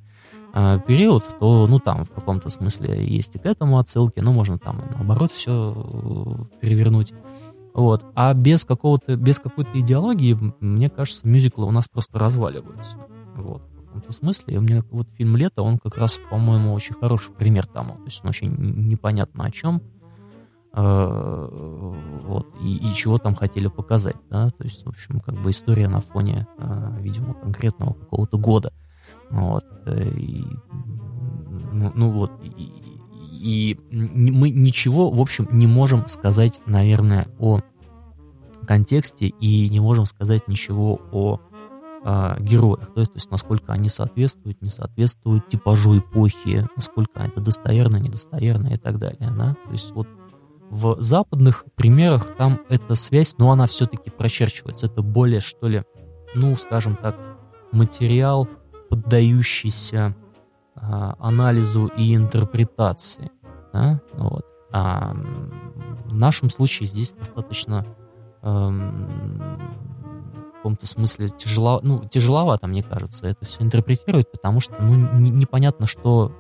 э, 0.53 0.79
период, 0.87 1.25
то, 1.39 1.67
ну, 1.69 1.79
там 1.79 2.05
в 2.05 2.13
каком-то 2.13 2.51
смысле 2.51 3.05
есть 3.05 3.37
и 3.37 3.39
к 3.39 3.47
этому 3.47 3.79
отсылки, 3.79 4.21
но 4.21 4.33
можно 4.33 4.59
там 4.59 4.83
наоборот 4.95 5.31
все 5.31 5.75
э, 5.77 6.59
перевернуть. 6.61 7.13
Вот. 7.75 8.05
А 8.15 8.35
без 8.35 8.65
какого-то, 8.65 9.17
без 9.17 9.39
какой-то 9.39 9.81
идеологии, 9.81 10.37
мне 10.61 10.91
кажется, 10.91 11.27
мюзиклы 11.27 11.67
у 11.67 11.71
нас 11.71 11.87
просто 11.89 12.19
разваливаются. 12.19 12.99
Вот 13.37 13.63
каком-то 13.93 14.13
смысле. 14.13 14.55
И 14.55 14.59
меня 14.59 14.83
вот 14.91 15.07
фильм 15.17 15.37
«Лето», 15.37 15.63
он 15.63 15.79
как 15.79 15.97
раз, 15.97 16.19
по-моему, 16.31 16.73
очень 16.73 16.95
хороший 16.95 17.33
пример 17.33 17.67
тому. 17.67 17.95
То 17.95 18.05
есть 18.05 18.21
он 18.23 18.31
очень 18.31 18.55
непонятно 18.89 19.45
о 19.45 19.51
чем. 19.51 19.83
Э, 20.75 21.49
вот, 22.25 22.47
и, 22.63 22.77
и 22.77 22.95
чего 22.95 23.19
там 23.19 23.35
хотели 23.35 23.67
показать, 23.67 24.17
да, 24.31 24.49
то 24.49 24.65
есть, 24.65 24.87
в 24.87 24.89
общем, 24.89 25.21
как 25.21 25.35
бы 25.35 25.51
история 25.51 25.87
на 25.87 26.01
фоне, 26.01 26.47
э, 26.57 26.97
видимо, 27.01 27.35
конкретного 27.35 27.93
какого-то 27.93 28.39
года, 28.39 28.73
вот, 29.29 29.67
э, 29.85 30.09
и, 30.17 30.47
ну, 31.73 31.93
ну 31.95 32.11
вот, 32.13 32.33
и, 32.43 32.73
и 33.31 33.79
мы 33.91 34.49
ничего, 34.49 35.11
в 35.11 35.21
общем, 35.21 35.47
не 35.53 35.67
можем 35.67 36.09
сказать, 36.09 36.59
наверное, 36.65 37.29
о 37.39 37.61
контексте 38.67 39.27
и 39.27 39.69
не 39.69 39.81
можем 39.81 40.07
сказать 40.07 40.49
ничего 40.49 41.03
о 41.13 41.39
э, 42.05 42.37
то 42.95 43.01
есть, 43.01 43.13
то 43.13 43.17
есть 43.17 43.31
насколько 43.31 43.73
они 43.73 43.89
соответствуют, 43.89 44.61
не 44.63 44.71
соответствуют 44.71 45.49
типажу 45.49 45.99
эпохи, 45.99 46.69
насколько 46.77 47.21
это 47.21 47.41
достоверно, 47.41 47.97
недостоверно 47.97 48.69
и 48.69 48.77
так 48.77 48.99
далее. 48.99 49.31
Да? 49.37 49.57
То 49.65 49.71
есть 49.71 49.93
вот 49.93 50.09
в 50.71 50.97
западных 51.01 51.65
примерах 51.75 52.35
там 52.37 52.61
эта 52.69 52.95
связь, 52.95 53.37
но 53.39 53.51
она 53.51 53.67
все-таки 53.67 54.11
прочерчивается. 54.11 54.87
Это 54.87 55.03
более, 55.03 55.41
что 55.41 55.69
ли, 55.69 55.85
ну, 56.35 56.57
скажем 56.57 56.97
так, 56.97 57.17
материал, 57.73 58.49
поддающийся 58.89 60.15
э, 60.75 60.81
анализу 60.81 61.87
и 61.87 62.15
интерпретации. 62.15 63.31
Да? 63.73 64.01
Вот. 64.15 64.47
А 64.73 65.15
в 66.07 66.15
нашем 66.15 66.49
случае 66.49 66.87
здесь 66.87 67.13
достаточно 67.13 67.87
эм, 68.43 69.59
каком-то 70.63 70.87
смысле 70.87 71.29
тяжело, 71.29 71.81
ну, 71.83 72.05
тяжеловато, 72.09 72.69
мне 72.69 72.85
кажется, 72.85 73.27
это 73.27 73.45
все 73.45 73.65
интерпретировать, 73.65 74.31
потому 74.31 74.61
что, 74.61 74.77
ну, 74.81 74.95
не, 75.19 75.31
непонятно, 75.31 75.87
что 75.87 76.33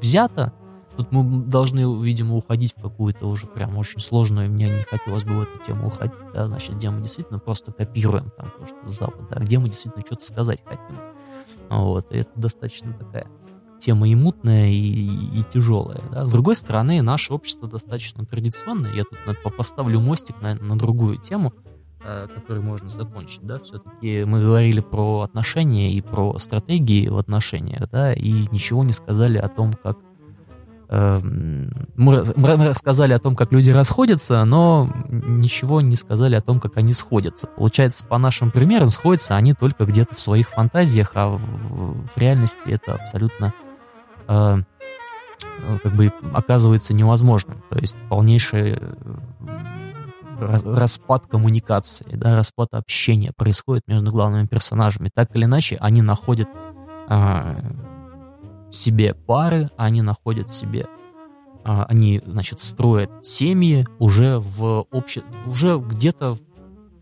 взято. 0.00 0.54
Тут 0.96 1.12
мы 1.12 1.44
должны, 1.44 2.02
видимо, 2.02 2.36
уходить 2.36 2.72
в 2.74 2.80
какую-то 2.80 3.26
уже 3.26 3.46
прям 3.46 3.76
очень 3.76 4.00
сложную, 4.00 4.50
мне 4.50 4.66
не 4.66 4.82
хотелось 4.84 5.22
бы 5.24 5.32
в 5.32 5.42
эту 5.42 5.58
тему 5.64 5.88
уходить, 5.88 6.16
да, 6.32 6.46
значит, 6.46 6.76
где 6.76 6.88
мы 6.88 7.02
действительно 7.02 7.38
просто 7.38 7.70
копируем 7.72 8.32
там 8.36 8.50
то, 8.58 8.66
что 8.66 8.86
с 8.86 8.98
Запада, 8.98 9.28
а 9.30 9.40
где 9.40 9.58
мы 9.58 9.68
действительно 9.68 10.04
что-то 10.04 10.24
сказать 10.24 10.62
хотим. 10.64 10.96
Вот, 11.68 12.10
и 12.10 12.16
это 12.16 12.30
достаточно 12.34 12.94
такая 12.94 13.28
тема 13.78 14.08
и 14.08 14.14
мутная, 14.14 14.70
и, 14.70 15.38
и 15.38 15.42
тяжелая. 15.52 16.02
Да? 16.10 16.24
С 16.24 16.32
другой 16.32 16.56
стороны, 16.56 17.02
наше 17.02 17.32
общество 17.34 17.68
достаточно 17.68 18.24
традиционное. 18.24 18.92
Я 18.92 19.04
тут 19.04 19.56
поставлю 19.56 20.00
мостик 20.00 20.40
на, 20.40 20.54
на 20.54 20.76
другую 20.76 21.18
тему. 21.18 21.52
Э, 22.00 22.28
который 22.32 22.62
можно 22.62 22.88
закончить, 22.90 23.42
да, 23.42 23.58
все-таки 23.58 24.22
мы 24.22 24.40
говорили 24.40 24.78
про 24.78 25.22
отношения 25.22 25.92
и 25.92 26.00
про 26.00 26.38
стратегии 26.38 27.08
в 27.08 27.18
отношениях, 27.18 27.90
да, 27.90 28.12
и 28.12 28.46
ничего 28.52 28.84
не 28.84 28.92
сказали 28.92 29.36
о 29.36 29.48
том, 29.48 29.72
как 29.72 29.98
э, 30.90 31.18
мы, 31.96 32.22
рассказали 32.68 33.12
о 33.14 33.18
том, 33.18 33.34
как 33.34 33.50
люди 33.50 33.70
расходятся, 33.70 34.44
но 34.44 34.88
ничего 35.08 35.80
не 35.80 35.96
сказали 35.96 36.36
о 36.36 36.40
том, 36.40 36.60
как 36.60 36.76
они 36.76 36.92
сходятся. 36.92 37.48
Получается, 37.48 38.04
по 38.04 38.16
нашим 38.16 38.52
примерам, 38.52 38.90
сходятся 38.90 39.34
они 39.34 39.52
только 39.52 39.84
где-то 39.84 40.14
в 40.14 40.20
своих 40.20 40.50
фантазиях, 40.50 41.10
а 41.14 41.30
в, 41.30 41.40
в 41.40 42.16
реальности 42.16 42.70
это 42.70 42.94
абсолютно 42.94 43.52
э, 44.28 44.58
как 45.82 45.96
бы 45.96 46.12
оказывается 46.32 46.94
невозможным. 46.94 47.60
То 47.70 47.78
есть 47.80 47.96
полнейшее 48.08 48.80
распад 50.38 51.26
коммуникации, 51.26 52.06
да, 52.12 52.36
распад 52.36 52.68
общения 52.72 53.32
происходит 53.36 53.86
между 53.86 54.10
главными 54.10 54.46
персонажами. 54.46 55.10
Так 55.12 55.34
или 55.34 55.44
иначе, 55.44 55.76
они 55.80 56.02
находят 56.02 56.48
а, 57.08 57.56
себе 58.70 59.14
пары, 59.14 59.70
они 59.76 60.02
находят 60.02 60.50
себе, 60.50 60.86
а, 61.64 61.84
они, 61.84 62.22
значит, 62.24 62.60
строят 62.60 63.10
семьи 63.22 63.86
уже 63.98 64.38
в 64.38 64.86
обще... 64.90 65.22
уже 65.46 65.78
где-то 65.78 66.36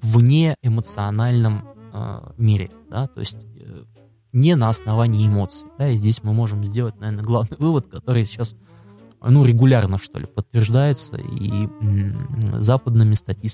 вне 0.02 0.56
эмоциональном 0.62 1.68
а, 1.92 2.32
мире, 2.36 2.70
да, 2.90 3.08
то 3.08 3.20
есть 3.20 3.38
э, 3.56 3.84
не 4.32 4.54
на 4.54 4.68
основании 4.68 5.26
эмоций, 5.26 5.68
да, 5.78 5.88
и 5.88 5.96
здесь 5.96 6.22
мы 6.22 6.32
можем 6.32 6.64
сделать, 6.64 6.98
наверное, 7.00 7.24
главный 7.24 7.56
вывод, 7.58 7.86
который 7.88 8.24
сейчас 8.24 8.54
ну, 9.28 9.44
регулярно, 9.44 9.98
что 9.98 10.19
ли, 10.19 10.27
подтверждается 10.27 11.16
и 11.16 11.69
западными 12.59 13.15
стати... 13.15 13.51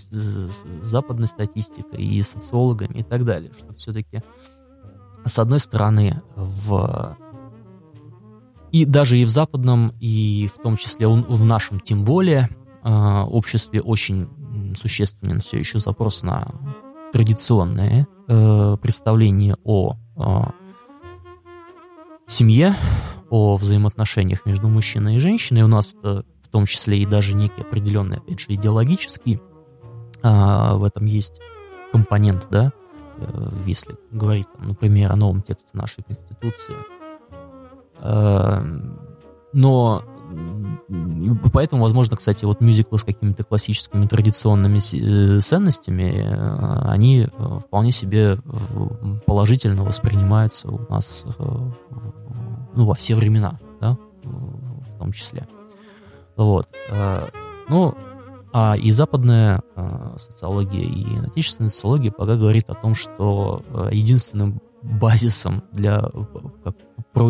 западной 0.82 1.28
статистикой, 1.28 2.04
и 2.04 2.22
социологами, 2.22 2.98
и 2.98 3.02
так 3.02 3.24
далее, 3.24 3.52
что 3.56 3.74
все-таки 3.74 4.22
с 5.24 5.38
одной 5.38 5.60
стороны, 5.60 6.20
в 6.36 7.16
и 8.72 8.86
даже 8.86 9.18
и 9.18 9.24
в 9.24 9.28
западном, 9.28 9.92
и 10.00 10.48
в 10.54 10.60
том 10.62 10.76
числе 10.76 11.06
в 11.06 11.44
нашем, 11.44 11.78
тем 11.78 12.04
более, 12.04 12.48
а, 12.82 13.26
обществе 13.26 13.82
очень 13.82 14.28
существенен 14.76 15.40
все 15.40 15.58
еще 15.58 15.78
запрос 15.78 16.22
на 16.22 16.50
традиционное 17.12 18.06
э, 18.28 18.76
представление 18.80 19.56
о 19.64 19.96
а, 20.16 20.52
семье, 22.26 22.74
о 23.30 23.56
взаимоотношениях 23.56 24.44
между 24.44 24.68
мужчиной 24.68 25.16
и 25.16 25.18
женщиной. 25.18 25.62
У 25.62 25.66
нас 25.68 25.94
это 25.94 26.24
в 26.42 26.48
том 26.48 26.66
числе 26.66 26.98
и 26.98 27.06
даже 27.06 27.34
некий 27.34 27.62
определенный, 27.62 28.18
опять 28.18 28.40
же, 28.40 28.46
идеологический 28.48 29.40
а, 30.22 30.74
в 30.74 30.84
этом 30.84 31.06
есть 31.06 31.40
компонент, 31.92 32.48
да, 32.50 32.72
э, 33.18 33.48
если 33.66 33.96
говорить, 34.10 34.46
например, 34.58 35.12
о 35.12 35.16
новом 35.16 35.42
тексте 35.42 35.70
нашей 35.72 36.04
Конституции. 36.04 36.76
Э, 38.00 38.62
но 39.52 40.04
поэтому, 41.52 41.82
возможно, 41.82 42.16
кстати, 42.16 42.44
вот 42.44 42.60
мюзиклы 42.60 42.98
с 42.98 43.04
какими-то 43.04 43.44
классическими 43.44 44.06
традиционными 44.06 44.78
э, 44.78 45.40
ценностями, 45.40 46.26
они 46.88 47.28
вполне 47.66 47.92
себе 47.92 48.38
положительно 49.26 49.84
воспринимаются 49.84 50.68
у 50.68 50.80
нас 50.90 51.24
ну, 52.74 52.84
во 52.84 52.94
все 52.94 53.14
времена, 53.14 53.58
да, 53.80 53.96
в 54.22 54.98
том 54.98 55.12
числе. 55.12 55.46
Вот. 56.36 56.68
Ну, 57.68 57.94
а 58.52 58.76
и 58.76 58.90
западная 58.90 59.62
э, 59.76 60.14
социология, 60.18 60.82
и 60.82 61.26
отечественная 61.26 61.70
социология 61.70 62.12
пока 62.12 62.36
говорит 62.36 62.68
о 62.68 62.74
том, 62.74 62.94
что 62.94 63.62
э, 63.66 63.88
единственным 63.92 64.60
базисом 64.82 65.64
для, 65.72 66.02
как, 66.64 66.76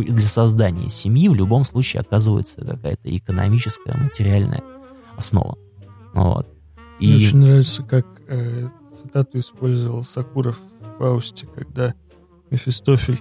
для 0.04 0.22
создания 0.22 0.88
семьи 0.88 1.28
в 1.28 1.34
любом 1.34 1.64
случае 1.64 2.00
оказывается 2.00 2.64
какая-то 2.64 3.16
экономическая, 3.16 3.96
материальная 3.96 4.62
основа. 5.16 5.58
Вот. 6.14 6.48
И... 7.00 7.06
Мне 7.06 7.16
очень 7.16 7.38
нравится, 7.38 7.82
как 7.82 8.06
э, 8.28 8.68
цитату 9.00 9.38
использовал 9.38 10.04
Сакуров 10.04 10.58
в 10.80 10.98
Фаусте, 10.98 11.46
когда 11.46 11.94
Мефистофель 12.50 13.20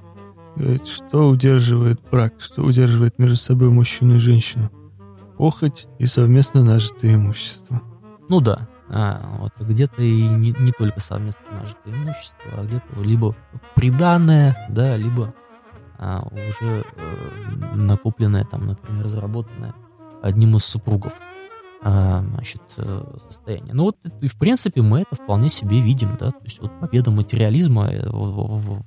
говорит, 0.55 0.87
что 0.87 1.29
удерживает 1.29 2.01
брак, 2.11 2.35
что 2.39 2.63
удерживает 2.63 3.17
между 3.17 3.37
собой 3.37 3.69
мужчину 3.69 4.15
и 4.15 4.19
женщину. 4.19 4.69
Похоть 5.37 5.87
и 5.97 6.05
совместно 6.05 6.63
нажитое 6.63 7.15
имущество. 7.15 7.81
Ну 8.29 8.41
да, 8.41 8.67
а, 8.93 9.37
вот, 9.39 9.53
где-то 9.59 10.01
и 10.01 10.27
не, 10.27 10.51
не 10.59 10.71
только 10.73 10.99
совместно 10.99 11.41
нажитое 11.49 11.93
имущество, 11.93 12.51
а 12.51 12.65
где-то 12.65 13.01
либо 13.01 13.35
приданное, 13.73 14.67
да, 14.69 14.97
либо 14.97 15.33
а, 15.97 16.27
уже 16.31 16.83
э, 16.97 17.75
накопленное, 17.75 18.43
там, 18.43 18.67
например, 18.67 19.07
заработанное 19.07 19.73
одним 20.21 20.57
из 20.57 20.65
супругов 20.65 21.13
а, 21.83 22.21
значит, 22.21 22.61
э, 22.77 23.17
состояние. 23.29 23.73
Ну 23.73 23.83
вот, 23.83 23.97
и 24.21 24.27
в 24.27 24.37
принципе, 24.37 24.81
мы 24.81 25.01
это 25.01 25.15
вполне 25.15 25.47
себе 25.47 25.79
видим, 25.79 26.17
да, 26.19 26.31
то 26.31 26.43
есть 26.43 26.61
вот 26.61 26.77
победа 26.81 27.11
материализма 27.11 27.87
э, 27.89 28.07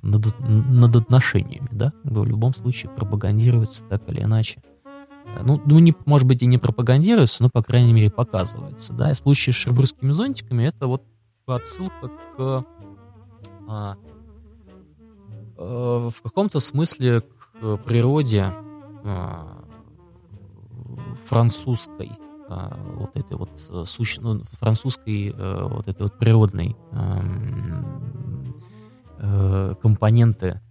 над, 0.03 0.39
над 0.39 0.95
отношениями, 0.95 1.67
да, 1.71 1.93
в 2.03 2.23
любом 2.25 2.53
случае 2.53 2.91
пропагандируется 2.91 3.83
так 3.85 4.07
или 4.07 4.21
иначе 4.21 4.61
ну, 5.43 5.61
ну 5.65 5.79
не, 5.79 5.93
может 6.05 6.27
быть, 6.27 6.41
и 6.41 6.45
не 6.45 6.57
пропагандируется, 6.57 7.43
но, 7.43 7.49
по 7.49 7.61
крайней 7.63 7.93
мере, 7.93 8.09
показывается. 8.09 8.93
Да? 8.93 9.11
И 9.11 9.15
случай 9.15 9.51
с 9.51 9.55
шербургскими 9.55 10.11
зонтиками— 10.11 10.63
это 10.65 10.87
вот 10.87 11.03
отсылка 11.45 12.09
к 12.37 12.65
а, 13.67 13.97
а, 15.57 16.09
в 16.09 16.21
каком-то 16.21 16.59
смысле 16.59 17.21
к 17.21 17.77
природе 17.77 18.53
а, 19.03 19.63
французской 21.27 22.11
вот 22.47 23.15
этой 23.15 23.37
вот 23.37 23.49
суще, 23.85 24.21
ну, 24.21 24.41
французской 24.59 25.33
а, 25.35 25.67
вот 25.67 25.87
этой 25.87 26.03
вот 26.03 26.17
природной 26.17 26.75
а, 26.91 27.23
а, 29.17 29.75
компоненты 29.75 30.61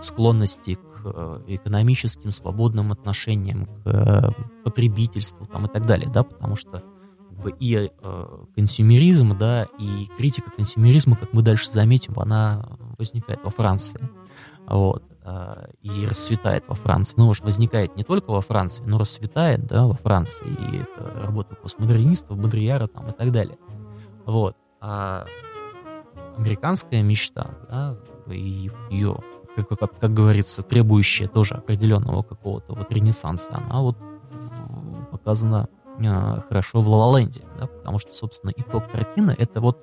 склонности 0.00 0.74
к 0.74 0.90
Э, 1.04 1.40
экономическим, 1.46 2.30
свободным 2.30 2.92
отношениям, 2.92 3.66
к 3.66 3.86
э, 3.86 4.30
потребительству 4.64 5.46
там, 5.46 5.66
и 5.66 5.68
так 5.68 5.86
далее, 5.86 6.08
да, 6.12 6.22
потому 6.22 6.56
что 6.56 6.82
и 7.58 7.90
э, 7.90 8.44
консюмеризм, 8.54 9.36
да, 9.38 9.66
и 9.78 10.06
критика 10.18 10.50
консюмеризма, 10.50 11.16
как 11.16 11.32
мы 11.32 11.42
дальше 11.42 11.72
заметим, 11.72 12.18
она 12.18 12.76
возникает 12.98 13.42
во 13.42 13.50
Франции, 13.50 14.00
вот, 14.66 15.02
э, 15.24 15.68
и 15.80 16.06
расцветает 16.06 16.64
во 16.68 16.74
Франции. 16.74 17.14
Ну, 17.16 17.26
может, 17.26 17.44
возникает 17.44 17.96
не 17.96 18.04
только 18.04 18.30
во 18.30 18.42
Франции, 18.42 18.82
но 18.84 18.98
расцветает, 18.98 19.66
да, 19.66 19.86
во 19.86 19.94
Франции, 19.94 20.46
и 20.46 20.76
это 20.78 21.22
работа 21.22 21.54
постмодернистов, 21.54 22.38
Бодрияра 22.38 22.88
там 22.88 23.08
и 23.08 23.12
так 23.12 23.32
далее. 23.32 23.56
Вот. 24.26 24.54
А 24.80 25.24
американская 26.36 27.02
мечта, 27.02 27.50
да, 27.68 27.96
и 28.26 28.70
ее 28.90 29.18
как, 29.56 29.68
как, 29.68 29.98
как 29.98 30.12
говорится, 30.12 30.62
требующая 30.62 31.28
тоже 31.28 31.54
определенного 31.54 32.22
какого-то 32.22 32.74
вот 32.74 32.90
ренессанса, 32.92 33.56
она 33.56 33.80
вот 33.80 33.96
показана 35.10 35.68
э, 35.98 36.40
хорошо 36.48 36.82
в 36.82 36.88
Лалаленде, 36.88 37.42
да, 37.58 37.66
потому 37.66 37.98
что, 37.98 38.14
собственно, 38.14 38.52
итог 38.56 38.90
картины— 38.90 39.34
это 39.38 39.60
вот 39.60 39.78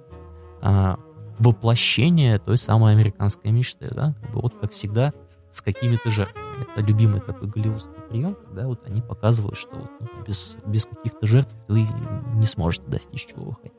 э, 0.62 0.96
воплощение 1.40 2.40
той 2.40 2.58
самой 2.58 2.94
американской 2.94 3.52
мечты, 3.52 3.90
да, 3.94 4.16
как 4.22 4.32
бы 4.32 4.42
вот 4.42 4.54
как 4.60 4.72
всегда 4.72 5.14
с 5.52 5.62
какими-то 5.62 6.10
жертвами. 6.10 6.46
Это 6.62 6.86
любимый 6.86 7.20
такой 7.20 7.48
голливудский 7.48 8.02
прием, 8.10 8.36
когда 8.36 8.68
вот 8.68 8.86
они 8.86 9.02
показывают, 9.02 9.58
что 9.58 9.76
вот, 9.76 9.92
ну, 10.00 10.24
без, 10.26 10.56
без 10.66 10.86
каких-то 10.86 11.28
жертв 11.28 11.54
вы 11.68 11.88
не 12.36 12.46
сможете 12.46 12.88
достичь 12.88 13.28
чего 13.28 13.46
вы 13.46 13.54
хотите. 13.56 13.76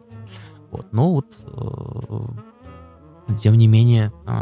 Вот, 0.71 0.87
но 0.93 1.13
вот, 1.13 1.27
э, 3.29 3.35
тем 3.35 3.55
не 3.55 3.67
менее, 3.67 4.13
э, 4.27 4.33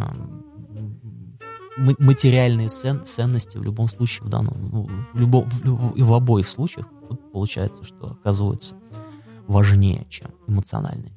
материальные 1.76 2.68
цен, 2.68 3.04
ценности 3.04 3.58
в 3.58 3.62
любом 3.62 3.88
случае, 3.88 4.26
в 4.26 4.30
данном, 4.30 4.68
ну, 4.70 4.90
в, 5.12 5.18
любом, 5.18 5.44
в, 5.44 5.62
в, 5.64 6.04
в 6.04 6.14
обоих 6.14 6.48
случаях 6.48 6.86
тут 7.08 7.32
получается, 7.32 7.84
что 7.84 8.12
оказываются 8.12 8.74
важнее, 9.46 10.06
чем 10.08 10.30
эмоциональные. 10.46 11.12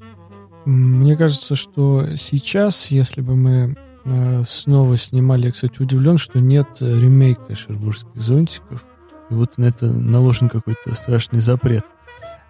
Мне 0.65 1.15
кажется, 1.15 1.55
что 1.55 2.15
сейчас, 2.15 2.91
если 2.91 3.21
бы 3.21 3.35
мы 3.35 3.75
э, 4.05 4.43
снова 4.45 4.97
снимали, 4.97 5.47
я, 5.47 5.51
кстати, 5.51 5.81
удивлен, 5.81 6.17
что 6.17 6.39
нет 6.39 6.67
ремейка 6.79 7.55
шербургских 7.55 8.21
зонтиков, 8.21 8.85
и 9.29 9.33
вот 9.33 9.57
на 9.57 9.65
это 9.65 9.85
наложен 9.85 10.49
какой-то 10.49 10.93
страшный 10.93 11.39
запрет. 11.39 11.85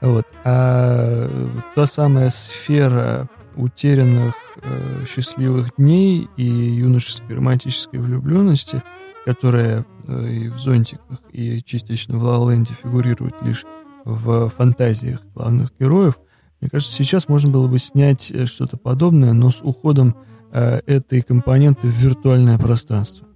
Вот. 0.01 0.25
А 0.43 1.29
та 1.75 1.85
самая 1.85 2.29
сфера 2.29 3.29
утерянных 3.55 4.35
э, 4.61 5.05
счастливых 5.07 5.75
дней 5.77 6.27
и 6.37 6.43
юношеской 6.43 7.35
романтической 7.35 7.99
влюбленности, 7.99 8.83
которая 9.25 9.85
э, 10.07 10.29
и 10.29 10.47
в 10.49 10.59
«Зонтиках», 10.59 11.19
и 11.31 11.61
частично 11.63 12.17
в 12.17 12.23
«Ла 12.23 12.51
Ленде» 12.51 12.73
фигурирует 12.73 13.41
лишь 13.41 13.65
в 14.05 14.49
фантазиях 14.49 15.21
главных 15.33 15.71
героев, 15.79 16.19
мне 16.61 16.69
кажется, 16.69 16.93
сейчас 16.93 17.29
можно 17.29 17.51
было 17.51 17.67
бы 17.67 17.79
снять 17.79 18.31
э, 18.31 18.45
что-то 18.45 18.77
подобное, 18.77 19.33
но 19.33 19.49
с 19.51 19.61
уходом 19.61 20.15
э, 20.51 20.81
этой 20.85 21.21
компоненты 21.21 21.87
в 21.87 21.91
виртуальное 21.91 22.57
пространство. 22.57 23.27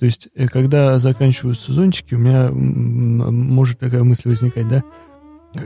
То 0.00 0.06
есть, 0.06 0.28
э, 0.34 0.48
когда 0.48 0.98
заканчиваются 0.98 1.72
зонтики, 1.72 2.14
у 2.14 2.18
меня 2.18 2.50
может 2.50 3.78
такая 3.78 4.02
мысль 4.02 4.30
возникать, 4.30 4.66
да, 4.66 4.82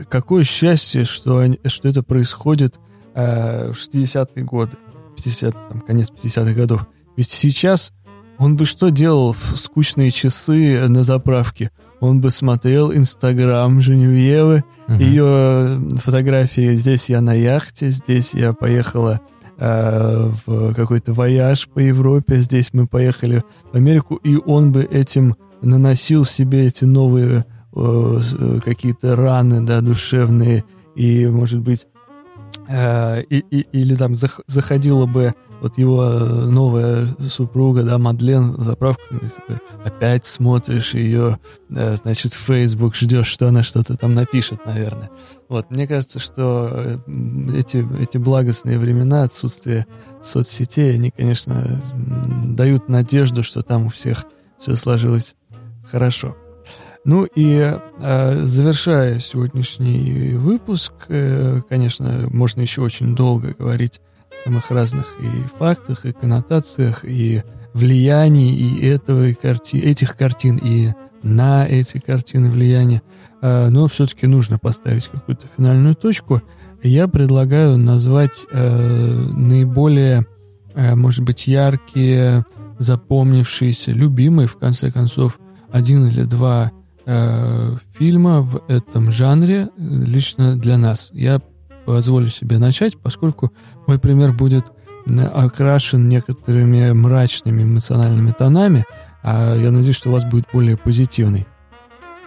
какое 0.09 0.43
счастье, 0.43 1.05
что, 1.05 1.39
они, 1.39 1.59
что 1.65 1.87
это 1.87 2.03
происходит 2.03 2.79
60-е 3.17 4.43
годы, 4.43 4.77
50, 5.15 5.51
там, 5.69 5.81
конец 5.81 6.11
50-х 6.11 6.53
годов. 6.53 6.87
Ведь 7.15 7.29
сейчас 7.29 7.91
он 8.37 8.55
бы 8.55 8.65
что 8.65 8.89
делал 8.89 9.33
в 9.33 9.57
скучные 9.57 10.11
часы 10.11 10.87
на 10.87 11.03
заправке? 11.03 11.71
Он 11.99 12.21
бы 12.21 12.29
смотрел 12.29 12.93
Инстаграм 12.93 13.81
Женевьевы, 13.81 14.63
uh-huh. 14.87 15.03
ее 15.03 15.99
фотографии 15.99 16.75
«Здесь 16.75 17.09
я 17.09 17.21
на 17.21 17.33
яхте», 17.33 17.89
«Здесь 17.89 18.35
я 18.35 18.53
поехала 18.53 19.19
э, 19.57 20.31
в 20.45 20.75
какой-то 20.75 21.13
вояж 21.13 21.67
по 21.67 21.79
Европе», 21.79 22.37
«Здесь 22.37 22.69
мы 22.73 22.85
поехали 22.85 23.43
в 23.71 23.75
Америку», 23.75 24.15
и 24.17 24.35
он 24.37 24.71
бы 24.71 24.83
этим 24.83 25.35
наносил 25.63 26.23
себе 26.23 26.67
эти 26.67 26.85
новые 26.85 27.45
э, 27.75 28.19
какие-то 28.63 29.15
раны, 29.15 29.61
да, 29.61 29.81
душевные, 29.81 30.63
и, 30.95 31.25
может 31.25 31.61
быть, 31.61 31.87
Э, 32.67 33.21
и, 33.21 33.39
и, 33.39 33.67
или 33.71 33.95
там 33.95 34.15
зах, 34.15 34.41
заходила 34.47 35.05
бы 35.05 35.33
вот 35.61 35.77
его 35.77 36.03
э, 36.03 36.45
новая 36.45 37.07
супруга, 37.29 37.83
да, 37.83 37.97
Мадлен, 37.97 38.53
в 38.53 38.63
заправку, 38.63 39.03
опять 39.83 40.25
смотришь 40.25 40.93
ее, 40.93 41.39
да, 41.69 41.95
значит, 41.95 42.33
в 42.33 42.39
Facebook 42.39 42.95
ждешь, 42.95 43.27
что 43.27 43.47
она 43.47 43.63
что-то 43.63 43.95
там 43.95 44.11
напишет, 44.11 44.65
наверное. 44.65 45.09
Вот, 45.49 45.71
мне 45.71 45.87
кажется, 45.87 46.19
что 46.19 46.69
э, 46.73 46.97
эти, 47.55 47.87
эти 48.01 48.17
благостные 48.17 48.77
времена, 48.77 49.23
отсутствие 49.23 49.87
соцсетей, 50.21 50.93
они, 50.95 51.09
конечно, 51.09 51.81
дают 52.43 52.89
надежду, 52.89 53.43
что 53.43 53.61
там 53.61 53.87
у 53.87 53.89
всех 53.89 54.25
все 54.59 54.75
сложилось 54.75 55.35
хорошо. 55.89 56.35
Ну 57.07 57.23
и 57.23 57.73
э, 58.01 58.43
завершая 58.43 59.19
сегодняшний 59.19 60.33
выпуск, 60.33 60.91
э, 61.07 61.61
конечно, 61.69 62.27
можно 62.29 62.59
еще 62.59 62.81
очень 62.81 63.15
долго 63.15 63.55
говорить 63.57 64.01
о 64.29 64.43
самых 64.43 64.69
разных 64.71 65.05
и 65.21 65.47
фактах, 65.57 66.05
и 66.05 66.11
коннотациях, 66.11 67.05
и 67.05 67.43
влиянии 67.73 68.53
и 68.53 68.85
этого, 68.85 69.27
и 69.27 69.33
карти 69.33 69.77
этих 69.77 70.17
картин, 70.17 70.59
и 70.61 70.89
на 71.23 71.65
эти 71.65 71.99
картины 71.99 72.49
влияния. 72.49 73.01
Э, 73.41 73.69
но 73.69 73.87
все-таки 73.87 74.27
нужно 74.27 74.59
поставить 74.59 75.07
какую-то 75.07 75.47
финальную 75.55 75.95
точку. 75.95 76.41
Я 76.83 77.07
предлагаю 77.07 77.77
назвать 77.77 78.45
э, 78.51 79.29
наиболее, 79.31 80.25
э, 80.75 80.93
может 80.93 81.23
быть, 81.23 81.47
яркие, 81.47 82.45
запомнившиеся, 82.79 83.93
любимые, 83.93 84.49
в 84.49 84.57
конце 84.57 84.91
концов, 84.91 85.39
один 85.71 86.05
или 86.07 86.23
два 86.23 86.73
э, 87.07 87.75
фильма 87.97 88.41
в 88.41 88.61
этом 88.67 89.11
жанре 89.11 89.69
лично 89.77 90.55
для 90.55 90.77
нас. 90.77 91.09
Я 91.13 91.41
позволю 91.85 92.27
себе 92.27 92.59
начать, 92.59 92.97
поскольку 92.97 93.51
мой 93.87 93.97
пример 93.97 94.33
будет 94.33 94.71
окрашен 95.33 96.09
некоторыми 96.09 96.91
мрачными 96.91 97.63
эмоциональными 97.63 98.33
тонами, 98.37 98.85
а 99.23 99.55
я 99.55 99.71
надеюсь, 99.71 99.95
что 99.95 100.09
у 100.09 100.11
вас 100.11 100.25
будет 100.25 100.45
более 100.51 100.77
позитивный. 100.77 101.47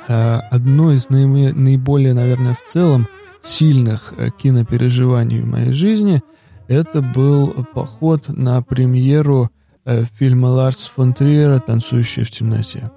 Э, 0.09 0.41
одно 0.51 0.93
из 0.93 1.11
наиболее, 1.11 2.15
наверное, 2.15 2.55
в 2.55 2.65
целом 2.65 3.07
сильных 3.43 4.15
э, 4.17 4.31
кинопереживаний 4.37 5.41
в 5.41 5.47
моей 5.47 5.73
жизни 5.73 6.23
это 6.69 7.03
был 7.03 7.67
поход 7.75 8.29
на 8.29 8.63
премьеру 8.63 9.51
э, 9.85 10.05
фильма 10.19 10.47
Ларс 10.47 10.85
фон 10.85 11.15
Триера 11.15 11.59
«Танцующая 11.59 12.25
в 12.25 12.31
темноте». 12.31 12.91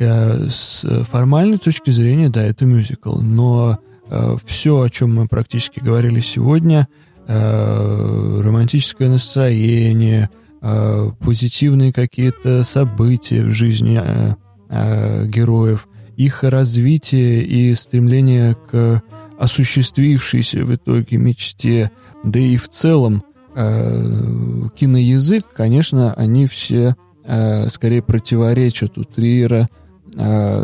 Э, 0.00 0.46
с 0.48 0.86
формальной 1.10 1.58
точки 1.58 1.90
зрения, 1.90 2.28
да, 2.28 2.44
это 2.44 2.64
мюзикл, 2.64 3.20
но 3.20 3.80
э, 4.08 4.36
все, 4.44 4.82
о 4.82 4.88
чем 4.88 5.16
мы 5.16 5.26
практически 5.26 5.80
говорили 5.80 6.20
сегодня, 6.20 6.86
э, 7.26 8.40
романтическое 8.40 9.08
настроение, 9.08 10.30
э, 10.62 11.10
позитивные 11.18 11.92
какие-то 11.92 12.62
события 12.62 13.42
в 13.42 13.50
жизни 13.50 14.00
э, 14.00 14.34
э, 14.68 15.26
героев, 15.26 15.88
их 16.16 16.44
развитие 16.44 17.42
и 17.42 17.74
стремление 17.74 18.56
к 18.70 19.02
осуществившейся 19.36 20.64
в 20.64 20.72
итоге 20.76 21.16
мечте, 21.16 21.90
да 22.22 22.38
и 22.38 22.56
в 22.56 22.68
целом 22.68 23.24
э, 23.56 24.68
киноязык, 24.76 25.44
конечно, 25.52 26.14
они 26.14 26.46
все 26.46 26.94
э, 27.24 27.68
скорее 27.68 28.02
противоречат 28.02 28.96
у 28.96 29.02
Триера, 29.02 29.68
Э, 29.68 29.87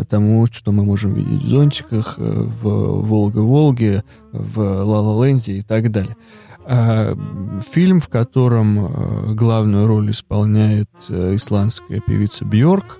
тому, 0.09 0.47
что 0.47 0.73
мы 0.73 0.83
можем 0.83 1.13
видеть 1.13 1.43
в 1.43 1.47
зонтиках, 1.47 2.15
э, 2.17 2.21
в 2.23 3.01
Волга-Волге, 3.07 4.03
в 4.33 4.59
Ла-Ла-Ленде 4.59 5.53
и 5.53 5.61
так 5.61 5.91
далее. 5.91 6.17
Э, 6.65 7.15
фильм, 7.61 8.01
в 8.01 8.09
котором 8.09 9.33
главную 9.33 9.87
роль 9.87 10.11
исполняет 10.11 10.89
исландская 11.09 12.01
певица 12.01 12.43
Бьорк, 12.43 12.99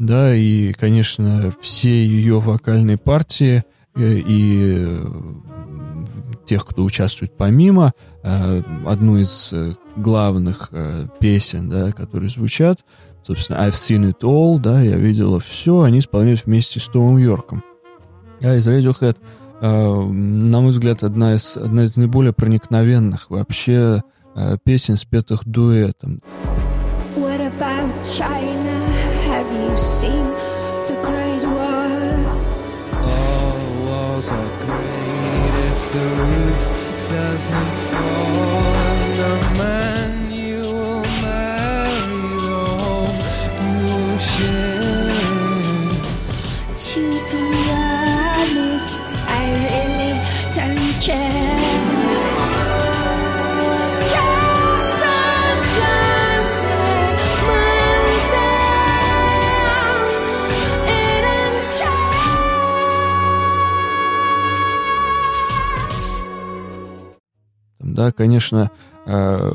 да, 0.00 0.34
и, 0.34 0.72
конечно, 0.72 1.52
все 1.60 2.04
ее 2.04 2.40
вокальные 2.40 2.98
партии 2.98 3.62
и 3.96 4.98
тех, 6.46 6.66
кто 6.66 6.82
участвует 6.82 7.36
помимо, 7.36 7.92
одну 8.22 9.18
из 9.18 9.54
главных 9.96 10.72
песен, 11.20 11.68
да, 11.68 11.92
которые 11.92 12.30
звучат, 12.30 12.84
собственно, 13.24 13.58
I've 13.58 13.74
seen 13.74 14.10
it 14.10 14.20
all, 14.20 14.58
да, 14.58 14.80
я 14.80 14.96
видела 14.96 15.40
все, 15.40 15.82
они 15.82 16.00
исполняют 16.00 16.44
вместе 16.44 16.80
с 16.80 16.88
Томом 16.88 17.18
Йорком. 17.18 17.64
А 18.42 18.54
из 18.54 18.68
Radiohead, 18.68 19.16
э, 19.60 20.02
на 20.02 20.60
мой 20.60 20.70
взгляд, 20.70 21.02
одна 21.02 21.34
из, 21.34 21.56
одна 21.56 21.84
из 21.84 21.96
наиболее 21.96 22.32
проникновенных 22.32 23.30
вообще 23.30 24.02
э, 24.34 24.58
песен, 24.62 24.96
спетых 24.96 25.40
дуэтом. 25.44 26.20
What 27.16 27.40
about 27.40 27.90
China? 28.04 28.74
Have 29.28 29.50
you 29.52 29.76
seen 29.76 30.26
the 30.88 30.96
Great 31.02 31.44
Wall? 31.44 32.28
All 33.02 33.58
walls 33.86 34.30
are 34.32 34.50
great 34.66 35.54
if 35.70 35.92
the 35.92 36.06
roof 36.20 36.84
doesn't 37.10 37.72
fall 37.90 38.64
the 39.16 39.73
Да, 67.94 68.10
конечно, 68.10 68.72
э, 69.06 69.50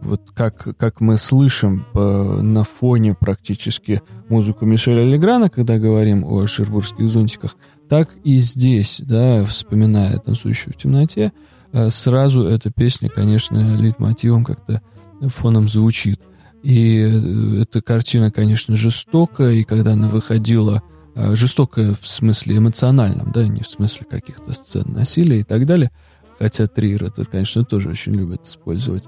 вот 0.00 0.22
как, 0.34 0.74
как 0.78 1.02
мы 1.02 1.18
слышим 1.18 1.84
по, 1.92 2.40
на 2.40 2.64
фоне 2.64 3.14
практически 3.14 4.00
музыку 4.30 4.64
Мишеля 4.64 5.04
Леграна, 5.04 5.50
когда 5.50 5.78
говорим 5.78 6.24
о 6.24 6.46
шербургских 6.46 7.06
зонтиках, 7.06 7.56
так 7.90 8.08
и 8.24 8.38
здесь, 8.38 9.02
да, 9.04 9.44
вспоминая 9.44 10.18
«Танцующую 10.18 10.72
в 10.72 10.78
темноте», 10.78 11.30
э, 11.72 11.90
сразу 11.90 12.44
эта 12.46 12.70
песня, 12.70 13.10
конечно, 13.10 13.76
лейтмотивом 13.76 14.42
как-то 14.42 14.80
фоном 15.28 15.68
звучит. 15.68 16.18
И 16.62 17.00
э, 17.00 17.62
эта 17.64 17.82
картина, 17.82 18.32
конечно, 18.32 18.76
жестокая, 18.76 19.52
и 19.52 19.64
когда 19.64 19.92
она 19.92 20.08
выходила, 20.08 20.82
жестокая 21.14 21.94
в 21.94 22.06
смысле 22.06 22.58
эмоциональном, 22.58 23.30
да, 23.32 23.46
не 23.46 23.62
в 23.62 23.66
смысле 23.66 24.06
каких-то 24.10 24.52
сцен 24.52 24.84
насилия 24.88 25.40
и 25.40 25.44
так 25.44 25.66
далее– 25.66 25.90
Хотя 26.38 26.66
Триер 26.66 27.04
это, 27.04 27.24
конечно, 27.24 27.64
тоже 27.64 27.88
очень 27.88 28.12
любят 28.12 28.46
использовать. 28.46 29.04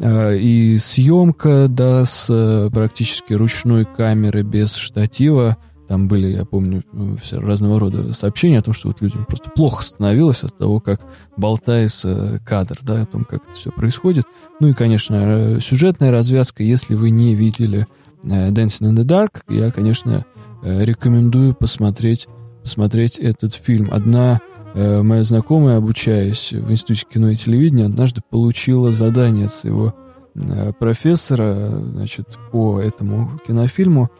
А, 0.00 0.32
и 0.32 0.78
съемка, 0.78 1.66
да, 1.68 2.04
с 2.04 2.26
э, 2.30 2.70
практически 2.70 3.32
ручной 3.32 3.84
камеры 3.84 4.42
без 4.42 4.74
штатива. 4.74 5.56
Там 5.88 6.06
были, 6.06 6.26
я 6.28 6.44
помню, 6.44 6.82
все 7.20 7.40
разного 7.40 7.80
рода 7.80 8.12
сообщения 8.12 8.58
о 8.58 8.62
том, 8.62 8.74
что 8.74 8.88
вот 8.88 9.00
людям 9.00 9.24
просто 9.24 9.50
плохо 9.50 9.82
становилось 9.82 10.44
от 10.44 10.56
того, 10.56 10.80
как 10.80 11.00
болтается 11.36 12.42
кадр, 12.44 12.78
да, 12.82 13.02
о 13.02 13.06
том, 13.06 13.24
как 13.24 13.42
это 13.44 13.54
все 13.54 13.70
происходит. 13.70 14.26
Ну 14.60 14.68
и, 14.68 14.74
конечно, 14.74 15.16
э, 15.16 15.60
сюжетная 15.60 16.10
развязка. 16.10 16.62
Если 16.62 16.94
вы 16.94 17.10
не 17.10 17.34
видели 17.34 17.86
э, 18.22 18.50
Dancing 18.50 18.92
in 18.92 18.96
the 18.96 19.04
Dark, 19.04 19.42
я, 19.48 19.70
конечно, 19.72 20.24
рекомендую 20.62 21.54
посмотреть, 21.54 22.26
посмотреть 22.62 23.18
этот 23.18 23.54
фильм. 23.54 23.90
Одна 23.92 24.40
Э, 24.40 24.47
моя 24.74 25.24
знакомая, 25.24 25.76
обучаясь 25.78 26.52
в 26.52 26.70
Институте 26.70 27.06
кино 27.12 27.30
и 27.30 27.36
телевидения, 27.36 27.86
однажды 27.86 28.20
получила 28.28 28.92
задание 28.92 29.46
от 29.46 29.52
своего 29.52 29.94
э, 30.34 30.72
профессора 30.78 31.68
значит, 31.68 32.38
по 32.52 32.80
этому 32.80 33.40
кинофильму, 33.46 34.10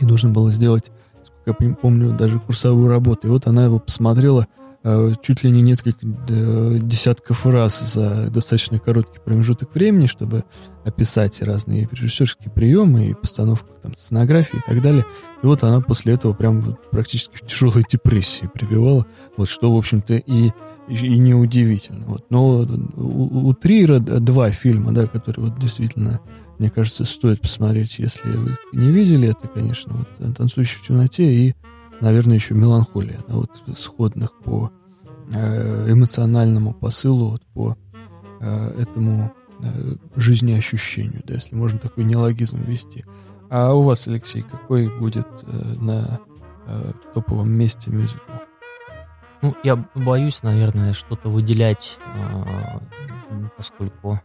и 0.00 0.04
нужно 0.04 0.30
было 0.30 0.50
сделать, 0.50 0.90
сколько 1.24 1.64
я 1.64 1.74
помню, 1.74 2.16
даже 2.16 2.38
курсовую 2.38 2.88
работу. 2.88 3.28
И 3.28 3.30
вот 3.30 3.46
она 3.46 3.64
его 3.64 3.78
посмотрела 3.78 4.46
Э, 4.46 4.59
чуть 4.82 5.44
ли 5.44 5.50
не 5.50 5.60
несколько 5.60 6.06
э, 6.28 6.78
десятков 6.80 7.44
раз 7.44 7.80
за 7.80 8.30
достаточно 8.30 8.78
короткий 8.78 9.20
промежуток 9.22 9.74
времени, 9.74 10.06
чтобы 10.06 10.44
описать 10.84 11.42
разные 11.42 11.86
режиссерские 11.92 12.50
приемы 12.50 13.10
и 13.10 13.14
постановку 13.14 13.68
там, 13.82 13.94
сценографии 13.94 14.56
и 14.56 14.62
так 14.66 14.80
далее. 14.80 15.04
И 15.42 15.46
вот 15.46 15.62
она 15.64 15.82
после 15.82 16.14
этого 16.14 16.32
прям 16.32 16.78
практически 16.90 17.36
в 17.36 17.46
тяжелой 17.46 17.84
депрессии 17.90 18.48
прибивала, 18.52 19.04
вот 19.36 19.50
что, 19.50 19.70
в 19.70 19.76
общем-то, 19.76 20.14
и, 20.14 20.50
и 20.88 21.18
неудивительно. 21.18 22.06
Вот. 22.06 22.24
Но 22.30 22.60
у, 22.96 23.48
у 23.48 23.52
Триера 23.52 23.98
два 23.98 24.50
фильма, 24.50 24.92
да, 24.92 25.06
которые 25.06 25.50
вот 25.50 25.58
действительно, 25.58 26.20
мне 26.58 26.70
кажется, 26.70 27.04
стоит 27.04 27.42
посмотреть, 27.42 27.98
если 27.98 28.30
вы 28.30 28.56
не 28.72 28.90
видели. 28.90 29.28
Это, 29.28 29.46
конечно, 29.46 29.92
вот 29.92 30.34
«Танцующий 30.36 30.78
в 30.78 30.86
темноте» 30.86 31.24
и 31.24 31.54
наверное, 32.00 32.36
еще 32.36 32.54
меланхолия, 32.54 33.18
да, 33.28 33.34
вот 33.34 33.62
сходных 33.76 34.32
по 34.44 34.70
э, 35.32 35.92
эмоциональному 35.92 36.72
посылу, 36.74 37.30
вот 37.30 37.42
по 37.54 37.76
э, 38.40 38.80
этому 38.80 39.32
э, 39.62 39.96
жизнеощущению, 40.16 41.22
да, 41.24 41.34
если 41.34 41.54
можно 41.54 41.78
такой 41.78 42.04
неологизм 42.04 42.62
ввести. 42.62 43.04
А 43.50 43.74
у 43.74 43.82
вас, 43.82 44.06
Алексей, 44.06 44.42
какой 44.42 44.88
будет 44.88 45.26
на 45.80 46.20
топовом 47.14 47.50
месте 47.50 47.90
мюзикл? 47.90 48.30
Ну, 49.42 49.56
я 49.64 49.74
боюсь, 49.96 50.44
наверное, 50.44 50.92
что-то 50.92 51.28
выделять, 51.30 51.98
поскольку 53.56 54.20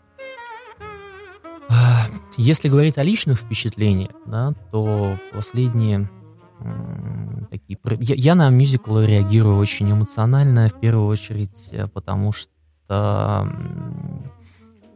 а, 1.69 2.05
если 2.37 2.69
говорить 2.69 2.97
о 2.97 3.03
личных 3.03 3.39
впечатлениях, 3.39 4.11
да, 4.25 4.53
то 4.71 5.19
последние 5.33 6.09
такие... 7.49 7.77
Я, 7.99 8.15
я 8.15 8.35
на 8.35 8.49
мюзиклы 8.49 9.05
реагирую 9.05 9.57
очень 9.57 9.91
эмоционально, 9.91 10.69
в 10.69 10.79
первую 10.79 11.07
очередь, 11.07 11.69
э, 11.71 11.87
потому 11.87 12.31
что 12.31 12.51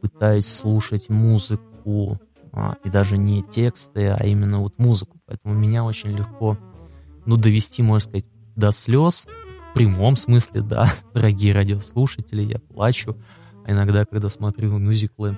пытаюсь 0.01 0.45
слушать 0.45 1.09
музыку, 1.09 2.19
а, 2.51 2.75
и 2.83 2.89
даже 2.89 3.17
не 3.17 3.43
тексты, 3.43 4.09
а 4.09 4.25
именно 4.25 4.59
вот 4.59 4.77
музыку. 4.77 5.17
Поэтому 5.25 5.53
меня 5.53 5.83
очень 5.83 6.11
легко, 6.11 6.57
ну, 7.25 7.37
довести, 7.37 7.83
можно 7.83 8.09
сказать, 8.09 8.29
до 8.55 8.71
слез, 8.71 9.25
в 9.71 9.73
прямом 9.73 10.15
смысле, 10.15 10.61
да, 10.61 10.91
дорогие 11.13 11.53
радиослушатели, 11.53 12.41
я 12.41 12.59
плачу. 12.59 13.15
А 13.65 13.71
иногда, 13.71 14.05
когда 14.05 14.29
смотрю 14.29 14.77
мюзиклы, 14.77 15.37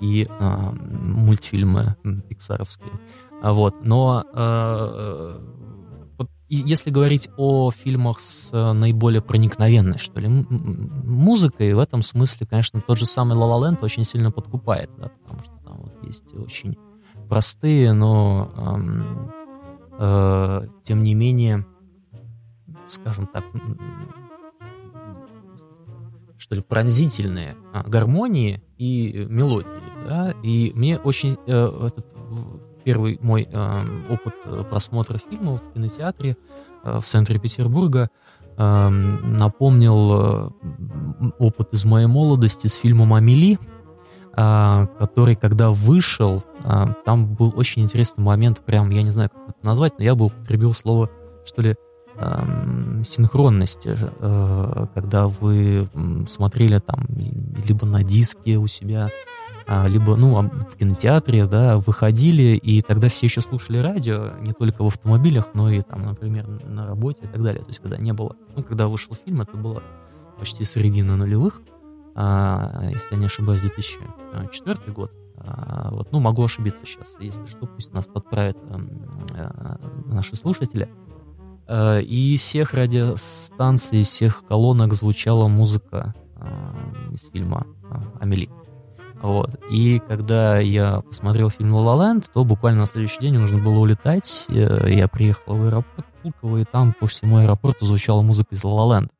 и 0.00 0.26
э, 0.26 0.70
мультфильмы 0.80 1.94
пиксаровские. 2.28 2.90
Вот. 3.42 3.84
Но 3.84 4.24
э, 4.32 5.38
вот, 6.18 6.28
если 6.48 6.90
говорить 6.90 7.28
о 7.36 7.70
фильмах 7.70 8.20
с 8.20 8.52
наиболее 8.52 9.22
проникновенной, 9.22 9.98
что 9.98 10.20
ли, 10.20 10.28
музыкой, 10.28 11.72
в 11.74 11.78
этом 11.78 12.02
смысле, 12.02 12.46
конечно, 12.46 12.80
тот 12.80 12.98
же 12.98 13.06
самый 13.06 13.36
La 13.36 13.48
La 13.48 13.70
Land 13.70 13.78
очень 13.82 14.04
сильно 14.04 14.30
подкупает, 14.30 14.90
да, 14.98 15.08
потому 15.08 15.40
что 15.44 15.52
там 15.64 15.80
вот 15.82 16.04
есть 16.04 16.34
очень 16.34 16.76
простые, 17.30 17.92
но 17.92 18.50
э, 19.98 20.64
э, 20.64 20.68
тем 20.82 21.04
не 21.04 21.14
менее, 21.14 21.64
скажем 22.86 23.28
так, 23.28 23.44
что 26.36 26.56
ли, 26.56 26.62
пронзительные 26.62 27.56
а, 27.72 27.84
гармонии 27.84 28.62
и 28.78 29.26
мелодии, 29.28 29.68
да, 30.04 30.34
и 30.42 30.72
мне 30.74 30.98
очень 30.98 31.36
э, 31.46 31.86
этот 31.86 32.06
первый 32.84 33.18
мой 33.22 33.48
э, 33.50 33.84
опыт 34.08 34.34
просмотра 34.68 35.18
фильмов 35.18 35.62
в 35.62 35.72
кинотеатре 35.72 36.36
э, 36.84 36.98
в 36.98 37.04
центре 37.04 37.38
Петербурга 37.38 38.10
э, 38.56 38.88
напомнил 38.88 40.12
э, 40.12 41.30
опыт 41.38 41.72
из 41.72 41.84
моей 41.84 42.06
молодости 42.06 42.66
с 42.66 42.74
фильмом 42.74 43.14
«Амели», 43.14 43.58
э, 44.36 44.86
который, 44.98 45.36
когда 45.36 45.70
вышел, 45.70 46.42
э, 46.64 46.86
там 47.04 47.34
был 47.34 47.52
очень 47.56 47.82
интересный 47.82 48.24
момент, 48.24 48.60
прям, 48.60 48.90
я 48.90 49.02
не 49.02 49.10
знаю, 49.10 49.30
как 49.30 49.56
это 49.56 49.66
назвать, 49.66 49.98
но 49.98 50.04
я 50.04 50.14
бы 50.14 50.26
употребил 50.26 50.72
слово, 50.72 51.10
что 51.44 51.62
ли, 51.62 51.76
Эм, 52.22 53.02
синхронности, 53.02 53.96
э, 53.96 54.86
когда 54.94 55.26
вы 55.26 55.88
смотрели 56.28 56.76
там 56.76 57.06
либо 57.66 57.86
на 57.86 58.02
диске 58.02 58.58
у 58.58 58.66
себя, 58.66 59.08
либо 59.86 60.16
ну, 60.16 60.36
а, 60.36 60.42
в 60.42 60.76
кинотеатре, 60.76 61.46
да, 61.46 61.78
выходили, 61.78 62.56
и 62.56 62.82
тогда 62.82 63.08
все 63.08 63.26
еще 63.26 63.40
слушали 63.40 63.78
радио, 63.78 64.32
не 64.40 64.52
только 64.52 64.82
в 64.82 64.88
автомобилях, 64.88 65.50
но 65.54 65.70
и 65.70 65.80
там, 65.82 66.02
например, 66.06 66.48
на 66.48 66.86
работе 66.86 67.20
и 67.22 67.28
так 67.28 67.42
далее. 67.42 67.62
То 67.62 67.68
есть, 67.68 67.80
когда 67.80 67.96
не 67.96 68.12
было, 68.12 68.34
ну, 68.56 68.64
когда 68.64 68.88
вышел 68.88 69.16
фильм, 69.24 69.42
это 69.42 69.56
было 69.56 69.82
почти 70.38 70.64
середина 70.64 71.16
нулевых, 71.16 71.60
а, 72.16 72.88
если 72.90 73.14
я 73.14 73.18
не 73.18 73.26
ошибаюсь, 73.26 73.60
2004 73.60 74.92
год. 74.92 75.12
Вот, 75.90 76.12
ну, 76.12 76.20
могу 76.20 76.44
ошибиться 76.44 76.84
сейчас. 76.84 77.16
Если 77.18 77.46
что, 77.46 77.66
пусть 77.66 77.94
нас 77.94 78.06
подправят 78.06 78.58
э, 79.34 79.76
наши 80.04 80.36
слушатели. 80.36 80.86
Э, 81.66 82.02
и 82.02 82.36
всех 82.36 82.74
радиостанций, 82.74 84.02
всех 84.02 84.44
колонок 84.46 84.92
звучала 84.92 85.48
музыка 85.48 86.14
э, 86.36 87.14
из 87.14 87.30
фильма 87.32 87.66
«Амели». 88.20 88.50
Вот. 89.22 89.50
И 89.70 90.00
когда 90.08 90.58
я 90.58 91.00
посмотрел 91.00 91.50
фильм 91.50 91.76
«La 91.76 91.84
La 91.84 92.14
Land», 92.14 92.30
то 92.32 92.44
буквально 92.44 92.80
на 92.80 92.86
следующий 92.86 93.20
день 93.20 93.38
нужно 93.38 93.58
было 93.58 93.78
улетать. 93.78 94.46
Я 94.48 95.08
приехал 95.08 95.56
в 95.56 95.64
аэропорт 95.64 96.06
Пулково, 96.22 96.58
и 96.58 96.64
там 96.64 96.94
по 96.98 97.06
всему 97.06 97.38
аэропорту 97.38 97.86
звучала 97.86 98.22
музыка 98.22 98.54
из 98.54 98.64
«La 98.64 98.70
La 98.70 98.88
Land». 98.90 99.10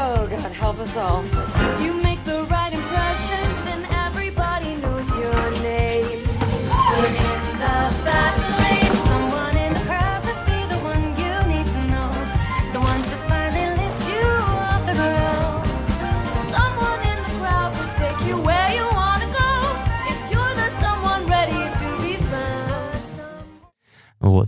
Oh, 0.00 0.26
God, 0.26 0.52
help 0.52 0.78
us 0.78 0.96
all. 0.96 1.22
You 1.80 2.07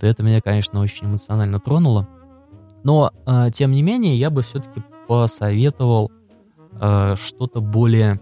Вот, 0.01 0.05
и 0.05 0.07
это 0.07 0.23
меня, 0.23 0.41
конечно, 0.41 0.81
очень 0.81 1.07
эмоционально 1.07 1.61
тронуло. 1.61 2.09
Но, 2.83 3.13
э, 3.27 3.51
тем 3.53 3.73
не 3.73 3.83
менее, 3.83 4.17
я 4.17 4.31
бы 4.31 4.43
все-таки 4.43 4.83
посоветовал 5.07 6.11
э, 6.81 7.17
что-то 7.17 7.61
более, 7.61 8.21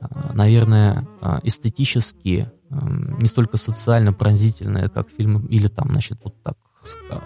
э, 0.00 0.06
наверное, 0.32 1.06
эстетически, 1.44 2.50
э, 2.70 2.76
не 3.20 3.26
столько 3.26 3.56
социально 3.56 4.12
пронзительное, 4.12 4.88
как 4.88 5.08
фильм, 5.10 5.46
или 5.46 5.68
там, 5.68 5.90
значит, 5.90 6.18
вот 6.24 6.34
так, 6.42 6.56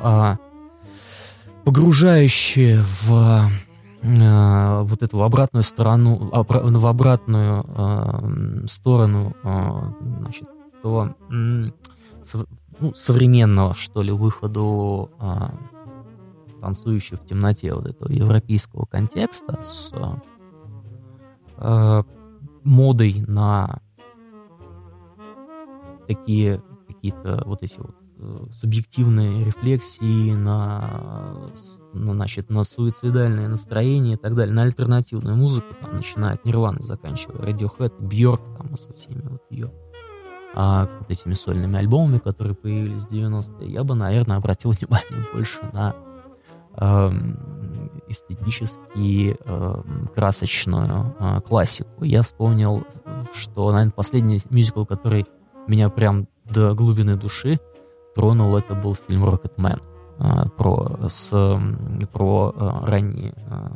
а 0.03 0.37
погружающее 1.65 2.83
в 2.83 3.49
вот 4.01 5.03
эту 5.03 5.25
обратную 5.25 5.65
сторону, 5.65 6.31
в 6.31 6.87
обратную 6.87 7.65
э, 7.67 8.67
сторону, 8.69 9.35
э, 9.43 9.93
значит, 10.21 10.47
то 10.83 11.17
ну, 12.81 12.95
современного, 12.95 13.75
что 13.75 14.03
ли, 14.03 14.13
выходу 14.13 15.11
а, 15.19 15.55
танцующих 16.61 17.21
в 17.21 17.27
темноте 17.27 17.75
вот 17.75 17.87
этого 17.87 18.11
европейского 18.11 18.87
контекста 18.87 19.63
с 19.63 19.93
а, 21.57 22.05
модой 22.65 23.25
на 23.27 23.81
такие 26.07 26.63
какие-то 26.87 27.43
вот 27.47 27.63
эти 27.63 27.79
вот 27.79 27.95
э, 28.19 28.47
субъективные 28.61 29.45
рефлексии 29.45 30.33
на, 30.33 31.53
на, 31.93 32.15
значит, 32.15 32.51
на 32.51 32.65
суицидальное 32.65 33.49
настроение 33.49 34.15
и 34.15 34.17
так 34.17 34.35
далее, 34.35 34.55
на 34.55 34.63
альтернативную 34.63 35.37
музыку, 35.37 35.75
там, 35.81 35.95
начиная 35.97 36.35
от 36.35 36.45
Нирваны, 36.45 36.83
заканчивая 36.83 37.53
Radiohead, 37.53 37.93
Бьорк, 38.01 38.43
там, 38.57 38.77
со 38.77 38.93
всеми 38.95 39.23
вот 39.29 39.43
ее 39.51 39.71
а, 40.61 40.89
вот 40.99 41.09
этими 41.09 41.35
сольными 41.35 41.79
альбомами, 41.79 42.19
которые 42.19 42.57
появились 42.57 43.05
в 43.05 43.13
90-е, 43.13 43.71
я 43.71 43.85
бы, 43.85 43.95
наверное, 43.95 44.39
обратил 44.39 44.71
внимание 44.81 45.29
больше 45.33 45.61
на 45.73 45.95
э, 46.75 47.11
эстетически 48.09 49.37
э, 49.39 49.83
красочную 50.17 51.15
э, 51.21 51.41
классику. 51.43 52.03
Я 52.03 52.23
вспомнил, 52.23 52.83
что, 53.33 53.71
наверное, 53.71 53.93
последний 53.93 54.41
мюзикл, 54.51 54.85
который 54.85 55.27
меня 55.69 55.91
прям 55.91 56.27
до 56.45 56.75
глубины 56.75 57.15
души 57.15 57.61
тронул, 58.17 58.57
это 58.57 58.75
был 58.75 58.97
фильм 58.97 59.27
«Рокетмен» 59.27 59.81
э, 60.19 60.49
про, 60.57 60.99
с, 61.09 61.61
про 62.13 62.53
э, 62.53 62.85
ранние 62.85 63.33
э, 63.37 63.69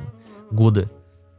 годы 0.51 0.91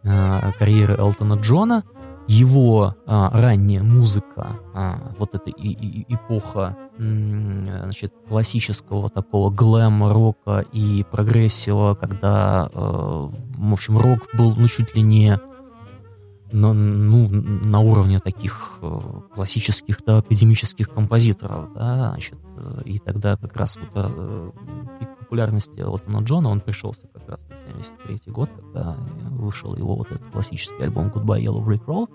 э, 0.03 0.51
карьеры 0.57 0.95
Элтона 0.95 1.33
Джона– 1.33 1.83
его 2.27 2.95
а, 3.05 3.29
ранняя 3.31 3.83
музыка, 3.83 4.59
а, 4.73 5.13
вот 5.17 5.35
эта 5.35 5.49
и, 5.49 5.69
и, 5.69 6.13
эпоха 6.13 6.77
значит, 6.97 8.13
классического 8.27 9.09
такого 9.09 9.49
глэм-рока 9.49 10.63
и 10.71 11.03
прогрессива, 11.09 11.95
когда, 11.95 12.69
э, 12.71 12.77
в 12.77 13.73
общем, 13.73 13.97
рок 13.97 14.29
был 14.37 14.53
ну, 14.55 14.67
чуть 14.67 14.95
ли 14.95 15.01
не 15.01 15.39
на, 16.53 16.71
ну, 16.71 17.27
на 17.29 17.79
уровне 17.79 18.19
таких 18.19 18.77
э, 18.81 18.99
классических 19.33 19.97
да, 20.05 20.19
академических 20.19 20.89
композиторов, 20.89 21.73
да, 21.73 22.11
значит, 22.11 22.37
э, 22.57 22.81
и 22.85 22.99
тогда 22.99 23.35
как 23.37 23.55
раз 23.57 23.75
вот 23.77 23.89
э, 23.95 24.51
пик 24.99 25.09
популярности 25.33 25.79
Элтона 25.79 26.19
Джона, 26.19 26.49
он 26.49 26.61
пришелся 26.61 27.07
как 27.07 27.27
раз 27.27 27.43
на 27.49 27.55
73 27.55 28.31
год, 28.31 28.51
когда 28.55 28.95
вышел 29.31 29.75
его 29.75 29.95
вот 29.95 30.11
этот 30.11 30.27
классический 30.27 30.83
альбом 30.83 31.07
Goodbye 31.07 31.41
Yellow 31.41 31.65
Brick 31.65 31.83
Road, 31.87 32.11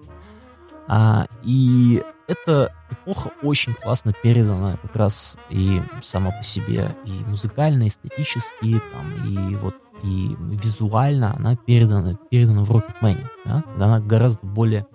а, 0.87 1.27
и 1.43 2.01
эта 2.29 2.73
эпоха 2.93 3.33
очень 3.43 3.75
классно 3.75 4.13
передана 4.13 4.77
как 4.77 4.95
раз 4.95 5.37
и 5.51 5.83
сама 6.01 6.31
по 6.31 6.45
себе, 6.45 6.97
и 7.07 7.11
музыкально, 7.27 7.89
эстетически, 7.89 8.81
там, 8.93 9.13
и 9.27 9.57
вот 9.57 9.75
и 10.05 10.37
визуально 10.39 11.35
она 11.35 11.57
передана, 11.57 12.17
передана 12.31 12.63
в 12.63 12.71
Rocketman. 12.71 13.27
Да? 13.45 13.65
Она 13.75 13.99
гораздо 13.99 14.47
более, 14.47 14.87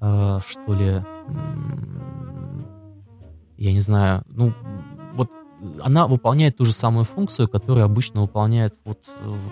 э, 0.00 0.38
что 0.48 0.74
ли, 0.74 1.04
я 3.58 3.72
не 3.72 3.80
знаю, 3.80 4.22
ну, 4.28 4.54
она 5.82 6.06
выполняет 6.06 6.56
ту 6.56 6.64
же 6.64 6.72
самую 6.72 7.04
функцию, 7.04 7.48
которую 7.48 7.84
обычно 7.84 8.22
выполняет, 8.22 8.74
вот, 8.84 8.98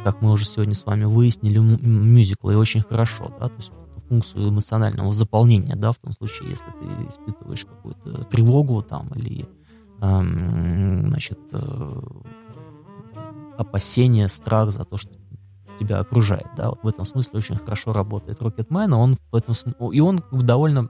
как 0.05 0.23
мы 0.23 0.31
уже 0.31 0.45
сегодня 0.45 0.75
с 0.75 0.87
вами 0.87 1.05
выяснили, 1.05 1.59
мюзиклы, 1.59 2.55
и 2.55 2.57
очень 2.57 2.83
хорошо, 2.83 3.33
да, 3.41 3.49
то 3.49 3.57
есть 3.57 3.73
функцию 4.09 4.49
эмоционального 4.49 5.13
заполнения, 5.13 5.77
да, 5.77 5.93
в 5.93 5.99
том 5.99 6.13
случае, 6.13 6.51
если 6.51 6.71
ты 6.81 7.09
испытываешь 7.09 7.67
какую-то 7.67 8.25
тревогу 8.25 8.83
там 8.83 9.09
или, 9.15 9.47
эм, 10.01 11.09
значит, 11.09 11.39
э, 11.53 12.01
опасение, 13.59 14.29
страх 14.29 14.71
за 14.71 14.85
то, 14.85 14.97
что 14.97 15.11
тебя 15.79 15.99
окружает, 15.99 16.47
да, 16.57 16.71
вот 16.71 16.83
в 16.83 16.89
этом 16.89 17.05
смысле 17.05 17.39
очень 17.39 17.57
хорошо 17.57 17.93
работает 17.93 18.41
Рокетмен, 18.41 18.95
он 18.95 19.17
в 19.31 19.37
этом 19.37 19.55
и 19.93 20.01
он 20.01 20.21
довольно 20.33 20.89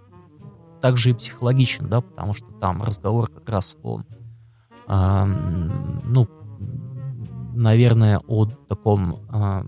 также 0.80 1.10
и 1.10 1.14
психологичен, 1.14 1.88
да, 1.88 2.00
потому 2.00 2.34
что 2.34 2.46
там 2.60 2.82
разговор 2.82 3.28
как 3.28 3.48
раз 3.48 3.76
о, 3.82 4.00
э, 4.88 5.24
ну, 6.04 6.28
наверное, 7.54 8.20
о 8.26 8.46
таком 8.46 9.20
э, 9.30 9.64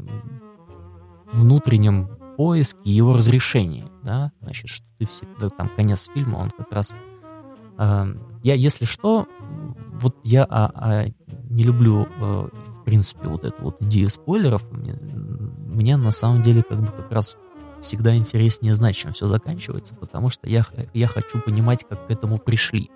внутреннем 1.32 2.08
поиске 2.36 2.90
его 2.90 3.14
разрешении, 3.14 3.84
да, 4.02 4.32
значит, 4.40 4.68
что 4.68 4.86
ты 4.98 5.06
всегда, 5.06 5.48
там, 5.50 5.68
конец 5.76 6.08
фильма, 6.12 6.36
он 6.38 6.50
как 6.50 6.72
раз, 6.72 6.94
э, 7.78 8.14
я, 8.42 8.54
если 8.54 8.84
что, 8.84 9.26
вот 10.00 10.16
я 10.24 10.46
а, 10.48 10.70
а, 10.74 11.06
не 11.50 11.64
люблю, 11.64 12.06
э, 12.06 12.48
в 12.80 12.84
принципе, 12.84 13.28
вот 13.28 13.44
эту 13.44 13.62
вот 13.62 13.82
идею 13.82 14.08
спойлеров, 14.08 14.70
мне, 14.70 14.94
мне 14.94 15.96
на 15.96 16.10
самом 16.12 16.42
деле 16.42 16.62
как 16.62 16.80
бы 16.80 16.86
как 16.86 17.12
раз 17.12 17.36
всегда 17.82 18.16
интереснее 18.16 18.74
знать, 18.74 18.96
чем 18.96 19.12
все 19.12 19.26
заканчивается, 19.26 19.94
потому 19.94 20.28
что 20.28 20.48
я, 20.48 20.64
я 20.94 21.08
хочу 21.08 21.40
понимать, 21.40 21.84
как 21.88 22.06
к 22.06 22.10
этому 22.10 22.38
пришли. 22.38 22.90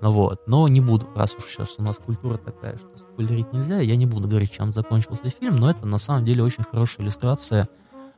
Ну 0.00 0.12
вот. 0.12 0.42
Но 0.46 0.66
не 0.68 0.80
буду, 0.80 1.08
раз 1.14 1.36
уж 1.36 1.44
сейчас 1.44 1.76
у 1.78 1.82
нас 1.82 1.96
культура 1.96 2.38
такая, 2.38 2.78
что 2.78 2.88
спойлерить 2.96 3.52
нельзя, 3.52 3.80
я 3.80 3.96
не 3.96 4.06
буду 4.06 4.28
говорить, 4.28 4.52
чем 4.52 4.72
закончился 4.72 5.28
фильм, 5.30 5.56
но 5.56 5.70
это 5.70 5.86
на 5.86 5.98
самом 5.98 6.24
деле 6.24 6.42
очень 6.42 6.64
хорошая 6.64 7.04
иллюстрация, 7.04 7.68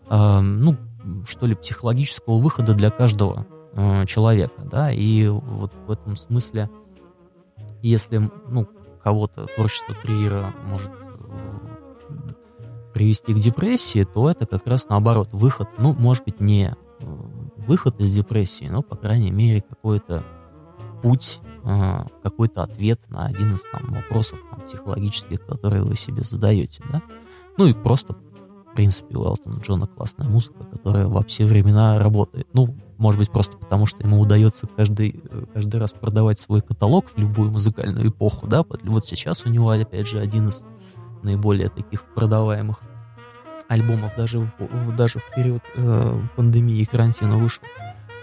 э, 0.08 0.40
ну, 0.40 0.76
что 1.26 1.46
ли, 1.46 1.54
психологического 1.54 2.38
выхода 2.38 2.74
для 2.74 2.90
каждого 2.90 3.46
э, 3.72 4.06
человека, 4.06 4.62
да, 4.62 4.92
и 4.92 5.26
вот 5.26 5.72
в 5.86 5.90
этом 5.90 6.16
смысле, 6.16 6.70
если, 7.82 8.30
ну, 8.48 8.68
кого-то 9.02 9.46
творчество 9.56 9.96
Триера 10.02 10.54
может 10.64 10.90
привести 12.94 13.34
к 13.34 13.38
депрессии, 13.38 14.04
то 14.04 14.30
это 14.30 14.46
как 14.46 14.66
раз 14.66 14.88
наоборот 14.88 15.28
выход, 15.32 15.68
ну, 15.78 15.94
может 15.94 16.24
быть, 16.24 16.40
не 16.40 16.76
э, 17.00 17.04
выход 17.66 17.98
из 17.98 18.14
депрессии, 18.14 18.68
но, 18.70 18.82
по 18.82 18.96
крайней 18.96 19.32
мере, 19.32 19.62
какой-то 19.62 20.22
путь, 21.02 21.40
э, 21.64 22.04
какой-то 22.22 22.62
ответ 22.62 23.00
на 23.08 23.26
один 23.26 23.54
из 23.54 23.62
там 23.62 23.92
вопросов 23.92 24.38
там, 24.50 24.60
психологических, 24.62 25.44
которые 25.46 25.82
вы 25.82 25.96
себе 25.96 26.22
задаете, 26.22 26.82
да. 26.90 27.02
Ну 27.56 27.66
и 27.66 27.74
просто, 27.74 28.14
в 28.14 28.74
принципе, 28.74 29.16
у 29.16 29.24
Элтона 29.24 29.60
Джона 29.60 29.86
классная 29.86 30.26
музыка, 30.28 30.64
которая 30.64 31.06
во 31.06 31.22
все 31.22 31.44
времена 31.44 31.98
работает. 31.98 32.48
Ну, 32.52 32.74
может 32.98 33.18
быть, 33.18 33.30
просто 33.30 33.56
потому, 33.56 33.86
что 33.86 34.02
ему 34.02 34.20
удается 34.20 34.66
каждый, 34.66 35.20
э, 35.30 35.44
каждый 35.52 35.80
раз 35.80 35.92
продавать 35.92 36.40
свой 36.40 36.62
каталог 36.62 37.06
в 37.14 37.18
любую 37.18 37.50
музыкальную 37.50 38.08
эпоху, 38.08 38.46
да, 38.46 38.64
вот 38.84 39.06
сейчас 39.06 39.44
у 39.44 39.50
него, 39.50 39.70
опять 39.70 40.06
же, 40.06 40.20
один 40.20 40.48
из 40.48 40.64
наиболее 41.22 41.68
таких 41.68 42.04
продаваемых 42.14 42.82
альбомов 43.72 44.12
даже 44.16 44.40
в, 44.40 44.96
даже 44.96 45.18
в 45.18 45.34
период 45.34 45.62
э, 45.74 46.20
пандемии 46.36 46.78
и 46.78 46.84
карантина 46.84 47.38
вышел. 47.38 47.62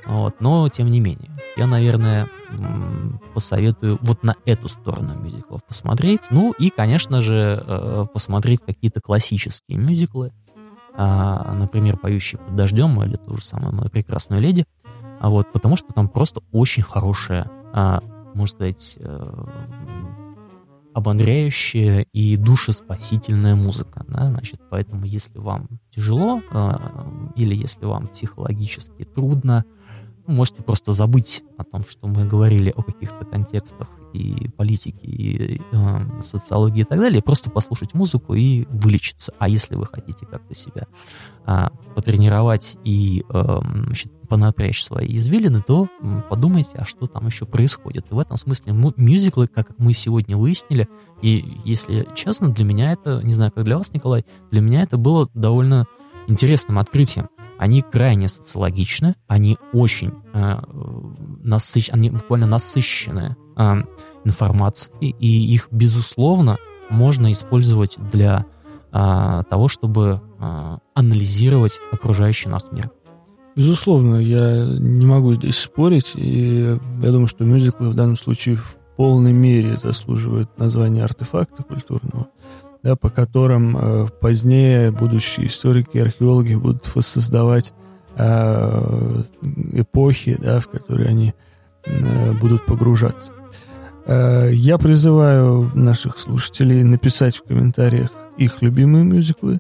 Вот. 0.05 0.35
Но, 0.39 0.67
тем 0.69 0.89
не 0.89 0.99
менее, 0.99 1.31
я, 1.55 1.67
наверное, 1.67 2.29
посоветую 3.33 3.99
вот 4.01 4.23
на 4.23 4.35
эту 4.45 4.67
сторону 4.67 5.15
мюзиклов 5.19 5.63
посмотреть. 5.63 6.21
Ну 6.31 6.53
и, 6.57 6.69
конечно 6.69 7.21
же, 7.21 7.63
э, 7.65 8.05
посмотреть 8.11 8.61
какие-то 8.65 9.01
классические 9.01 9.77
мюзиклы. 9.77 10.31
Э, 10.95 11.53
например, 11.53 11.97
«Поющий 11.97 12.39
под 12.39 12.55
дождем» 12.55 13.01
или 13.03 13.17
ту 13.17 13.37
же 13.37 13.43
самую 13.43 13.73
«Мою 13.75 13.89
прекрасную 13.89 14.41
леди». 14.41 14.65
А 15.19 15.29
вот, 15.29 15.51
потому 15.51 15.75
что 15.75 15.93
там 15.93 16.07
просто 16.07 16.41
очень 16.51 16.83
хорошая, 16.83 17.49
э, 17.73 17.99
можно 18.33 18.55
сказать, 18.55 18.97
э, 18.99 19.45
ободряющая 20.93 22.05
и 22.13 22.35
душеспасительная 22.37 23.55
музыка. 23.55 24.03
Да? 24.07 24.29
Значит, 24.29 24.59
поэтому 24.69 25.05
если 25.05 25.37
вам 25.37 25.67
тяжело 25.93 26.41
э, 26.51 26.77
или 27.35 27.55
если 27.55 27.85
вам 27.85 28.07
психологически 28.07 29.03
трудно, 29.03 29.65
можете 30.29 30.63
просто 30.63 30.93
забыть 30.93 31.43
о 31.57 31.63
том, 31.63 31.83
что 31.87 32.07
мы 32.07 32.25
говорили 32.25 32.73
о 32.75 32.83
каких-то 32.83 33.25
контекстах 33.25 33.89
и 34.13 34.49
политике, 34.57 34.99
и 35.05 35.61
э, 35.71 36.21
социологии 36.23 36.81
и 36.81 36.83
так 36.83 36.99
далее, 36.99 37.21
просто 37.21 37.49
послушать 37.49 37.93
музыку 37.93 38.33
и 38.33 38.65
вылечиться. 38.69 39.33
А 39.39 39.49
если 39.49 39.75
вы 39.75 39.85
хотите 39.85 40.25
как-то 40.25 40.53
себя 40.53 40.87
э, 41.45 41.67
потренировать 41.95 42.77
и 42.83 43.23
э, 43.29 43.59
значит, 43.85 44.11
понапрячь 44.27 44.81
свои 44.83 45.17
извилины, 45.17 45.61
то 45.61 45.87
подумайте, 46.29 46.71
а 46.75 46.85
что 46.85 47.07
там 47.07 47.25
еще 47.25 47.45
происходит. 47.45 48.05
И 48.09 48.13
в 48.13 48.19
этом 48.19 48.37
смысле 48.37 48.73
мюзиклы, 48.95 49.47
как 49.47 49.77
мы 49.77 49.93
сегодня 49.93 50.37
выяснили, 50.37 50.87
и 51.21 51.61
если 51.65 52.07
честно, 52.15 52.49
для 52.49 52.65
меня 52.65 52.93
это, 52.93 53.21
не 53.23 53.33
знаю, 53.33 53.51
как 53.51 53.63
для 53.65 53.77
вас, 53.77 53.91
Николай, 53.93 54.25
для 54.51 54.61
меня 54.61 54.83
это 54.83 54.97
было 54.97 55.29
довольно 55.33 55.87
интересным 56.27 56.79
открытием. 56.79 57.29
Они 57.59 57.81
крайне 57.81 58.29
социологичны, 58.29 59.15
они 59.27 59.57
очень 59.73 60.13
э, 60.33 60.61
насыщ... 61.43 61.89
они 61.91 62.09
буквально 62.09 62.47
насыщены 62.47 63.35
э, 63.57 63.73
информацией, 64.23 65.13
и 65.19 65.53
их, 65.53 65.67
безусловно, 65.69 66.57
можно 66.89 67.29
использовать 67.33 67.97
для 68.13 68.45
э, 68.93 69.43
того, 69.49 69.67
чтобы 69.67 70.21
э, 70.39 70.77
анализировать 70.93 71.81
окружающий 71.91 72.47
нас 72.47 72.71
мир. 72.71 72.91
Безусловно, 73.57 74.15
я 74.15 74.63
не 74.65 75.05
могу 75.05 75.33
здесь 75.33 75.57
спорить, 75.57 76.13
и 76.15 76.79
я 77.01 77.11
думаю, 77.11 77.27
что 77.27 77.43
мюзиклы 77.43 77.89
в 77.89 77.93
данном 77.93 78.15
случае 78.15 78.55
в 78.55 78.77
полной 78.95 79.33
мере 79.33 79.75
заслуживают 79.75 80.57
названия 80.57 81.03
артефакта 81.03 81.63
культурного 81.63 82.27
да, 82.83 82.95
по 82.95 83.09
которым 83.09 83.77
э, 83.77 84.07
позднее 84.21 84.91
будущие 84.91 85.47
историки 85.47 85.97
и 85.97 86.01
археологи 86.01 86.55
будут 86.55 86.93
воссоздавать 86.95 87.73
э, 88.15 89.21
эпохи, 89.73 90.37
да, 90.39 90.59
в 90.59 90.67
которые 90.67 91.09
они 91.09 91.33
э, 91.85 92.33
будут 92.33 92.65
погружаться. 92.65 93.33
Э, 94.05 94.49
я 94.51 94.77
призываю 94.77 95.69
наших 95.73 96.17
слушателей 96.17 96.83
написать 96.83 97.35
в 97.35 97.43
комментариях 97.43 98.11
их 98.37 98.61
любимые 98.61 99.03
мюзиклы, 99.03 99.59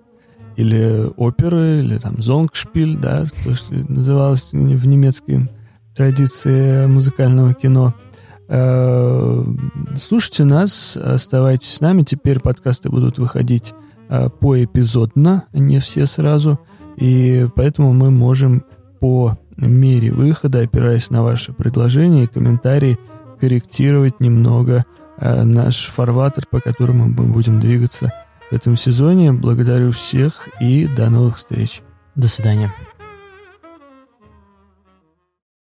или 0.55 1.09
оперы, 1.15 1.79
или 1.79 1.97
там 1.99 2.21
зонгшпиль, 2.21 2.97
да, 2.97 3.23
то, 3.45 3.55
что 3.55 3.73
называлось 3.73 4.51
в 4.51 4.87
немецкой 4.87 5.49
традиции 5.95 6.85
музыкального 6.85 7.53
кино– 7.53 7.93
слушайте 8.49 10.43
нас, 10.43 10.97
оставайтесь 10.97 11.75
с 11.75 11.81
нами. 11.81 12.03
Теперь 12.03 12.39
подкасты 12.39 12.89
будут 12.89 13.19
выходить 13.19 13.73
э, 14.09 14.29
поэпизодно, 14.29 15.45
не 15.53 15.79
все 15.79 16.07
сразу. 16.07 16.59
И 16.97 17.47
поэтому 17.55 17.93
мы 17.93 18.11
можем 18.11 18.63
по 18.99 19.37
мере 19.55 20.11
выхода, 20.11 20.61
опираясь 20.61 21.09
на 21.09 21.23
ваши 21.23 21.53
предложения 21.53 22.23
и 22.23 22.27
комментарии, 22.27 22.97
корректировать 23.39 24.19
немного 24.19 24.83
э, 25.17 25.43
наш 25.43 25.85
фарватер, 25.85 26.45
по 26.49 26.59
которому 26.59 27.07
мы 27.07 27.25
будем 27.25 27.59
двигаться 27.59 28.11
в 28.49 28.55
этом 28.55 28.75
сезоне. 28.75 29.31
Благодарю 29.31 29.91
всех 29.91 30.49
и 30.59 30.87
до 30.87 31.09
новых 31.09 31.37
встреч. 31.37 31.81
До 32.15 32.27
свидания. 32.27 32.73